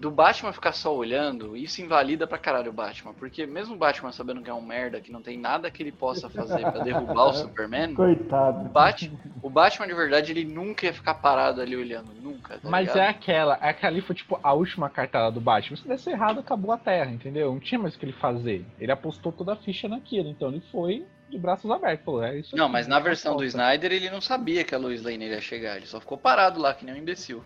Do 0.03 0.11
Batman 0.11 0.51
ficar 0.51 0.73
só 0.73 0.93
olhando, 0.93 1.55
isso 1.55 1.81
invalida 1.81 2.27
pra 2.27 2.37
caralho 2.37 2.71
o 2.71 2.73
Batman. 2.73 3.13
Porque 3.13 3.45
mesmo 3.45 3.75
o 3.75 3.77
Batman 3.77 4.11
sabendo 4.11 4.41
que 4.41 4.49
é 4.49 4.53
um 4.53 4.61
merda, 4.61 4.99
que 4.99 5.13
não 5.13 5.21
tem 5.21 5.37
nada 5.37 5.71
que 5.71 5.81
ele 5.81 5.93
possa 5.93 6.29
fazer 6.29 6.59
pra 6.59 6.83
derrubar 6.83 7.29
o 7.29 7.31
Superman, 7.39 7.93
o, 7.93 7.95
Coitado. 7.95 8.67
Bat, 8.67 9.09
o 9.41 9.49
Batman 9.49 9.87
de 9.87 9.93
verdade, 9.93 10.33
ele 10.33 10.43
nunca 10.43 10.87
ia 10.87 10.93
ficar 10.93 11.13
parado 11.13 11.61
ali 11.61 11.73
olhando. 11.73 12.13
Nunca, 12.21 12.55
tá 12.55 12.69
Mas 12.69 12.89
ligado? 12.89 12.97
é 12.97 13.07
aquela, 13.07 13.57
é 13.61 13.69
aquela 13.69 13.93
ali 13.93 14.01
foi 14.01 14.13
tipo 14.13 14.37
a 14.43 14.51
última 14.51 14.89
cartada 14.89 15.31
do 15.31 15.39
Batman. 15.39 15.77
Se 15.77 15.87
desse 15.87 16.09
errado, 16.09 16.41
acabou 16.41 16.73
a 16.73 16.77
Terra, 16.77 17.09
entendeu? 17.09 17.53
Não 17.53 17.61
tinha 17.61 17.79
mais 17.79 17.95
o 17.95 17.97
que 17.97 18.03
ele 18.03 18.11
fazer. 18.11 18.65
Ele 18.77 18.91
apostou 18.91 19.31
toda 19.31 19.53
a 19.53 19.55
ficha 19.55 19.87
naquilo, 19.87 20.27
então 20.27 20.49
ele 20.49 20.61
foi 20.69 21.05
de 21.29 21.37
braços 21.37 21.71
abertos. 21.71 22.03
Pô, 22.03 22.21
é 22.21 22.39
isso 22.39 22.57
Não, 22.57 22.65
aqui, 22.65 22.73
mas 22.73 22.87
na 22.87 22.99
versão 22.99 23.37
do. 23.37 23.45
Snyder 23.45 23.93
ele 23.93 24.09
não 24.09 24.19
sabia 24.19 24.65
que 24.65 24.75
a 24.75 24.77
Lois 24.77 25.01
Lane 25.01 25.29
ia 25.29 25.39
chegar. 25.39 25.77
Ele 25.77 25.85
só 25.85 26.01
ficou 26.01 26.17
parado 26.17 26.59
lá, 26.59 26.73
que 26.73 26.83
nem 26.83 26.93
um 26.93 26.97
imbecil. 26.97 27.41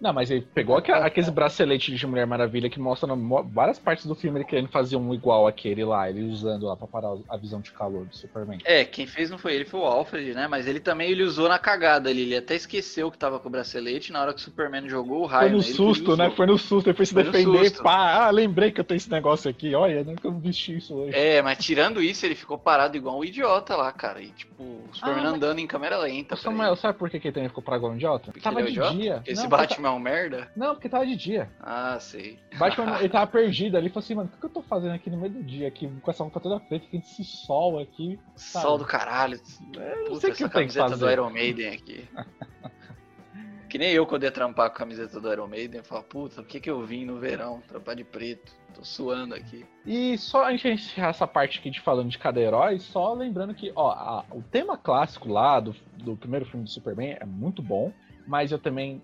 Não, 0.00 0.12
mas 0.12 0.30
ele 0.30 0.40
pegou 0.54 0.76
aqua- 0.76 1.04
aqueles 1.04 1.28
braceletes 1.28 1.98
de 1.98 2.06
Mulher 2.06 2.26
Maravilha 2.26 2.70
que 2.70 2.80
mostram 2.80 3.14
mo- 3.16 3.42
várias 3.44 3.78
partes 3.78 4.06
do 4.06 4.14
filme 4.14 4.38
ele 4.38 4.44
querendo 4.46 4.68
fazer 4.68 4.96
um 4.96 5.12
igual 5.12 5.46
aquele 5.46 5.84
lá, 5.84 6.08
ele 6.08 6.22
usando 6.22 6.66
lá 6.66 6.74
pra 6.76 6.86
parar 6.86 7.10
a 7.28 7.36
visão 7.36 7.60
de 7.60 7.70
calor 7.70 8.06
do 8.06 8.16
Superman. 8.16 8.58
É, 8.64 8.84
quem 8.84 9.06
fez 9.06 9.28
não 9.30 9.36
foi 9.36 9.54
ele, 9.54 9.64
foi 9.66 9.80
o 9.80 9.84
Alfred, 9.84 10.32
né? 10.32 10.48
Mas 10.48 10.66
ele 10.66 10.80
também 10.80 11.10
ele 11.10 11.22
usou 11.22 11.48
na 11.48 11.58
cagada 11.58 12.08
ali. 12.08 12.22
Ele 12.22 12.36
até 12.36 12.54
esqueceu 12.54 13.10
que 13.10 13.18
tava 13.18 13.38
com 13.38 13.48
o 13.48 13.50
bracelete. 13.50 14.10
Na 14.12 14.22
hora 14.22 14.32
que 14.32 14.40
o 14.40 14.42
Superman 14.42 14.88
jogou 14.88 15.24
o 15.24 15.28
Foi 15.28 15.36
raio 15.36 15.50
no 15.52 15.58
nele, 15.58 15.64
que 15.64 15.68
ele 15.70 15.76
susto, 15.76 16.16
né? 16.16 16.30
Foi 16.30 16.46
no 16.46 16.56
susto, 16.58 16.88
ele 16.88 16.96
foi 16.96 17.04
se 17.06 17.12
Foi 17.12 17.22
no 17.24 17.30
defender. 17.32 17.82
Pá, 17.82 18.24
ah, 18.26 18.30
lembrei 18.30 18.70
que 18.72 18.80
eu 18.80 18.84
tenho 18.84 18.96
esse 18.96 19.10
negócio 19.10 19.50
aqui. 19.50 19.74
Olha, 19.74 20.02
né, 20.02 20.14
que 20.18 20.26
eu 20.26 20.32
vesti 20.32 20.76
isso 20.78 20.94
hoje. 20.94 21.14
É, 21.14 21.42
mas 21.42 21.58
tirando 21.58 22.02
isso, 22.02 22.24
ele 22.24 22.34
ficou 22.34 22.56
parado 22.56 22.96
igual 22.96 23.18
um 23.18 23.24
idiota 23.24 23.76
lá, 23.76 23.92
cara. 23.92 24.22
E 24.22 24.28
tipo, 24.30 24.62
o 24.62 24.88
Superman 24.92 25.20
Ah, 25.20 25.24
mas- 25.26 25.34
andando 25.34 25.58
em 25.58 25.66
câmera 25.66 25.98
lenta. 25.98 26.36
Samuel, 26.36 26.74
sabe 26.76 26.98
por 26.98 27.10
que 27.10 27.20
que 27.20 27.28
ele 27.28 27.34
também 27.34 27.48
ficou 27.50 27.62
pra 27.62 27.76
igual 27.76 27.92
um 27.92 27.96
idiota? 27.96 28.26
Porque 28.26 28.40
tava 28.40 28.60
ele 28.60 28.68
é 28.68 28.72
de 28.72 28.78
idiota? 28.78 28.94
dia. 28.96 29.22
Esse 29.26 29.42
Não, 29.42 29.48
Batman 29.50 29.89
é 29.90 29.96
um 29.96 29.98
merda? 30.00 30.50
Não, 30.56 30.74
porque 30.74 30.88
tava 30.88 31.06
de 31.06 31.16
dia. 31.16 31.50
Ah, 31.60 31.98
sei. 32.00 32.38
Batman, 32.58 32.98
ele 33.00 33.08
tava 33.08 33.26
perdido 33.30 33.76
ali, 33.76 33.88
falou 33.88 34.04
assim, 34.04 34.14
mano, 34.14 34.28
o 34.28 34.32
que, 34.32 34.38
que 34.40 34.46
eu 34.46 34.50
tô 34.50 34.62
fazendo 34.62 34.92
aqui 34.94 35.08
no 35.10 35.16
meio 35.18 35.32
do 35.32 35.42
dia, 35.42 35.68
aqui, 35.68 35.88
com 36.00 36.10
essa 36.10 36.22
roupa 36.22 36.40
toda 36.40 36.60
preta, 36.60 36.86
aqui, 36.86 36.96
esse 36.98 37.24
sol 37.24 37.78
aqui. 37.78 38.18
Sol 38.36 38.78
do 38.78 38.84
caralho. 38.84 39.40
Eu 39.74 39.96
não 39.98 40.04
Puta, 40.06 40.20
sei 40.20 40.30
o 40.30 40.34
que 40.34 40.42
essa 40.42 40.44
eu 40.44 40.48
tenho 40.50 40.68
que 40.68 40.74
camiseta 40.74 40.88
fazer. 40.90 41.04
do 41.04 41.10
Iron 41.10 41.30
Maiden 41.30 41.72
aqui. 41.74 42.08
que 43.68 43.78
nem 43.78 43.92
eu 43.92 44.04
quando 44.06 44.24
ia 44.24 44.32
trampar 44.32 44.68
com 44.70 44.74
a 44.74 44.78
camiseta 44.78 45.20
do 45.20 45.32
Iron 45.32 45.46
Maiden, 45.46 45.78
eu 45.78 45.84
falava, 45.84 46.06
puta, 46.06 46.36
por 46.42 46.46
que, 46.48 46.58
que 46.60 46.70
eu 46.70 46.84
vim 46.84 47.04
no 47.04 47.18
verão 47.18 47.62
trampar 47.68 47.94
de 47.94 48.02
preto? 48.04 48.52
Tô 48.74 48.84
suando 48.84 49.34
aqui. 49.34 49.64
E 49.86 50.16
só 50.18 50.44
a 50.44 50.50
gente 50.52 50.68
encerrar 50.68 51.08
essa 51.08 51.26
parte 51.26 51.58
aqui 51.58 51.70
de 51.70 51.80
falando 51.80 52.08
de 52.08 52.18
cada 52.18 52.40
herói, 52.40 52.78
só 52.78 53.12
lembrando 53.14 53.54
que, 53.54 53.72
ó, 53.76 53.90
a- 53.90 54.24
o 54.30 54.42
tema 54.42 54.76
clássico 54.76 55.28
lá 55.28 55.60
do, 55.60 55.74
do 55.98 56.16
primeiro 56.16 56.46
filme 56.46 56.64
do 56.64 56.70
Superman 56.70 57.16
é 57.20 57.24
muito 57.24 57.62
bom, 57.62 57.92
mas 58.26 58.50
eu 58.52 58.58
também 58.58 59.00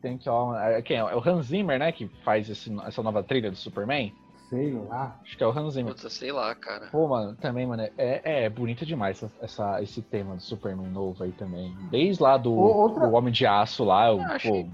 tenho 0.00 0.18
que, 0.18 0.28
ó, 0.28 0.56
é, 0.58 0.80
quem 0.82 0.96
é? 0.96 1.00
É 1.00 1.14
o 1.16 1.28
Hans 1.28 1.46
Zimmer, 1.46 1.78
né, 1.78 1.92
que 1.92 2.08
faz 2.24 2.48
esse- 2.48 2.74
essa 2.86 3.02
nova 3.02 3.22
trilha 3.22 3.50
do 3.50 3.56
Superman? 3.56 4.12
Sei 4.48 4.72
lá. 4.72 5.16
Acho 5.22 5.36
que 5.38 5.44
é 5.44 5.46
o 5.46 5.50
Hans 5.56 5.74
Zimmer. 5.74 5.94
Puta, 5.94 6.10
sei 6.10 6.32
lá, 6.32 6.52
cara. 6.56 6.88
Pô, 6.90 7.06
mano, 7.06 7.36
também, 7.36 7.66
mano, 7.66 7.82
é, 7.96 8.44
é 8.44 8.50
bonito 8.50 8.84
demais 8.84 9.22
essa, 9.22 9.32
essa- 9.40 9.82
esse 9.82 10.02
tema 10.02 10.34
do 10.34 10.42
Superman 10.42 10.88
novo 10.88 11.22
aí 11.22 11.30
também. 11.32 11.72
Desde 11.90 12.20
lá 12.22 12.36
do, 12.36 12.52
outra- 12.52 13.06
do 13.06 13.14
Homem 13.14 13.32
de 13.32 13.46
Aço 13.46 13.84
lá, 13.84 14.08
eu, 14.08 14.20
achei 14.22 14.64
pô, 14.64 14.70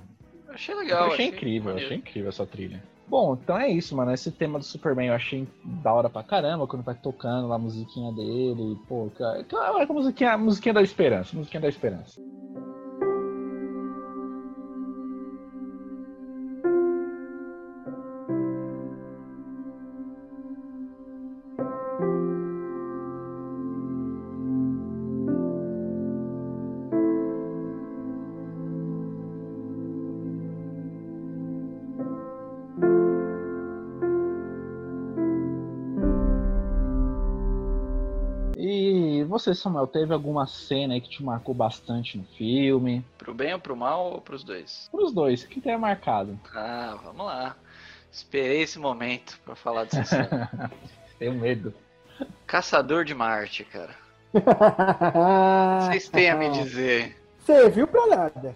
Achei 0.53 0.74
eu 0.74 0.79
legal. 0.79 1.07
achei 1.12 1.27
incrível, 1.27 1.70
eu 1.70 1.74
maneiro. 1.74 1.87
achei 1.87 1.99
incrível 1.99 2.29
essa 2.31 2.47
trilha. 2.47 2.83
Bom, 3.07 3.35
então 3.41 3.57
é 3.59 3.68
isso, 3.68 3.95
mano. 3.95 4.12
Esse 4.12 4.33
tema 4.33 4.59
do 4.59 4.64
Superman 4.64 5.09
eu 5.09 5.14
achei 5.14 5.47
da 5.62 5.93
hora 5.93 6.09
pra 6.09 6.22
caramba 6.24 6.66
quando 6.66 6.83
vai 6.83 6.95
tocando 6.95 7.47
lá 7.47 7.55
a 7.57 7.59
musiquinha 7.59 8.11
dele. 8.12 8.77
Pô, 8.89 9.11
cara, 9.16 9.45
cara, 9.45 9.83
a 9.85 9.93
musiquinha, 9.93 10.33
a 10.33 10.39
musiquinha 10.39 10.72
da 10.74 10.83
esperança, 10.83 11.37
a 11.37 11.39
musiquinha 11.39 11.61
da 11.61 11.68
esperança. 11.68 12.18
Você, 39.39 39.55
Samuel, 39.55 39.87
teve 39.87 40.12
alguma 40.12 40.47
cena 40.47 40.95
aí 40.95 41.01
que 41.01 41.09
te 41.09 41.22
marcou 41.22 41.55
bastante 41.55 42.16
no 42.16 42.24
filme? 42.24 43.05
Pro 43.18 43.34
bem 43.34 43.53
ou 43.53 43.61
pro 43.61 43.76
mal 43.76 44.12
ou 44.12 44.20
pros 44.20 44.43
dois? 44.43 44.89
Pros 44.91 45.12
dois, 45.12 45.43
o 45.43 45.49
que 45.49 45.61
tenha 45.61 45.78
marcado? 45.78 46.39
Ah, 46.55 46.97
vamos 47.05 47.26
lá. 47.26 47.57
Esperei 48.11 48.62
esse 48.62 48.78
momento 48.78 49.39
pra 49.45 49.55
falar 49.55 49.84
dessa 49.84 50.05
cena. 50.05 50.72
Tenho 51.18 51.34
medo. 51.34 51.74
Caçador 52.47 53.05
de 53.05 53.14
Marte, 53.14 53.64
cara. 53.64 53.95
Vocês 55.82 56.09
têm 56.09 56.30
a 56.30 56.34
me 56.37 56.51
dizer. 56.51 57.16
Você 57.41 57.68
viu 57.70 57.87
pra 57.87 58.07
nada. 58.07 58.55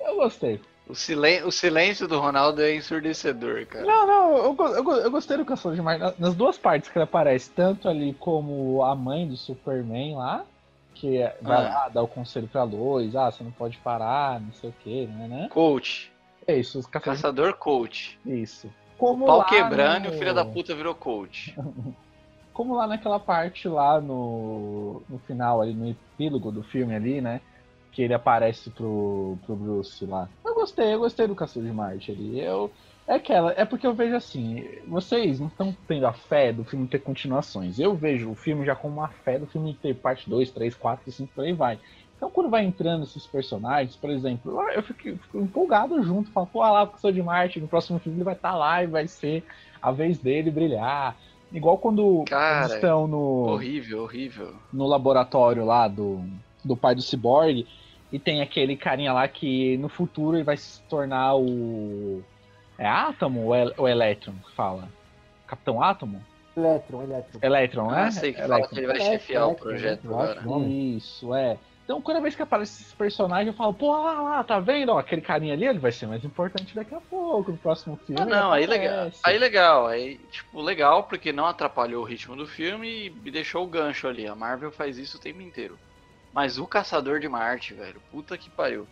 Eu 0.00 0.16
gostei. 0.16 0.60
O, 0.88 0.94
silen 0.94 1.44
o 1.44 1.50
silêncio 1.52 2.08
do 2.08 2.18
Ronaldo 2.18 2.60
é 2.60 2.74
ensurdecedor, 2.74 3.64
cara. 3.66 3.84
Não, 3.86 4.06
não, 4.06 4.36
eu, 4.38 4.56
eu, 4.58 4.92
eu 5.04 5.10
gostei 5.10 5.36
do 5.36 5.44
Caçador 5.44 5.76
de 5.76 5.82
na- 5.82 6.12
Nas 6.18 6.34
duas 6.34 6.58
partes 6.58 6.90
que 6.90 6.98
ele 6.98 7.04
aparece, 7.04 7.50
tanto 7.50 7.88
ali 7.88 8.12
como 8.14 8.82
a 8.82 8.94
mãe 8.94 9.26
do 9.26 9.36
Superman 9.36 10.16
lá, 10.16 10.44
que 10.94 11.18
é- 11.18 11.36
vai 11.40 11.64
Ah. 11.66 11.68
lá 11.84 11.88
dar 11.88 12.02
o 12.02 12.08
conselho 12.08 12.48
pra 12.48 12.64
Lois, 12.64 13.14
ah, 13.16 13.30
você 13.30 13.42
não 13.44 13.52
pode 13.52 13.78
parar, 13.78 14.40
não 14.40 14.52
sei 14.54 14.70
o 14.70 14.74
que, 14.82 15.06
né, 15.06 15.28
né? 15.28 15.48
Coach. 15.50 16.12
É 16.46 16.56
isso, 16.58 16.78
os. 16.80 16.86
Caçador 16.86 17.54
coach. 17.54 18.18
Isso. 18.26 18.68
Como 18.98 19.24
Pau 19.26 19.38
lá 19.38 19.44
quebrando 19.44 20.06
e 20.06 20.08
o 20.08 20.12
filho 20.18 20.34
da 20.34 20.44
puta 20.44 20.74
virou 20.74 20.94
coach. 20.94 21.54
Como 22.52 22.74
lá 22.74 22.86
naquela 22.86 23.18
parte 23.18 23.66
lá 23.66 23.98
no, 24.00 25.02
no 25.08 25.18
final, 25.20 25.62
ali 25.62 25.72
no 25.72 25.88
epílogo 25.88 26.52
do 26.52 26.62
filme 26.62 26.94
ali, 26.94 27.20
né? 27.20 27.40
Que 27.92 28.02
ele 28.02 28.12
aparece 28.14 28.68
pro, 28.70 29.38
pro 29.46 29.56
Bruce 29.56 30.04
lá. 30.04 30.28
Eu 30.62 30.66
gostei, 30.66 30.94
eu 30.94 30.98
gostei 31.00 31.26
do 31.26 31.34
Caçador 31.34 31.68
de 31.68 31.74
Marte 31.74 32.12
ali. 32.12 32.38
Eu, 32.38 32.70
é 33.08 33.14
aquela, 33.14 33.52
é 33.56 33.64
porque 33.64 33.84
eu 33.84 33.92
vejo 33.92 34.14
assim, 34.14 34.64
vocês 34.86 35.40
não 35.40 35.48
estão 35.48 35.76
tendo 35.88 36.06
a 36.06 36.12
fé 36.12 36.52
do 36.52 36.62
filme 36.62 36.86
ter 36.86 37.00
continuações. 37.00 37.80
Eu 37.80 37.96
vejo 37.96 38.30
o 38.30 38.34
filme 38.36 38.64
já 38.64 38.76
com 38.76 38.86
uma 38.86 39.08
fé 39.08 39.40
do 39.40 39.46
filme 39.46 39.76
ter 39.82 39.92
parte 39.96 40.30
2, 40.30 40.52
3, 40.52 40.74
4, 40.76 41.10
5, 41.10 41.32
por 41.34 41.44
aí 41.44 41.52
vai. 41.52 41.80
Então 42.16 42.30
quando 42.30 42.48
vai 42.48 42.64
entrando 42.64 43.02
esses 43.02 43.26
personagens, 43.26 43.96
por 43.96 44.08
exemplo, 44.10 44.62
eu 44.70 44.82
fico, 44.84 45.00
fico 45.00 45.38
empolgado 45.38 46.00
junto, 46.00 46.30
falo, 46.30 46.46
pô, 46.46 46.60
lá 46.60 46.84
o 46.84 46.88
Caçador 46.88 47.12
de 47.12 47.22
Marte, 47.22 47.60
no 47.60 47.66
próximo 47.66 47.98
filme 47.98 48.18
ele 48.18 48.24
vai 48.24 48.34
estar 48.34 48.54
lá 48.54 48.84
e 48.84 48.86
vai 48.86 49.08
ser 49.08 49.44
a 49.82 49.90
vez 49.90 50.18
dele 50.18 50.48
brilhar. 50.48 51.16
Igual 51.52 51.76
quando 51.76 52.22
Cara, 52.28 52.66
eles 52.66 52.74
estão 52.74 53.08
no, 53.08 53.48
Horrível, 53.48 54.04
horrível. 54.04 54.54
no 54.72 54.86
laboratório 54.86 55.64
lá 55.64 55.88
do, 55.88 56.22
do 56.64 56.76
pai 56.76 56.94
do 56.94 57.02
Cyborg 57.02 57.66
e 58.12 58.18
tem 58.18 58.42
aquele 58.42 58.76
carinha 58.76 59.12
lá 59.12 59.26
que 59.26 59.76
no 59.78 59.88
futuro 59.88 60.36
ele 60.36 60.44
vai 60.44 60.56
se 60.56 60.80
tornar 60.82 61.34
o. 61.34 62.22
É 62.78 62.86
Átomo 62.86 63.46
ou, 63.46 63.54
El, 63.54 63.72
ou 63.76 63.88
Electron 63.88 64.34
que 64.44 64.52
fala? 64.54 64.88
Capitão 65.46 65.82
Átomo? 65.82 66.22
Elétron, 66.56 67.02
Elétron. 67.02 67.40
Electron, 67.42 67.90
né? 67.90 68.02
Ah, 68.02 68.10
sei 68.10 68.32
que 68.32 68.40
fala 68.40 68.54
Electron. 68.56 68.74
que 68.74 68.80
ele 68.80 68.86
vai 68.86 68.96
É, 68.98 69.12
chefiar 69.12 69.48
o 69.48 69.52
é, 69.52 69.54
projeto 69.54 70.06
agora. 70.06 70.40
nome. 70.42 70.96
Isso, 70.96 71.34
é. 71.34 71.56
Então, 71.84 72.00
cada 72.00 72.20
vez 72.20 72.36
que 72.36 72.42
aparece 72.42 72.82
esse 72.82 72.94
personagem, 72.94 73.48
eu 73.48 73.52
falo, 73.54 73.74
pô, 73.74 73.90
lá, 73.90 74.20
lá, 74.20 74.44
tá 74.44 74.60
vendo? 74.60 74.92
Ó, 74.92 74.98
aquele 74.98 75.20
carinha 75.20 75.52
ali, 75.54 75.66
ele 75.66 75.78
vai 75.78 75.90
ser 75.90 76.06
mais 76.06 76.24
importante 76.24 76.74
daqui 76.74 76.94
a 76.94 77.00
pouco, 77.00 77.50
no 77.50 77.56
próximo 77.56 77.98
filme. 78.06 78.20
Ah, 78.22 78.24
não, 78.24 78.52
aí 78.52 78.66
legal. 78.66 79.10
Aí 79.24 79.38
legal, 79.38 79.86
aí, 79.86 80.18
tipo, 80.30 80.60
legal 80.62 81.04
porque 81.04 81.32
não 81.32 81.44
atrapalhou 81.46 82.02
o 82.02 82.06
ritmo 82.06 82.36
do 82.36 82.46
filme 82.46 83.12
e 83.24 83.30
deixou 83.30 83.64
o 83.64 83.66
gancho 83.66 84.06
ali. 84.06 84.26
A 84.26 84.34
Marvel 84.34 84.70
faz 84.70 84.96
isso 84.96 85.16
o 85.16 85.20
tempo 85.20 85.40
inteiro. 85.42 85.76
Mas 86.32 86.58
o 86.58 86.66
Caçador 86.66 87.20
de 87.20 87.28
Marte, 87.28 87.74
velho, 87.74 88.02
puta 88.10 88.38
que 88.38 88.48
pariu. 88.48 88.86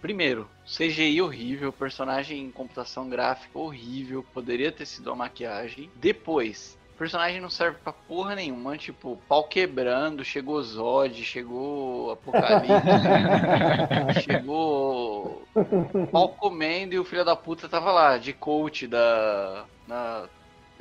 Primeiro, 0.00 0.48
CGI 0.64 1.22
horrível, 1.22 1.72
personagem 1.72 2.40
em 2.40 2.50
computação 2.50 3.08
gráfica 3.08 3.56
horrível, 3.56 4.24
poderia 4.34 4.72
ter 4.72 4.84
sido 4.84 5.12
a 5.12 5.16
maquiagem. 5.16 5.88
Depois, 5.94 6.76
personagem 7.02 7.40
não 7.40 7.50
serve 7.50 7.78
pra 7.82 7.92
porra 7.92 8.36
nenhuma, 8.36 8.78
tipo, 8.78 9.18
pau 9.28 9.42
quebrando, 9.42 10.24
chegou 10.24 10.62
Zod, 10.62 11.24
chegou 11.24 12.12
Apocalipse, 12.12 12.72
chegou 14.22 15.42
pau 16.12 16.28
comendo 16.28 16.94
e 16.94 16.98
o 17.00 17.04
filho 17.04 17.24
da 17.24 17.34
puta 17.34 17.68
tava 17.68 17.90
lá, 17.90 18.18
de 18.18 18.32
coach 18.32 18.86
da. 18.86 19.64
Na, 19.86 20.28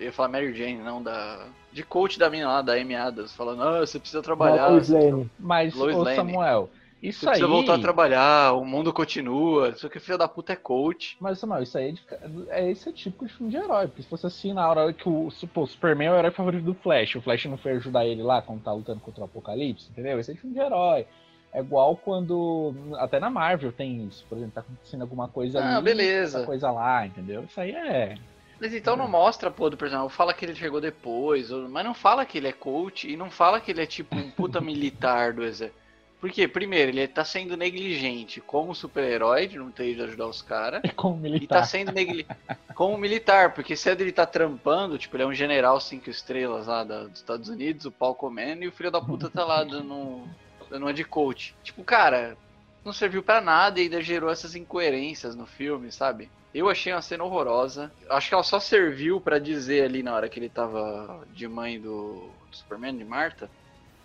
eu 0.01 0.07
ia 0.07 0.13
falar 0.13 0.29
Mary 0.29 0.53
Jane, 0.53 0.77
não, 0.79 1.01
da. 1.01 1.45
De 1.71 1.83
coach 1.83 2.19
da 2.19 2.29
mina 2.29 2.47
lá, 2.49 2.61
da 2.61 2.73
Amy 2.73 2.95
Adams, 2.95 3.33
falando, 3.33 3.63
ah, 3.63 3.79
você 3.79 3.97
precisa 3.97 4.21
trabalhar. 4.21 4.67
Lois 4.67 4.87
Você, 4.87 4.93
Lane. 5.11 5.31
Mas, 5.39 5.73
Lois 5.73 5.95
ô 5.95 6.03
Lane. 6.03 6.15
Samuel, 6.17 6.69
você 6.99 7.07
isso 7.07 7.25
precisa 7.25 7.45
aí. 7.45 7.51
voltar 7.51 7.75
a 7.75 7.79
trabalhar, 7.79 8.53
o 8.53 8.65
mundo 8.65 8.91
continua. 8.91 9.73
Só 9.75 9.87
que 9.87 9.97
o 9.97 10.01
filho 10.01 10.17
da 10.17 10.27
puta 10.27 10.51
é 10.51 10.55
coach. 10.57 11.15
Mas, 11.21 11.39
Samuel, 11.39 11.63
isso 11.63 11.77
aí 11.77 11.95
é, 12.11 12.27
de- 12.27 12.49
é 12.49 12.69
esse 12.71 12.91
tipo 12.91 13.25
de 13.25 13.31
filme 13.33 13.49
de 13.51 13.57
herói. 13.57 13.87
Porque 13.87 14.03
se 14.03 14.09
fosse 14.09 14.27
assim, 14.27 14.51
na 14.51 14.69
hora 14.69 14.91
que 14.91 15.07
o, 15.07 15.29
pô, 15.53 15.61
o 15.61 15.67
Superman 15.67 16.09
é 16.09 16.11
o 16.11 16.15
herói 16.17 16.31
favorito 16.31 16.63
do 16.65 16.73
Flash, 16.73 17.15
o 17.15 17.21
Flash 17.21 17.45
não 17.45 17.57
foi 17.57 17.71
ajudar 17.73 18.05
ele 18.05 18.21
lá 18.21 18.41
quando 18.41 18.61
tá 18.63 18.73
lutando 18.73 18.99
contra 18.99 19.21
o 19.21 19.25
Apocalipse, 19.25 19.87
entendeu? 19.91 20.19
Esse 20.19 20.33
é 20.33 20.35
filme 20.35 20.53
de 20.53 20.61
herói. 20.61 21.05
É 21.53 21.59
igual 21.59 21.95
quando. 21.97 22.73
Até 22.97 23.19
na 23.19 23.29
Marvel 23.29 23.71
tem 23.73 24.05
isso. 24.05 24.25
Por 24.29 24.37
exemplo, 24.37 24.55
tá 24.55 24.61
acontecendo 24.61 25.01
alguma 25.01 25.27
coisa 25.27 25.59
Ah, 25.61 25.75
ali. 25.77 25.83
beleza. 25.85 26.45
coisa 26.45 26.69
lá, 26.71 27.05
entendeu? 27.05 27.43
Isso 27.43 27.59
aí 27.59 27.71
é. 27.71 28.15
Mas 28.61 28.73
então 28.75 28.95
não 28.95 29.07
mostra 29.07 29.49
a 29.49 29.51
porra 29.51 29.71
do 29.71 29.77
personagem. 29.77 30.09
Fala 30.09 30.33
que 30.35 30.45
ele 30.45 30.55
chegou 30.55 30.79
depois, 30.79 31.49
mas 31.49 31.83
não 31.83 31.95
fala 31.95 32.25
que 32.25 32.37
ele 32.37 32.47
é 32.47 32.53
coach 32.53 33.09
e 33.09 33.17
não 33.17 33.31
fala 33.31 33.59
que 33.59 33.71
ele 33.71 33.81
é 33.81 33.87
tipo 33.87 34.15
um 34.15 34.29
puta 34.29 34.61
militar 34.61 35.33
do 35.33 35.43
exército. 35.43 35.81
Porque, 36.19 36.47
primeiro, 36.47 36.91
ele 36.91 37.07
tá 37.07 37.25
sendo 37.25 37.57
negligente 37.57 38.39
como 38.39 38.75
super-herói 38.75 39.47
de 39.47 39.57
não 39.57 39.71
ter 39.71 39.89
ido 39.91 40.03
ajudar 40.03 40.27
os 40.27 40.43
caras. 40.43 40.81
É 40.85 40.89
como 40.89 41.15
E 41.17 41.47
tá 41.47 41.63
militar. 41.63 41.63
sendo 41.65 41.91
negligente 41.91 42.27
como 42.75 42.95
militar, 42.97 43.53
porque 43.55 43.75
se 43.75 43.89
ele 43.89 44.11
tá 44.11 44.25
trampando, 44.27 44.97
tipo, 44.99 45.15
ele 45.15 45.23
é 45.23 45.25
um 45.25 45.33
general 45.33 45.81
cinco 45.81 46.09
estrelas 46.11 46.67
lá 46.67 46.83
da- 46.83 47.05
dos 47.07 47.17
Estados 47.19 47.49
Unidos, 47.49 47.85
o 47.85 47.91
pau 47.91 48.13
comendo, 48.13 48.63
e 48.63 48.67
o 48.67 48.71
filho 48.71 48.91
da 48.91 49.01
puta 49.01 49.29
tá 49.31 49.43
lá 49.43 49.63
dando, 49.63 50.27
dando 50.69 50.83
uma 50.85 50.93
de 50.93 51.03
coach. 51.03 51.55
Tipo, 51.63 51.83
cara, 51.83 52.37
não 52.85 52.93
serviu 52.93 53.23
pra 53.23 53.41
nada 53.41 53.79
e 53.79 53.83
ainda 53.83 54.01
gerou 54.01 54.29
essas 54.29 54.55
incoerências 54.55 55.35
no 55.35 55.47
filme, 55.47 55.91
sabe? 55.91 56.29
Eu 56.53 56.69
achei 56.69 56.91
uma 56.91 57.01
cena 57.01 57.23
horrorosa. 57.23 57.91
Acho 58.09 58.27
que 58.27 58.33
ela 58.33 58.43
só 58.43 58.59
serviu 58.59 59.21
pra 59.21 59.39
dizer 59.39 59.85
ali 59.85 60.03
na 60.03 60.13
hora 60.13 60.27
que 60.27 60.37
ele 60.37 60.49
tava 60.49 61.25
de 61.33 61.47
mãe 61.47 61.79
do, 61.79 62.29
Superman, 62.51 62.97
de 62.97 63.05
Marta, 63.05 63.49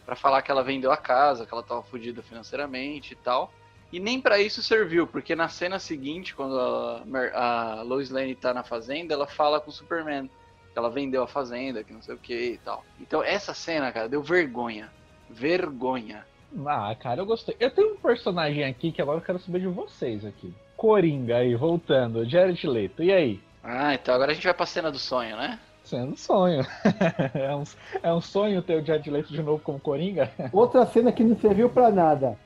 pra 0.04 0.14
falar 0.14 0.42
que 0.42 0.50
ela 0.50 0.62
vendeu 0.62 0.92
a 0.92 0.96
casa, 0.96 1.44
que 1.44 1.52
ela 1.52 1.62
tava 1.62 1.82
fodida 1.82 2.22
financeiramente 2.22 3.12
e 3.12 3.16
tal. 3.16 3.52
E 3.92 4.00
nem 4.00 4.20
pra 4.20 4.38
isso 4.38 4.62
serviu, 4.62 5.06
porque 5.06 5.34
na 5.34 5.48
cena 5.48 5.78
seguinte, 5.78 6.34
quando 6.34 6.58
a, 6.58 7.78
a 7.78 7.82
Lois 7.82 8.10
Lane 8.10 8.34
tá 8.34 8.52
na 8.52 8.62
fazenda, 8.62 9.14
ela 9.14 9.26
fala 9.26 9.60
com 9.60 9.70
o 9.70 9.72
Superman 9.72 10.30
que 10.72 10.78
ela 10.78 10.90
vendeu 10.90 11.22
a 11.22 11.26
fazenda, 11.26 11.82
que 11.82 11.92
não 11.92 12.02
sei 12.02 12.14
o 12.14 12.18
que 12.18 12.52
e 12.52 12.58
tal. 12.58 12.84
Então 13.00 13.22
essa 13.22 13.54
cena, 13.54 13.90
cara, 13.90 14.08
deu 14.08 14.22
vergonha. 14.22 14.92
Vergonha. 15.30 16.26
Ah, 16.66 16.94
cara, 16.94 17.20
eu 17.20 17.26
gostei. 17.26 17.56
Eu 17.58 17.70
tenho 17.70 17.94
um 17.94 17.96
personagem 17.96 18.64
aqui 18.64 18.92
que 18.92 19.00
agora 19.00 19.18
eu 19.18 19.24
quero 19.24 19.38
saber 19.38 19.60
de 19.60 19.66
vocês 19.66 20.24
aqui. 20.24 20.52
Coringa 20.76 21.36
aí, 21.38 21.54
voltando. 21.54 22.28
Jared 22.28 22.66
Leto. 22.66 23.02
E 23.02 23.12
aí? 23.12 23.40
Ah, 23.62 23.94
então 23.94 24.14
agora 24.14 24.30
a 24.32 24.34
gente 24.34 24.44
vai 24.44 24.54
pra 24.54 24.66
cena 24.66 24.90
do 24.90 24.98
sonho, 24.98 25.36
né? 25.36 25.58
Sendo 25.84 26.16
sonho. 26.16 26.66
é, 27.34 27.54
um, 27.54 27.64
é 28.02 28.12
um 28.12 28.20
sonho 28.20 28.60
ter 28.62 28.82
o 28.82 28.84
Jared 28.84 29.08
Leto 29.10 29.32
de 29.32 29.42
novo 29.42 29.62
como 29.62 29.80
Coringa? 29.80 30.30
Outra 30.52 30.84
cena 30.86 31.12
que 31.12 31.24
não 31.24 31.36
serviu 31.38 31.68
pra 31.70 31.90
nada. 31.90 32.38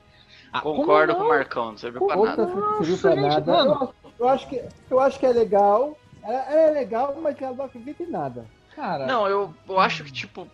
Ah, 0.53 0.61
Concordo 0.61 1.15
com 1.15 1.23
o? 1.23 1.29
Marcão, 1.29 1.67
não 1.71 1.77
serviu 1.79 2.05
pra 2.07 2.17
Outra 2.17 2.37
nada. 2.37 2.53
cena 2.53 2.63
que 2.63 2.69
não 2.71 2.85
serviu 2.85 2.99
pra 2.99 3.15
nada. 3.17 3.53
Eu, 3.53 3.73
acho- 3.75 3.95
eu 4.19 4.29
acho 4.29 4.49
que, 4.49 4.65
eu 4.91 5.01
acho 5.01 5.19
que 5.19 5.27
é 5.27 5.33
legal. 5.33 5.97
Ela, 6.23 6.35
ela 6.53 6.61
é 6.61 6.71
legal, 6.73 7.17
mas 7.23 7.41
ela 7.41 7.55
não 7.57 7.65
acredita 7.65 8.03
em 8.03 8.11
nada. 8.11 8.45
Cara, 8.77 9.07
Não, 9.07 9.27
eu, 9.27 9.55
eu 9.69 9.79
acho 9.81 10.05
que, 10.05 10.13
tipo, 10.13 10.47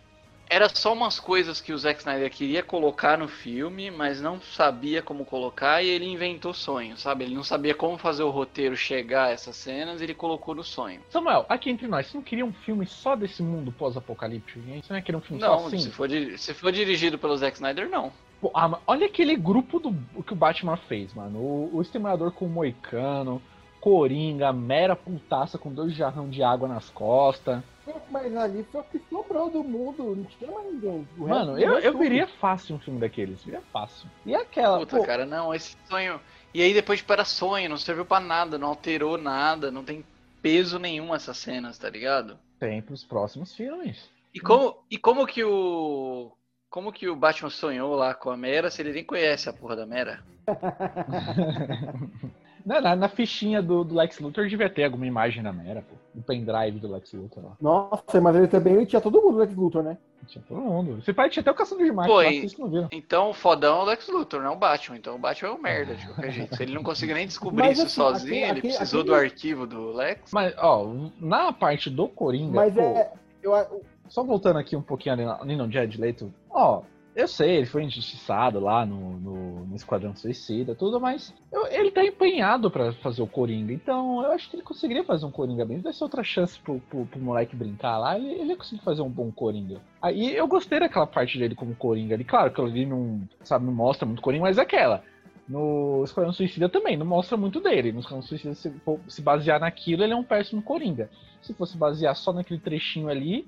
era 0.49 0.68
só 0.68 0.92
umas 0.92 1.18
coisas 1.18 1.61
que 1.61 1.72
o 1.72 1.78
Zack 1.78 2.01
Snyder 2.01 2.30
queria 2.30 2.62
colocar 2.62 3.18
no 3.18 3.26
filme, 3.28 3.90
mas 3.90 4.20
não 4.20 4.40
sabia 4.40 5.03
como 5.03 5.24
colocar 5.24 5.82
e 5.82 5.88
ele 5.88 6.07
inventou 6.07 6.55
sonho, 6.55 6.97
sabe? 6.97 7.24
Ele 7.24 7.34
não 7.34 7.42
sabia 7.42 7.74
como 7.74 7.99
fazer 7.99 8.22
o 8.22 8.30
roteiro 8.30 8.76
chegar 8.76 9.24
a 9.26 9.30
essas 9.30 9.57
cenas, 9.57 10.01
ele 10.01 10.14
colocou 10.14 10.55
no 10.55 10.62
sonho. 10.62 11.01
Samuel, 11.11 11.44
aqui 11.49 11.68
entre 11.70 11.88
nós, 11.88 12.07
você 12.07 12.16
não 12.16 12.24
queria 12.24 12.44
um 12.44 12.53
filme 12.53 12.86
só 12.86 13.16
desse 13.16 13.42
mundo 13.42 13.72
pós-apocalíptico? 13.72 14.61
Você 14.61 14.82
não 14.92 14.97
ia 14.97 15.03
querer 15.03 15.16
um 15.16 15.20
filme 15.20 15.42
só 15.42 15.49
Não, 15.57 15.66
assim? 15.66 15.78
se, 15.78 15.90
for, 15.90 16.09
di- 16.09 16.38
se 16.38 16.55
for 16.55 16.70
dirigido 16.70 17.18
pelo 17.18 17.36
Zack 17.36 17.57
Snyder, 17.57 17.88
não. 17.88 18.12
Pô, 18.40 18.51
ah, 18.55 18.78
olha 18.86 19.07
aquele 19.07 19.34
grupo 19.34 19.80
do 19.80 19.92
que 20.22 20.32
o 20.32 20.36
Batman 20.36 20.76
fez, 20.76 21.12
mano. 21.14 21.38
O, 21.38 21.76
o 21.76 21.82
Exterminador 21.82 22.30
com 22.32 22.44
o 22.44 22.49
Moicano, 22.49 23.40
Coringa, 23.80 24.53
mera 24.53 24.94
putaça 24.94 25.57
com 25.59 25.72
dois 25.72 25.94
jarrão 25.94 26.28
de 26.28 26.42
água 26.42 26.68
nas 26.68 26.88
costas. 26.90 27.62
Mas 28.11 28.37
ali 28.37 28.64
foi 28.70 28.80
o 28.80 28.84
que 28.84 29.01
sobrou 29.11 29.51
do 29.51 29.62
mundo. 29.62 30.16
Não 30.16 30.24
tinha 30.24 30.51
mais 30.51 30.72
ninguém. 30.72 31.09
O 31.18 31.28
Mano, 31.28 31.59
eu, 31.59 31.78
eu 31.78 31.93
tudo. 31.93 32.03
veria 32.03 32.26
fácil 32.26 32.76
um 32.76 32.78
filme 32.78 33.01
daqueles. 33.01 33.43
Viria 33.45 33.62
fácil. 33.72 34.09
E 34.24 34.34
aquela. 34.34 34.78
Puta, 34.78 34.97
pô, 34.97 35.05
cara, 35.05 35.24
não, 35.24 35.55
esse 35.55 35.76
sonho. 35.89 36.20
E 36.53 36.62
aí 36.62 36.74
depois, 36.74 37.01
tipo, 37.01 37.12
era 37.12 37.24
sonho, 37.24 37.68
não 37.68 37.76
serviu 37.76 38.05
pra 38.05 38.18
nada, 38.18 38.59
não 38.59 38.68
alterou 38.68 39.18
nada, 39.18 39.70
não 39.70 39.84
tem 39.84 40.05
peso 40.41 40.78
nenhum 40.78 41.14
essas 41.14 41.37
cenas, 41.37 41.78
tá 41.78 41.91
ligado? 41.91 42.39
tem 42.59 42.80
pros 42.80 43.05
próximos 43.05 43.55
filmes. 43.55 44.09
E 44.34 44.41
como, 44.41 44.76
e 44.91 44.99
como 44.99 45.26
que 45.26 45.45
o. 45.45 46.32
Como 46.68 46.93
que 46.93 47.09
o 47.09 47.16
Batman 47.16 47.49
sonhou 47.49 47.95
lá 47.95 48.12
com 48.12 48.28
a 48.28 48.37
Mera 48.37 48.70
se 48.70 48.82
ele 48.82 48.93
nem 48.93 49.05
conhece 49.05 49.49
a 49.49 49.53
porra 49.53 49.76
da 49.76 49.87
Mera? 49.87 50.22
na, 52.67 52.81
na, 52.81 52.97
na 52.97 53.09
fichinha 53.09 53.62
do, 53.62 53.85
do 53.85 53.95
Lex 53.95 54.19
Luthor 54.19 54.49
devia 54.49 54.69
ter 54.69 54.85
alguma 54.85 55.07
imagem 55.07 55.43
da 55.43 55.53
Mera, 55.53 55.83
pô. 55.89 55.95
O 56.19 56.23
pendrive 56.23 56.81
do 56.81 56.91
Lex 56.91 57.12
Luthor 57.12 57.45
lá. 57.45 57.53
Nossa, 57.61 58.21
mas 58.21 58.35
ele 58.35 58.49
também 58.49 58.85
tinha 58.85 59.01
todo 59.01 59.21
mundo 59.23 59.33
no 59.35 59.39
Lex 59.39 59.55
Luthor, 59.55 59.83
né? 59.83 59.97
Tinha 60.27 60.43
todo 60.49 60.61
mundo. 60.61 60.99
Esse 60.99 61.12
pai 61.12 61.31
tinha 61.31 61.41
até 61.43 61.51
o 61.53 61.55
caçador 61.55 61.85
de 61.85 61.93
Marte 61.93 62.11
vocês 62.12 62.59
não 62.59 62.69
viram. 62.69 62.89
Então 62.91 63.31
o 63.31 63.33
fodão 63.35 63.79
é 63.79 63.83
o 63.83 63.85
Lex 63.85 64.09
Luthor, 64.09 64.41
não 64.43 64.51
é 64.51 64.55
o 64.55 64.59
Batman. 64.59 64.97
Então 64.97 65.14
o 65.14 65.19
Batman 65.19 65.51
é 65.51 65.53
um 65.53 65.59
merda, 65.62 65.95
de 65.95 66.05
qualquer 66.07 66.33
jeito. 66.33 66.57
Se 66.57 66.62
ele 66.64 66.75
não 66.75 66.83
conseguiu 66.83 67.14
nem 67.14 67.27
descobrir 67.27 67.62
Mas, 67.62 67.79
isso 67.79 67.87
assim, 67.87 67.95
sozinho, 67.95 68.27
aquele- 68.31 68.41
ele 68.45 68.59
aquele- 68.59 68.75
precisou 68.75 69.05
do 69.05 69.14
aquele- 69.14 69.31
arquivo 69.33 69.67
do 69.67 69.93
Lex. 69.93 70.33
Mas, 70.33 70.53
ó, 70.59 70.93
na 71.21 71.53
parte 71.53 71.89
do 71.89 72.09
Coringa, 72.09 72.57
Mas 72.57 72.75
pô, 72.75 72.81
é. 72.81 73.12
Eu, 73.43 73.55
eu- 73.55 73.83
só 74.09 74.25
voltando 74.25 74.59
aqui 74.59 74.75
um 74.75 74.83
pouquinho 74.83 75.12
ali, 75.14 75.25
na- 75.25 75.41
ali 75.41 75.55
no 75.55 75.71
Jared 75.71 76.01
Leto, 76.01 76.33
ó, 76.51 76.83
eu 77.17 77.27
sei, 77.27 77.57
ele 77.57 77.67
foi 77.67 77.83
injustiçado 77.83 78.61
lá 78.61 78.85
no, 78.87 79.19
no, 79.19 79.67
no 79.67 79.75
Esquadrão 79.75 80.14
Suicida, 80.14 80.75
tudo, 80.75 81.01
mas 81.01 81.35
eu- 81.51 81.67
ele 81.69 81.91
tá 81.91 82.05
empenhado 82.05 82.71
pra 82.71 82.93
fazer 82.93 83.23
o 83.23 83.27
Coringa, 83.27 83.73
então 83.73 84.23
eu 84.23 84.31
acho 84.33 84.49
que 84.51 84.57
ele 84.57 84.62
conseguiria 84.62 85.03
fazer 85.03 85.25
um 85.27 85.31
Coringa 85.31 85.64
bem. 85.64 85.79
Se 85.79 85.83
desse 85.85 86.03
outra 86.05 86.23
chance 86.23 86.59
pro, 86.61 86.79
pro, 86.89 87.07
pro 87.07 87.19
moleque 87.21 87.57
brincar 87.57 87.99
lá, 87.99 88.17
ele, 88.19 88.29
ele 88.29 88.51
ia 88.51 88.57
conseguir 88.57 88.83
fazer 88.83 89.03
um 89.03 89.09
bom 89.11 89.33
Coringa. 89.33 89.81
Aí 90.01 90.37
eu 90.37 90.47
gostei 90.47 90.79
daquela 90.79 91.07
parte 91.07 91.39
dele 91.39 91.55
como 91.55 91.75
Coringa 91.75 92.14
ali, 92.14 92.23
claro 92.25 92.53
que 92.53 92.61
ele 92.61 92.87
não, 92.87 93.23
sabe, 93.43 93.64
não 93.64 93.73
mostra 93.73 94.05
muito 94.07 94.23
Coringa, 94.23 94.43
mas 94.45 94.59
é 94.59 94.62
aquela. 94.62 95.03
No 95.49 96.03
Esquadrão 96.05 96.33
Suicida 96.33 96.69
também, 96.69 96.97
não 96.97 97.07
mostra 97.07 97.37
muito 97.37 97.61
dele. 97.61 97.93
No 97.93 98.01
Esquadrão 98.01 98.21
Suicida, 98.23 98.53
se 98.55 98.73
se 99.07 99.23
basear 99.23 99.61
naquilo, 99.61 100.03
ele 100.03 100.12
é 100.12 100.17
um 100.17 100.25
péssimo 100.25 100.61
Coringa. 100.61 101.09
Se 101.41 101.55
fosse 101.55 101.77
basear 101.77 102.17
só 102.17 102.33
naquele 102.33 102.59
trechinho 102.59 103.09
ali, 103.09 103.47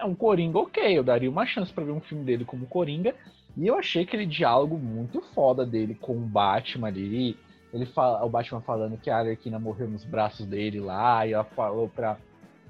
é 0.00 0.04
um 0.04 0.14
Coringa 0.14 0.58
ok. 0.58 0.98
Eu 0.98 1.04
daria 1.04 1.30
uma 1.30 1.46
chance 1.46 1.72
pra 1.72 1.84
ver 1.84 1.92
um 1.92 2.00
filme 2.00 2.24
dele 2.24 2.44
como 2.44 2.66
Coringa. 2.66 3.14
E 3.56 3.66
eu 3.66 3.76
achei 3.76 4.02
aquele 4.02 4.26
diálogo 4.26 4.78
muito 4.78 5.20
foda 5.34 5.66
dele 5.66 5.94
com 5.94 6.12
o 6.12 6.20
Batman 6.20 6.88
ali. 6.88 7.36
Ele 7.72 7.86
fala, 7.86 8.24
o 8.24 8.28
Batman 8.28 8.60
falando 8.60 8.96
que 8.98 9.10
a 9.10 9.18
Arlequina 9.18 9.58
morreu 9.58 9.88
nos 9.88 10.04
braços 10.04 10.44
dele 10.46 10.80
lá, 10.80 11.24
e 11.26 11.32
ela 11.32 11.44
falou 11.44 11.88
pra 11.88 12.16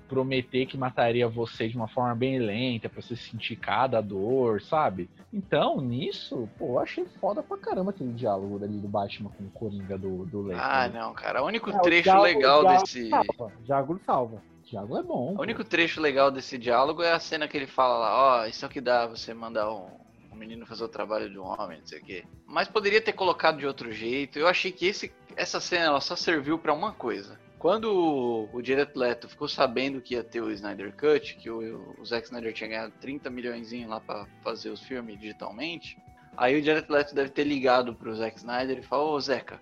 prometer 0.08 0.66
que 0.66 0.76
mataria 0.76 1.28
você 1.28 1.68
de 1.68 1.76
uma 1.76 1.86
forma 1.86 2.14
bem 2.14 2.38
lenta, 2.38 2.88
pra 2.88 3.00
você 3.00 3.14
sentir 3.14 3.56
cada 3.56 4.00
dor, 4.00 4.60
sabe? 4.60 5.08
Então, 5.32 5.80
nisso, 5.80 6.48
pô, 6.58 6.66
eu 6.66 6.78
achei 6.80 7.04
foda 7.20 7.42
pra 7.42 7.56
caramba 7.56 7.90
aquele 7.92 8.12
diálogo 8.12 8.62
ali 8.62 8.76
do 8.76 8.88
Batman 8.88 9.30
com 9.38 9.44
o 9.44 9.50
Coringa 9.50 9.96
do, 9.96 10.26
do 10.26 10.42
Leto. 10.42 10.60
Ah, 10.60 10.88
não, 10.92 11.14
cara. 11.14 11.42
O 11.42 11.46
único 11.46 11.70
é, 11.70 11.76
o 11.76 11.80
trecho 11.80 12.02
diálogo- 12.02 12.26
legal 12.26 12.58
o 12.58 12.62
diálogo 12.62 12.80
desse. 12.82 13.08
Salva. 13.08 13.52
Diálogo 13.64 14.00
salva. 14.04 14.42
O 14.70 14.86
diálogo 14.86 14.98
é 14.98 15.02
bom. 15.02 15.34
O 15.36 15.42
único 15.42 15.64
trecho 15.64 16.00
legal 16.00 16.30
desse 16.30 16.56
diálogo 16.56 17.02
é 17.02 17.10
a 17.10 17.18
cena 17.18 17.48
que 17.48 17.56
ele 17.56 17.66
fala 17.66 17.98
lá, 17.98 18.42
ó, 18.42 18.46
isso 18.46 18.64
é 18.64 18.68
o 18.68 18.70
que 18.70 18.80
dá 18.80 19.04
você 19.04 19.34
mandar 19.34 19.72
um, 19.72 19.88
um 20.32 20.36
menino 20.36 20.64
fazer 20.64 20.84
o 20.84 20.88
trabalho 20.88 21.28
de 21.28 21.38
um 21.38 21.44
homem, 21.44 21.80
não 21.80 21.86
sei 21.86 21.98
o 21.98 22.04
quê. 22.04 22.24
Mas 22.46 22.68
poderia 22.68 23.00
ter 23.00 23.12
colocado 23.12 23.58
de 23.58 23.66
outro 23.66 23.90
jeito. 23.90 24.38
Eu 24.38 24.46
achei 24.46 24.70
que 24.70 24.86
esse, 24.86 25.12
essa 25.36 25.58
cena 25.58 25.86
ela 25.86 26.00
só 26.00 26.14
serviu 26.14 26.56
pra 26.56 26.72
uma 26.72 26.92
coisa. 26.92 27.36
Quando 27.58 27.92
o, 27.92 28.56
o 28.56 28.64
Jared 28.64 28.92
Leto 28.94 29.28
ficou 29.28 29.48
sabendo 29.48 30.00
que 30.00 30.14
ia 30.14 30.22
ter 30.22 30.40
o 30.40 30.50
Snyder 30.52 30.94
Cut, 30.96 31.34
que 31.34 31.50
o, 31.50 31.96
o 31.98 32.04
Zack 32.06 32.26
Snyder 32.26 32.52
tinha 32.52 32.70
ganhado 32.70 32.94
30 33.00 33.28
milhões 33.28 33.72
lá 33.86 34.00
pra 34.00 34.26
fazer 34.42 34.70
os 34.70 34.80
filmes 34.80 35.18
digitalmente, 35.18 35.98
aí 36.36 36.58
o 36.58 36.62
Jared 36.62 36.86
Leto 36.88 37.12
deve 37.12 37.30
ter 37.30 37.44
ligado 37.44 37.94
pro 37.94 38.14
Zack 38.14 38.38
Snyder 38.38 38.78
e 38.78 38.82
falou, 38.82 39.14
ô 39.14 39.20
Zeca, 39.20 39.60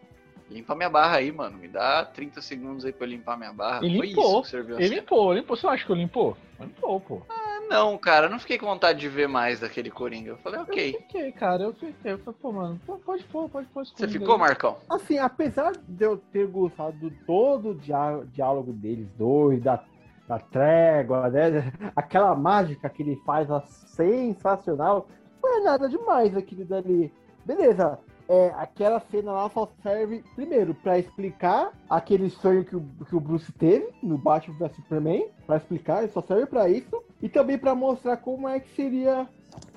limpa 0.50 0.74
minha 0.74 0.88
barra 0.90 1.16
aí, 1.18 1.30
mano. 1.32 1.56
Me 1.58 1.68
dá 1.68 2.04
30 2.04 2.40
segundos 2.42 2.84
aí 2.84 2.92
pra 2.92 3.06
eu 3.06 3.10
limpar 3.10 3.36
minha 3.36 3.52
barra. 3.52 3.84
Ele 3.84 3.96
Foi 3.96 4.06
limpou. 4.08 4.24
isso 4.32 4.42
que 4.42 4.48
serviu 4.48 4.76
a 4.76 4.78
Ele 4.80 4.88
cena. 4.88 5.00
limpou, 5.00 5.32
limpou. 5.32 5.56
Você 5.56 5.66
não 5.66 5.72
acha 5.74 5.84
que 5.84 5.92
eu 5.92 5.96
limpou? 5.96 6.36
Limpou, 6.60 7.00
pô. 7.00 7.22
Não, 7.68 7.98
cara, 7.98 8.26
eu 8.26 8.30
não 8.30 8.38
fiquei 8.38 8.56
com 8.56 8.64
vontade 8.64 8.98
de 8.98 9.08
ver 9.10 9.28
mais 9.28 9.60
daquele 9.60 9.90
Coringa. 9.90 10.30
Eu 10.30 10.38
falei, 10.38 10.58
Eu 10.58 10.62
ok. 10.64 10.92
fiquei, 10.94 11.32
cara, 11.32 11.64
eu 11.64 11.74
fiquei. 11.74 12.12
Eu 12.14 12.18
falei, 12.18 12.38
pô, 12.40 12.50
mano, 12.52 12.80
pode 13.04 13.24
pôr, 13.24 13.46
pode 13.50 13.66
pôr. 13.68 13.84
Você 13.86 14.08
ficou, 14.08 14.34
aí. 14.36 14.40
Marcão? 14.40 14.78
Assim, 14.88 15.18
apesar 15.18 15.72
de 15.86 16.02
eu 16.02 16.16
ter 16.16 16.46
gostado 16.46 16.96
de 16.98 17.10
todo 17.26 17.70
o 17.70 17.74
diá- 17.74 18.22
diálogo 18.32 18.72
deles 18.72 19.06
dois, 19.18 19.62
da, 19.62 19.84
da 20.26 20.38
trégua, 20.38 21.28
né? 21.28 21.70
Aquela 21.94 22.34
mágica 22.34 22.88
que 22.88 23.02
ele 23.02 23.16
faz, 23.26 23.50
a 23.50 23.60
sensacional, 23.60 25.06
não 25.42 25.58
é 25.58 25.60
nada 25.64 25.88
demais 25.90 26.34
aquilo 26.36 26.64
dali. 26.64 27.12
Beleza, 27.44 27.98
é, 28.28 28.52
aquela 28.56 29.00
cena 29.00 29.32
lá 29.32 29.48
só 29.50 29.68
serve, 29.82 30.22
primeiro, 30.34 30.74
pra 30.74 30.98
explicar 30.98 31.72
aquele 31.88 32.28
sonho 32.30 32.64
que 32.64 32.76
o, 32.76 32.84
que 33.08 33.16
o 33.16 33.20
Bruce 33.20 33.50
teve 33.52 33.88
no 34.02 34.18
Batman 34.18 34.56
vs 34.58 34.76
Superman, 34.76 35.28
pra 35.46 35.56
explicar, 35.56 36.02
ele 36.02 36.12
só 36.12 36.20
serve 36.22 36.46
pra 36.46 36.68
isso, 36.68 37.02
e 37.22 37.28
também 37.28 37.56
pra 37.58 37.74
mostrar 37.74 38.16
como 38.18 38.48
é 38.48 38.60
que 38.60 38.68
seria 38.74 39.26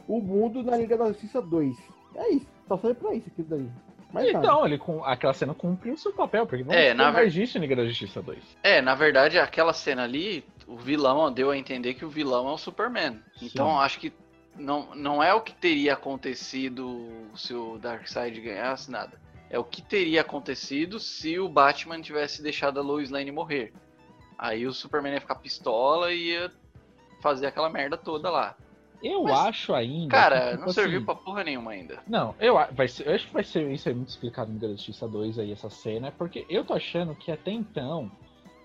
o 0.07 0.19
mundo 0.19 0.61
na 0.63 0.75
Liga 0.77 0.97
da 0.97 1.07
Justiça 1.07 1.41
2. 1.41 1.75
É 2.15 2.29
isso, 2.33 2.47
só 2.67 2.77
serve 2.77 2.99
pra 2.99 3.13
isso 3.15 3.27
aquilo 3.29 3.47
daí. 3.49 3.69
Nada. 4.13 4.27
Então, 4.29 4.65
ele 4.65 4.77
com 4.77 5.01
aquela 5.05 5.33
cena 5.33 5.53
cumpriu 5.53 5.93
o 5.93 5.97
seu 5.97 6.11
papel, 6.11 6.45
porque 6.45 6.65
não, 6.65 6.73
É, 6.73 6.93
não 6.93 7.05
na 7.05 7.11
ver- 7.11 7.27
existe 7.27 7.57
Liga 7.57 7.77
da 7.77 7.85
Justiça 7.85 8.21
2. 8.21 8.39
É, 8.61 8.81
na 8.81 8.93
verdade, 8.93 9.39
aquela 9.39 9.71
cena 9.71 10.03
ali, 10.03 10.43
o 10.67 10.75
vilão 10.75 11.31
deu 11.31 11.49
a 11.49 11.57
entender 11.57 11.93
que 11.93 12.03
o 12.03 12.09
vilão 12.09 12.49
é 12.49 12.51
o 12.51 12.57
Superman. 12.57 13.21
Então, 13.41 13.67
Sim. 13.69 13.77
acho 13.77 13.99
que 14.01 14.11
não, 14.55 14.93
não 14.95 15.23
é 15.23 15.33
o 15.33 15.41
que 15.41 15.53
teria 15.53 15.93
acontecido 15.93 17.09
se 17.35 17.53
o 17.53 17.77
Darkseid 17.77 18.39
ganhasse, 18.39 18.91
nada. 18.91 19.19
É 19.49 19.59
o 19.59 19.63
que 19.63 19.81
teria 19.81 20.21
acontecido 20.21 20.99
se 20.99 21.37
o 21.39 21.49
Batman 21.49 22.01
tivesse 22.01 22.41
deixado 22.41 22.79
a 22.79 22.83
Lois 22.83 23.09
Lane 23.09 23.31
morrer. 23.31 23.73
Aí 24.37 24.65
o 24.65 24.73
Superman 24.73 25.13
ia 25.13 25.21
ficar 25.21 25.35
pistola 25.35 26.11
e 26.13 26.29
ia 26.29 26.51
fazer 27.21 27.47
aquela 27.47 27.69
merda 27.69 27.97
toda 27.97 28.29
lá. 28.29 28.55
Eu 29.03 29.23
Mas, 29.23 29.39
acho 29.39 29.73
ainda. 29.73 30.09
Cara, 30.09 30.39
que, 30.39 30.51
tipo 30.51 30.65
não 30.65 30.73
serviu 30.73 30.97
assim, 30.97 31.05
pra 31.05 31.15
porra 31.15 31.43
nenhuma 31.43 31.71
ainda. 31.71 31.99
Não, 32.07 32.35
eu, 32.39 32.55
vai 32.71 32.87
ser, 32.87 33.07
eu 33.07 33.15
acho 33.15 33.27
que 33.27 33.33
vai 33.33 33.43
ser 33.43 33.69
isso 33.71 33.89
é 33.89 33.93
muito 33.93 34.09
explicado 34.09 34.49
no 34.49 34.55
Liga 34.55 34.67
da 34.67 34.73
Justiça 34.73 35.07
2 35.07 35.39
aí, 35.39 35.51
essa 35.51 35.69
cena, 35.69 36.11
porque 36.11 36.45
eu 36.49 36.63
tô 36.63 36.73
achando 36.73 37.15
que 37.15 37.31
até 37.31 37.51
então 37.51 38.11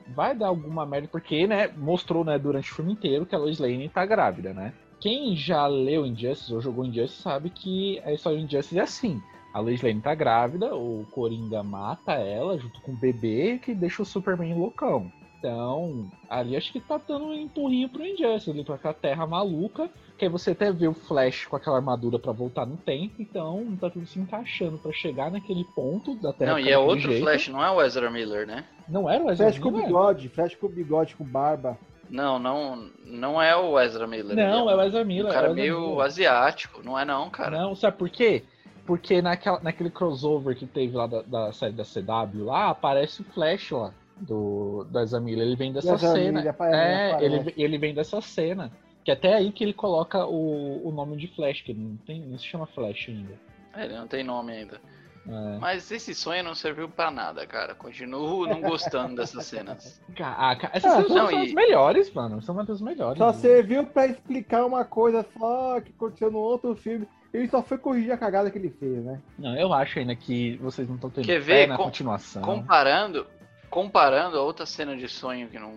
vai 0.09 0.35
dar 0.35 0.49
alguma 0.49 0.85
merda, 0.85 1.09
porque, 1.09 1.47
né, 1.47 1.69
mostrou, 1.69 2.25
né, 2.25 2.39
durante 2.39 2.71
o 2.71 2.75
filme 2.75 2.93
inteiro 2.93 3.27
que 3.27 3.35
a 3.35 3.39
Lois 3.39 3.59
Lane 3.59 3.89
tá 3.89 4.05
grávida, 4.05 4.53
né? 4.53 4.73
Quem 5.07 5.37
já 5.37 5.69
leu 5.69 6.05
Injustice 6.05 6.53
ou 6.53 6.61
jogou 6.61 6.85
Injustice 6.85 7.23
sabe 7.23 7.49
que 7.49 8.01
a 8.05 8.13
história 8.13 8.41
de 8.41 8.45
Injustice 8.45 8.77
é 8.77 8.83
assim. 8.83 9.23
A 9.55 9.61
Lois 9.61 9.81
Lane 9.81 10.01
tá 10.01 10.13
grávida, 10.17 10.75
o 10.75 11.07
Coringa 11.13 11.63
mata 11.63 12.15
ela 12.15 12.59
junto 12.59 12.81
com 12.81 12.91
o 12.91 12.97
bebê, 12.97 13.61
que 13.63 13.73
deixa 13.73 14.03
o 14.03 14.05
Superman 14.05 14.59
loucão. 14.59 15.13
Então, 15.39 16.11
ali 16.29 16.57
acho 16.57 16.73
que 16.73 16.81
tá 16.81 16.99
dando 17.07 17.27
um 17.27 17.35
empurrinho 17.35 17.89
pro 17.89 18.05
Injustice, 18.05 18.51
ali 18.51 18.65
pra 18.65 18.75
aquela 18.75 18.95
terra 18.95 19.25
maluca, 19.29 19.89
que 20.19 20.25
aí 20.25 20.29
você 20.29 20.51
até 20.51 20.73
vê 20.73 20.89
o 20.89 20.93
Flash 20.93 21.47
com 21.47 21.55
aquela 21.55 21.77
armadura 21.77 22.19
pra 22.19 22.33
voltar 22.33 22.67
no 22.67 22.77
tempo, 22.77 23.15
então 23.23 23.65
tá 23.81 23.89
tudo 23.89 24.09
se 24.09 24.19
encaixando 24.19 24.77
pra 24.77 24.91
chegar 24.91 25.31
naquele 25.31 25.63
ponto 25.67 26.17
da 26.17 26.33
terra. 26.33 26.51
Não, 26.51 26.59
e 26.59 26.69
é 26.69 26.77
outro 26.77 27.13
jeito. 27.13 27.23
Flash, 27.23 27.47
não 27.47 27.63
é 27.63 27.71
o 27.71 27.81
Ezra 27.81 28.11
Miller, 28.11 28.45
né? 28.45 28.65
Não 28.89 29.09
era 29.09 29.23
o 29.23 29.31
Ezra 29.31 29.47
Flash 29.47 29.61
com 29.61 29.71
Miller? 29.71 29.87
bigode, 29.87 30.29
Flash 30.31 30.57
com 30.57 30.67
bigode, 30.67 31.15
com 31.15 31.23
barba. 31.23 31.79
Não, 32.09 32.39
não, 32.39 32.91
não 33.05 33.43
é 33.43 33.57
o 33.57 33.79
Ezra 33.81 34.07
Miller. 34.07 34.37
Não, 34.37 34.69
é 34.71 34.73
ele 34.73 34.83
o 34.83 34.87
Ezra 34.87 35.05
Miller. 35.05 35.27
um 35.27 35.29
é 35.29 35.33
cara 35.35 35.47
Ezra 35.47 35.55
meio 35.55 35.81
Miller. 35.81 36.07
asiático, 36.07 36.83
não 36.83 36.99
é 36.99 37.05
não, 37.05 37.29
cara. 37.31 37.59
Não, 37.59 37.75
sabe 37.75 37.97
por 37.97 38.09
quê? 38.09 38.45
Porque 38.87 39.21
naquela, 39.21 39.61
naquele 39.61 39.91
crossover 39.91 40.57
que 40.57 40.67
teve 40.67 40.97
lá 40.97 41.07
da, 41.07 41.23
da 41.23 41.53
série 41.53 41.73
da 41.73 41.85
CW 41.85 42.45
lá, 42.45 42.71
aparece 42.71 43.23
o 43.23 43.25
Flash 43.25 43.71
lá 43.73 43.93
do, 44.17 44.85
do 44.85 45.01
Ezra 45.01 45.21
Miller. 45.21 45.47
Ele 45.47 45.57
vem 45.57 45.73
dessa 45.73 45.95
Ezra 45.95 46.13
cena. 46.13 46.39
Miller 46.39 46.47
é, 46.47 46.49
aparece. 46.51 47.25
ele, 47.25 47.55
ele 47.57 47.79
vem 47.79 47.95
dessa 47.95 48.21
cena. 48.21 48.71
Que 49.05 49.11
até 49.11 49.35
aí 49.35 49.53
que 49.53 49.63
ele 49.63 49.73
coloca 49.73 50.27
o, 50.27 50.87
o 50.87 50.93
nome 50.93 51.17
de 51.17 51.29
Flash, 51.29 51.63
que 51.63 51.73
ele 51.73 51.81
não, 51.81 51.97
tem, 51.99 52.21
não 52.21 52.39
se 52.39 52.45
chama 52.45 52.67
Flash 52.67 53.09
ainda. 53.09 53.35
É, 53.75 53.85
Ele 53.85 53.95
não 53.97 54.07
tem 54.07 54.25
nome 54.25 54.53
ainda. 54.53 54.81
É. 55.29 55.59
Mas 55.59 55.91
esse 55.91 56.15
sonho 56.15 56.45
não 56.45 56.55
serviu 56.55 56.89
pra 56.89 57.11
nada, 57.11 57.47
cara. 57.47 57.75
Continuo 57.75 58.47
não 58.47 58.61
gostando 58.61 59.17
dessas 59.17 59.45
cenas. 59.47 60.01
Ca- 60.17 60.37
ah, 60.39 60.57
ca- 60.57 60.71
essas 60.73 60.93
Ah, 60.93 60.97
cenas 60.97 61.09
não, 61.11 61.27
são 61.29 61.43
e- 61.43 61.47
as 61.47 61.53
melhores, 61.53 62.13
mano. 62.13 62.41
São 62.43 62.55
uma 62.55 62.65
das 62.65 62.81
melhores. 62.81 63.19
Só 63.19 63.29
né? 63.29 63.33
serviu 63.35 63.85
pra 63.87 64.07
explicar 64.07 64.65
uma 64.65 64.85
coisa 64.85 65.27
só 65.37 65.81
que 65.81 65.91
aconteceu 65.91 66.31
no 66.31 66.39
outro 66.39 66.75
filme. 66.77 67.09
Ele 67.35 67.49
só 67.49 67.63
foi 67.63 67.77
corrigir 67.77 68.13
a 68.13 68.17
cagada 68.17 68.51
que 68.51 68.57
ele 68.57 68.71
fez, 68.71 69.05
né? 69.05 69.21
Não, 69.39 69.55
eu 69.57 69.73
acho 69.73 69.99
ainda 69.99 70.15
que 70.15 70.57
vocês 70.59 70.89
não 70.89 70.95
estão 70.95 71.11
tendo 71.11 71.27
Quer 71.27 71.41
ver? 71.41 71.67
na 71.67 71.77
Com- 71.77 71.85
continuação. 71.85 72.41
Comparando, 72.43 73.27
comparando 73.69 74.39
a 74.39 74.43
outra 74.43 74.65
cena 74.65 74.97
de 74.97 75.09
sonho 75.09 75.49
que 75.49 75.59
não, 75.59 75.75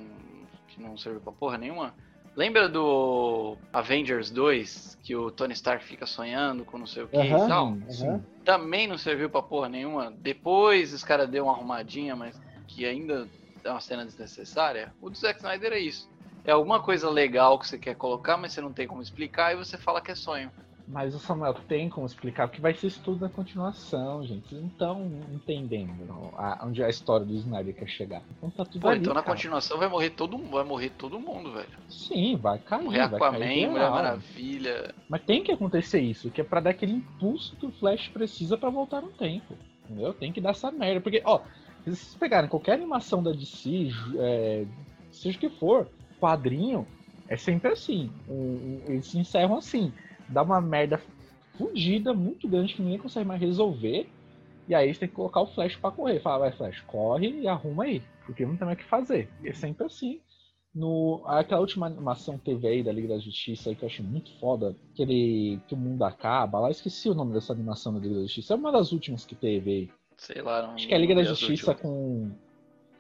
que 0.68 0.82
não 0.82 0.96
serviu 0.98 1.20
pra 1.22 1.34
porra 1.34 1.58
nenhuma. 1.58 1.94
Lembra 2.35 2.69
do 2.69 3.57
Avengers 3.73 4.31
2, 4.31 4.97
que 5.03 5.15
o 5.15 5.31
Tony 5.31 5.53
Stark 5.53 5.84
fica 5.84 6.06
sonhando 6.06 6.64
com 6.64 6.77
não 6.77 6.88
sei 6.88 7.03
o 7.03 7.07
que 7.07 7.18
Aham. 7.18 7.45
e 7.45 7.47
tal? 7.47 7.65
Aham. 7.68 8.26
Também 8.45 8.88
não 8.88 8.97
serviu 8.97 9.30
pra 9.30 9.41
porra 9.41 9.69
nenhuma. 9.69 10.11
Depois 10.11 10.93
os 10.93 11.03
caras 11.03 11.30
deu 11.30 11.45
uma 11.45 11.53
arrumadinha, 11.53 12.15
mas 12.15 12.39
que 12.68 12.85
ainda 12.85 13.30
é 13.64 13.69
uma 13.69 13.81
cena 13.81 14.06
desnecessária. 14.06 14.91
O 15.01 15.10
do 15.10 15.18
Zack 15.18 15.39
Snyder 15.39 15.73
é 15.73 15.80
isso. 15.80 16.07
É 16.45 16.51
alguma 16.51 16.81
coisa 16.81 17.10
legal 17.10 17.60
que 17.60 17.68
você 17.68 17.77
quer 17.77 17.95
colocar, 17.95 18.38
mas 18.38 18.53
você 18.53 18.61
não 18.61 18.73
tem 18.73 18.88
como 18.88 19.01
explicar 19.01 19.53
e 19.53 19.57
você 19.57 19.77
fala 19.77 20.01
que 20.01 20.11
é 20.11 20.15
sonho. 20.15 20.51
Mas 20.91 21.14
o 21.14 21.20
Samuel 21.20 21.53
tem 21.53 21.88
como 21.88 22.07
explicar, 22.07 22.48
porque 22.48 22.60
vai 22.60 22.74
ser 22.74 22.88
isso 22.88 22.99
tudo 23.06 23.22
na 23.22 23.30
continuação, 23.30 24.24
gente. 24.26 24.49
Vocês 24.49 24.60
não 24.60 24.70
estão 24.70 25.11
entendendo 25.32 26.32
a- 26.36 26.64
onde 26.66 26.84
a 26.84 26.90
história 26.90 27.24
do 27.26 27.34
Snyder 27.36 27.76
quer 27.76 27.88
chegar. 27.88 28.24
Então 28.38 28.49
tá 28.49 28.66
tudo 28.66 28.82
Pô, 28.82 28.88
ali, 28.90 28.99
então 29.02 29.14
na 29.14 29.22
cara. 29.22 29.36
continuação 29.36 29.78
vai 29.78 29.88
morrer 29.88 30.10
todo 30.10 30.36
mundo, 30.36 30.49
vai 30.49 30.64
morrer 30.64 30.90
todo 30.90 31.20
mundo, 31.20 31.52
velho. 31.53 31.70
Sim, 31.90 32.36
vai 32.38 32.57
cair. 32.57 32.84
Morrer 32.84 33.07
vai 33.07 33.16
Aquaman, 33.18 33.40
cair 33.40 33.68
Mulher. 33.70 33.90
Maravilha. 33.91 34.95
Mas 35.07 35.22
tem 35.22 35.44
que 35.44 35.52
acontecer 35.52 36.02
isso, 36.02 36.32
que 36.32 36.41
é 36.41 36.44
pra 36.44 36.60
dar 36.60 36.72
aquele 36.72 36.94
impulso 36.94 37.56
que 37.56 37.68
o 37.68 37.72
Flash 37.72 38.07
precisa 38.10 38.57
pra 38.57 38.72
voltar 38.72 38.99
no 39.02 39.10
tempo. 39.10 39.53
Entendeu? 39.86 40.11
Tem 40.14 40.32
que 40.34 40.41
dar 40.41 40.52
essa 40.52 40.72
merda. 40.72 41.02
Porque, 41.02 41.22
ó, 41.24 41.40
se 41.84 41.91
vocês 41.95 42.16
pegarem 42.16 42.49
qualquer 42.49 42.74
animação 42.74 43.22
da 43.22 43.32
DC, 43.32 43.91
é, 44.18 44.66
seja 45.11 45.38
o 45.38 45.40
que 45.40 45.49
for, 45.49 45.88
quadrinho, 46.20 46.88
é 47.28 47.38
sempre 47.38 47.72
assim. 47.72 48.11
O- 48.28 48.34
o- 48.34 48.84
eles 48.88 49.06
se 49.07 49.20
encerram 49.20 49.56
assim. 49.56 49.94
Dá 50.30 50.41
uma 50.43 50.61
merda 50.61 51.01
fudida, 51.57 52.14
muito 52.14 52.47
grande, 52.47 52.73
que 52.73 52.81
ninguém 52.81 52.99
consegue 52.99 53.27
mais 53.27 53.41
resolver. 53.41 54.10
E 54.68 54.76
aí 54.76 54.93
você 54.93 55.01
tem 55.01 55.10
que 55.10 55.15
colocar 55.15 55.41
o 55.41 55.47
Flash 55.47 55.76
pra 55.76 55.91
correr. 55.91 56.19
Fala, 56.19 56.39
vai, 56.39 56.51
Flash, 56.51 56.80
corre 56.81 57.41
e 57.41 57.47
arruma 57.47 57.85
aí. 57.85 58.01
Porque 58.26 58.45
não 58.45 58.56
tem 58.56 58.65
mais 58.65 58.77
o 58.77 58.81
que 58.81 58.88
fazer. 58.88 59.27
E 59.43 59.49
é 59.49 59.53
sempre 59.53 59.85
assim. 59.85 60.19
No, 60.73 61.23
aquela 61.26 61.61
última 61.61 61.88
animação 61.88 62.38
que 62.38 62.45
teve 62.45 62.68
aí 62.68 62.84
da 62.84 62.91
Liga 62.91 63.07
da 63.07 63.18
Justiça 63.19 63.69
aí, 63.69 63.76
que 63.76 63.84
eu 63.84 63.88
achei 63.88 64.06
muito 64.06 64.31
foda, 64.39 64.76
que, 64.93 65.01
ele, 65.01 65.60
que 65.68 65.73
o 65.73 65.77
mundo 65.77 66.03
acaba 66.03 66.60
lá, 66.60 66.69
esqueci 66.69 67.10
o 67.10 67.15
nome 67.15 67.34
dessa 67.34 67.51
animação 67.51 67.91
da 67.91 67.99
Liga 67.99 68.14
da 68.14 68.22
Justiça, 68.22 68.53
é 68.53 68.56
uma 68.56 68.72
das 68.72 68.91
últimas 68.91 69.26
que 69.26 69.34
teve 69.34 69.72
aí. 69.72 69.89
Sei 70.15 70.41
lá, 70.43 70.61
não. 70.61 70.76
Acho 70.76 70.88
que 70.88 70.93
é 70.93 70.97
a 70.97 70.99
Liga 70.99 71.15
da 71.15 71.23
Justiça 71.23 71.73
com. 71.73 72.30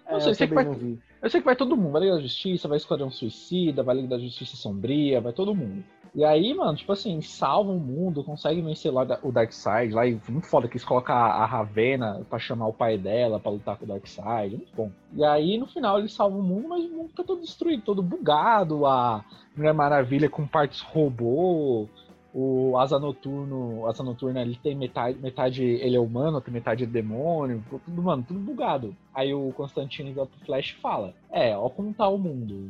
É, 0.07 0.13
Não 0.13 0.19
sei, 0.21 0.31
eu 0.31 0.35
sei 0.35 0.47
que 0.47 0.53
vai- 0.55 0.65
não 0.65 0.73
vi. 0.73 0.99
Eu 1.21 1.29
sei 1.29 1.39
que 1.41 1.45
vai 1.45 1.55
todo 1.55 1.77
mundo, 1.77 1.91
vai 1.91 2.01
Liga 2.01 2.15
da 2.15 2.21
Justiça, 2.21 2.67
vai 2.67 2.77
Esquadrão 2.77 3.11
Suicida, 3.11 3.83
vai 3.83 3.95
Liga 3.95 4.07
da 4.07 4.17
Justiça 4.19 4.55
Sombria, 4.55 5.21
vai 5.21 5.31
todo 5.31 5.53
mundo. 5.53 5.83
E 6.13 6.25
aí, 6.25 6.53
mano, 6.53 6.75
tipo 6.75 6.91
assim, 6.91 7.21
salvam 7.21 7.77
o 7.77 7.79
mundo, 7.79 8.23
conseguem 8.23 8.63
vencer 8.63 8.91
lá 8.91 9.05
o 9.21 9.31
Darkseid, 9.31 9.93
lá 9.93 10.07
e 10.07 10.19
muito 10.27 10.47
foda 10.47 10.67
que 10.67 10.73
eles 10.73 10.85
colocam 10.85 11.15
a, 11.15 11.45
Ravena 11.45 12.25
pra 12.29 12.39
chamar 12.39 12.67
o 12.67 12.73
pai 12.73 12.97
dela 12.97 13.39
pra 13.39 13.51
lutar 13.51 13.77
com 13.77 13.85
o 13.85 13.87
Darkseid, 13.87 14.55
muito 14.55 14.75
bom. 14.75 14.91
E 15.13 15.23
aí, 15.23 15.57
no 15.57 15.67
final, 15.67 15.99
eles 15.99 16.13
salvam 16.13 16.39
o 16.39 16.43
mundo, 16.43 16.67
mas 16.67 16.83
o 16.83 16.89
mundo 16.89 17.09
fica 17.09 17.23
todo 17.23 17.41
destruído, 17.41 17.83
todo 17.83 18.01
bugado, 18.01 18.85
a 18.85 19.23
Mulher 19.55 19.73
Maravilha 19.73 20.29
com 20.29 20.47
partes 20.47 20.81
robô, 20.81 21.87
o 22.33 22.77
Asa 22.77 22.99
Noturno, 22.99 23.87
Asa 23.87 24.03
Noturna 24.03 24.41
ele 24.41 24.55
tem 24.61 24.75
metade, 24.75 25.17
metade 25.19 25.63
ele 25.63 25.95
é 25.95 25.99
humano, 25.99 26.39
tem 26.39 26.53
metade 26.53 26.83
é 26.83 26.87
demônio, 26.87 27.63
tudo, 27.85 28.01
mano, 28.03 28.23
tudo 28.27 28.39
bugado. 28.39 28.95
Aí 29.13 29.33
o 29.33 29.51
Constantine 29.53 30.13
vai 30.13 30.25
pro 30.25 30.45
Flash 30.45 30.71
fala: 30.81 31.13
É, 31.31 31.57
ó 31.57 31.69
como 31.69 31.93
tá 31.93 32.07
o 32.07 32.17
mundo. 32.17 32.69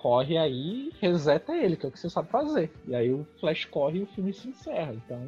Corre 0.00 0.38
aí, 0.38 0.90
reseta 0.98 1.54
ele, 1.54 1.76
que 1.76 1.84
é 1.84 1.88
o 1.90 1.92
que 1.92 2.00
você 2.00 2.08
sabe 2.08 2.30
fazer. 2.30 2.72
E 2.88 2.94
aí 2.94 3.12
o 3.12 3.26
Flash 3.38 3.66
corre 3.66 3.98
e 3.98 4.02
o 4.02 4.06
filme 4.06 4.32
se 4.32 4.48
encerra. 4.48 4.94
Então, 4.94 5.20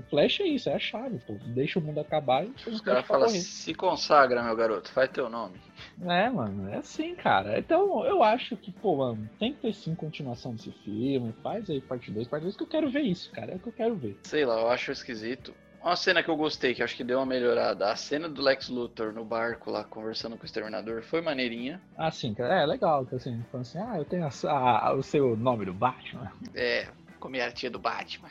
o 0.00 0.02
Flash 0.10 0.40
é 0.40 0.48
isso, 0.48 0.68
é 0.68 0.74
a 0.74 0.80
chave, 0.80 1.20
pô. 1.24 1.34
Deixa 1.54 1.78
o 1.78 1.82
mundo 1.82 2.00
acabar 2.00 2.44
e 2.44 2.52
Os 2.68 2.80
caras 2.80 3.06
falam, 3.06 3.28
se 3.28 3.72
consagra, 3.72 4.42
meu 4.42 4.56
garoto, 4.56 4.90
faz 4.90 5.10
teu 5.10 5.30
nome. 5.30 5.54
É, 6.02 6.28
mano, 6.28 6.68
é 6.68 6.78
assim, 6.78 7.14
cara. 7.14 7.56
Então, 7.56 8.04
eu 8.04 8.20
acho 8.20 8.56
que, 8.56 8.72
pô, 8.72 8.96
mano, 8.96 9.30
tem 9.38 9.52
que 9.52 9.60
ter 9.60 9.72
sim 9.72 9.94
continuação 9.94 10.56
desse 10.56 10.72
filme. 10.72 11.32
Faz 11.40 11.70
aí 11.70 11.80
parte 11.80 12.10
2, 12.10 12.26
parte 12.26 12.42
2, 12.42 12.56
que 12.56 12.64
eu 12.64 12.68
quero 12.68 12.90
ver 12.90 13.02
isso, 13.02 13.30
cara. 13.30 13.52
É 13.52 13.54
o 13.54 13.60
que 13.60 13.68
eu 13.68 13.72
quero 13.72 13.94
ver. 13.94 14.18
Sei 14.24 14.44
lá, 14.44 14.60
eu 14.60 14.68
acho 14.68 14.90
esquisito. 14.90 15.54
Uma 15.86 15.94
cena 15.94 16.20
que 16.20 16.28
eu 16.28 16.36
gostei, 16.36 16.74
que 16.74 16.82
acho 16.82 16.96
que 16.96 17.04
deu 17.04 17.18
uma 17.20 17.24
melhorada. 17.26 17.92
A 17.92 17.94
cena 17.94 18.28
do 18.28 18.42
Lex 18.42 18.68
Luthor 18.68 19.12
no 19.12 19.24
barco 19.24 19.70
lá, 19.70 19.84
conversando 19.84 20.36
com 20.36 20.42
o 20.42 20.44
Exterminador, 20.44 21.02
foi 21.02 21.20
maneirinha. 21.20 21.80
Ah, 21.96 22.10
sim, 22.10 22.34
cara. 22.34 22.60
É 22.60 22.66
legal, 22.66 23.06
que 23.06 23.14
assim, 23.14 23.40
falando 23.52 23.66
assim, 23.66 23.78
ah, 23.78 23.96
eu 23.96 24.04
tenho 24.04 24.24
a- 24.26 24.50
a- 24.88 24.92
o 24.94 25.02
seu 25.04 25.36
nome 25.36 25.64
do 25.64 25.72
Batman. 25.72 26.32
É, 26.56 26.88
comer 27.20 27.42
a 27.42 27.52
tia 27.52 27.70
do 27.70 27.78
Batman. 27.78 28.28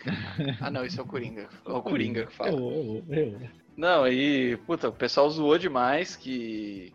ah 0.60 0.70
não, 0.70 0.84
isso 0.84 1.00
é 1.00 1.04
o 1.04 1.08
Coringa. 1.08 1.48
É 1.66 1.72
o 1.72 1.82
Coringa 1.82 2.26
que 2.26 2.34
fala. 2.34 2.50
Eu, 2.52 3.04
eu, 3.10 3.16
eu. 3.18 3.40
Não, 3.78 4.04
aí, 4.04 4.58
puta, 4.68 4.90
o 4.90 4.94
pessoal 4.94 5.30
zoou 5.30 5.58
demais 5.58 6.16
que. 6.18 6.94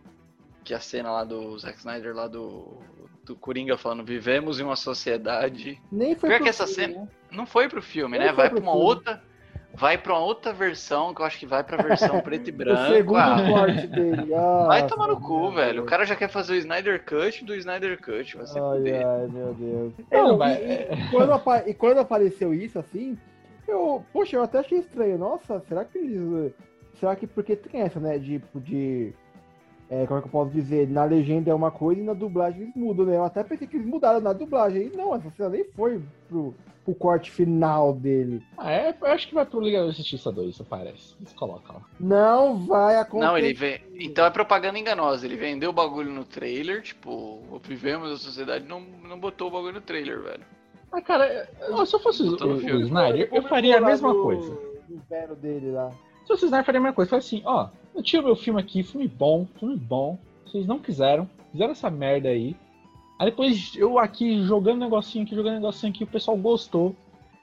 Que 0.63 0.75
a 0.75 0.79
cena 0.81 1.11
lá 1.11 1.25
do 1.25 1.59
Zack 1.59 1.79
Snyder, 1.79 2.15
lá 2.15 2.29
do. 2.29 2.79
Do 3.25 3.35
Coringa 3.35 3.79
falando, 3.79 4.05
vivemos 4.05 4.61
em 4.61 4.65
uma 4.65 4.77
sociedade. 4.77 5.81
Nem 5.91 6.15
foi 6.15 6.29
Pior 6.29 6.43
que 6.43 6.49
essa 6.51 6.67
filme, 6.67 6.93
cena- 6.95 7.05
né? 7.05 7.09
Não 7.31 7.47
foi 7.47 7.67
pro 7.69 7.81
filme, 7.81 8.19
Nem 8.19 8.27
né? 8.27 8.33
Vai 8.35 8.51
pra 8.51 8.59
uma 8.59 8.73
filme. 8.73 8.85
outra. 8.87 9.30
Vai 9.73 9.97
pra 9.97 10.13
uma 10.15 10.23
outra 10.25 10.53
versão, 10.53 11.15
que 11.15 11.23
eu 11.23 11.27
acho 11.27 11.39
que 11.39 11.47
vai 11.47 11.63
pra 11.65 11.83
versão 11.83 12.21
preto 12.23 12.49
e 12.49 12.53
O 12.53 12.57
branco. 12.57 12.93
segundo 12.93 13.19
Ah, 13.19 13.37
corte 13.49 13.87
dele. 13.87 14.35
Ah, 14.35 14.65
vai 14.69 14.87
tomar 14.87 15.09
no 15.09 15.21
cu, 15.21 15.41
meu 15.43 15.53
velho. 15.53 15.71
O 15.71 15.75
Deus. 15.83 15.89
cara 15.89 16.05
já 16.05 16.17
quer 16.17 16.29
fazer 16.29 16.53
o 16.55 16.57
Snyder 16.57 17.03
Cut 17.05 17.45
do 17.45 17.55
Snyder 17.55 17.99
Cut. 18.01 18.37
Vai 18.37 18.47
Ai, 18.47 18.53
fuder. 18.79 19.07
ai, 19.07 19.27
meu 19.29 19.55
Deus. 19.55 19.93
Não, 20.11 20.29
Não, 20.29 20.39
mas- 20.39 20.59
e, 20.59 20.93
e 20.93 21.11
quando 21.11 21.33
apa- 21.33 21.69
e 21.69 21.75
quando 21.75 21.99
apareceu 21.99 22.53
isso 22.53 22.79
assim, 22.79 23.17
eu, 23.67 24.05
poxa, 24.13 24.37
eu 24.37 24.43
até 24.43 24.59
achei 24.59 24.79
estranho. 24.79 25.17
Nossa, 25.17 25.61
será 25.69 25.85
que 25.85 25.97
eles. 25.99 26.53
Será 26.99 27.15
que 27.17 27.27
porque 27.27 27.55
tem 27.57 27.81
essa, 27.83 27.99
né? 28.01 28.19
De. 28.19 28.43
de 28.57 29.15
é, 29.91 30.07
como 30.07 30.19
é 30.19 30.23
que 30.23 30.29
eu 30.29 30.33
posso 30.33 30.51
dizer? 30.53 30.89
Na 30.89 31.05
legenda 31.05 31.51
é 31.51 31.55
uma 31.55 31.71
coisa 31.71 32.01
e 32.01 32.05
na 32.05 32.15
dublagem 32.15 32.63
eles 32.63 32.75
mudam, 32.77 33.05
né? 33.05 33.17
Eu 33.17 33.25
até 33.25 33.43
pensei 33.43 33.67
que 33.67 33.77
eles 33.77 33.87
mudaram 33.87 34.21
na 34.21 34.33
dublagem. 34.33 34.87
E 34.93 34.97
não, 34.97 35.15
essa 35.15 35.29
cena 35.31 35.49
nem 35.49 35.65
foi 35.65 36.01
pro, 36.29 36.55
pro 36.85 36.95
corte 36.95 37.31
final 37.31 37.93
dele. 37.93 38.41
Ah, 38.57 38.71
é, 38.71 38.95
eu 39.01 39.07
acho 39.09 39.27
que 39.29 39.35
vai 39.35 39.45
pro 39.45 39.61
Liga 39.61 39.85
da 39.85 39.91
Justiça 39.91 40.31
2, 40.31 40.51
isso 40.55 40.65
parece. 40.65 41.17
Eles 41.21 41.33
colocam 41.33 41.75
lá. 41.77 41.83
Não 41.99 42.57
vai 42.67 42.97
acontecer. 42.97 43.27
Não, 43.27 43.37
ele 43.37 43.53
vem. 43.53 43.81
Então 43.95 44.25
é 44.25 44.31
propaganda 44.31 44.79
enganosa. 44.79 45.27
Ele 45.27 45.37
vendeu 45.37 45.71
o 45.71 45.73
bagulho 45.75 46.11
no 46.13 46.25
trailer, 46.25 46.83
tipo, 46.83 47.41
vivemos 47.65 48.13
a 48.13 48.17
sociedade, 48.17 48.65
não, 48.69 48.81
não 48.81 49.19
botou 49.19 49.49
o 49.49 49.51
bagulho 49.51 49.75
no 49.75 49.81
trailer, 49.81 50.23
velho. 50.23 50.45
Ah, 50.93 51.01
cara, 51.01 51.49
eu- 51.69 51.85
se 51.87 51.95
eu 51.95 52.01
fosse 52.01 52.23
o, 52.23 52.35
o 52.35 52.59
filme. 52.59 52.83
Snyder, 52.83 53.29
eu 53.33 53.43
faria 53.43 53.79
a 53.79 53.81
mesma 53.81 54.13
no- 54.13 54.23
coisa. 54.23 54.59
Inverno 54.89 55.37
dele 55.37 55.71
lá. 55.71 55.91
Se 56.31 56.35
eu 56.35 56.37
fosse 56.37 56.45
o 56.45 56.47
Snyder, 56.47 56.61
eu 56.61 56.65
faria 56.65 56.79
a 56.79 56.83
mesma 56.83 56.95
coisa. 56.95 57.11
Falei 57.11 57.27
assim, 57.27 57.43
ó, 57.45 57.69
eu 57.93 58.03
tinha 58.03 58.23
o 58.23 58.25
meu 58.25 58.37
filme 58.37 58.61
aqui, 58.61 58.85
filme 58.85 59.09
bom, 59.09 59.49
filme 59.59 59.77
bom. 59.77 60.17
Vocês 60.47 60.65
não 60.65 60.79
quiseram, 60.79 61.29
fizeram 61.51 61.73
essa 61.73 61.91
merda 61.91 62.29
aí. 62.29 62.55
Aí 63.19 63.31
depois 63.31 63.75
eu 63.75 63.99
aqui 63.99 64.41
jogando 64.45 64.79
negocinho 64.79 65.25
aqui, 65.25 65.35
jogando 65.35 65.55
negocinho 65.55 65.93
aqui, 65.93 66.05
o 66.05 66.07
pessoal 66.07 66.37
gostou. 66.37 66.95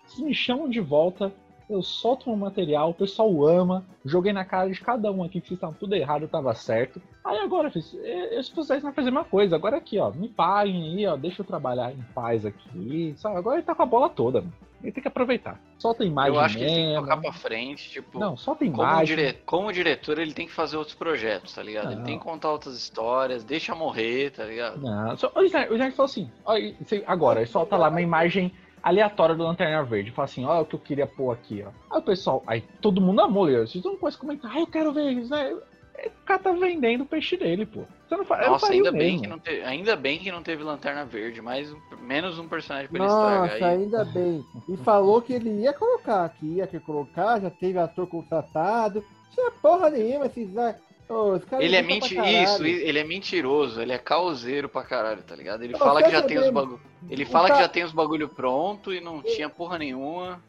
Vocês 0.05 0.25
me 0.25 0.33
chamam 0.33 0.69
de 0.69 0.79
volta, 0.79 1.33
eu 1.69 1.83
solto 1.83 2.29
meu 2.29 2.37
material, 2.37 2.91
o 2.91 2.93
pessoal 2.93 3.45
ama. 3.45 3.85
Joguei 4.05 4.31
na 4.31 4.45
cara 4.45 4.71
de 4.71 4.79
cada 4.79 5.11
um 5.11 5.21
aqui 5.21 5.41
que 5.41 5.49
vocês 5.49 5.57
estavam 5.57 5.75
tudo 5.75 5.93
errado, 5.93 6.21
eu 6.21 6.29
tava 6.29 6.53
certo. 6.55 7.01
Aí 7.25 7.39
agora, 7.39 7.69
fiz, 7.69 7.93
eu, 7.93 7.99
eu 7.99 8.41
se 8.41 8.55
vocês 8.55 8.81
não 8.81 8.93
fazer 8.93 9.09
a 9.09 9.11
mesma 9.11 9.25
coisa. 9.25 9.57
Agora 9.57 9.75
aqui, 9.75 9.99
ó, 9.99 10.11
me 10.11 10.29
paguem 10.29 10.93
aí, 10.93 11.05
ó, 11.05 11.17
deixa 11.17 11.41
eu 11.41 11.45
trabalhar 11.45 11.91
em 11.91 12.01
paz 12.15 12.45
aqui. 12.45 13.13
Sabe? 13.17 13.35
Agora 13.35 13.57
ele 13.57 13.65
tá 13.65 13.75
com 13.75 13.83
a 13.83 13.85
bola 13.85 14.07
toda, 14.07 14.39
mano. 14.39 14.53
Ele 14.83 14.91
tem 14.91 15.01
que 15.01 15.07
aproveitar. 15.07 15.59
Solta 15.79 16.03
imagem 16.05 16.35
Eu 16.35 16.39
acho 16.39 16.57
que 16.57 16.63
ele 16.63 16.71
tem 16.71 16.83
que 16.83 16.89
mesmo. 16.91 17.01
tocar 17.01 17.17
pra 17.21 17.33
frente, 17.33 17.89
tipo. 17.89 18.19
Não, 18.19 18.37
solta 18.37 18.63
a 18.63 18.67
Como, 18.69 18.81
imagem. 18.83 19.15
dire... 19.15 19.33
como 19.45 19.73
diretor, 19.73 20.19
ele 20.19 20.33
tem 20.33 20.45
que 20.45 20.53
fazer 20.53 20.77
outros 20.77 20.95
projetos, 20.95 21.53
tá 21.53 21.63
ligado? 21.63 21.87
Ele 21.87 21.95
Não. 21.95 22.03
tem 22.03 22.17
que 22.19 22.23
contar 22.23 22.51
outras 22.51 22.75
histórias, 22.75 23.43
deixa 23.43 23.73
morrer, 23.73 24.31
tá 24.31 24.43
ligado? 24.45 24.79
Não, 24.79 25.17
só, 25.17 25.31
o 25.35 25.41
Snyder, 25.43 25.71
Snyder 25.73 25.95
falou 25.95 26.05
assim, 26.09 26.31
ó, 26.45 26.53
você- 26.79 27.03
agora, 27.07 27.39
ele 27.39 27.47
solta 27.47 27.75
lá 27.75 27.89
uma 27.89 28.01
imagem 28.01 28.51
aleatória 28.83 29.35
do 29.35 29.43
Lanterna 29.43 29.83
Verde, 29.83 30.11
fala 30.11 30.25
assim, 30.25 30.45
ó, 30.45 30.61
o 30.61 30.65
que 30.65 30.75
eu 30.75 30.79
queria 30.79 31.07
pôr 31.07 31.31
aqui, 31.31 31.63
ó. 31.65 31.71
Aí 31.95 31.99
o 31.99 32.03
pessoal, 32.03 32.43
aí 32.45 32.61
todo 32.79 33.01
mundo 33.01 33.19
amou, 33.21 33.43
Leandro, 33.45 33.67
vocês 33.67 33.83
não 33.83 33.97
podem 33.97 34.17
comentar, 34.19 34.51
ah, 34.55 34.59
eu 34.59 34.67
quero 34.67 34.93
ver 34.93 35.11
isso, 35.11 35.31
né? 35.31 35.55
O 36.07 36.25
cara 36.25 36.39
tá 36.39 36.51
vendendo 36.51 37.01
o 37.01 37.05
peixe 37.05 37.35
dele, 37.37 37.65
pô. 37.65 37.83
Você 38.07 38.15
não 38.15 38.23
faz, 38.25 38.47
Nossa, 38.47 38.71
ainda 38.71 38.91
bem, 38.91 39.01
mesmo. 39.11 39.21
que 39.21 39.27
não 39.27 39.39
teve, 39.39 39.61
ainda 39.63 39.95
bem 39.95 40.17
que 40.19 40.31
não 40.31 40.41
teve 40.41 40.63
Lanterna 40.63 41.03
Verde, 41.05 41.41
mais 41.41 41.71
um- 41.71 41.79
menos 42.01 42.39
um 42.39 42.47
personagem 42.47 42.87
pra 42.89 42.97
ele 43.03 43.07
estragar 43.07 43.41
Nossa, 43.41 43.55
aí. 43.55 43.63
ainda 43.63 44.05
bem. 44.05 44.45
E 44.69 44.77
falou 44.77 45.21
que 45.21 45.33
ele 45.33 45.49
ia 45.61 45.73
colocar, 45.73 46.29
que 46.29 46.45
ia 46.45 46.67
querer 46.67 46.83
colocar, 46.83 47.39
já 47.41 47.49
teve 47.49 47.77
ator 47.77 48.07
contratado. 48.07 49.03
Tinha 49.33 49.51
porra 49.51 49.89
nenhuma, 49.89 50.25
esses. 50.27 50.49
Caras 51.49 51.63
Ele 51.63 51.75
é 51.75 51.79
inventam 51.79 51.85
menti... 52.01 52.15
pra 52.15 52.23
caralho. 52.25 52.43
Isso, 52.43 52.65
ele 52.65 52.99
é 52.99 53.03
mentiroso, 53.05 53.81
ele 53.81 53.93
é 53.93 53.97
causeiro 53.97 54.67
pra 54.67 54.83
caralho, 54.83 55.21
tá 55.23 55.35
ligado? 55.35 55.63
Ele 55.63 55.73
Ô, 55.73 55.77
fala 55.77 56.03
que 56.03 56.11
já 56.11 56.21
tem 56.21 56.37
os 56.37 56.49
bagulho. 56.49 56.81
Ele 57.09 57.23
O 57.23 57.27
fala 57.27 57.47
que 57.47 57.53
ca- 57.55 57.61
já 57.61 57.67
tem 57.69 57.83
os 57.85 57.93
bagulho 57.93 58.27
pronto 58.27 58.93
e 58.93 58.99
não 58.99 59.21
tinha 59.21 59.47
porra 59.49 59.77
nenhuma. 59.77 60.41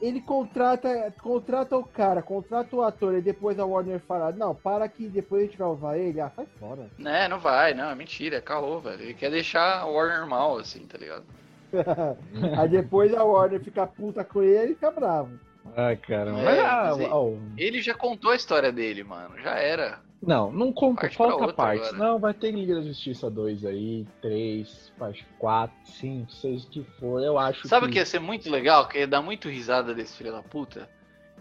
Ele 0.00 0.20
contrata, 0.20 1.12
contrata 1.22 1.76
o 1.76 1.84
cara, 1.84 2.20
contrata 2.20 2.76
o 2.76 2.82
ator, 2.82 3.14
e 3.14 3.22
depois 3.22 3.58
a 3.58 3.64
Warner 3.64 4.00
fala, 4.00 4.30
não, 4.32 4.54
para 4.54 4.88
que 4.88 5.08
depois 5.08 5.42
a 5.42 5.46
gente 5.46 5.56
vai 5.56 5.68
usar 5.68 5.98
ele. 5.98 6.20
Ah, 6.20 6.30
sai 6.34 6.46
fora. 6.60 6.86
Né, 6.98 7.26
não 7.28 7.38
vai, 7.38 7.72
não, 7.72 7.90
é 7.90 7.94
mentira, 7.94 8.36
é 8.36 8.40
caô, 8.40 8.78
velho. 8.78 9.02
Ele 9.02 9.14
quer 9.14 9.30
deixar 9.30 9.80
a 9.80 9.86
Warner 9.86 10.26
mal, 10.26 10.58
assim, 10.58 10.80
tá 10.86 10.98
ligado? 10.98 11.24
Aí 12.58 12.68
depois 12.68 13.14
a 13.14 13.24
Warner 13.24 13.60
fica 13.62 13.86
puta 13.86 14.22
com 14.22 14.42
ele 14.42 14.72
e 14.72 14.74
fica 14.74 14.90
bravo. 14.90 15.30
Ai, 15.74 15.96
caramba. 15.96 16.40
É, 16.40 16.60
ah, 16.60 16.92
ó, 17.10 17.32
Ele 17.56 17.80
já 17.80 17.94
contou 17.94 18.30
a 18.30 18.36
história 18.36 18.70
dele, 18.70 19.02
mano, 19.02 19.38
já 19.42 19.54
era. 19.58 19.98
Não, 20.22 20.50
não 20.52 20.72
conta, 20.72 21.02
Parte 21.02 21.16
pra 21.16 21.28
falta 21.28 21.52
partes. 21.52 21.88
agora. 21.88 21.98
Não, 22.04 22.18
vai 22.18 22.34
ter 22.34 22.50
Liga 22.50 22.74
da 22.76 22.82
Justiça 22.82 23.30
2 23.30 23.64
aí, 23.64 24.06
3, 24.22 24.92
parte 24.98 25.26
4, 25.38 25.76
5, 25.84 26.32
6, 26.32 26.64
o 26.64 26.68
que 26.70 26.84
for, 26.98 27.22
eu 27.22 27.38
acho 27.38 27.68
Sabe 27.68 27.86
o 27.86 27.88
que... 27.88 27.94
que 27.94 27.98
ia 28.00 28.06
ser 28.06 28.18
muito 28.20 28.50
legal, 28.50 28.88
que 28.88 28.98
ia 28.98 29.06
dar 29.06 29.22
muito 29.22 29.48
risada 29.48 29.94
desse 29.94 30.16
filho 30.16 30.32
da 30.32 30.42
puta? 30.42 30.88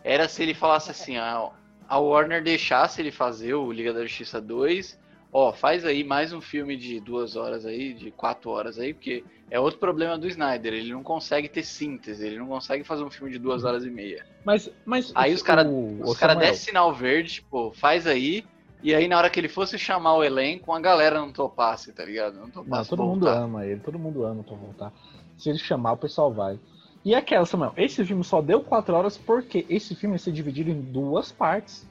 Era 0.03 0.27
se 0.27 0.43
ele 0.43 0.53
falasse 0.53 0.91
assim, 0.91 1.17
a, 1.17 1.49
a 1.87 1.97
Warner 1.99 2.43
deixasse 2.43 3.01
ele 3.01 3.11
fazer 3.11 3.53
o 3.55 3.71
Liga 3.71 3.91
da 3.93 4.03
Justiça 4.03 4.39
2, 4.39 4.99
ó, 5.33 5.51
faz 5.51 5.83
aí 5.83 6.03
mais 6.03 6.31
um 6.31 6.39
filme 6.41 6.75
de 6.77 6.99
duas 6.99 7.35
horas 7.35 7.65
aí, 7.65 7.93
de 7.93 8.11
quatro 8.11 8.51
horas 8.51 8.77
aí, 8.77 8.93
porque 8.93 9.23
é 9.49 9.59
outro 9.59 9.79
problema 9.79 10.17
do 10.17 10.27
Snyder, 10.27 10.73
ele 10.73 10.91
não 10.93 11.01
consegue 11.01 11.47
ter 11.49 11.63
síntese, 11.63 12.25
ele 12.27 12.37
não 12.37 12.47
consegue 12.47 12.83
fazer 12.83 13.03
um 13.03 13.09
filme 13.09 13.31
de 13.31 13.39
duas 13.39 13.63
Uhum. 13.63 13.69
horas 13.69 13.85
e 13.85 13.89
meia. 13.89 14.25
Mas, 14.43 14.69
mas 14.85 15.11
Aí 15.15 15.31
o- 15.31 15.35
os 15.35 15.41
cara- 15.41 15.67
o- 15.67 16.01
Os 16.01 16.11
o 16.11 16.19
caras 16.19 16.35
Samuel, 16.35 16.51
descem 16.51 16.65
sinal 16.67 16.93
verde, 16.93 17.33
tipo, 17.35 17.71
faz 17.73 18.05
aí, 18.05 18.45
e 18.89 18.95
aí 18.95 19.07
na 19.07 19.17
hora 19.17 19.29
que 19.29 19.39
ele 19.39 19.47
fosse 19.49 19.77
chamar 19.79 20.15
o 20.15 20.23
elenco, 20.23 20.71
a 20.71 20.79
galera 20.79 21.19
não 21.19 21.31
topasse, 21.31 21.91
tá 21.91 22.05
ligado? 22.05 22.35
Não 22.35 22.43
Não, 22.43 22.49
topasse 22.49 22.89
todo 22.89 23.03
mundo 23.03 23.25
voltar. 23.25 23.41
ama 23.41 23.65
ele, 23.65 23.79
todo 23.79 23.97
mundo 23.99 24.23
ama 24.25 24.43
pra 24.43 24.55
voltar. 24.55 24.93
Se 25.37 25.49
ele 25.49 25.57
chamar, 25.57 25.93
o 25.93 25.97
pessoal 25.97 26.31
vai. 26.31 26.59
E 27.03 27.13
aquela, 27.13 27.45
Samuel, 27.45 27.73
esse 27.77 28.03
filme 28.05 28.23
só 28.23 28.41
deu 28.41 28.61
4 28.61 28.95
horas 28.95 29.17
porque 29.17 29.65
esse 29.69 29.93
filme 29.95 30.15
ia 30.15 30.19
ser 30.19 30.31
dividido 30.31 30.69
em 30.71 30.81
duas 30.81 31.31
partes. 31.31 31.87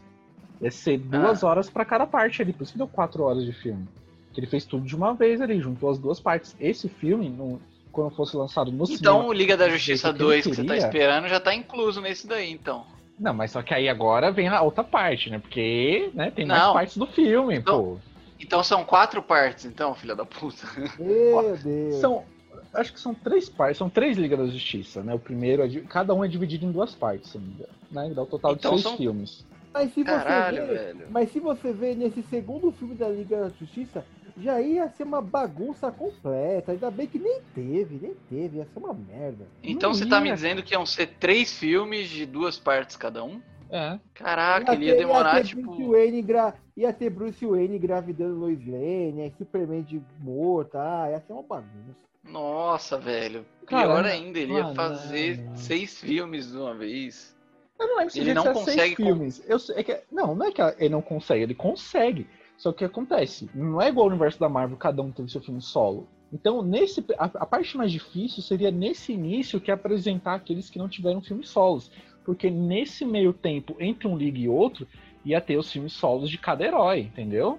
Ia 0.60 0.70
ser 0.70 0.98
duas 0.98 1.44
Ah. 1.44 1.48
horas 1.48 1.68
pra 1.70 1.84
cada 1.84 2.06
parte 2.06 2.40
ali, 2.42 2.52
por 2.52 2.62
isso 2.64 2.72
que 2.72 2.78
deu 2.78 2.88
4 2.88 3.22
horas 3.22 3.44
de 3.44 3.52
filme. 3.52 3.86
Que 4.32 4.40
ele 4.40 4.46
fez 4.46 4.64
tudo 4.64 4.84
de 4.84 4.96
uma 4.96 5.14
vez 5.14 5.40
ali, 5.40 5.60
juntou 5.60 5.90
as 5.90 5.98
duas 5.98 6.18
partes. 6.18 6.56
Esse 6.58 6.88
filme, 6.88 7.28
não- 7.28 7.60
quando 7.92 8.10
fosse 8.16 8.36
lançado 8.36 8.72
no 8.72 8.82
Então 8.84 8.96
cinema. 8.96 9.24
o 9.24 9.32
Liga 9.32 9.56
da 9.56 9.68
Justiça 9.68 10.08
jeito 10.08 10.16
que 10.16 10.22
ele 10.22 10.28
2 10.32 10.44
que 10.46 10.54
você 10.56 10.64
tá 10.64 10.76
esperando 10.76 11.28
já 11.28 11.38
tá 11.38 11.54
incluso 11.54 12.00
nesse 12.00 12.26
daí, 12.26 12.50
então. 12.50 12.84
Não, 13.18 13.32
mas 13.32 13.50
só 13.52 13.62
que 13.62 13.72
aí 13.72 13.88
agora 13.88 14.30
vem 14.32 14.48
a 14.48 14.60
outra 14.62 14.82
parte, 14.82 15.30
né? 15.30 15.38
Porque 15.38 16.10
né, 16.14 16.30
tem 16.30 16.44
mais 16.44 16.62
Não. 16.62 16.72
partes 16.72 16.96
do 16.96 17.06
filme, 17.06 17.56
Então- 17.56 17.82
pô. 17.82 17.98
Então 18.40 18.62
são 18.62 18.84
quatro 18.84 19.22
partes, 19.22 19.64
então, 19.64 19.94
filha 19.94 20.14
da 20.14 20.24
puta. 20.26 20.66
Meu 20.98 21.56
Deus. 21.62 21.94
São. 21.96 22.24
Acho 22.74 22.92
que 22.92 22.98
são 23.00 23.14
três 23.14 23.48
partes, 23.48 23.78
são 23.78 23.88
três 23.88 24.16
Ligas 24.18 24.38
da 24.38 24.46
Justiça, 24.46 25.00
né? 25.02 25.14
O 25.14 25.18
primeiro, 25.18 25.62
é 25.62 25.68
di- 25.68 25.80
cada 25.82 26.12
um 26.12 26.24
é 26.24 26.28
dividido 26.28 26.66
em 26.66 26.72
duas 26.72 26.92
partes, 26.94 27.30
se 27.30 27.38
não 27.38 27.46
me 27.46 27.52
engano, 27.54 27.72
né? 27.90 28.12
Dá 28.14 28.22
o 28.22 28.26
total 28.26 28.52
Então 28.54 28.72
de 28.74 28.78
seis 28.80 28.82
são- 28.82 28.96
filmes. 28.96 29.46
Mas 29.72 29.94
se 29.94 30.02
Caralho, 30.04 30.56
você 30.56 30.66
vê, 30.66 30.74
velho. 30.92 31.06
mas 31.10 31.30
se 31.32 31.40
você 31.40 31.72
vê 31.72 31.94
nesse 31.94 32.22
segundo 32.24 32.70
filme 32.72 32.94
da 32.96 33.08
Liga 33.08 33.42
da 33.42 33.48
Justiça, 33.58 34.04
já 34.36 34.60
ia 34.60 34.88
ser 34.90 35.04
uma 35.04 35.20
bagunça 35.22 35.90
completa. 35.92 36.72
Ainda 36.72 36.90
bem 36.90 37.06
que 37.06 37.18
nem 37.18 37.40
teve, 37.54 37.98
nem 38.00 38.14
teve, 38.28 38.58
ia 38.58 38.64
ser 38.64 38.78
uma 38.78 38.92
merda. 38.94 39.46
Então 39.62 39.90
Não 39.90 39.94
você 39.98 40.06
tá 40.06 40.16
ia, 40.16 40.22
me 40.22 40.32
dizendo 40.32 40.62
que 40.62 40.74
iam 40.74 40.84
ser 40.86 41.06
três 41.18 41.56
filmes 41.58 42.08
de 42.08 42.26
duas 42.26 42.58
partes 42.58 42.96
cada 42.96 43.22
um? 43.24 43.40
É. 43.70 43.98
Caraca, 44.12 44.72
ele 44.74 44.86
ia 44.86 44.92
ter- 44.92 44.98
demorar, 44.98 45.36
ter 45.36 45.44
tipo. 45.48 45.62
Bruce 45.62 45.84
Wayne 45.84 46.22
gra... 46.22 46.54
ia 46.76 46.92
ter 46.92 47.10
Bruce 47.10 47.44
Wayne 47.44 47.76
engravidando 47.76 48.34
Lois 48.38 48.58
Lane, 48.64 49.22
aí 49.22 49.34
Superman 49.36 49.82
de 49.82 50.00
morto, 50.20 50.76
ah, 50.76 51.08
ia 51.10 51.20
ser 51.20 51.32
uma 51.32 51.42
bagunça. 51.42 52.04
Nossa, 52.22 52.98
velho. 52.98 53.44
Cara, 53.66 53.86
Pior 53.88 54.04
ainda, 54.04 54.38
ele 54.38 54.52
ia 54.54 54.74
fazer 54.74 55.38
não. 55.42 55.56
seis 55.56 56.00
filmes 56.00 56.50
de 56.52 56.56
uma 56.58 56.74
vez. 56.74 57.34
Eu 57.78 57.88
não 57.88 57.96
lembro 57.98 58.12
se 58.12 58.20
Ele 58.20 58.32
não 58.34 58.52
consegue 58.52 58.96
com- 58.96 59.02
filmes. 59.04 59.42
Eu 59.48 59.58
sei, 59.58 59.76
é 59.76 59.82
que, 59.82 60.00
não, 60.10 60.34
não 60.34 60.46
é 60.46 60.52
que 60.52 60.62
ele 60.62 60.88
não 60.90 61.02
consegue, 61.02 61.42
ele 61.42 61.54
consegue. 61.54 62.26
Só 62.56 62.70
que 62.70 62.76
o 62.76 62.78
que 62.78 62.84
acontece? 62.84 63.48
Não 63.54 63.80
é 63.80 63.88
igual 63.88 64.04
ao 64.06 64.10
universo 64.10 64.38
da 64.38 64.48
Marvel, 64.48 64.76
cada 64.76 65.02
um 65.02 65.10
tem 65.10 65.26
seu 65.28 65.40
filme 65.40 65.60
solo. 65.60 66.06
Então, 66.32 66.62
nesse, 66.62 67.04
a, 67.18 67.24
a 67.26 67.46
parte 67.46 67.76
mais 67.76 67.92
difícil 67.92 68.42
seria 68.42 68.70
nesse 68.70 69.12
início 69.12 69.60
que 69.60 69.70
é 69.70 69.74
apresentar 69.74 70.34
aqueles 70.34 70.70
que 70.70 70.78
não 70.78 70.88
tiveram 70.88 71.20
filmes 71.20 71.48
solos. 71.48 71.90
Porque 72.24 72.50
nesse 72.50 73.04
meio 73.04 73.32
tempo, 73.32 73.76
entre 73.78 74.08
um 74.08 74.16
liga 74.16 74.38
e 74.38 74.48
outro, 74.48 74.86
ia 75.24 75.40
ter 75.40 75.56
os 75.56 75.70
filmes 75.70 75.92
solos 75.92 76.30
de 76.30 76.38
cada 76.38 76.64
herói, 76.64 77.00
entendeu? 77.00 77.58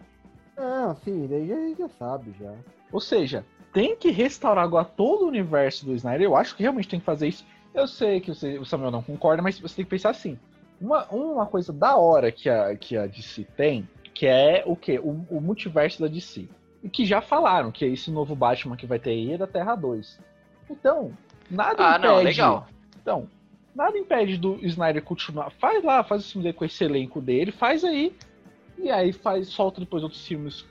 Ah, 0.58 0.96
sim, 1.04 1.28
daí 1.28 1.48
já, 1.48 1.56
já 1.78 1.90
sabe 1.90 2.34
já. 2.40 2.54
Ou 2.92 3.00
seja, 3.00 3.46
tem 3.74 3.96
que 3.96 4.10
restaurar 4.10 4.64
agora 4.64 4.86
todo 4.86 5.26
o 5.26 5.28
universo 5.28 5.86
do 5.86 5.94
Snyder. 5.94 6.26
Eu 6.26 6.36
acho 6.36 6.56
que 6.56 6.64
realmente 6.64 6.88
tem 6.88 7.00
que 7.00 7.06
fazer 7.06 7.28
isso. 7.28 7.46
Eu 7.74 7.88
sei 7.88 8.20
que 8.22 8.34
você- 8.34 8.58
o 8.58 8.66
Samuel 8.66 8.92
não 8.92 9.04
concorda, 9.04 9.42
mas 9.42 9.60
você 9.60 9.76
tem 9.76 9.86
que 9.86 9.92
pensar 9.92 10.10
assim. 10.12 10.40
Uma, 10.80 11.06
uma 11.08 11.46
coisa 11.46 11.72
da 11.72 11.96
hora 11.98 12.32
que 12.32 12.50
a, 12.50 12.76
que 12.76 12.98
a 12.98 13.06
DC 13.06 13.46
tem, 13.56 13.88
que 14.16 14.26
é 14.26 14.64
o 14.66 14.76
quê? 14.76 14.98
O, 14.98 15.26
o 15.30 15.40
multiverso 15.42 16.02
da 16.02 16.08
DC. 16.08 16.48
E 16.82 16.90
que 16.90 17.06
já 17.06 17.22
falaram 17.22 17.72
que 17.72 17.86
esse 17.86 18.10
novo 18.10 18.36
Batman 18.36 18.76
que 18.78 18.86
vai 18.88 18.98
ter 18.98 19.12
aí 19.12 19.34
é 19.34 19.38
da 19.38 19.46
Terra 19.46 19.76
2. 19.76 20.20
Então, 20.70 21.12
nada 21.52 21.76
Ah, 21.86 21.98
impede. 21.98 22.08
não, 22.08 22.24
legal. 22.24 22.68
Então, 23.02 23.28
nada 23.76 23.98
impede 23.98 24.38
do 24.38 24.58
Snyder 24.66 25.04
continuar. 25.04 25.52
Faz 25.52 25.84
lá, 25.84 26.04
faz 26.04 26.26
o 26.26 26.32
filme 26.32 26.44
dele 26.44 26.58
com 26.58 26.66
esse 26.66 26.84
elenco 26.84 27.20
dele, 27.22 27.52
faz 27.52 27.84
aí. 27.84 28.16
E 28.78 28.90
aí 28.90 29.12
faz, 29.12 29.48
solta 29.50 29.80
depois 29.82 30.02
outros 30.04 30.26
filmes 30.26 30.66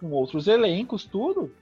com 0.00 0.10
outros 0.10 0.48
elencos, 0.48 1.04
tudo. 1.04 1.52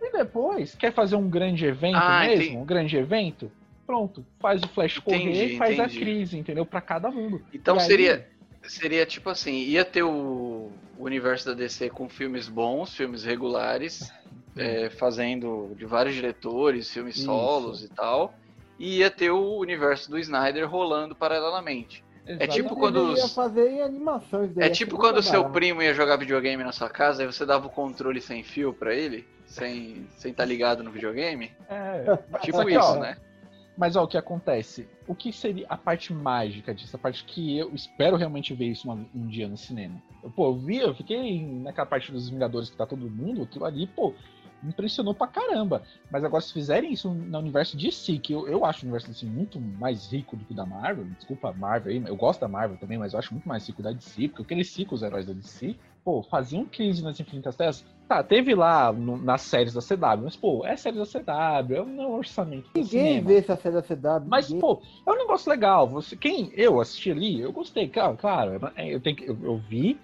E 0.00 0.10
depois, 0.10 0.74
quer 0.74 0.92
fazer 0.92 1.16
um 1.16 1.28
grande 1.28 1.64
evento 1.66 1.96
Ah, 1.96 2.20
mesmo? 2.20 2.42
entendi. 2.42 2.56
Um 2.56 2.64
grande 2.64 2.96
evento? 2.96 3.50
Pronto, 3.86 4.24
faz 4.40 4.62
o 4.62 4.68
Flash 4.68 4.98
correr 5.00 5.16
Entendi, 5.22 5.54
e 5.54 5.58
faz 5.58 5.78
a 5.78 5.84
entendi. 5.84 5.98
crise, 6.00 6.38
entendeu? 6.38 6.64
Pra 6.64 6.80
cada 6.80 7.10
mundo. 7.10 7.42
Então 7.52 7.74
aí- 7.74 7.80
seria, 7.82 8.28
seria 8.64 9.04
tipo 9.06 9.28
assim, 9.30 9.52
ia 9.64 9.84
ter 9.84 10.02
o, 10.02 10.70
o 10.98 11.04
universo 11.04 11.46
da 11.46 11.54
DC 11.54 11.90
com 11.90 12.08
filmes 12.08 12.48
bons, 12.48 12.94
filmes 12.94 13.24
regulares, 13.24 14.12
é, 14.56 14.90
fazendo 14.90 15.74
de 15.76 15.84
vários 15.86 16.14
diretores, 16.14 16.90
filmes 16.92 17.16
Isso. 17.16 17.24
solos 17.26 17.82
e 17.84 17.88
tal. 17.88 18.34
E 18.78 18.98
ia 18.98 19.10
ter 19.10 19.30
o 19.30 19.56
universo 19.58 20.10
do 20.10 20.18
Snyder 20.18 20.68
rolando 20.68 21.14
paralelamente. 21.14 22.04
É 22.26 22.46
tipo 22.46 22.76
quando 22.76 23.00
Ele 23.10 23.18
ia 23.18 23.24
os- 23.24 23.34
fazer 23.34 23.82
animações. 23.82 24.56
É 24.56 24.66
ia 24.66 24.70
tipo 24.70 24.96
quando 24.96 25.18
o 25.18 25.22
seu 25.22 25.44
primo 25.50 25.82
ia 25.82 25.92
jogar 25.92 26.16
videogame 26.16 26.62
na 26.62 26.70
sua 26.72 26.88
casa, 26.88 27.22
aí 27.22 27.26
você 27.26 27.44
dava 27.44 27.66
o 27.66 27.70
controle 27.70 28.20
sem 28.20 28.44
fio 28.44 28.72
pra 28.72 28.94
ele, 28.94 29.26
sem 29.44 30.06
sem 30.16 30.30
estar 30.30 30.44
ligado 30.44 30.84
no 30.84 30.90
videogame. 30.92 31.50
É, 31.68 32.16
Tipo 32.40 32.64
que, 32.64 32.70
isso, 32.76 32.80
ó, 32.92 32.96
né? 33.00 33.16
Mas 33.76 33.96
ó, 33.96 34.04
o 34.04 34.08
que 34.08 34.18
acontece? 34.18 34.86
O 35.06 35.14
que 35.14 35.32
seria 35.32 35.66
a 35.68 35.76
parte 35.76 36.12
mágica 36.12 36.74
disso? 36.74 36.94
A 36.94 36.98
parte 36.98 37.24
que 37.24 37.56
eu 37.56 37.74
espero 37.74 38.16
realmente 38.16 38.52
ver 38.54 38.66
isso 38.66 38.86
uma- 38.88 39.06
um 39.14 39.26
dia 39.26 39.48
no 39.48 39.56
cinema. 39.56 40.00
Eu, 40.22 40.30
pô, 40.30 40.46
eu 40.48 40.56
vi, 40.56 40.76
eu 40.76 40.94
fiquei 40.94 41.42
naquela 41.46 41.86
parte 41.86 42.12
dos 42.12 42.28
Vingadores 42.28 42.68
que 42.70 42.76
tá 42.76 42.86
todo 42.86 43.08
mundo, 43.10 43.42
aquilo 43.42 43.64
ali, 43.64 43.86
pô, 43.86 44.14
impressionou 44.62 45.14
pra 45.14 45.26
caramba. 45.26 45.82
Mas 46.10 46.22
agora, 46.22 46.42
se 46.42 46.52
fizerem 46.52 46.92
isso 46.92 47.12
no 47.12 47.38
universo 47.38 47.76
DC, 47.76 48.18
que 48.18 48.32
eu, 48.32 48.46
eu 48.46 48.64
acho 48.64 48.80
o 48.80 48.84
universo 48.84 49.08
DC 49.08 49.26
muito 49.26 49.58
mais 49.60 50.12
rico 50.12 50.36
do 50.36 50.44
que 50.44 50.52
o 50.52 50.56
da 50.56 50.66
Marvel, 50.66 51.04
desculpa 51.18 51.48
a 51.48 51.52
Marvel 51.52 51.92
aí, 51.92 52.02
eu 52.06 52.16
gosto 52.16 52.40
da 52.40 52.48
Marvel 52.48 52.76
também, 52.76 52.98
mas 52.98 53.12
eu 53.12 53.18
acho 53.18 53.32
muito 53.32 53.48
mais 53.48 53.66
rico 53.66 53.82
da 53.82 53.90
DC, 53.90 54.28
porque 54.28 54.42
eu 54.42 54.46
cresci 54.46 54.84
com 54.84 54.94
os 54.94 55.02
heróis 55.02 55.26
da 55.26 55.32
DC. 55.32 55.76
Pô, 56.04 56.22
faziam 56.24 56.64
crise 56.64 57.02
nas 57.02 57.18
Infinitas 57.20 57.54
Terras. 57.56 57.84
Tá, 58.08 58.22
teve 58.22 58.54
lá 58.54 58.92
no- 58.92 59.16
nas 59.16 59.42
séries 59.42 59.72
da 59.72 59.80
CW, 59.80 60.24
mas, 60.24 60.36
pô, 60.36 60.66
é 60.66 60.76
série 60.76 60.98
da 60.98 61.06
CW, 61.06 61.74
é 61.76 61.82
um 61.82 62.12
orçamento 62.12 62.68
Ninguém 62.74 63.20
vê 63.22 63.38
essa 63.38 63.56
série 63.56 63.76
da 63.76 63.82
CW. 63.82 64.28
Mas, 64.28 64.48
ninguém... 64.48 64.60
pô, 64.60 64.82
é 65.06 65.10
um 65.10 65.16
negócio 65.16 65.48
legal. 65.50 65.88
Você, 65.88 66.16
quem 66.16 66.50
eu 66.54 66.80
assisti 66.80 67.10
ali, 67.10 67.40
eu 67.40 67.52
gostei, 67.52 67.88
claro, 67.88 68.16
claro. 68.16 68.72
é, 68.76 68.92
Eu, 68.92 69.00
tenho, 69.00 69.16
eu, 69.22 69.38
eu 69.42 69.56
vi 69.58 69.98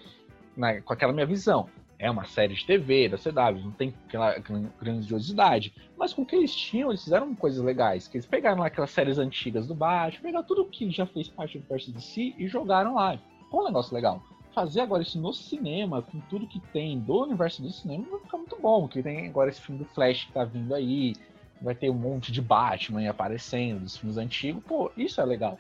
né, 0.56 0.80
com 0.82 0.92
aquela 0.92 1.12
minha 1.12 1.26
visão. 1.26 1.68
É 1.98 2.08
uma 2.08 2.24
série 2.24 2.54
de 2.54 2.64
TV 2.64 3.08
da 3.08 3.18
CW, 3.18 3.60
não 3.64 3.72
tem 3.72 3.92
aquela 4.06 4.36
grandiosidade. 4.80 5.74
Mas 5.98 6.14
com 6.14 6.22
o 6.22 6.26
que 6.26 6.36
eles 6.36 6.54
tinham, 6.54 6.90
eles 6.90 7.02
fizeram 7.02 7.34
coisas 7.34 7.62
legais. 7.62 8.06
Que 8.06 8.16
eles 8.18 8.26
pegaram 8.26 8.60
lá 8.60 8.66
aquelas 8.68 8.90
séries 8.90 9.18
antigas 9.18 9.66
do 9.66 9.74
Batman, 9.74 10.22
pegaram 10.22 10.46
tudo 10.46 10.64
que 10.66 10.88
já 10.92 11.04
fez 11.06 11.28
parte 11.28 11.58
do 11.58 11.62
universo 11.62 11.92
de 11.92 12.00
si 12.00 12.34
e 12.38 12.46
jogaram 12.46 12.94
lá. 12.94 13.18
Ficou 13.44 13.62
um 13.62 13.66
negócio 13.66 13.92
legal. 13.94 14.22
Fazer 14.58 14.80
agora 14.80 15.04
isso 15.04 15.20
no 15.20 15.32
cinema, 15.32 16.02
com 16.02 16.18
tudo 16.22 16.44
que 16.44 16.58
tem 16.58 16.98
do 16.98 17.22
universo 17.22 17.62
do 17.62 17.70
cinema, 17.70 18.04
vai 18.10 18.18
ficar 18.18 18.38
muito 18.38 18.58
bom. 18.60 18.88
Que 18.88 19.00
tem 19.00 19.28
agora 19.28 19.50
esse 19.50 19.60
filme 19.60 19.84
do 19.84 19.88
Flash 19.88 20.24
que 20.24 20.32
tá 20.32 20.44
vindo 20.44 20.74
aí, 20.74 21.14
vai 21.62 21.76
ter 21.76 21.88
um 21.90 21.94
monte 21.94 22.32
de 22.32 22.42
Batman 22.42 23.08
aparecendo, 23.08 23.84
dos 23.84 23.96
filmes 23.96 24.18
antigos. 24.18 24.60
Pô, 24.64 24.90
isso 24.96 25.20
é 25.20 25.24
legal. 25.24 25.56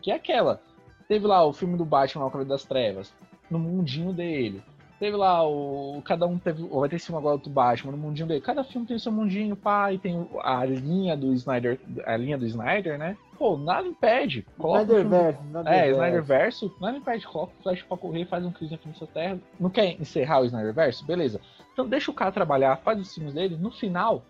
Que 0.00 0.10
é 0.10 0.14
aquela. 0.14 0.62
Teve 1.06 1.26
lá 1.26 1.44
o 1.44 1.52
filme 1.52 1.76
do 1.76 1.84
Batman, 1.84 2.24
O 2.24 2.30
Cavaleiro 2.30 2.48
das 2.48 2.64
Trevas, 2.64 3.12
no 3.50 3.58
mundinho 3.58 4.14
dele. 4.14 4.62
Teve 4.98 5.16
lá 5.16 5.46
o. 5.46 6.02
Cada 6.04 6.26
um 6.26 6.38
teve. 6.38 6.62
ou 6.64 6.80
Vai 6.80 6.88
ter 6.88 6.98
filme 6.98 7.18
agora 7.20 7.38
do 7.38 7.48
Batman 7.48 7.92
no 7.92 7.98
mundinho 7.98 8.26
dele. 8.26 8.40
Cada 8.40 8.64
filme 8.64 8.86
tem 8.86 8.96
o 8.96 9.00
seu 9.00 9.12
mundinho, 9.12 9.54
pá, 9.54 9.92
e 9.92 9.98
tem 9.98 10.28
a 10.42 10.64
linha 10.64 11.16
do 11.16 11.32
Snyder. 11.34 11.78
A 12.04 12.16
linha 12.16 12.36
do 12.36 12.44
Snyder, 12.46 12.98
né? 12.98 13.16
Pô, 13.38 13.56
nada 13.56 13.86
impede. 13.86 14.44
Coloca 14.58 14.82
o 14.82 14.86
filme- 14.86 15.04
Snyderverse, 15.04 15.38
Snyderverse. 15.44 15.78
é, 15.80 15.90
Snyderverse, 15.92 16.72
nada 16.80 16.98
impede, 16.98 17.26
coloca 17.28 17.52
o 17.58 17.62
Flash 17.62 17.82
pra 17.82 17.96
correr, 17.96 18.24
faz 18.24 18.44
um 18.44 18.50
crise 18.50 18.78
na 18.84 18.92
sua 18.94 19.06
terra. 19.06 19.38
Não 19.60 19.70
quer 19.70 19.92
encerrar 20.00 20.40
o 20.40 20.44
Snyderverse? 20.46 21.04
Beleza. 21.04 21.40
Então 21.72 21.88
deixa 21.88 22.10
o 22.10 22.14
cara 22.14 22.32
trabalhar, 22.32 22.76
faz 22.78 22.98
os 23.00 23.14
filmes 23.14 23.32
dele, 23.34 23.56
no 23.56 23.70
final, 23.70 24.22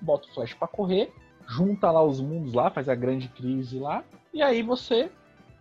bota 0.00 0.26
o 0.26 0.30
Flash 0.32 0.54
pra 0.54 0.66
correr, 0.66 1.12
junta 1.46 1.90
lá 1.90 2.02
os 2.02 2.18
mundos 2.22 2.54
lá, 2.54 2.70
faz 2.70 2.88
a 2.88 2.94
grande 2.94 3.28
crise 3.28 3.78
lá, 3.78 4.02
e 4.32 4.40
aí 4.40 4.62
você, 4.62 5.10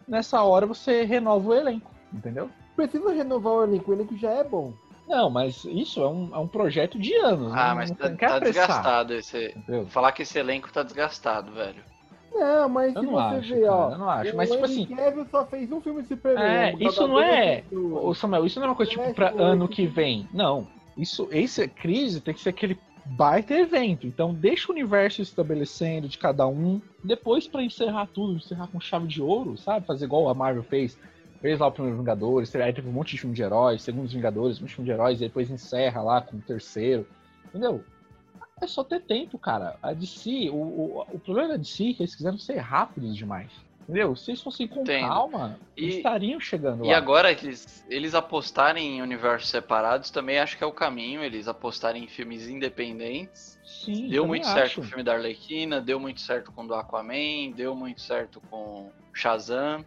nessa 0.07 0.41
hora, 0.41 0.65
você 0.65 1.03
renova 1.03 1.49
o 1.49 1.53
elenco, 1.53 1.91
entendeu? 2.14 2.49
Precisa 2.75 3.11
renovar 3.13 3.53
o 3.53 3.63
elenco, 3.63 3.91
o 3.91 3.93
elenco 3.93 4.17
já 4.17 4.31
é 4.31 4.43
bom. 4.43 4.73
Não, 5.07 5.29
mas 5.29 5.65
isso 5.65 6.01
é 6.01 6.07
um, 6.07 6.29
é 6.33 6.39
um 6.39 6.47
projeto 6.47 6.97
de 6.97 7.13
anos. 7.15 7.51
Ah, 7.53 7.69
não, 7.69 7.75
mas 7.75 7.89
não 7.89 7.97
tá, 7.97 8.09
tá 8.09 8.39
desgastado 8.39 9.13
esse. 9.13 9.53
entendeu? 9.55 9.85
Falar 9.87 10.11
que 10.11 10.21
esse 10.23 10.39
elenco 10.39 10.71
tá 10.71 10.81
desgastado, 10.81 11.51
velho. 11.51 11.83
Não, 12.33 12.67
mas 12.67 12.95
Eu 12.95 13.01
se 13.01 13.07
não 13.07 13.13
você 13.13 13.35
acho, 13.35 13.53
ver, 13.53 13.69
ó. 13.69 13.77
cara, 13.83 13.93
eu 13.93 13.97
não 13.99 14.09
acho. 14.09 14.33
o 14.33 14.37
Mas, 14.37 14.49
tipo 14.49 14.65
assim, 14.65 14.85
Cavill 14.87 15.25
só 15.29 15.45
fez 15.45 15.71
um 15.71 15.81
filme 15.81 16.01
de 16.01 16.07
Superman. 16.07 16.43
É, 16.43 16.73
isso 16.79 17.07
não 17.07 17.19
é-. 17.19 17.63
Ô 17.71 18.13
Samuel, 18.15 18.45
isso 18.45 18.59
não 18.59 18.67
é 18.67 18.69
uma 18.69 18.75
coisa 18.75 18.91
tipo 18.91 19.13
pra 19.13 19.29
ano 19.37 19.67
que 19.67 19.85
vem. 19.85 20.27
Não. 20.33 20.67
Isso, 20.97 21.27
esse 21.31 21.67
crise 21.67 22.21
tem 22.21 22.33
que 22.33 22.39
ser 22.41 22.49
aquele 22.49 22.79
baita 23.05 23.53
evento. 23.53 24.07
Então 24.07 24.33
deixa 24.33 24.71
o 24.71 24.73
universo 24.73 25.21
estabelecendo 25.21 26.07
de 26.07 26.17
cada 26.17 26.47
um. 26.47 26.81
Depois 27.03 27.47
pra 27.47 27.61
encerrar 27.63 28.07
tudo, 28.07 28.37
encerrar 28.37 28.67
com 28.67 28.79
chave 28.79 29.07
de 29.07 29.21
ouro, 29.21 29.57
sabe? 29.57 29.85
Fazer 29.85 30.05
igual 30.05 30.27
a 30.29 30.33
Marvel 30.33 30.63
fez. 30.63 30.97
Fez 31.44 31.60
lá 31.60 31.68
o 31.68 31.72
primeiro 31.74 31.98
Vingadores, 31.98 32.56
aí 32.56 32.72
teve 32.72 32.88
um 32.88 32.94
monte 32.94 33.11
de 33.11 33.18
filme 33.18 33.36
de 33.36 33.44
heróis, 33.44 33.82
segundo 33.82 34.06
os 34.06 34.14
Vingadores, 34.14 34.60
um 34.60 34.61
monte 34.61 34.70
de 34.70 34.76
filme 34.76 34.86
de 34.90 34.94
heróis, 34.94 35.18
e 35.20 35.26
depois 35.26 35.52
encerra 35.52 36.02
lá 36.02 36.22
com 36.22 36.38
o 36.38 36.41
terceiro. 36.41 37.06
Entendeu? 37.48 37.84
É 38.61 38.65
só 38.65 38.82
ter 38.82 39.02
tempo, 39.02 39.38
cara. 39.38 39.76
A 39.84 39.91
DC, 39.91 40.49
o, 40.49 40.56
o, 40.56 41.06
o 41.11 41.20
problema 41.20 41.49
da 41.49 41.57
DC 41.57 41.90
é 41.90 41.94
que 41.95 42.02
eles 42.03 42.15
quiseram 42.15 42.38
ser 42.38 42.60
rápidos 42.60 43.14
demais. 43.18 43.52
Entendeu? 43.82 44.15
Se 44.15 44.32
eles 44.32 44.41
fossem 44.41 44.65
com 44.70 44.84
Entendo. 44.84 45.10
calma, 45.10 45.60
E- 45.76 45.84
eles 45.84 45.95
estariam 45.98 46.40
chegando 46.40 46.86
E 46.86 46.88
lá. 46.88 46.95
agora 46.95 47.30
eles, 47.34 47.86
eles 47.90 48.15
apostarem 48.15 48.99
em 48.99 49.02
universos 49.02 49.49
separados 49.49 50.10
também 50.10 50.40
acho 50.40 50.57
que 50.57 50.64
é 50.64 50.68
o 50.68 50.72
caminho. 50.72 51.22
Eles 51.22 51.49
apostarem 51.49 52.06
em 52.06 52.07
filmes 52.07 52.48
independentes. 52.48 53.60
Sim, 53.65 54.07
deu 54.07 54.26
muito 54.26 54.45
acho. 54.45 54.53
certo 54.53 54.76
com 54.76 54.82
o 54.82 54.86
filme 54.86 55.03
da 55.03 55.14
Arlequina, 55.15 55.82
deu 55.82 55.99
muito 55.99 56.22
certo 56.22 56.53
com 56.53 56.64
o 56.64 56.68
do 56.68 56.74
Aquaman, 56.76 57.52
deu 57.53 57.76
muito 57.76 57.99
certo 58.02 58.41
com 58.49 58.90
Shazam. 59.11 59.84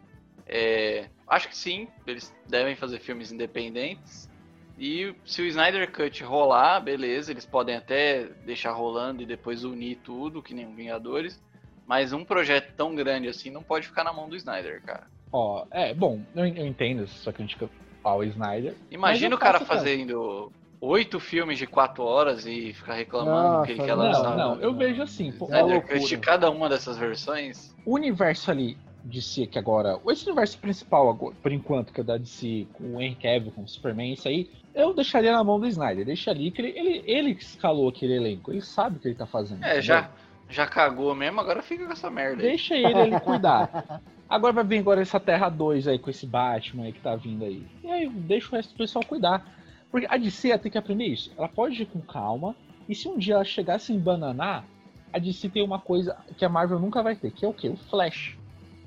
É, 0.46 1.06
acho 1.26 1.48
que 1.48 1.56
sim, 1.56 1.88
eles 2.06 2.34
devem 2.48 2.76
fazer 2.76 3.00
filmes 3.00 3.32
independentes. 3.32 4.30
E 4.78 5.14
se 5.24 5.40
o 5.40 5.46
Snyder 5.46 5.90
Cut 5.90 6.22
rolar, 6.22 6.80
beleza, 6.80 7.30
eles 7.30 7.46
podem 7.46 7.76
até 7.76 8.24
deixar 8.44 8.72
rolando 8.72 9.22
e 9.22 9.26
depois 9.26 9.64
unir 9.64 9.98
tudo, 10.04 10.42
que 10.42 10.54
nem 10.54 10.66
o 10.66 10.74
Vingadores. 10.74 11.42
Mas 11.86 12.12
um 12.12 12.24
projeto 12.24 12.74
tão 12.76 12.94
grande 12.94 13.28
assim 13.28 13.50
não 13.50 13.62
pode 13.62 13.86
ficar 13.86 14.04
na 14.04 14.12
mão 14.12 14.28
do 14.28 14.36
Snyder, 14.36 14.82
cara. 14.82 15.06
Ó, 15.32 15.64
é, 15.70 15.94
bom, 15.94 16.20
eu, 16.34 16.46
eu 16.46 16.66
entendo 16.66 17.04
essa 17.04 17.14
sua 17.14 17.32
crítica 17.32 17.70
ao 18.02 18.22
Snyder. 18.24 18.74
Imagina 18.90 19.34
o 19.34 19.38
cara 19.38 19.60
fazendo 19.60 20.52
oito 20.80 21.18
filmes 21.18 21.58
de 21.58 21.66
quatro 21.66 22.04
horas 22.04 22.44
e 22.44 22.72
ficar 22.72 22.94
reclamando 22.94 23.64
que 23.64 23.72
ele 23.72 23.78
Nossa, 23.78 23.88
quer 23.90 23.96
não, 23.96 24.04
lançar. 24.04 24.36
Não, 24.36 24.54
não, 24.56 24.60
eu 24.60 24.74
vejo 24.74 25.02
assim, 25.02 25.32
pô, 25.32 25.46
É 25.50 25.60
Snyder 25.60 25.86
Cut 25.86 26.16
cada 26.18 26.50
uma 26.50 26.68
dessas 26.68 26.98
versões. 26.98 27.74
o 27.84 27.94
universo 27.94 28.50
ali 28.50 28.76
de 29.06 29.22
si 29.22 29.46
que 29.46 29.58
agora, 29.58 30.00
esse 30.08 30.26
universo 30.26 30.58
principal 30.58 31.08
agora, 31.08 31.34
por 31.40 31.52
enquanto, 31.52 31.92
que 31.92 32.00
é 32.00 32.04
da 32.04 32.16
DC, 32.16 32.66
com 32.74 32.96
o 32.96 33.00
Henry 33.00 33.14
Cavill, 33.14 33.52
com 33.52 33.62
o 33.62 33.68
Superman, 33.68 34.12
isso 34.12 34.26
aí, 34.26 34.50
eu 34.74 34.92
deixaria 34.92 35.32
na 35.32 35.44
mão 35.44 35.60
do 35.60 35.66
Snyder, 35.66 36.04
deixa 36.04 36.30
ali 36.30 36.50
que 36.50 36.60
ele, 36.60 36.78
ele, 36.78 37.02
ele 37.06 37.30
escalou 37.30 37.88
aquele 37.88 38.14
elenco, 38.14 38.50
ele 38.50 38.60
sabe 38.60 38.96
o 38.96 39.00
que 39.00 39.08
ele 39.08 39.14
tá 39.14 39.26
fazendo. 39.26 39.62
É, 39.62 39.78
entendeu? 39.78 39.82
já, 39.82 40.10
já 40.50 40.66
cagou 40.66 41.14
mesmo, 41.14 41.40
agora 41.40 41.62
fica 41.62 41.86
com 41.86 41.92
essa 41.92 42.10
merda 42.10 42.42
aí. 42.42 42.48
Deixa 42.48 42.74
ele, 42.74 42.98
ele 42.98 43.20
cuidar. 43.20 44.02
Agora 44.28 44.52
vai 44.52 44.64
vir 44.64 44.80
agora 44.80 45.00
essa 45.00 45.20
Terra 45.20 45.48
2 45.48 45.86
aí 45.86 46.00
com 46.00 46.10
esse 46.10 46.26
Batman 46.26 46.86
aí 46.86 46.92
que 46.92 47.00
tá 47.00 47.14
vindo 47.14 47.44
aí. 47.44 47.64
E 47.84 47.88
aí 47.88 48.08
deixa 48.08 48.48
o 48.48 48.56
resto 48.56 48.72
do 48.72 48.76
pessoal 48.76 49.04
cuidar. 49.04 49.46
Porque 49.88 50.04
a 50.10 50.16
DC 50.16 50.58
tem 50.58 50.72
que 50.72 50.76
aprender 50.76 51.04
isso. 51.04 51.32
Ela 51.38 51.46
pode 51.46 51.80
ir 51.80 51.86
com 51.86 52.00
calma. 52.00 52.56
E 52.88 52.94
se 52.94 53.08
um 53.08 53.16
dia 53.16 53.34
ela 53.34 53.44
chegar 53.44 53.76
a 53.76 53.78
se 53.78 53.92
embananar, 53.92 54.64
a 55.12 55.18
DC 55.20 55.48
tem 55.48 55.62
uma 55.62 55.78
coisa 55.78 56.16
que 56.36 56.44
a 56.44 56.48
Marvel 56.48 56.80
nunca 56.80 57.04
vai 57.04 57.14
ter, 57.14 57.30
que 57.30 57.44
é 57.44 57.48
o 57.48 57.52
quê? 57.52 57.68
O 57.68 57.76
Flash. 57.76 58.36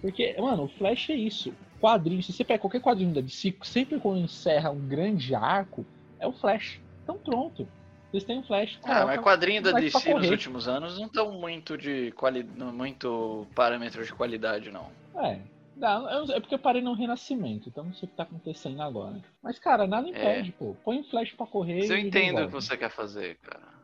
Porque, 0.01 0.35
mano, 0.39 0.63
o 0.63 0.67
Flash 0.67 1.09
é 1.09 1.15
isso. 1.15 1.53
Quadrinho, 1.80 2.21
se 2.23 2.34
você 2.34 2.43
pega 2.43 2.59
qualquer 2.59 2.81
quadrinho 2.81 3.13
da 3.13 3.21
DC, 3.21 3.55
sempre 3.63 3.99
quando 3.99 4.19
encerra 4.19 4.69
um 4.69 4.88
grande 4.88 5.34
arco, 5.35 5.85
é 6.19 6.27
o 6.27 6.34
Flash. 6.34 6.80
Então 7.03 7.17
pronto. 7.17 7.67
Vocês 8.11 8.23
têm 8.23 8.39
o 8.39 8.43
Flash. 8.43 8.80
Ah, 8.84 9.05
mas 9.05 9.21
quadrinho 9.21 9.61
da 9.61 9.71
DC 9.71 10.13
nos 10.13 10.30
últimos 10.30 10.67
anos 10.67 10.97
não 10.97 11.05
estão 11.05 11.31
muito 11.31 11.77
de 11.77 12.11
quali... 12.11 12.43
muito 12.43 13.45
parâmetros 13.53 14.07
de 14.07 14.13
qualidade, 14.13 14.71
não. 14.71 14.89
É. 15.15 15.39
Não, 15.76 16.09
é 16.09 16.39
porque 16.41 16.55
eu 16.55 16.59
parei 16.59 16.81
no 16.81 16.93
Renascimento, 16.93 17.69
então 17.69 17.85
não 17.85 17.93
sei 17.93 18.05
o 18.05 18.09
que 18.09 18.17
tá 18.17 18.23
acontecendo 18.23 18.81
agora. 18.81 19.21
Mas, 19.41 19.57
cara, 19.57 19.88
nada 19.88 20.09
impede, 20.09 20.51
pô. 20.51 20.76
Põe 20.84 20.99
o 20.99 21.03
flash 21.05 21.31
pra 21.31 21.47
correr 21.47 21.80
Mas 21.80 21.89
eu 21.89 21.97
entendo 21.97 22.41
o 22.41 22.45
que 22.47 22.51
você 22.51 22.76
quer 22.76 22.89
fazer, 22.89 23.38
cara. 23.38 23.80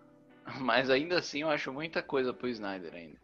Mas 0.60 0.90
ainda 0.90 1.18
assim 1.20 1.42
eu 1.42 1.50
acho 1.50 1.72
muita 1.72 2.04
coisa 2.04 2.34
pro 2.34 2.50
Snyder 2.50 2.94
ainda. 2.94 3.18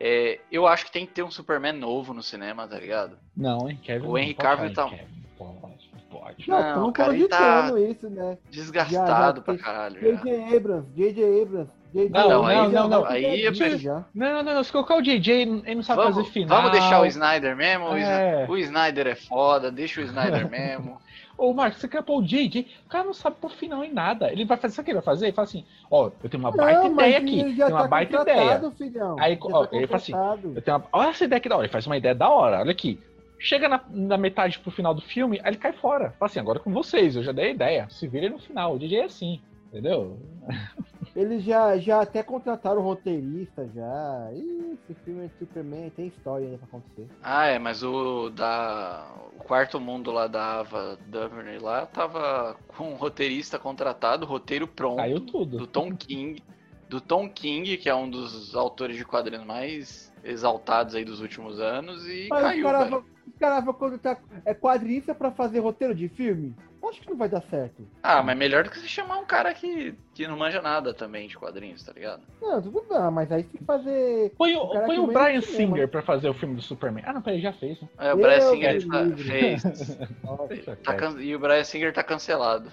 É, 0.00 0.38
eu 0.50 0.66
acho 0.66 0.86
que 0.86 0.92
tem 0.92 1.04
que 1.06 1.12
ter 1.12 1.22
um 1.22 1.30
Superman 1.30 1.72
novo 1.72 2.14
no 2.14 2.22
cinema, 2.22 2.66
tá 2.68 2.78
ligado? 2.78 3.18
Não, 3.36 3.68
hein, 3.68 3.78
Kevin. 3.82 4.06
O 4.06 4.16
Henry 4.16 4.34
Cavill 4.34 4.72
tá- 4.72 4.88
Kevin. 4.88 5.18
Pode, 5.36 5.90
pode. 6.10 6.48
Não, 6.48 6.80
Não, 6.82 6.92
cara, 6.92 7.14
ele 7.14 7.28
tá- 7.28 7.68
cogitando 7.70 7.78
isso, 7.92 8.10
né? 8.10 8.38
Desgastado 8.50 9.06
Já, 9.08 9.34
já 9.34 9.40
pra 9.42 9.58
caralho. 9.58 10.00
já. 10.00 10.22
J.J. 10.22 10.56
Abrams, 10.56 10.88
J.J. 10.96 11.42
Abrams, 11.42 11.70
J.J. 11.94 12.08
Não, 12.10 12.28
não, 12.28 12.46
aí- 12.46 12.68
não, 12.72 12.88
não. 12.88 13.04
aí 13.04 13.42
eu 13.44 13.54
já. 13.54 14.04
Não, 14.14 14.42
não, 14.42 14.54
não. 14.54 14.64
Se 14.64 14.70
colocar 14.72 14.96
o 14.96 15.02
JJ, 15.02 15.42
ele 15.42 15.74
não 15.74 15.82
sabe 15.82 16.02
Vamos, 16.02 16.16
fazer 16.16 16.30
final. 16.30 16.56
vamos 16.58 16.72
deixar 16.72 17.00
o 17.00 17.06
Snyder 17.06 17.56
mesmo? 17.56 17.88
É. 17.96 18.46
O 18.48 18.56
Snyder 18.56 19.06
é 19.06 19.14
foda, 19.14 19.70
deixa 19.70 20.00
o 20.00 20.04
Snyder 20.04 20.48
mesmo. 20.50 20.98
Ô, 21.38 21.54
Marcos, 21.54 21.80
você 21.80 21.86
quer 21.86 22.02
pôr 22.02 22.18
o 22.18 22.22
JJ? 22.22 22.66
O 22.84 22.88
cara 22.88 23.04
não 23.04 23.14
sabe 23.14 23.36
pôr 23.40 23.50
final 23.50 23.84
em 23.84 23.92
nada. 23.92 24.32
Ele 24.32 24.44
vai 24.44 24.56
fazer, 24.56 24.74
sabe 24.74 24.82
o 24.82 24.84
que 24.86 24.90
ele 24.90 24.98
vai 24.98 25.04
fazer? 25.04 25.26
Ele 25.26 25.32
fala 25.32 25.46
assim: 25.46 25.64
ó, 25.88 26.10
eu 26.22 26.28
tenho 26.28 26.42
uma 26.42 26.50
baita 26.50 26.82
Não, 26.82 26.92
ideia 26.92 27.18
aqui. 27.18 27.44
Tem 27.44 27.64
uma 27.64 27.82
tá 27.82 27.88
baita 27.88 28.22
ideia. 28.22 28.70
Filhão. 28.72 29.16
Aí, 29.20 29.38
ó, 29.40 29.64
tá 29.64 29.76
ele 29.76 29.86
fala 29.86 29.96
assim. 29.96 30.12
Eu 30.56 30.60
tenho 30.62 30.76
uma... 30.76 30.86
Olha 30.92 31.08
essa 31.10 31.24
ideia 31.24 31.40
que 31.40 31.48
da 31.48 31.54
hora. 31.54 31.64
Ele 31.64 31.72
faz 31.72 31.86
uma 31.86 31.96
ideia 31.96 32.14
da 32.14 32.28
hora. 32.28 32.58
Olha 32.58 32.72
aqui. 32.72 32.98
Chega 33.38 33.68
na, 33.68 33.80
na 33.88 34.18
metade 34.18 34.58
pro 34.58 34.72
final 34.72 34.92
do 34.92 35.00
filme, 35.00 35.38
aí 35.44 35.50
ele 35.50 35.58
cai 35.58 35.72
fora. 35.72 36.10
Fala 36.18 36.28
assim, 36.28 36.40
agora 36.40 36.58
é 36.58 36.62
com 36.62 36.72
vocês, 36.72 37.14
eu 37.14 37.22
já 37.22 37.30
dei 37.30 37.46
a 37.46 37.50
ideia. 37.50 37.86
Se 37.88 38.08
vira 38.08 38.28
no 38.28 38.40
final. 38.40 38.74
O 38.74 38.78
DJ 38.80 38.98
é 38.98 39.04
assim, 39.04 39.40
entendeu? 39.68 40.18
Eles 41.14 41.42
já, 41.42 41.76
já 41.78 42.00
até 42.00 42.22
contrataram 42.22 42.80
o 42.80 42.84
roteirista 42.84 43.68
já. 43.74 44.30
Ih, 44.32 44.78
esse 44.84 44.94
filme 45.02 45.28
de 45.28 45.38
Superman 45.38 45.90
tem 45.90 46.06
história 46.08 46.46
ainda 46.46 46.58
pra 46.58 46.66
acontecer. 46.66 47.06
Ah, 47.22 47.46
é, 47.46 47.58
mas 47.58 47.82
o 47.82 48.30
da. 48.30 49.06
O 49.34 49.44
quarto 49.44 49.80
mundo 49.80 50.10
lá 50.10 50.26
da 50.26 50.60
Ava 50.60 50.98
Duvernay 51.06 51.58
lá 51.58 51.86
tava 51.86 52.56
com 52.68 52.92
um 52.92 52.96
roteirista 52.96 53.58
contratado, 53.58 54.26
roteiro 54.26 54.66
pronto. 54.66 54.96
Caiu 54.96 55.20
tudo. 55.20 55.58
do 55.58 55.66
Tom 55.66 55.94
King, 55.96 56.42
do 56.88 57.00
Tom 57.00 57.28
King, 57.28 57.76
que 57.76 57.88
é 57.88 57.94
um 57.94 58.10
dos 58.10 58.54
autores 58.54 58.96
de 58.96 59.04
quadrinhos 59.04 59.44
mais 59.46 60.12
exaltados 60.24 60.94
aí 60.94 61.04
dos 61.04 61.20
últimos 61.20 61.60
anos, 61.60 62.06
e 62.06 62.28
Mas 62.28 62.42
caiu, 62.42 62.66
os 62.66 62.72
caras 62.72 62.90
vão, 62.90 63.04
os 63.26 63.38
caras 63.38 63.64
vão 63.64 63.74
contratar 63.74 64.20
é 64.44 64.54
quadrinista 64.54 65.14
pra 65.14 65.30
fazer 65.30 65.60
roteiro 65.60 65.94
de 65.94 66.08
filme? 66.08 66.54
Acho 66.82 67.00
que 67.02 67.10
não 67.10 67.16
vai 67.18 67.28
dar 67.28 67.42
certo. 67.42 67.86
Ah, 68.02 68.22
mas 68.22 68.36
melhor 68.38 68.64
do 68.64 68.70
que 68.70 68.78
você 68.78 68.86
chamar 68.88 69.18
um 69.18 69.24
cara 69.26 69.52
que, 69.52 69.94
que 70.14 70.26
não 70.26 70.38
manja 70.38 70.62
nada 70.62 70.94
também 70.94 71.28
de 71.28 71.36
quadrinhos, 71.36 71.82
tá 71.84 71.92
ligado? 71.92 72.22
Não, 72.40 72.62
tudo 72.62 72.82
bem, 72.88 73.10
mas 73.12 73.30
aí 73.30 73.42
tem 73.42 73.58
que 73.60 73.64
fazer. 73.64 74.32
Põe 74.38 74.56
o, 74.56 74.68
cara 74.68 74.86
põe 74.86 74.98
o 74.98 75.06
Brian 75.06 75.40
cinema. 75.42 75.74
Singer 75.76 75.88
pra 75.88 76.00
fazer 76.02 76.28
o 76.30 76.34
filme 76.34 76.54
do 76.54 76.62
Superman. 76.62 77.04
Ah, 77.06 77.12
não, 77.12 77.20
peraí, 77.20 77.40
já 77.40 77.52
fez, 77.52 77.78
né? 77.80 77.88
É, 77.98 78.14
o 78.14 78.16
Brian 78.16 78.40
Singer 78.40 78.88
tá- 78.88 79.16
fez. 79.16 79.64
Nossa, 80.24 80.76
tá 80.76 80.94
can- 80.94 81.20
E 81.20 81.36
o 81.36 81.38
Brian 81.38 81.64
Singer 81.64 81.92
tá 81.92 82.02
cancelado. 82.02 82.70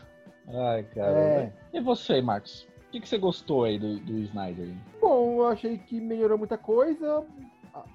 Ai, 0.48 0.84
cara. 0.96 1.18
É. 1.20 1.54
E 1.74 1.82
você, 1.82 2.22
Marcos? 2.22 2.68
O 2.88 2.92
que, 2.92 3.02
que 3.02 3.10
você 3.10 3.18
gostou 3.18 3.66
aí 3.66 3.78
do, 3.78 4.00
do 4.00 4.14
Snyder? 4.20 4.70
Bom, 5.02 5.40
eu 5.42 5.48
achei 5.48 5.78
que 5.78 6.00
melhorou 6.00 6.38
muita 6.38 6.58
coisa. 6.58 7.26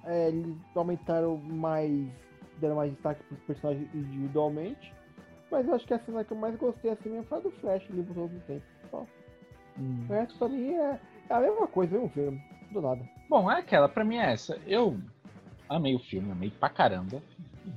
É, 0.04 0.28
eles 0.28 0.54
aumentaram 0.74 1.38
mais. 1.38 1.90
deram 2.58 2.76
mais 2.76 2.92
destaque 2.92 3.22
pros 3.24 3.40
personagens 3.44 3.88
individualmente. 3.94 4.92
Mas 5.50 5.66
eu 5.66 5.74
acho 5.74 5.86
que 5.86 5.94
a 5.94 5.98
cena 5.98 6.24
que 6.24 6.32
eu 6.32 6.36
mais 6.36 6.56
gostei 6.56 6.90
assim 6.90 7.08
mesmo 7.08 7.24
foi 7.24 7.38
a 7.38 7.40
do 7.40 7.50
Flash 7.50 7.82
ali 7.90 8.02
por 8.02 8.14
todo 8.14 8.36
o 8.36 8.40
tempo. 8.40 8.62
Só. 8.90 9.06
Hum. 9.78 10.06
O 10.08 10.12
resto 10.12 10.48
mim 10.48 10.72
é, 10.74 11.00
é 11.28 11.34
a 11.34 11.40
mesma 11.40 11.66
coisa, 11.66 11.94
mesmo 11.94 12.08
filme. 12.10 12.42
Do 12.70 12.80
nada. 12.80 13.00
Bom, 13.28 13.50
é 13.50 13.58
aquela, 13.58 13.88
pra 13.88 14.04
mim 14.04 14.16
é 14.16 14.32
essa. 14.32 14.58
Eu 14.66 14.96
amei 15.68 15.94
o 15.94 15.98
filme, 15.98 16.30
amei 16.30 16.50
pra 16.50 16.68
caramba. 16.68 17.20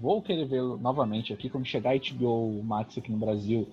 Vou 0.02 0.22
querer 0.22 0.46
vê-lo 0.46 0.78
novamente 0.78 1.34
aqui 1.34 1.50
quando 1.50 1.66
chegar 1.66 1.92
a 1.92 1.98
HBO 1.98 2.64
Max 2.64 2.98
aqui 2.98 3.12
no 3.12 3.18
Brasil. 3.18 3.68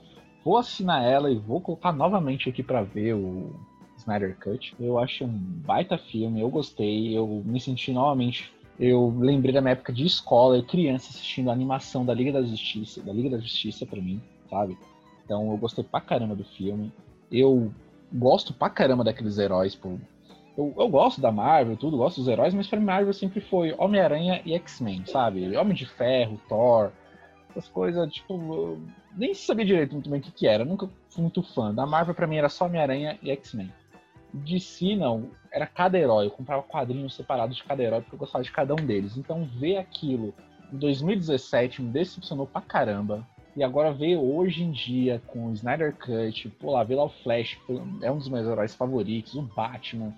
Vou 0.44 0.56
assinar 0.56 1.04
ela 1.04 1.30
e 1.30 1.38
vou 1.38 1.60
colocar 1.60 1.92
novamente 1.92 2.48
aqui 2.48 2.62
pra 2.62 2.82
ver 2.82 3.14
o 3.14 3.54
Snyder 3.98 4.36
Cut. 4.38 4.74
Eu 4.80 4.98
acho 4.98 5.24
um 5.24 5.28
baita 5.28 5.98
filme, 5.98 6.40
eu 6.40 6.48
gostei, 6.48 7.16
eu 7.16 7.26
me 7.44 7.60
senti 7.60 7.92
novamente. 7.92 8.52
Eu 8.80 9.14
lembrei 9.18 9.52
da 9.52 9.60
minha 9.60 9.72
época 9.72 9.92
de 9.92 10.06
escola 10.06 10.56
e 10.56 10.62
criança 10.62 11.10
assistindo 11.10 11.50
a 11.50 11.52
animação 11.52 12.02
da 12.02 12.14
Liga 12.14 12.32
da 12.32 12.42
Justiça, 12.42 13.02
da 13.02 13.12
Liga 13.12 13.28
da 13.28 13.38
Justiça 13.38 13.84
pra 13.84 14.00
mim, 14.00 14.22
sabe? 14.48 14.78
Então 15.22 15.50
eu 15.50 15.56
gostei 15.58 15.84
pra 15.84 16.00
caramba 16.00 16.34
do 16.34 16.44
filme. 16.44 16.90
Eu 17.30 17.70
gosto 18.10 18.54
pra 18.54 18.70
caramba 18.70 19.04
daqueles 19.04 19.36
heróis, 19.36 19.74
pô. 19.74 19.98
Eu, 20.56 20.74
eu 20.78 20.88
gosto 20.88 21.20
da 21.20 21.30
Marvel, 21.30 21.76
tudo, 21.76 21.98
gosto 21.98 22.20
dos 22.20 22.28
heróis, 22.28 22.54
mas 22.54 22.66
pra 22.66 22.80
mim 22.80 22.86
Marvel 22.86 23.12
sempre 23.12 23.42
foi 23.42 23.74
Homem-Aranha 23.76 24.40
e 24.46 24.54
X-Men, 24.54 25.04
sabe? 25.04 25.54
Homem 25.58 25.74
de 25.74 25.84
Ferro, 25.84 26.40
Thor, 26.48 26.90
essas 27.50 27.68
coisas, 27.68 28.10
tipo, 28.10 28.32
eu 28.32 28.80
nem 29.14 29.34
sabia 29.34 29.64
direito 29.66 29.92
muito 29.92 30.08
bem 30.08 30.20
o 30.20 30.22
que, 30.22 30.32
que 30.32 30.46
era, 30.46 30.64
nunca 30.64 30.88
fui 31.10 31.22
muito 31.22 31.42
fã. 31.42 31.74
Da 31.74 31.84
Marvel 31.84 32.14
pra 32.14 32.26
mim 32.26 32.36
era 32.36 32.48
só 32.48 32.64
Homem-Aranha 32.64 33.18
e 33.22 33.30
X-Men. 33.30 33.70
DC 34.32 34.96
não, 34.96 35.30
era 35.52 35.66
cada 35.66 35.98
herói, 35.98 36.26
eu 36.26 36.30
comprava 36.30 36.62
quadrinhos 36.62 37.14
separados 37.14 37.56
de 37.56 37.64
cada 37.64 37.82
herói 37.82 38.00
porque 38.00 38.14
eu 38.14 38.18
gostava 38.20 38.44
de 38.44 38.52
cada 38.52 38.72
um 38.74 38.86
deles. 38.86 39.16
Então 39.16 39.44
ver 39.44 39.76
aquilo 39.78 40.32
em 40.72 40.76
2017 40.76 41.82
me 41.82 41.90
decepcionou 41.90 42.46
pra 42.46 42.60
caramba. 42.60 43.26
E 43.56 43.64
agora 43.64 43.92
ver 43.92 44.16
hoje 44.16 44.62
em 44.62 44.70
dia 44.70 45.20
com 45.26 45.46
o 45.48 45.52
Snyder 45.52 45.92
Cut, 45.96 46.48
pô 46.60 46.70
lá, 46.70 46.84
ver 46.84 46.94
lá 46.94 47.04
o 47.04 47.08
Flash, 47.08 47.58
é 48.00 48.10
um 48.10 48.16
dos 48.18 48.28
meus 48.28 48.46
heróis 48.46 48.74
favoritos, 48.76 49.34
o 49.34 49.42
Batman, 49.42 50.14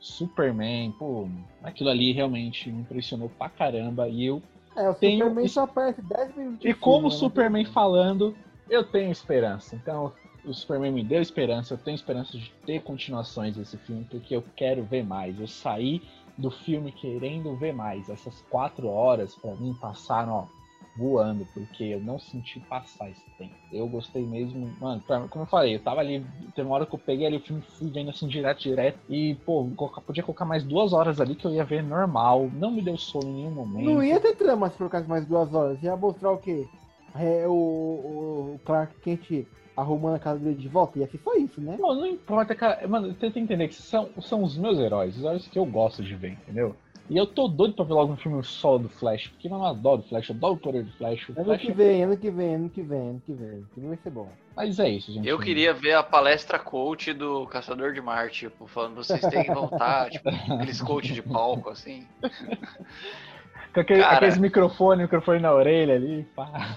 Superman, 0.00 0.90
pô, 0.98 1.28
aquilo 1.62 1.90
ali 1.90 2.12
realmente 2.12 2.68
me 2.70 2.80
impressionou 2.80 3.28
pra 3.30 3.48
caramba. 3.48 4.08
E 4.08 4.26
eu 4.26 4.42
É, 4.76 4.88
o 4.88 4.94
Tenho 4.94 5.18
Superman 5.20 5.48
só 5.48 5.62
aparece 5.62 6.02
10 6.02 6.36
minutos. 6.36 6.64
e 6.64 6.74
como 6.74 7.06
o 7.06 7.10
né? 7.10 7.16
Superman 7.16 7.64
falando, 7.66 8.34
eu 8.68 8.82
tenho 8.82 9.12
esperança. 9.12 9.76
Então, 9.76 10.12
o 10.44 10.52
Superman 10.52 10.92
me 10.92 11.04
deu 11.04 11.20
esperança, 11.22 11.74
eu 11.74 11.78
tenho 11.78 11.94
esperança 11.94 12.36
de 12.36 12.50
ter 12.66 12.82
continuações 12.82 13.56
desse 13.56 13.76
filme, 13.78 14.04
porque 14.10 14.34
eu 14.34 14.44
quero 14.56 14.82
ver 14.84 15.04
mais. 15.04 15.38
Eu 15.38 15.46
saí 15.46 16.02
do 16.36 16.50
filme 16.50 16.90
querendo 16.92 17.54
ver 17.56 17.72
mais. 17.72 18.08
Essas 18.08 18.42
quatro 18.50 18.88
horas, 18.88 19.34
pra 19.34 19.54
mim, 19.54 19.74
passaram, 19.80 20.32
ó, 20.32 20.44
voando, 20.96 21.46
porque 21.54 21.84
eu 21.84 22.00
não 22.00 22.18
senti 22.18 22.60
passar 22.60 23.08
esse 23.10 23.24
tempo. 23.38 23.54
Eu 23.72 23.86
gostei 23.88 24.26
mesmo, 24.26 24.70
mano, 24.80 25.00
pra- 25.06 25.26
como 25.28 25.44
eu 25.44 25.48
falei, 25.48 25.74
eu 25.76 25.80
tava 25.80 26.00
ali, 26.00 26.24
tem 26.54 26.64
uma 26.64 26.74
hora 26.74 26.84
que 26.86 26.94
eu 26.94 26.98
peguei 26.98 27.26
ali 27.26 27.36
o 27.36 27.40
filme, 27.40 27.62
fui 27.78 27.88
vendo 27.90 28.10
assim, 28.10 28.26
direto, 28.26 28.60
direto, 28.60 28.98
e, 29.08 29.34
pô, 29.46 29.66
podia 30.06 30.22
colocar 30.22 30.44
mais 30.44 30.62
duas 30.64 30.92
horas 30.92 31.18
ali 31.20 31.34
que 31.34 31.46
eu 31.46 31.52
ia 31.54 31.64
ver 31.64 31.82
normal, 31.82 32.50
não 32.54 32.70
me 32.70 32.82
deu 32.82 32.98
sono 32.98 33.28
em 33.28 33.34
nenhum 33.34 33.52
momento. 33.52 33.84
Não 33.84 34.02
ia 34.02 34.20
ter 34.20 34.34
trama 34.36 34.68
se 34.68 34.76
colocasse 34.76 35.08
mais 35.08 35.24
duas 35.26 35.54
horas. 35.54 35.82
Ia 35.82 35.96
mostrar 35.96 36.30
o 36.32 36.38
quê? 36.38 36.66
É, 37.14 37.46
o, 37.46 37.52
o 37.52 38.60
Clark 38.64 38.94
Kent 39.00 39.46
arrumando 39.82 40.16
a 40.16 40.18
casa 40.18 40.38
dele 40.38 40.56
de 40.56 40.68
volta. 40.68 40.98
Ia 40.98 41.06
ser 41.06 41.18
só 41.18 41.34
isso, 41.34 41.60
né? 41.60 41.76
Não, 41.78 41.94
não 41.94 42.06
importa, 42.06 42.54
cara. 42.54 42.86
Mano, 42.88 43.08
você 43.08 43.20
tem 43.20 43.32
que 43.32 43.40
entender 43.40 43.68
que 43.68 43.74
são, 43.74 44.08
são 44.20 44.42
os 44.42 44.56
meus 44.56 44.78
heróis, 44.78 45.16
os 45.16 45.22
heróis 45.22 45.46
que 45.46 45.58
eu 45.58 45.66
gosto 45.66 46.02
de 46.02 46.14
ver, 46.14 46.32
entendeu? 46.32 46.74
E 47.10 47.16
eu 47.16 47.26
tô 47.26 47.48
doido 47.48 47.74
pra 47.74 47.84
ver 47.84 47.92
logo 47.92 48.12
um 48.12 48.16
filme 48.16 48.42
solo 48.44 48.78
do 48.80 48.88
Flash, 48.88 49.28
porque 49.28 49.48
mano, 49.48 49.64
eu 49.64 49.68
adoro 49.68 50.00
o 50.00 50.04
Flash, 50.04 50.28
eu 50.28 50.36
adoro 50.36 50.54
o 50.54 50.56
poder 50.56 50.84
do 50.84 50.92
Flash. 50.92 51.28
O 51.28 51.32
Ano 51.32 51.44
Flash 51.44 51.60
que 51.60 51.72
vem, 51.72 52.04
ano 52.04 52.16
que 52.16 52.30
vem, 52.30 52.54
ano 52.54 52.70
que 52.70 52.82
vem, 52.82 53.00
ano 53.00 53.22
que 53.26 53.32
vem. 53.32 53.48
Ano 53.48 53.68
que 53.74 53.80
vem 53.80 53.88
vai 53.88 53.98
ser 53.98 54.10
bom. 54.10 54.28
Mas 54.56 54.78
é 54.78 54.88
isso, 54.88 55.12
gente. 55.12 55.28
Eu 55.28 55.38
queria 55.38 55.74
ver 55.74 55.94
a 55.94 56.02
palestra 56.02 56.58
coach 56.58 57.12
do 57.12 57.46
Caçador 57.46 57.92
de 57.92 58.00
Marte, 58.00 58.48
tipo, 58.48 58.66
falando 58.66 58.94
vocês 58.94 59.20
têm 59.20 59.44
que 59.44 59.52
voltar, 59.52 60.10
tipo, 60.10 60.28
aqueles 60.54 60.80
coach 60.80 61.12
de 61.12 61.22
palco, 61.22 61.70
assim. 61.70 62.06
Com 63.72 63.80
aquele, 63.80 64.02
Cara. 64.02 64.16
aqueles 64.16 64.36
microfones, 64.38 65.02
microfone 65.04 65.40
na 65.40 65.52
orelha 65.52 65.94
ali, 65.94 66.24
pá. 66.36 66.76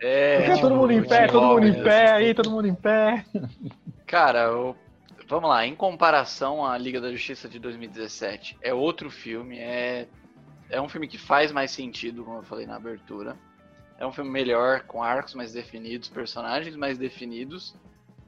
É, 0.00 0.42
Fica 0.42 0.60
todo 0.60 0.74
mundo 0.76 0.92
em 0.92 1.02
pé, 1.02 1.26
todo 1.26 1.46
mundo 1.46 1.66
em 1.66 1.82
pé, 1.82 2.10
aí, 2.12 2.34
todo 2.34 2.50
mundo 2.50 2.68
em 2.68 2.74
pé. 2.74 3.24
Cara, 4.06 4.40
eu- 4.44 4.76
vamos 5.26 5.48
lá, 5.48 5.66
em 5.66 5.74
comparação 5.74 6.64
à 6.66 6.76
Liga 6.76 7.00
da 7.00 7.10
Justiça 7.10 7.48
de 7.48 7.58
2017, 7.58 8.58
é 8.62 8.74
outro 8.74 9.10
filme, 9.10 9.58
é, 9.58 10.06
é 10.68 10.80
um 10.80 10.88
filme 10.88 11.08
que 11.08 11.16
faz 11.18 11.50
mais 11.50 11.70
sentido, 11.70 12.22
como 12.24 12.38
eu 12.38 12.42
falei 12.42 12.66
na 12.66 12.76
abertura. 12.76 13.34
É 13.98 14.06
um 14.06 14.12
filme 14.12 14.30
melhor, 14.30 14.82
com 14.82 15.02
arcos 15.02 15.34
mais 15.34 15.52
definidos, 15.52 16.08
personagens 16.08 16.76
mais 16.76 16.98
definidos, 16.98 17.74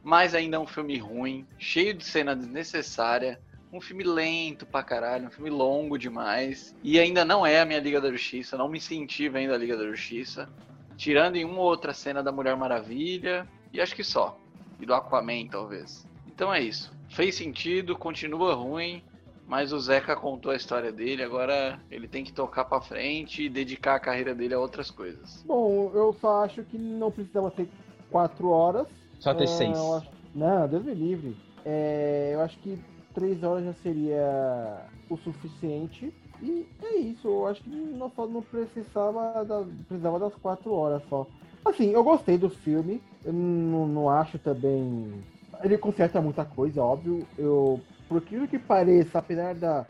mas 0.03 0.35
ainda 0.35 0.57
é 0.57 0.59
um 0.59 0.67
filme 0.67 0.97
ruim, 0.99 1.47
cheio 1.59 1.93
de 1.95 2.05
cena 2.05 2.35
desnecessária, 2.35 3.39
um 3.73 3.81
filme 3.81 4.03
lento 4.03 4.67
pra 4.67 4.83
caralho, 4.83 5.27
um 5.29 5.31
filme 5.31 5.51
longo 5.51 5.97
demais, 5.99 6.75
e 6.83 6.99
ainda 6.99 7.25
não 7.25 7.47
é 7.47 7.61
a 7.61 7.65
minha 7.65 7.79
Liga 7.81 8.01
da 8.01 8.11
Justiça, 8.11 8.57
não 8.57 8.69
me 8.69 8.81
senti 8.81 9.29
vendo 9.29 9.55
a 9.55 9.59
Liga 9.59 9.77
da 9.77 9.87
Justiça, 9.87 10.49
tirando 10.97 11.37
em 11.37 11.45
uma 11.45 11.61
ou 11.61 11.67
outra 11.67 11.93
cena 11.95 12.23
da 12.23 12.33
Mulher 12.33 12.57
Maravilha, 12.57 13.47
e 13.73 13.81
acho 13.81 13.95
que 13.95 14.03
só, 14.05 14.39
e 14.81 14.87
do 14.87 14.93
Aquaman 14.95 15.47
talvez. 15.49 16.07
Então 16.27 16.53
é 16.53 16.61
isso. 16.61 16.93
Fez 17.09 17.35
sentido, 17.37 17.97
continua 17.97 18.55
ruim, 18.55 19.03
mas 19.47 19.73
o 19.73 19.79
Zeca 19.81 20.15
contou 20.17 20.53
a 20.53 20.57
história 20.57 20.93
dele, 20.93 21.23
agora 21.23 21.81
ele 21.91 22.07
tem 22.09 22.25
que 22.25 22.33
tocar 22.33 22.65
pra 22.65 22.81
frente 22.81 23.45
e 23.45 23.49
dedicar 23.49 23.95
a 23.97 24.01
carreira 24.01 24.35
dele 24.35 24.55
a 24.55 24.59
outras 24.61 24.91
coisas. 24.91 25.45
Bom, 25.47 25.91
eu 25.95 26.13
só 26.21 26.45
acho 26.45 26.63
que 26.65 26.77
não 26.79 27.11
precisava 27.11 27.51
ser 27.57 27.69
quatro 28.11 28.49
horas. 28.51 28.87
Só 29.19 29.35
ter 29.35 29.45
É, 29.45 29.47
seis. 29.47 29.77
acho- 29.79 30.09
Não, 30.35 30.69
Deus 30.69 30.85
me 30.85 30.95
livre. 30.95 31.37
É, 31.65 32.31
eu 32.35 32.41
acho 32.41 32.57
que 32.61 32.79
três 33.21 33.43
horas 33.43 33.65
já 33.65 33.75
seria 33.75 34.91
o 35.09 35.17
suficiente. 35.17 36.15
E 36.41 36.67
é 36.83 36.97
isso, 37.01 37.29
eu 37.29 37.47
acho 37.47 37.63
que 37.63 37.69
não, 37.71 38.11
só 38.11 38.27
não 38.27 38.43
precisava, 38.43 39.45
da- 39.45 39.65
precisava 39.87 40.19
das 40.19 40.35
quatro 40.37 40.73
horas 40.73 41.05
só. 41.09 41.29
Assim, 41.67 41.91
eu 41.93 42.03
gostei 42.03 42.39
do 42.39 42.49
filme. 42.51 43.05
Eu 43.23 43.33
não, 43.33 43.87
não 43.87 44.09
acho 44.09 44.39
também. 44.39 45.27
Ele 45.63 45.77
conserta 45.79 46.23
muita 46.23 46.45
coisa, 46.47 46.83
óbvio. 46.83 47.31
Eu, 47.37 47.87
por 48.09 48.19
aquilo 48.19 48.49
que 48.49 48.59
pareça, 48.59 49.19
apesar 49.19 49.55
da, 49.55 49.87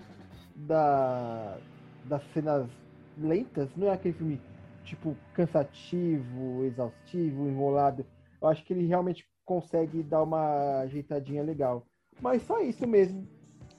da 0.54 1.60
das 2.02 2.24
cenas 2.32 2.70
lentas, 3.16 3.74
não 3.76 3.88
é 3.88 3.92
aquele 3.92 4.14
filme 4.14 4.44
tipo 4.84 5.22
cansativo, 5.34 6.64
exaustivo, 6.64 7.48
enrolado. 7.48 8.06
Eu 8.40 8.48
acho 8.48 8.64
que 8.64 8.72
ele 8.72 8.86
realmente 8.86 9.28
consegue 9.44 10.02
dar 10.02 10.22
uma 10.22 10.80
ajeitadinha 10.82 11.42
legal. 11.42 11.86
Mas 12.20 12.42
só 12.42 12.60
isso 12.60 12.86
mesmo. 12.86 13.26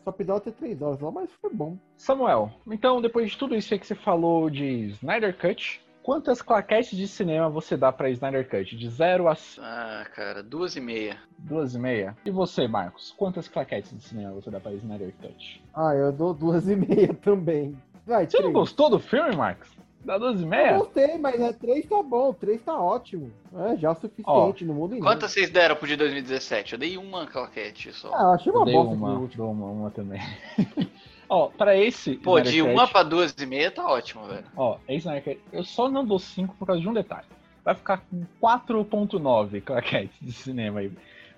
Só 0.04 0.12
precisava 0.12 0.42
ter 0.42 0.52
três 0.54 0.82
horas 0.82 1.00
lá, 1.00 1.12
mas 1.12 1.32
foi 1.40 1.54
bom. 1.54 1.78
Samuel, 1.96 2.52
então 2.68 3.02
depois 3.02 3.32
de 3.32 3.38
tudo 3.38 3.56
isso 3.56 3.74
aí 3.74 3.80
que 3.80 3.86
você 3.86 3.94
falou 3.96 4.50
de 4.50 4.66
Snyder 4.94 5.38
Cut, 5.38 5.80
quantas 6.02 6.42
claquetes 6.42 6.98
de 6.98 7.08
cinema 7.08 7.48
você 7.52 7.78
dá 7.78 7.92
pra 7.92 8.10
Snyder 8.10 8.50
Cut? 8.50 8.76
De 8.76 8.90
0 8.90 9.28
a 9.30 9.38
Ah, 9.60 10.04
cara, 10.16 10.42
duas 10.42 10.76
e 10.76 10.82
meia. 10.82 11.20
duas 11.38 11.76
e 11.76 11.80
meia? 11.80 12.18
E 12.26 12.32
você, 12.32 12.68
Marcos, 12.68 13.14
quantas 13.16 13.48
claquetes 13.48 13.96
de 13.96 14.02
cinema 14.04 14.34
você 14.34 14.50
dá 14.50 14.60
pra 14.60 14.74
Snyder 14.74 15.14
Cut? 15.22 15.64
Ah, 15.72 15.94
eu 15.94 16.12
dou 16.12 16.34
duas 16.34 16.68
e 16.68 16.76
meia 16.76 17.14
também. 17.22 17.78
Vai, 18.04 18.26
Você 18.26 18.38
não 18.38 18.46
três. 18.46 18.54
gostou 18.56 18.90
do 18.90 18.98
filme, 19.00 19.36
Marcos? 19.36 19.70
Dá 20.04 20.18
duas 20.18 20.40
e 20.40 20.44
Eu 20.44 20.50
meia? 20.50 20.78
gostei, 20.78 21.18
mas 21.20 21.40
é 21.40 21.54
três 21.54 21.86
tá 21.88 22.02
bom, 22.02 22.34
três 22.34 22.62
tá 22.64 22.76
ótimo. 22.80 23.32
É 23.56 23.78
já 23.78 23.92
o 23.92 23.96
suficiente, 23.96 24.66
no 24.66 24.74
mundo 24.74 24.98
Quantas 24.98 25.32
vocês 25.32 25.50
deram 25.50 25.76
pro 25.76 25.88
de 25.88 25.96
2017? 25.96 26.74
Eu 26.74 26.80
dei 26.80 26.98
uma 26.98 27.28
claquete 27.28 27.94
só. 27.94 28.10
Ah, 28.14 28.24
eu 28.24 28.30
achei 28.32 28.52
Eu 28.52 28.56
uma 28.56 28.66
dei 28.66 28.74
bosta 28.74 28.94
uma, 28.96 29.20
último. 29.20 29.52
uma, 29.52 29.66
uma 29.68 29.92
também. 29.92 30.20
ó, 31.30 31.48
pra 31.50 31.78
esse. 31.78 32.16
Pô, 32.18 32.40
de 32.40 32.62
Cut- 32.62 32.72
uma 32.74 32.88
pra 32.88 33.04
duas 33.04 33.32
e 33.38 33.46
meia 33.46 33.70
tá 33.70 33.86
ótimo, 33.88 34.26
velho. 34.26 34.46
Ó, 34.56 34.78
esse 34.90 35.08
Cut, 35.22 35.40
eu 35.54 35.64
só 35.64 35.88
não 35.90 36.04
dou 36.06 36.18
5 36.20 36.56
por 36.58 36.66
causa 36.66 36.82
de 36.82 36.90
um 36.90 36.94
detalhe. 36.94 37.28
Vai 37.64 37.76
ficar 37.76 37.98
com 38.10 38.24
4.9 38.42 39.62
claquetes 39.62 40.18
de 40.20 40.32
cinema 40.32 40.80
aí. 40.80 40.92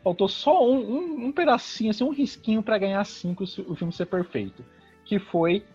Faltou 0.03 0.27
só 0.27 0.65
um, 0.65 0.77
um, 0.79 1.25
um 1.27 1.31
pedacinho, 1.31 1.91
assim, 1.91 2.03
um 2.03 2.11
risquinho 2.11 2.61
pra 2.63 2.77
ganhar 2.77 3.03
5 3.05 3.45
se 3.47 3.61
o 3.61 3.75
filme 3.75 3.91
ser 3.91 4.05
perfeito. 4.05 4.63
Que 5.05 5.19
foi 5.19 5.65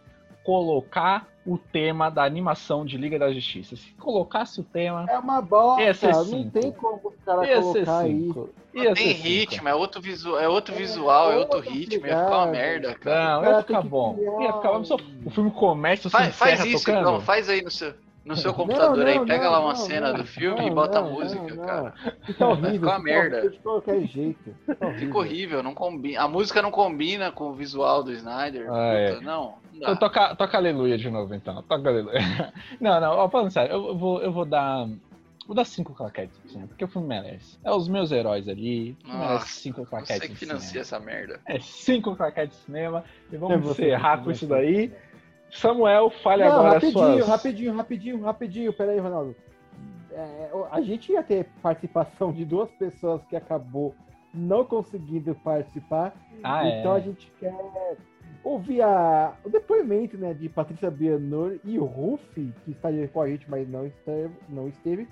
colocar 0.49 1.29
o 1.45 1.59
tema 1.59 2.11
da 2.11 2.25
animação 2.25 2.83
de 2.83 2.97
Liga 2.97 3.19
da 3.19 3.31
Justiça. 3.31 3.77
Se 3.77 3.93
colocasse 3.99 4.59
o 4.59 4.65
tema, 4.65 5.05
É 5.07 5.19
uma 5.19 5.43
bosta, 5.43 6.09
não 6.11 6.25
cinco. 6.25 6.51
tem 6.59 6.73
como 6.73 7.01
os 7.05 7.15
caras 7.23 7.47
ia 7.47 7.57
ser 7.57 7.85
colocar 7.85 8.09
isso. 8.09 8.33
5. 8.33 8.49
Não 8.73 8.95
tem 8.95 9.13
ritmo, 9.13 9.69
é 9.69 9.75
outro, 9.75 10.01
visu 10.01 10.39
é 10.39 10.49
outro 10.49 10.75
visual, 10.75 11.33
é 11.33 11.37
outro 11.37 11.59
outra 11.59 11.71
ritmo, 11.71 12.07
ia 12.07 12.17
ficar 12.25 12.37
uma 12.39 12.47
merda, 12.47 12.95
cara. 12.95 13.35
Não, 13.35 13.41
cara 13.43 13.57
ia 13.57 13.63
ficar 13.63 13.83
bom. 13.83 14.15
criar 14.15 14.41
Ia 14.43 14.53
ficar 14.55 14.71
O 15.27 15.31
filme 15.31 15.51
começa, 15.51 16.09
Faz, 16.09 16.35
faz 16.35 16.65
isso 16.65 16.85
tocando. 16.85 17.01
então, 17.01 17.21
faz 17.21 17.49
aí 17.51 17.61
no 17.61 17.71
seu, 17.71 17.93
no 18.29 18.37
seu 18.37 18.53
computador 18.53 18.99
Não, 18.99 19.07
aí, 19.07 19.19
não, 19.19 19.27
pega 19.27 19.45
não, 19.45 19.53
lá 19.53 19.61
uma 19.61 19.69
não, 19.71 19.77
cena 19.77 20.13
não, 20.13 20.19
do 20.19 20.25
filme 20.25 20.61
não, 20.61 20.69
e 20.69 20.71
bota 20.71 21.01
não, 21.01 21.09
a 21.09 21.11
música, 21.11 21.55
não, 21.55 21.65
cara. 21.65 21.95
Fica 22.27 22.47
horrível. 22.47 22.73
Fica 22.73 22.87
uma 22.87 22.99
merda. 22.99 23.51
De 23.51 23.59
qualquer 23.59 24.07
jeito. 24.07 24.55
Fica 24.67 24.87
horrível. 24.87 24.99
Fica 25.07 25.19
horrível, 25.19 25.63
não 25.63 25.75
combina. 25.75 26.23
A 26.23 26.29
música 26.29 26.61
não 26.61 26.71
combina 26.71 27.33
com 27.33 27.49
o 27.49 27.55
visual 27.55 28.05
do 28.05 28.13
Snyder. 28.13 28.71
Ah, 28.71 28.93
é. 28.93 29.13
Puta, 29.15 29.25
Não, 29.25 29.55
não 29.73 29.81
Então 29.81 29.97
toca, 29.97 30.37
toca 30.37 30.57
aleluia 30.59 30.99
de 30.99 31.11
novo, 31.11 31.35
então. 31.35 31.63
Toca 31.63 31.89
aleluia. 31.89 32.19
Não, 32.81 33.01
não, 33.01 33.13
ó, 33.13 33.29
falando 33.29 33.51
sério, 33.51 33.73
eu 33.73 33.97
vou, 33.97 34.21
eu 34.23 34.31
vou 34.31 34.45
dar 34.45 34.87
Vou 35.49 35.55
dar 35.55 35.65
cinco 35.65 35.95
claquetes 35.95 36.37
pro 36.37 36.51
cinema, 36.51 36.69
porque 36.69 36.85
o 36.85 36.89
filme 36.89 37.09
merece. 37.09 37.59
É 37.65 37.71
os 37.73 37.89
meus 37.89 38.13
heróis 38.13 38.47
ali. 38.47 38.95
Nossa, 39.03 39.19
merece 39.19 39.49
cinco 39.49 39.81
Você 39.83 39.89
claquetes 39.89 40.21
que 40.21 40.29
de 40.29 40.35
financia 40.35 40.69
cinema. 40.69 40.81
essa 40.83 41.01
merda. 41.01 41.41
É 41.47 41.59
cinco 41.59 42.15
claquetes 42.15 42.59
de 42.59 42.65
cinema. 42.67 43.03
E 43.33 43.35
É 43.35 43.39
vamos 43.39 43.63
você 43.63 43.87
encerrar 43.87 44.19
que 44.19 44.25
com 44.25 44.31
isso 44.31 44.47
daí. 44.47 44.93
Samuel, 45.51 46.11
fale 46.23 46.45
Não, 46.45 46.53
agora 46.53 46.75
rapidinho, 46.75 46.93
suas. 47.15 47.29
rapidinho, 47.29 47.75
rapidinho, 47.77 48.21
rapidinho. 48.23 48.73
Pera 48.73 48.93
aí, 48.93 48.99
Ronaldo. 48.99 49.35
É, 50.13 50.51
a 50.71 50.81
gente 50.81 51.13
ia 51.13 51.23
ter 51.23 51.47
participação 51.63 52.33
de 52.33 52.45
duas 52.45 52.71
pessoas 52.73 53.23
que 53.27 53.37
acabou 53.37 53.95
não 54.35 54.65
conseguindo 54.65 55.35
participar. 55.37 56.13
Ah, 56.43 56.67
é. 56.69 56.81
então 56.81 56.93
a 56.93 57.01
gente 57.01 57.33
quer 57.39 57.55
ouvir 58.45 58.83
a- 58.83 59.35
o 59.45 59.49
depoimento 59.49 60.17
né, 60.17 60.35
de 60.35 60.49
Patrícia 60.49 60.91
Bianor 60.91 61.59
e 61.65 61.79
o 61.79 61.85
Rufi, 61.85 62.53
que 62.65 62.71
estaria 62.73 63.09
com 63.09 63.21
a 63.23 63.29
gente, 63.29 63.49
mas 63.51 63.69
não 63.69 63.87
esteve, 63.87 64.35
não 64.49 64.69
esteve 64.69 65.09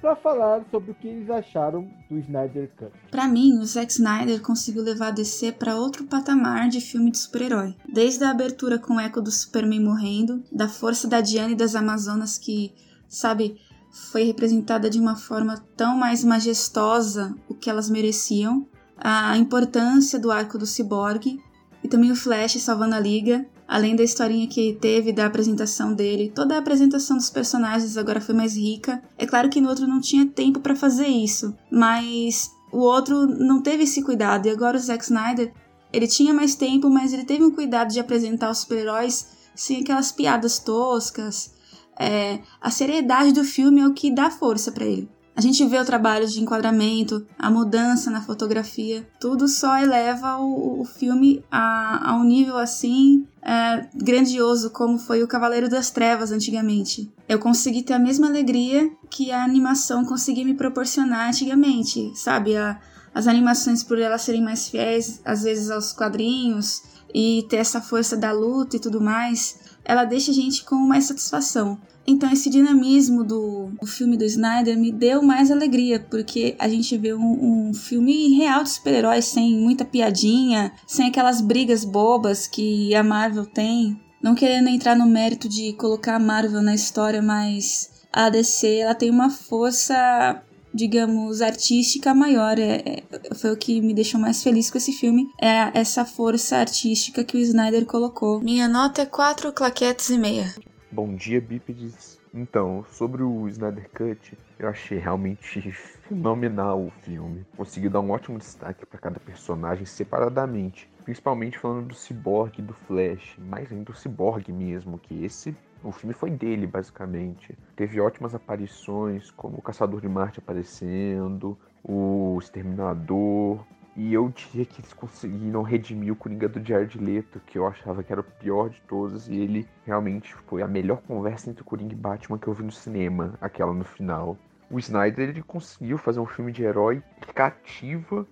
para 0.00 0.16
falar 0.16 0.64
sobre 0.70 0.92
o 0.92 0.94
que 0.94 1.08
eles 1.08 1.28
acharam 1.28 1.88
do 2.08 2.18
Snyder 2.18 2.70
Cut. 2.76 2.92
Pra 3.10 3.28
mim, 3.28 3.58
o 3.58 3.64
Zack 3.64 3.92
Snyder 3.92 4.40
conseguiu 4.40 4.82
levar 4.82 5.08
a 5.08 5.12
DC 5.12 5.52
pra 5.52 5.76
outro 5.76 6.04
patamar 6.04 6.68
de 6.68 6.80
filme 6.80 7.10
de 7.10 7.18
super-herói. 7.18 7.76
Desde 7.86 8.24
a 8.24 8.30
abertura 8.30 8.78
com 8.78 8.96
o 8.96 9.00
eco 9.00 9.20
do 9.20 9.30
Superman 9.30 9.80
morrendo, 9.80 10.42
da 10.50 10.68
força 10.68 11.06
da 11.06 11.20
Diana 11.20 11.52
e 11.52 11.56
das 11.56 11.74
Amazonas 11.74 12.38
que, 12.38 12.72
sabe, 13.08 13.60
foi 13.90 14.22
representada 14.22 14.88
de 14.88 14.98
uma 14.98 15.16
forma 15.16 15.58
tão 15.76 15.96
mais 15.96 16.24
majestosa 16.24 17.34
o 17.48 17.54
que 17.54 17.68
elas 17.68 17.90
mereciam, 17.90 18.66
a 18.96 19.36
importância 19.36 20.18
do 20.18 20.30
arco 20.30 20.58
do 20.58 20.66
Cyborg 20.66 21.40
e 21.82 21.88
também 21.88 22.10
o 22.12 22.16
Flash 22.16 22.60
salvando 22.60 22.94
a 22.94 23.00
Liga, 23.00 23.46
além 23.70 23.94
da 23.94 24.02
historinha 24.02 24.48
que 24.48 24.76
teve 24.80 25.12
da 25.12 25.26
apresentação 25.26 25.94
dele, 25.94 26.32
toda 26.34 26.56
a 26.56 26.58
apresentação 26.58 27.16
dos 27.16 27.30
personagens 27.30 27.96
agora 27.96 28.20
foi 28.20 28.34
mais 28.34 28.56
rica. 28.56 29.00
É 29.16 29.24
claro 29.24 29.48
que 29.48 29.60
no 29.60 29.68
outro 29.68 29.86
não 29.86 30.00
tinha 30.00 30.26
tempo 30.26 30.58
pra 30.58 30.74
fazer 30.74 31.06
isso, 31.06 31.56
mas 31.70 32.50
o 32.72 32.78
outro 32.78 33.28
não 33.28 33.62
teve 33.62 33.84
esse 33.84 34.02
cuidado 34.02 34.46
e 34.46 34.50
agora 34.50 34.76
o 34.76 34.80
Zack 34.80 35.04
Snyder, 35.04 35.54
ele 35.92 36.08
tinha 36.08 36.34
mais 36.34 36.56
tempo, 36.56 36.90
mas 36.90 37.12
ele 37.12 37.24
teve 37.24 37.44
um 37.44 37.50
cuidado 37.52 37.92
de 37.92 38.00
apresentar 38.00 38.50
os 38.50 38.58
super-heróis 38.58 39.28
sem 39.54 39.82
aquelas 39.82 40.10
piadas 40.10 40.58
toscas. 40.58 41.52
É, 41.96 42.40
a 42.60 42.72
seriedade 42.72 43.30
do 43.30 43.44
filme 43.44 43.80
é 43.80 43.86
o 43.86 43.94
que 43.94 44.12
dá 44.12 44.32
força 44.32 44.72
pra 44.72 44.84
ele. 44.84 45.08
A 45.40 45.42
gente 45.42 45.64
vê 45.64 45.78
o 45.78 45.84
trabalho 45.86 46.26
de 46.28 46.38
enquadramento, 46.38 47.26
a 47.38 47.50
mudança 47.50 48.10
na 48.10 48.20
fotografia, 48.20 49.08
tudo 49.18 49.48
só 49.48 49.78
eleva 49.78 50.36
o, 50.36 50.82
o 50.82 50.84
filme 50.84 51.42
a, 51.50 52.10
a 52.10 52.14
um 52.14 52.24
nível 52.24 52.58
assim 52.58 53.26
é, 53.40 53.86
grandioso 53.94 54.68
como 54.68 54.98
foi 54.98 55.22
o 55.22 55.26
Cavaleiro 55.26 55.66
das 55.66 55.90
Trevas 55.90 56.30
antigamente. 56.30 57.10
Eu 57.26 57.38
consegui 57.38 57.82
ter 57.82 57.94
a 57.94 57.98
mesma 57.98 58.26
alegria 58.26 58.90
que 59.08 59.32
a 59.32 59.42
animação 59.42 60.04
conseguia 60.04 60.44
me 60.44 60.52
proporcionar 60.52 61.30
antigamente, 61.30 62.12
sabe? 62.16 62.54
A- 62.54 62.78
as 63.14 63.26
animações, 63.26 63.82
por 63.82 63.98
elas 63.98 64.20
serem 64.20 64.42
mais 64.42 64.68
fiéis, 64.68 65.22
às 65.24 65.42
vezes, 65.44 65.70
aos 65.70 65.90
quadrinhos 65.94 66.82
e 67.14 67.46
ter 67.48 67.56
essa 67.56 67.80
força 67.80 68.14
da 68.14 68.30
luta 68.30 68.76
e 68.76 68.78
tudo 68.78 69.00
mais, 69.00 69.58
ela 69.86 70.04
deixa 70.04 70.32
a 70.32 70.34
gente 70.34 70.66
com 70.66 70.76
mais 70.76 71.06
satisfação. 71.06 71.78
Então 72.06 72.30
esse 72.32 72.50
dinamismo 72.50 73.22
do, 73.22 73.70
do 73.80 73.86
filme 73.86 74.16
do 74.16 74.24
Snyder 74.24 74.76
me 74.78 74.90
deu 74.90 75.22
mais 75.22 75.50
alegria, 75.50 76.00
porque 76.10 76.56
a 76.58 76.68
gente 76.68 76.96
vê 76.96 77.14
um, 77.14 77.68
um 77.68 77.74
filme 77.74 78.36
real 78.36 78.62
de 78.62 78.70
super-heróis, 78.70 79.26
sem 79.26 79.54
muita 79.54 79.84
piadinha, 79.84 80.72
sem 80.86 81.06
aquelas 81.06 81.40
brigas 81.40 81.84
bobas 81.84 82.46
que 82.46 82.94
a 82.94 83.02
Marvel 83.02 83.46
tem. 83.46 84.00
Não 84.22 84.34
querendo 84.34 84.68
entrar 84.68 84.96
no 84.96 85.06
mérito 85.06 85.48
de 85.48 85.72
colocar 85.74 86.16
a 86.16 86.20
Marvel 86.20 86.62
na 86.62 86.74
história, 86.74 87.22
mas 87.22 87.90
a 88.12 88.28
DC 88.28 88.78
ela 88.78 88.94
tem 88.94 89.08
uma 89.10 89.30
força, 89.30 90.42
digamos, 90.74 91.40
artística 91.40 92.14
maior. 92.14 92.58
É, 92.58 92.82
é- 92.84 93.34
foi 93.34 93.52
o 93.52 93.56
que 93.56 93.80
me 93.80 93.94
deixou 93.94 94.20
mais 94.20 94.42
feliz 94.42 94.70
com 94.70 94.76
esse 94.76 94.92
filme. 94.92 95.28
É 95.40 95.70
essa 95.78 96.04
força 96.04 96.56
artística 96.56 97.24
que 97.24 97.36
o 97.36 97.40
Snyder 97.40 97.86
colocou. 97.86 98.40
Minha 98.40 98.68
nota 98.68 99.02
é 99.02 99.06
4 99.06 99.52
claquetes 99.52 100.10
e 100.10 100.18
meia. 100.18 100.52
Bom 100.92 101.14
dia, 101.14 101.40
bípedes. 101.40 102.20
Então, 102.34 102.84
sobre 102.90 103.22
o 103.22 103.48
Snyder 103.48 103.88
Cut, 103.90 104.36
eu 104.58 104.68
achei 104.68 104.98
realmente 104.98 105.70
fenomenal 106.08 106.84
o 106.84 106.90
filme. 107.02 107.46
Conseguiu 107.56 107.88
dar 107.90 108.00
um 108.00 108.10
ótimo 108.10 108.38
destaque 108.38 108.84
para 108.84 108.98
cada 108.98 109.20
personagem 109.20 109.86
separadamente, 109.86 110.90
principalmente 111.04 111.56
falando 111.56 111.86
do 111.86 111.94
Cyborg 111.94 112.58
e 112.58 112.62
do 112.62 112.74
Flash, 112.74 113.36
mais 113.38 113.70
ainda 113.70 113.84
do 113.84 113.96
Cyborg 113.96 114.50
mesmo, 114.50 114.98
que 114.98 115.24
esse 115.24 115.56
o 115.84 115.92
filme 115.92 116.12
foi 116.12 116.28
dele, 116.28 116.66
basicamente. 116.66 117.56
Teve 117.76 118.00
ótimas 118.00 118.34
aparições, 118.34 119.30
como 119.30 119.58
o 119.58 119.62
Caçador 119.62 120.00
de 120.00 120.08
Marte 120.08 120.40
aparecendo, 120.40 121.56
o 121.84 122.36
Exterminador, 122.40 123.64
e 124.02 124.14
eu 124.14 124.30
diria 124.30 124.64
que 124.64 124.80
eles 124.80 124.94
conseguiram 124.94 125.60
redimir 125.60 126.10
o 126.10 126.16
Coringa 126.16 126.48
do 126.48 126.66
Jared 126.66 126.98
Leto, 126.98 127.38
que 127.40 127.58
eu 127.58 127.66
achava 127.66 128.02
que 128.02 128.10
era 128.10 128.22
o 128.22 128.24
pior 128.24 128.70
de 128.70 128.80
todos, 128.88 129.28
e 129.28 129.36
ele 129.36 129.68
realmente 129.84 130.34
foi 130.46 130.62
a 130.62 130.66
melhor 130.66 131.02
conversa 131.02 131.50
entre 131.50 131.60
o 131.60 131.66
Coringa 131.66 131.92
e 131.92 131.96
Batman 131.96 132.38
que 132.38 132.46
eu 132.46 132.54
vi 132.54 132.62
no 132.62 132.72
cinema, 132.72 133.34
aquela 133.42 133.74
no 133.74 133.84
final. 133.84 134.38
O 134.70 134.78
Snyder 134.78 135.28
ele 135.28 135.42
conseguiu 135.42 135.98
fazer 135.98 136.18
um 136.18 136.24
filme 136.24 136.50
de 136.50 136.62
herói 136.62 137.02
que 137.20 137.34
cativa 137.34 138.26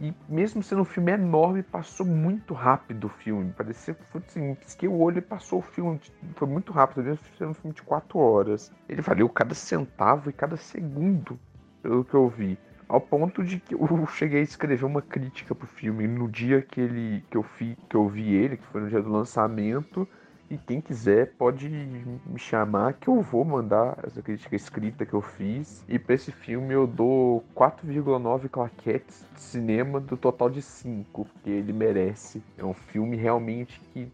e 0.00 0.14
mesmo 0.26 0.62
sendo 0.62 0.80
um 0.80 0.86
filme 0.86 1.12
enorme, 1.12 1.62
passou 1.62 2.06
muito 2.06 2.54
rápido 2.54 3.04
o 3.04 3.10
filme. 3.10 3.52
Parecia 3.52 3.92
que 3.92 4.04
foi 4.04 4.22
assim, 4.26 4.54
pisquei 4.54 4.88
o 4.88 4.98
olho 4.98 5.18
e 5.18 5.20
passou 5.20 5.58
o 5.58 5.62
filme. 5.62 6.00
Foi 6.34 6.48
muito 6.48 6.72
rápido, 6.72 7.04
mesmo 7.04 7.22
sendo 7.36 7.50
um 7.50 7.54
filme 7.54 7.74
de 7.74 7.82
quatro 7.82 8.18
horas. 8.18 8.72
Ele 8.88 9.02
valeu 9.02 9.28
cada 9.28 9.54
centavo 9.54 10.30
e 10.30 10.32
cada 10.32 10.56
segundo, 10.56 11.38
pelo 11.82 12.06
que 12.06 12.14
eu 12.14 12.26
vi. 12.26 12.58
Ao 12.94 13.00
ponto 13.00 13.42
de 13.42 13.58
que 13.58 13.74
eu 13.74 14.06
cheguei 14.06 14.38
a 14.38 14.44
escrever 14.44 14.84
uma 14.84 15.02
crítica 15.02 15.52
pro 15.52 15.66
filme 15.66 16.06
no 16.06 16.30
dia 16.30 16.62
que 16.62 16.80
ele 16.80 17.24
que 17.28 17.36
eu, 17.36 17.42
fi, 17.42 17.76
que 17.88 17.96
eu 17.96 18.08
vi 18.08 18.34
ele, 18.36 18.56
que 18.56 18.64
foi 18.66 18.82
no 18.82 18.88
dia 18.88 19.02
do 19.02 19.10
lançamento. 19.10 20.06
E 20.48 20.56
quem 20.56 20.80
quiser 20.80 21.32
pode 21.36 21.68
me 21.68 22.38
chamar 22.38 22.92
que 22.92 23.08
eu 23.08 23.20
vou 23.20 23.44
mandar 23.44 23.98
essa 24.04 24.22
crítica 24.22 24.54
escrita 24.54 25.04
que 25.04 25.12
eu 25.12 25.20
fiz. 25.20 25.84
E 25.88 25.98
pra 25.98 26.14
esse 26.14 26.30
filme 26.30 26.72
eu 26.72 26.86
dou 26.86 27.44
4,9 27.56 28.48
claquetes 28.48 29.26
de 29.34 29.40
cinema 29.40 29.98
do 29.98 30.16
total 30.16 30.48
de 30.48 30.62
5, 30.62 31.24
porque 31.24 31.50
ele 31.50 31.72
merece. 31.72 32.40
É 32.56 32.64
um 32.64 32.74
filme 32.74 33.16
realmente 33.16 33.80
que 33.92 34.08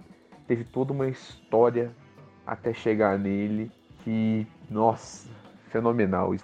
teve 0.48 0.64
toda 0.64 0.90
uma 0.90 1.06
história 1.06 1.90
até 2.46 2.72
chegar 2.72 3.18
nele 3.18 3.70
que, 4.02 4.46
nossa, 4.70 5.28
fenomenal. 5.68 6.34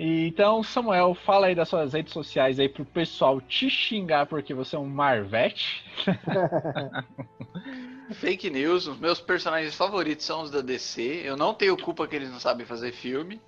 E 0.00 0.28
Então, 0.28 0.62
Samuel, 0.62 1.14
fala 1.14 1.48
aí 1.48 1.54
das 1.54 1.68
suas 1.68 1.92
redes 1.92 2.14
sociais 2.14 2.58
aí 2.58 2.70
pro 2.70 2.86
pessoal 2.86 3.38
te 3.38 3.68
xingar 3.68 4.24
porque 4.24 4.54
você 4.54 4.74
é 4.74 4.78
um 4.78 4.86
Marvete. 4.86 5.84
Fake 8.14 8.48
news, 8.48 8.86
os 8.86 8.98
meus 8.98 9.20
personagens 9.20 9.74
favoritos 9.74 10.24
são 10.24 10.40
os 10.40 10.50
da 10.50 10.62
DC. 10.62 11.20
Eu 11.22 11.36
não 11.36 11.52
tenho 11.52 11.76
culpa 11.76 12.08
que 12.08 12.16
eles 12.16 12.30
não 12.30 12.40
sabem 12.40 12.64
fazer 12.64 12.92
filme, 12.92 13.38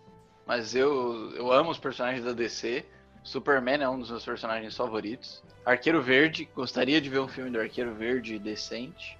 mas 0.47 0.75
eu, 0.75 1.33
eu 1.35 1.51
amo 1.51 1.71
os 1.71 1.79
personagens 1.79 2.23
da 2.23 2.33
DC. 2.33 2.85
Superman 3.25 3.83
é 3.83 3.89
um 3.89 3.99
dos 3.99 4.11
meus 4.11 4.25
personagens 4.25 4.77
favoritos. 4.77 5.43
Arqueiro 5.65 6.03
Verde, 6.03 6.47
gostaria 6.55 7.01
de 7.01 7.09
ver 7.09 7.21
um 7.21 7.29
filme 7.29 7.49
do 7.49 7.59
Arqueiro 7.59 7.95
Verde 7.95 8.39
decente. 8.39 9.17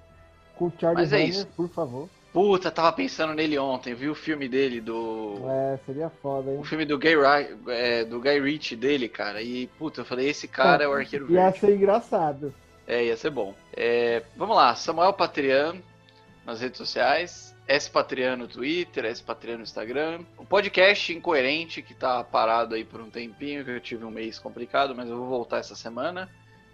Com 0.55 0.67
o 0.67 0.73
Charlie 0.79 1.01
Mas 1.01 1.11
é 1.11 1.23
isso. 1.23 1.47
por 1.47 1.67
favor. 1.67 2.07
Puta, 2.33 2.71
tava 2.71 2.91
pensando 2.91 3.31
nele 3.33 3.59
ontem, 3.59 3.93
vi 3.93 4.09
o 4.09 4.15
filme 4.15 4.49
dele 4.49 4.81
do. 4.81 5.35
É, 5.47 5.77
seria 5.85 6.09
foda, 6.09 6.51
hein? 6.51 6.57
O 6.57 6.63
filme 6.63 6.83
do 6.83 6.97
Guy, 6.97 7.13
é, 7.67 8.03
do 8.03 8.19
Guy 8.19 8.41
Ritchie 8.41 8.75
dele, 8.75 9.07
cara. 9.07 9.39
E, 9.39 9.67
puta, 9.77 10.01
eu 10.01 10.05
falei, 10.05 10.29
esse 10.29 10.47
cara 10.47 10.83
é 10.83 10.87
o 10.87 10.93
Arqueiro 10.93 11.31
Ia 11.31 11.43
Verde. 11.43 11.59
ser 11.59 11.75
engraçado. 11.75 12.51
É, 12.87 13.05
ia 13.05 13.15
ser 13.15 13.29
bom. 13.29 13.53
É, 13.71 14.23
vamos 14.35 14.55
lá, 14.55 14.73
Samuel 14.75 15.13
Patriano 15.13 15.79
nas 16.45 16.59
redes 16.59 16.77
sociais, 16.77 17.55
S 17.67 17.89
Patriano 17.89 18.43
no 18.43 18.47
Twitter, 18.49 19.05
S 19.05 19.23
Patriano 19.23 19.59
no 19.59 19.63
Instagram. 19.63 20.21
O 20.37 20.43
podcast 20.43 21.13
Incoerente, 21.13 21.81
que 21.81 21.93
tá 21.93 22.23
parado 22.23 22.75
aí 22.75 22.83
por 22.83 22.99
um 22.99 23.09
tempinho, 23.09 23.63
que 23.63 23.71
eu 23.71 23.79
tive 23.79 24.03
um 24.03 24.11
mês 24.11 24.37
complicado, 24.39 24.93
mas 24.95 25.09
eu 25.09 25.17
vou 25.17 25.27
voltar 25.27 25.59
essa 25.59 25.75
semana. 25.75 26.29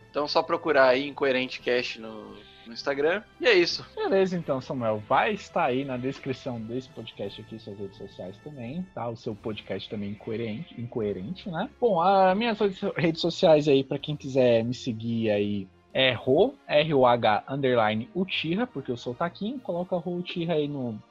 Então 0.10 0.28
só 0.28 0.42
procurar 0.42 0.88
aí 0.88 1.08
Incoerente 1.08 1.60
Cast 1.60 2.00
no, 2.00 2.36
no 2.70 2.74
Instagram. 2.74 3.22
E 3.42 3.48
é 3.48 3.54
isso. 3.54 3.86
Beleza, 3.96 4.38
então, 4.38 4.62
Samuel. 4.62 5.04
Vai 5.10 5.34
estar 5.34 5.66
aí 5.66 5.84
na 5.84 5.98
descrição 5.98 6.62
desse 6.62 6.88
podcast 6.90 7.42
aqui, 7.42 7.60
suas 7.60 7.78
redes 7.78 7.98
sociais 7.98 8.38
também, 8.44 8.86
tá? 8.94 9.10
O 9.10 9.18
seu 9.18 9.36
podcast 9.36 9.90
também 9.90 10.12
incoerente, 10.12 10.80
incoerente 10.80 11.50
né? 11.50 11.70
Bom, 11.82 12.00
as 12.00 12.38
minhas 12.38 12.58
redes 12.96 13.20
sociais 13.20 13.68
aí, 13.68 13.84
pra 13.84 13.98
quem 13.98 14.16
quiser 14.16 14.64
me 14.64 14.74
seguir 14.74 15.32
aí, 15.32 15.68
é 15.92 16.14
Ro, 16.14 16.54
R-O-H, 16.68 17.44
underline, 17.50 18.08
Uchiha, 18.14 18.68
porque 18.68 18.92
eu 18.92 18.98
sou 18.98 19.16
Taquinho. 19.16 19.60
Coloca 19.60 19.98
Ro 19.98 20.18
Uchiha 20.18 20.54
aí 20.54 20.68
no 20.68 21.02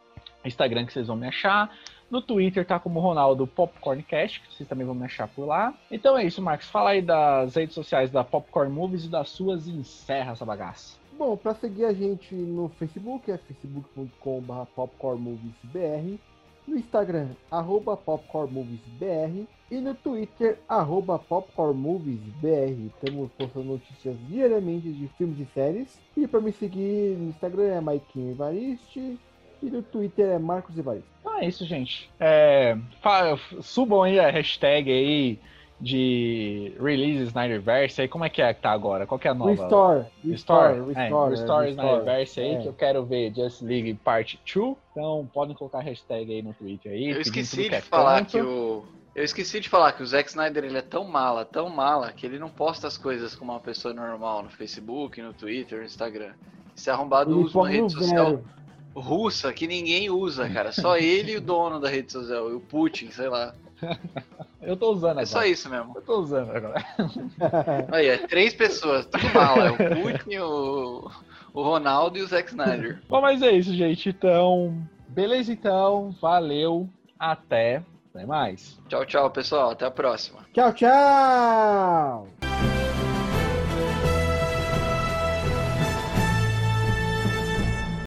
Instagram 0.45 0.87
que 0.87 0.93
vocês 0.93 1.09
vão 1.09 1.17
me 1.17 1.27
achar. 1.27 1.77
No 2.11 2.23
Twitter 2.23 2.65
tá 2.65 2.79
como 2.79 3.01
Ronaldo 3.01 3.47
Popcorncast, 3.47 4.41
que 4.41 4.55
vocês 4.55 4.69
também 4.69 4.87
vão 4.87 4.95
me 4.95 5.05
achar 5.05 5.29
por 5.29 5.45
lá. 5.45 5.75
Então 5.91 6.17
é 6.17 6.25
isso, 6.25 6.41
Marcos. 6.41 6.69
Fala 6.69 6.91
aí 6.91 7.03
das 7.03 7.55
redes 7.55 7.75
sociais 7.75 8.11
da 8.11 8.25
Popcorn 8.25 8.73
Movies 8.73 9.05
e 9.05 9.09
das 9.09 9.29
suas 9.29 9.67
e 9.67 9.73
encerra 9.73 10.33
essa 10.33 10.45
bagaça. 10.45 10.97
Bom, 11.19 11.37
pra 11.37 11.53
seguir 11.53 11.85
a 11.85 11.93
gente 11.93 12.33
no 12.33 12.69
Facebook 12.79 13.29
é 13.29 13.37
facebook.com.br 13.37 14.67
popcornmoviesbr 14.77 16.17
no 16.65 16.77
Instagram, 16.77 17.31
arroba 17.51 17.97
popcornmoviesbr 17.97 19.45
e 19.69 19.81
no 19.81 19.95
Twitter, 19.97 20.59
arroba 20.69 21.19
popcornmoviesbr. 21.19 22.87
Estamos 22.95 23.33
postando 23.33 23.67
notícias 23.67 24.17
diariamente 24.29 24.93
de 24.93 25.09
filmes 25.19 25.41
e 25.41 25.47
séries. 25.53 25.99
E 26.17 26.29
para 26.29 26.41
me 26.41 26.53
seguir 26.53 27.17
no 27.19 27.31
Instagram 27.31 27.65
é 27.65 27.81
Maikinho 27.81 28.31
Evariste 28.31 29.19
e 29.61 29.67
no 29.67 29.83
Twitter 29.83 30.27
é 30.27 30.39
Marcos 30.39 30.79
Evariste. 30.79 31.09
Então 31.21 31.37
é 31.37 31.47
isso, 31.47 31.65
gente. 31.65 32.09
É, 32.21 32.79
subam 33.61 34.05
aí 34.05 34.21
a 34.21 34.31
hashtag 34.31 34.89
aí 34.89 35.39
de 35.81 36.73
Release 36.81 37.25
Snyderverse 37.25 38.01
aí. 38.03 38.09
Como 38.09 38.25
é 38.25 38.29
que 38.29 38.43
é 38.43 38.53
que 38.53 38.61
tá 38.61 38.71
agora? 38.71 39.07
Qual 39.07 39.19
que 39.19 39.29
é 39.29 39.31
a 39.31 39.35
nova? 39.35 39.51
Restore, 39.51 40.07
Restore, 40.25 40.75
Restore, 40.75 40.97
é, 40.97 41.03
Restore, 41.03 41.31
Restore 41.31 41.67
é, 41.67 41.71
Snyderverse 41.71 42.41
aí, 42.41 42.55
é. 42.55 42.63
que 42.63 42.69
eu 42.69 42.73
quero 42.73 43.05
ver 43.05 43.33
Just 43.35 43.63
League 43.63 43.95
Part 43.95 44.41
2. 44.53 44.77
Então 44.91 45.29
podem 45.33 45.55
colocar 45.55 45.79
a 45.79 45.83
hashtag 45.83 46.33
aí 46.33 46.43
no 46.43 46.53
Twitter 46.55 46.93
aí. 46.93 47.11
Eu 47.11 47.21
esqueci 47.21 47.65
de 47.65 47.69
que 47.69 47.75
é 47.77 47.81
falar 47.81 48.25
que 48.25 48.41
o. 48.41 48.85
Eu 49.15 49.25
esqueci 49.25 49.59
de 49.59 49.69
falar 49.69 49.93
que 49.93 50.03
o 50.03 50.07
Zack 50.07 50.29
Snyder 50.29 50.65
ele 50.65 50.79
é 50.79 50.83
tão 50.83 51.05
mala, 51.05 51.45
tão 51.45 51.69
mala, 51.69 52.13
que 52.13 52.25
ele 52.25 52.39
não 52.39 52.49
posta 52.49 52.87
as 52.87 52.97
coisas 52.97 53.35
como 53.35 53.51
uma 53.51 53.59
pessoa 53.59 53.93
normal 53.93 54.45
no 54.45 54.51
Facebook, 54.51 55.21
no 55.21 55.33
Twitter, 55.33 55.81
no 55.81 55.85
Instagram. 55.85 56.35
Esse 56.77 56.89
arrombado 56.89 57.33
Ele 57.33 57.41
usa 57.41 57.59
uma 57.59 57.69
rede 57.69 57.93
social 57.93 58.27
zero. 58.27 58.45
russa 58.95 59.53
que 59.53 59.67
ninguém 59.67 60.09
usa, 60.09 60.49
cara. 60.49 60.71
Só 60.71 60.97
ele 60.97 61.33
e 61.33 61.37
o 61.37 61.41
dono 61.41 61.81
da 61.81 61.89
rede 61.89 62.13
social, 62.13 62.49
e 62.49 62.55
o 62.55 62.61
Putin, 62.61 63.11
sei 63.11 63.29
lá. 63.29 63.53
Eu 64.63 64.77
tô 64.77 64.93
usando 64.93 65.09
É 65.21 65.23
agora. 65.23 65.27
só 65.27 65.45
isso 65.45 65.69
mesmo. 65.71 65.93
Eu 65.95 66.03
tô 66.03 66.19
usando 66.21 66.51
agora. 66.51 66.85
Aí, 67.93 68.07
é 68.09 68.19
três 68.19 68.53
pessoas, 68.55 69.07
tudo 69.07 69.25
mala. 69.33 69.67
É 69.67 69.71
o 69.71 69.77
Putin, 70.03 70.37
o, 70.39 71.11
o 71.55 71.63
Ronaldo 71.63 72.19
e 72.19 72.23
o 72.23 72.27
Zack 72.27 72.49
Snyder. 72.51 73.01
Bom, 73.09 73.21
mas 73.21 73.41
é 73.43 73.53
isso, 73.53 73.73
gente. 73.75 74.09
Então, 74.11 74.77
beleza 75.09 75.53
então. 75.53 76.15
Valeu. 76.21 76.89
Até. 77.19 77.83
Até 78.15 78.27
mais. 78.27 78.79
Tchau, 78.89 79.05
tchau, 79.07 79.31
pessoal. 79.31 79.71
Até 79.71 79.87
a 79.87 79.91
próxima. 79.91 80.41
Tchau, 80.53 80.73
tchau! 80.73 82.29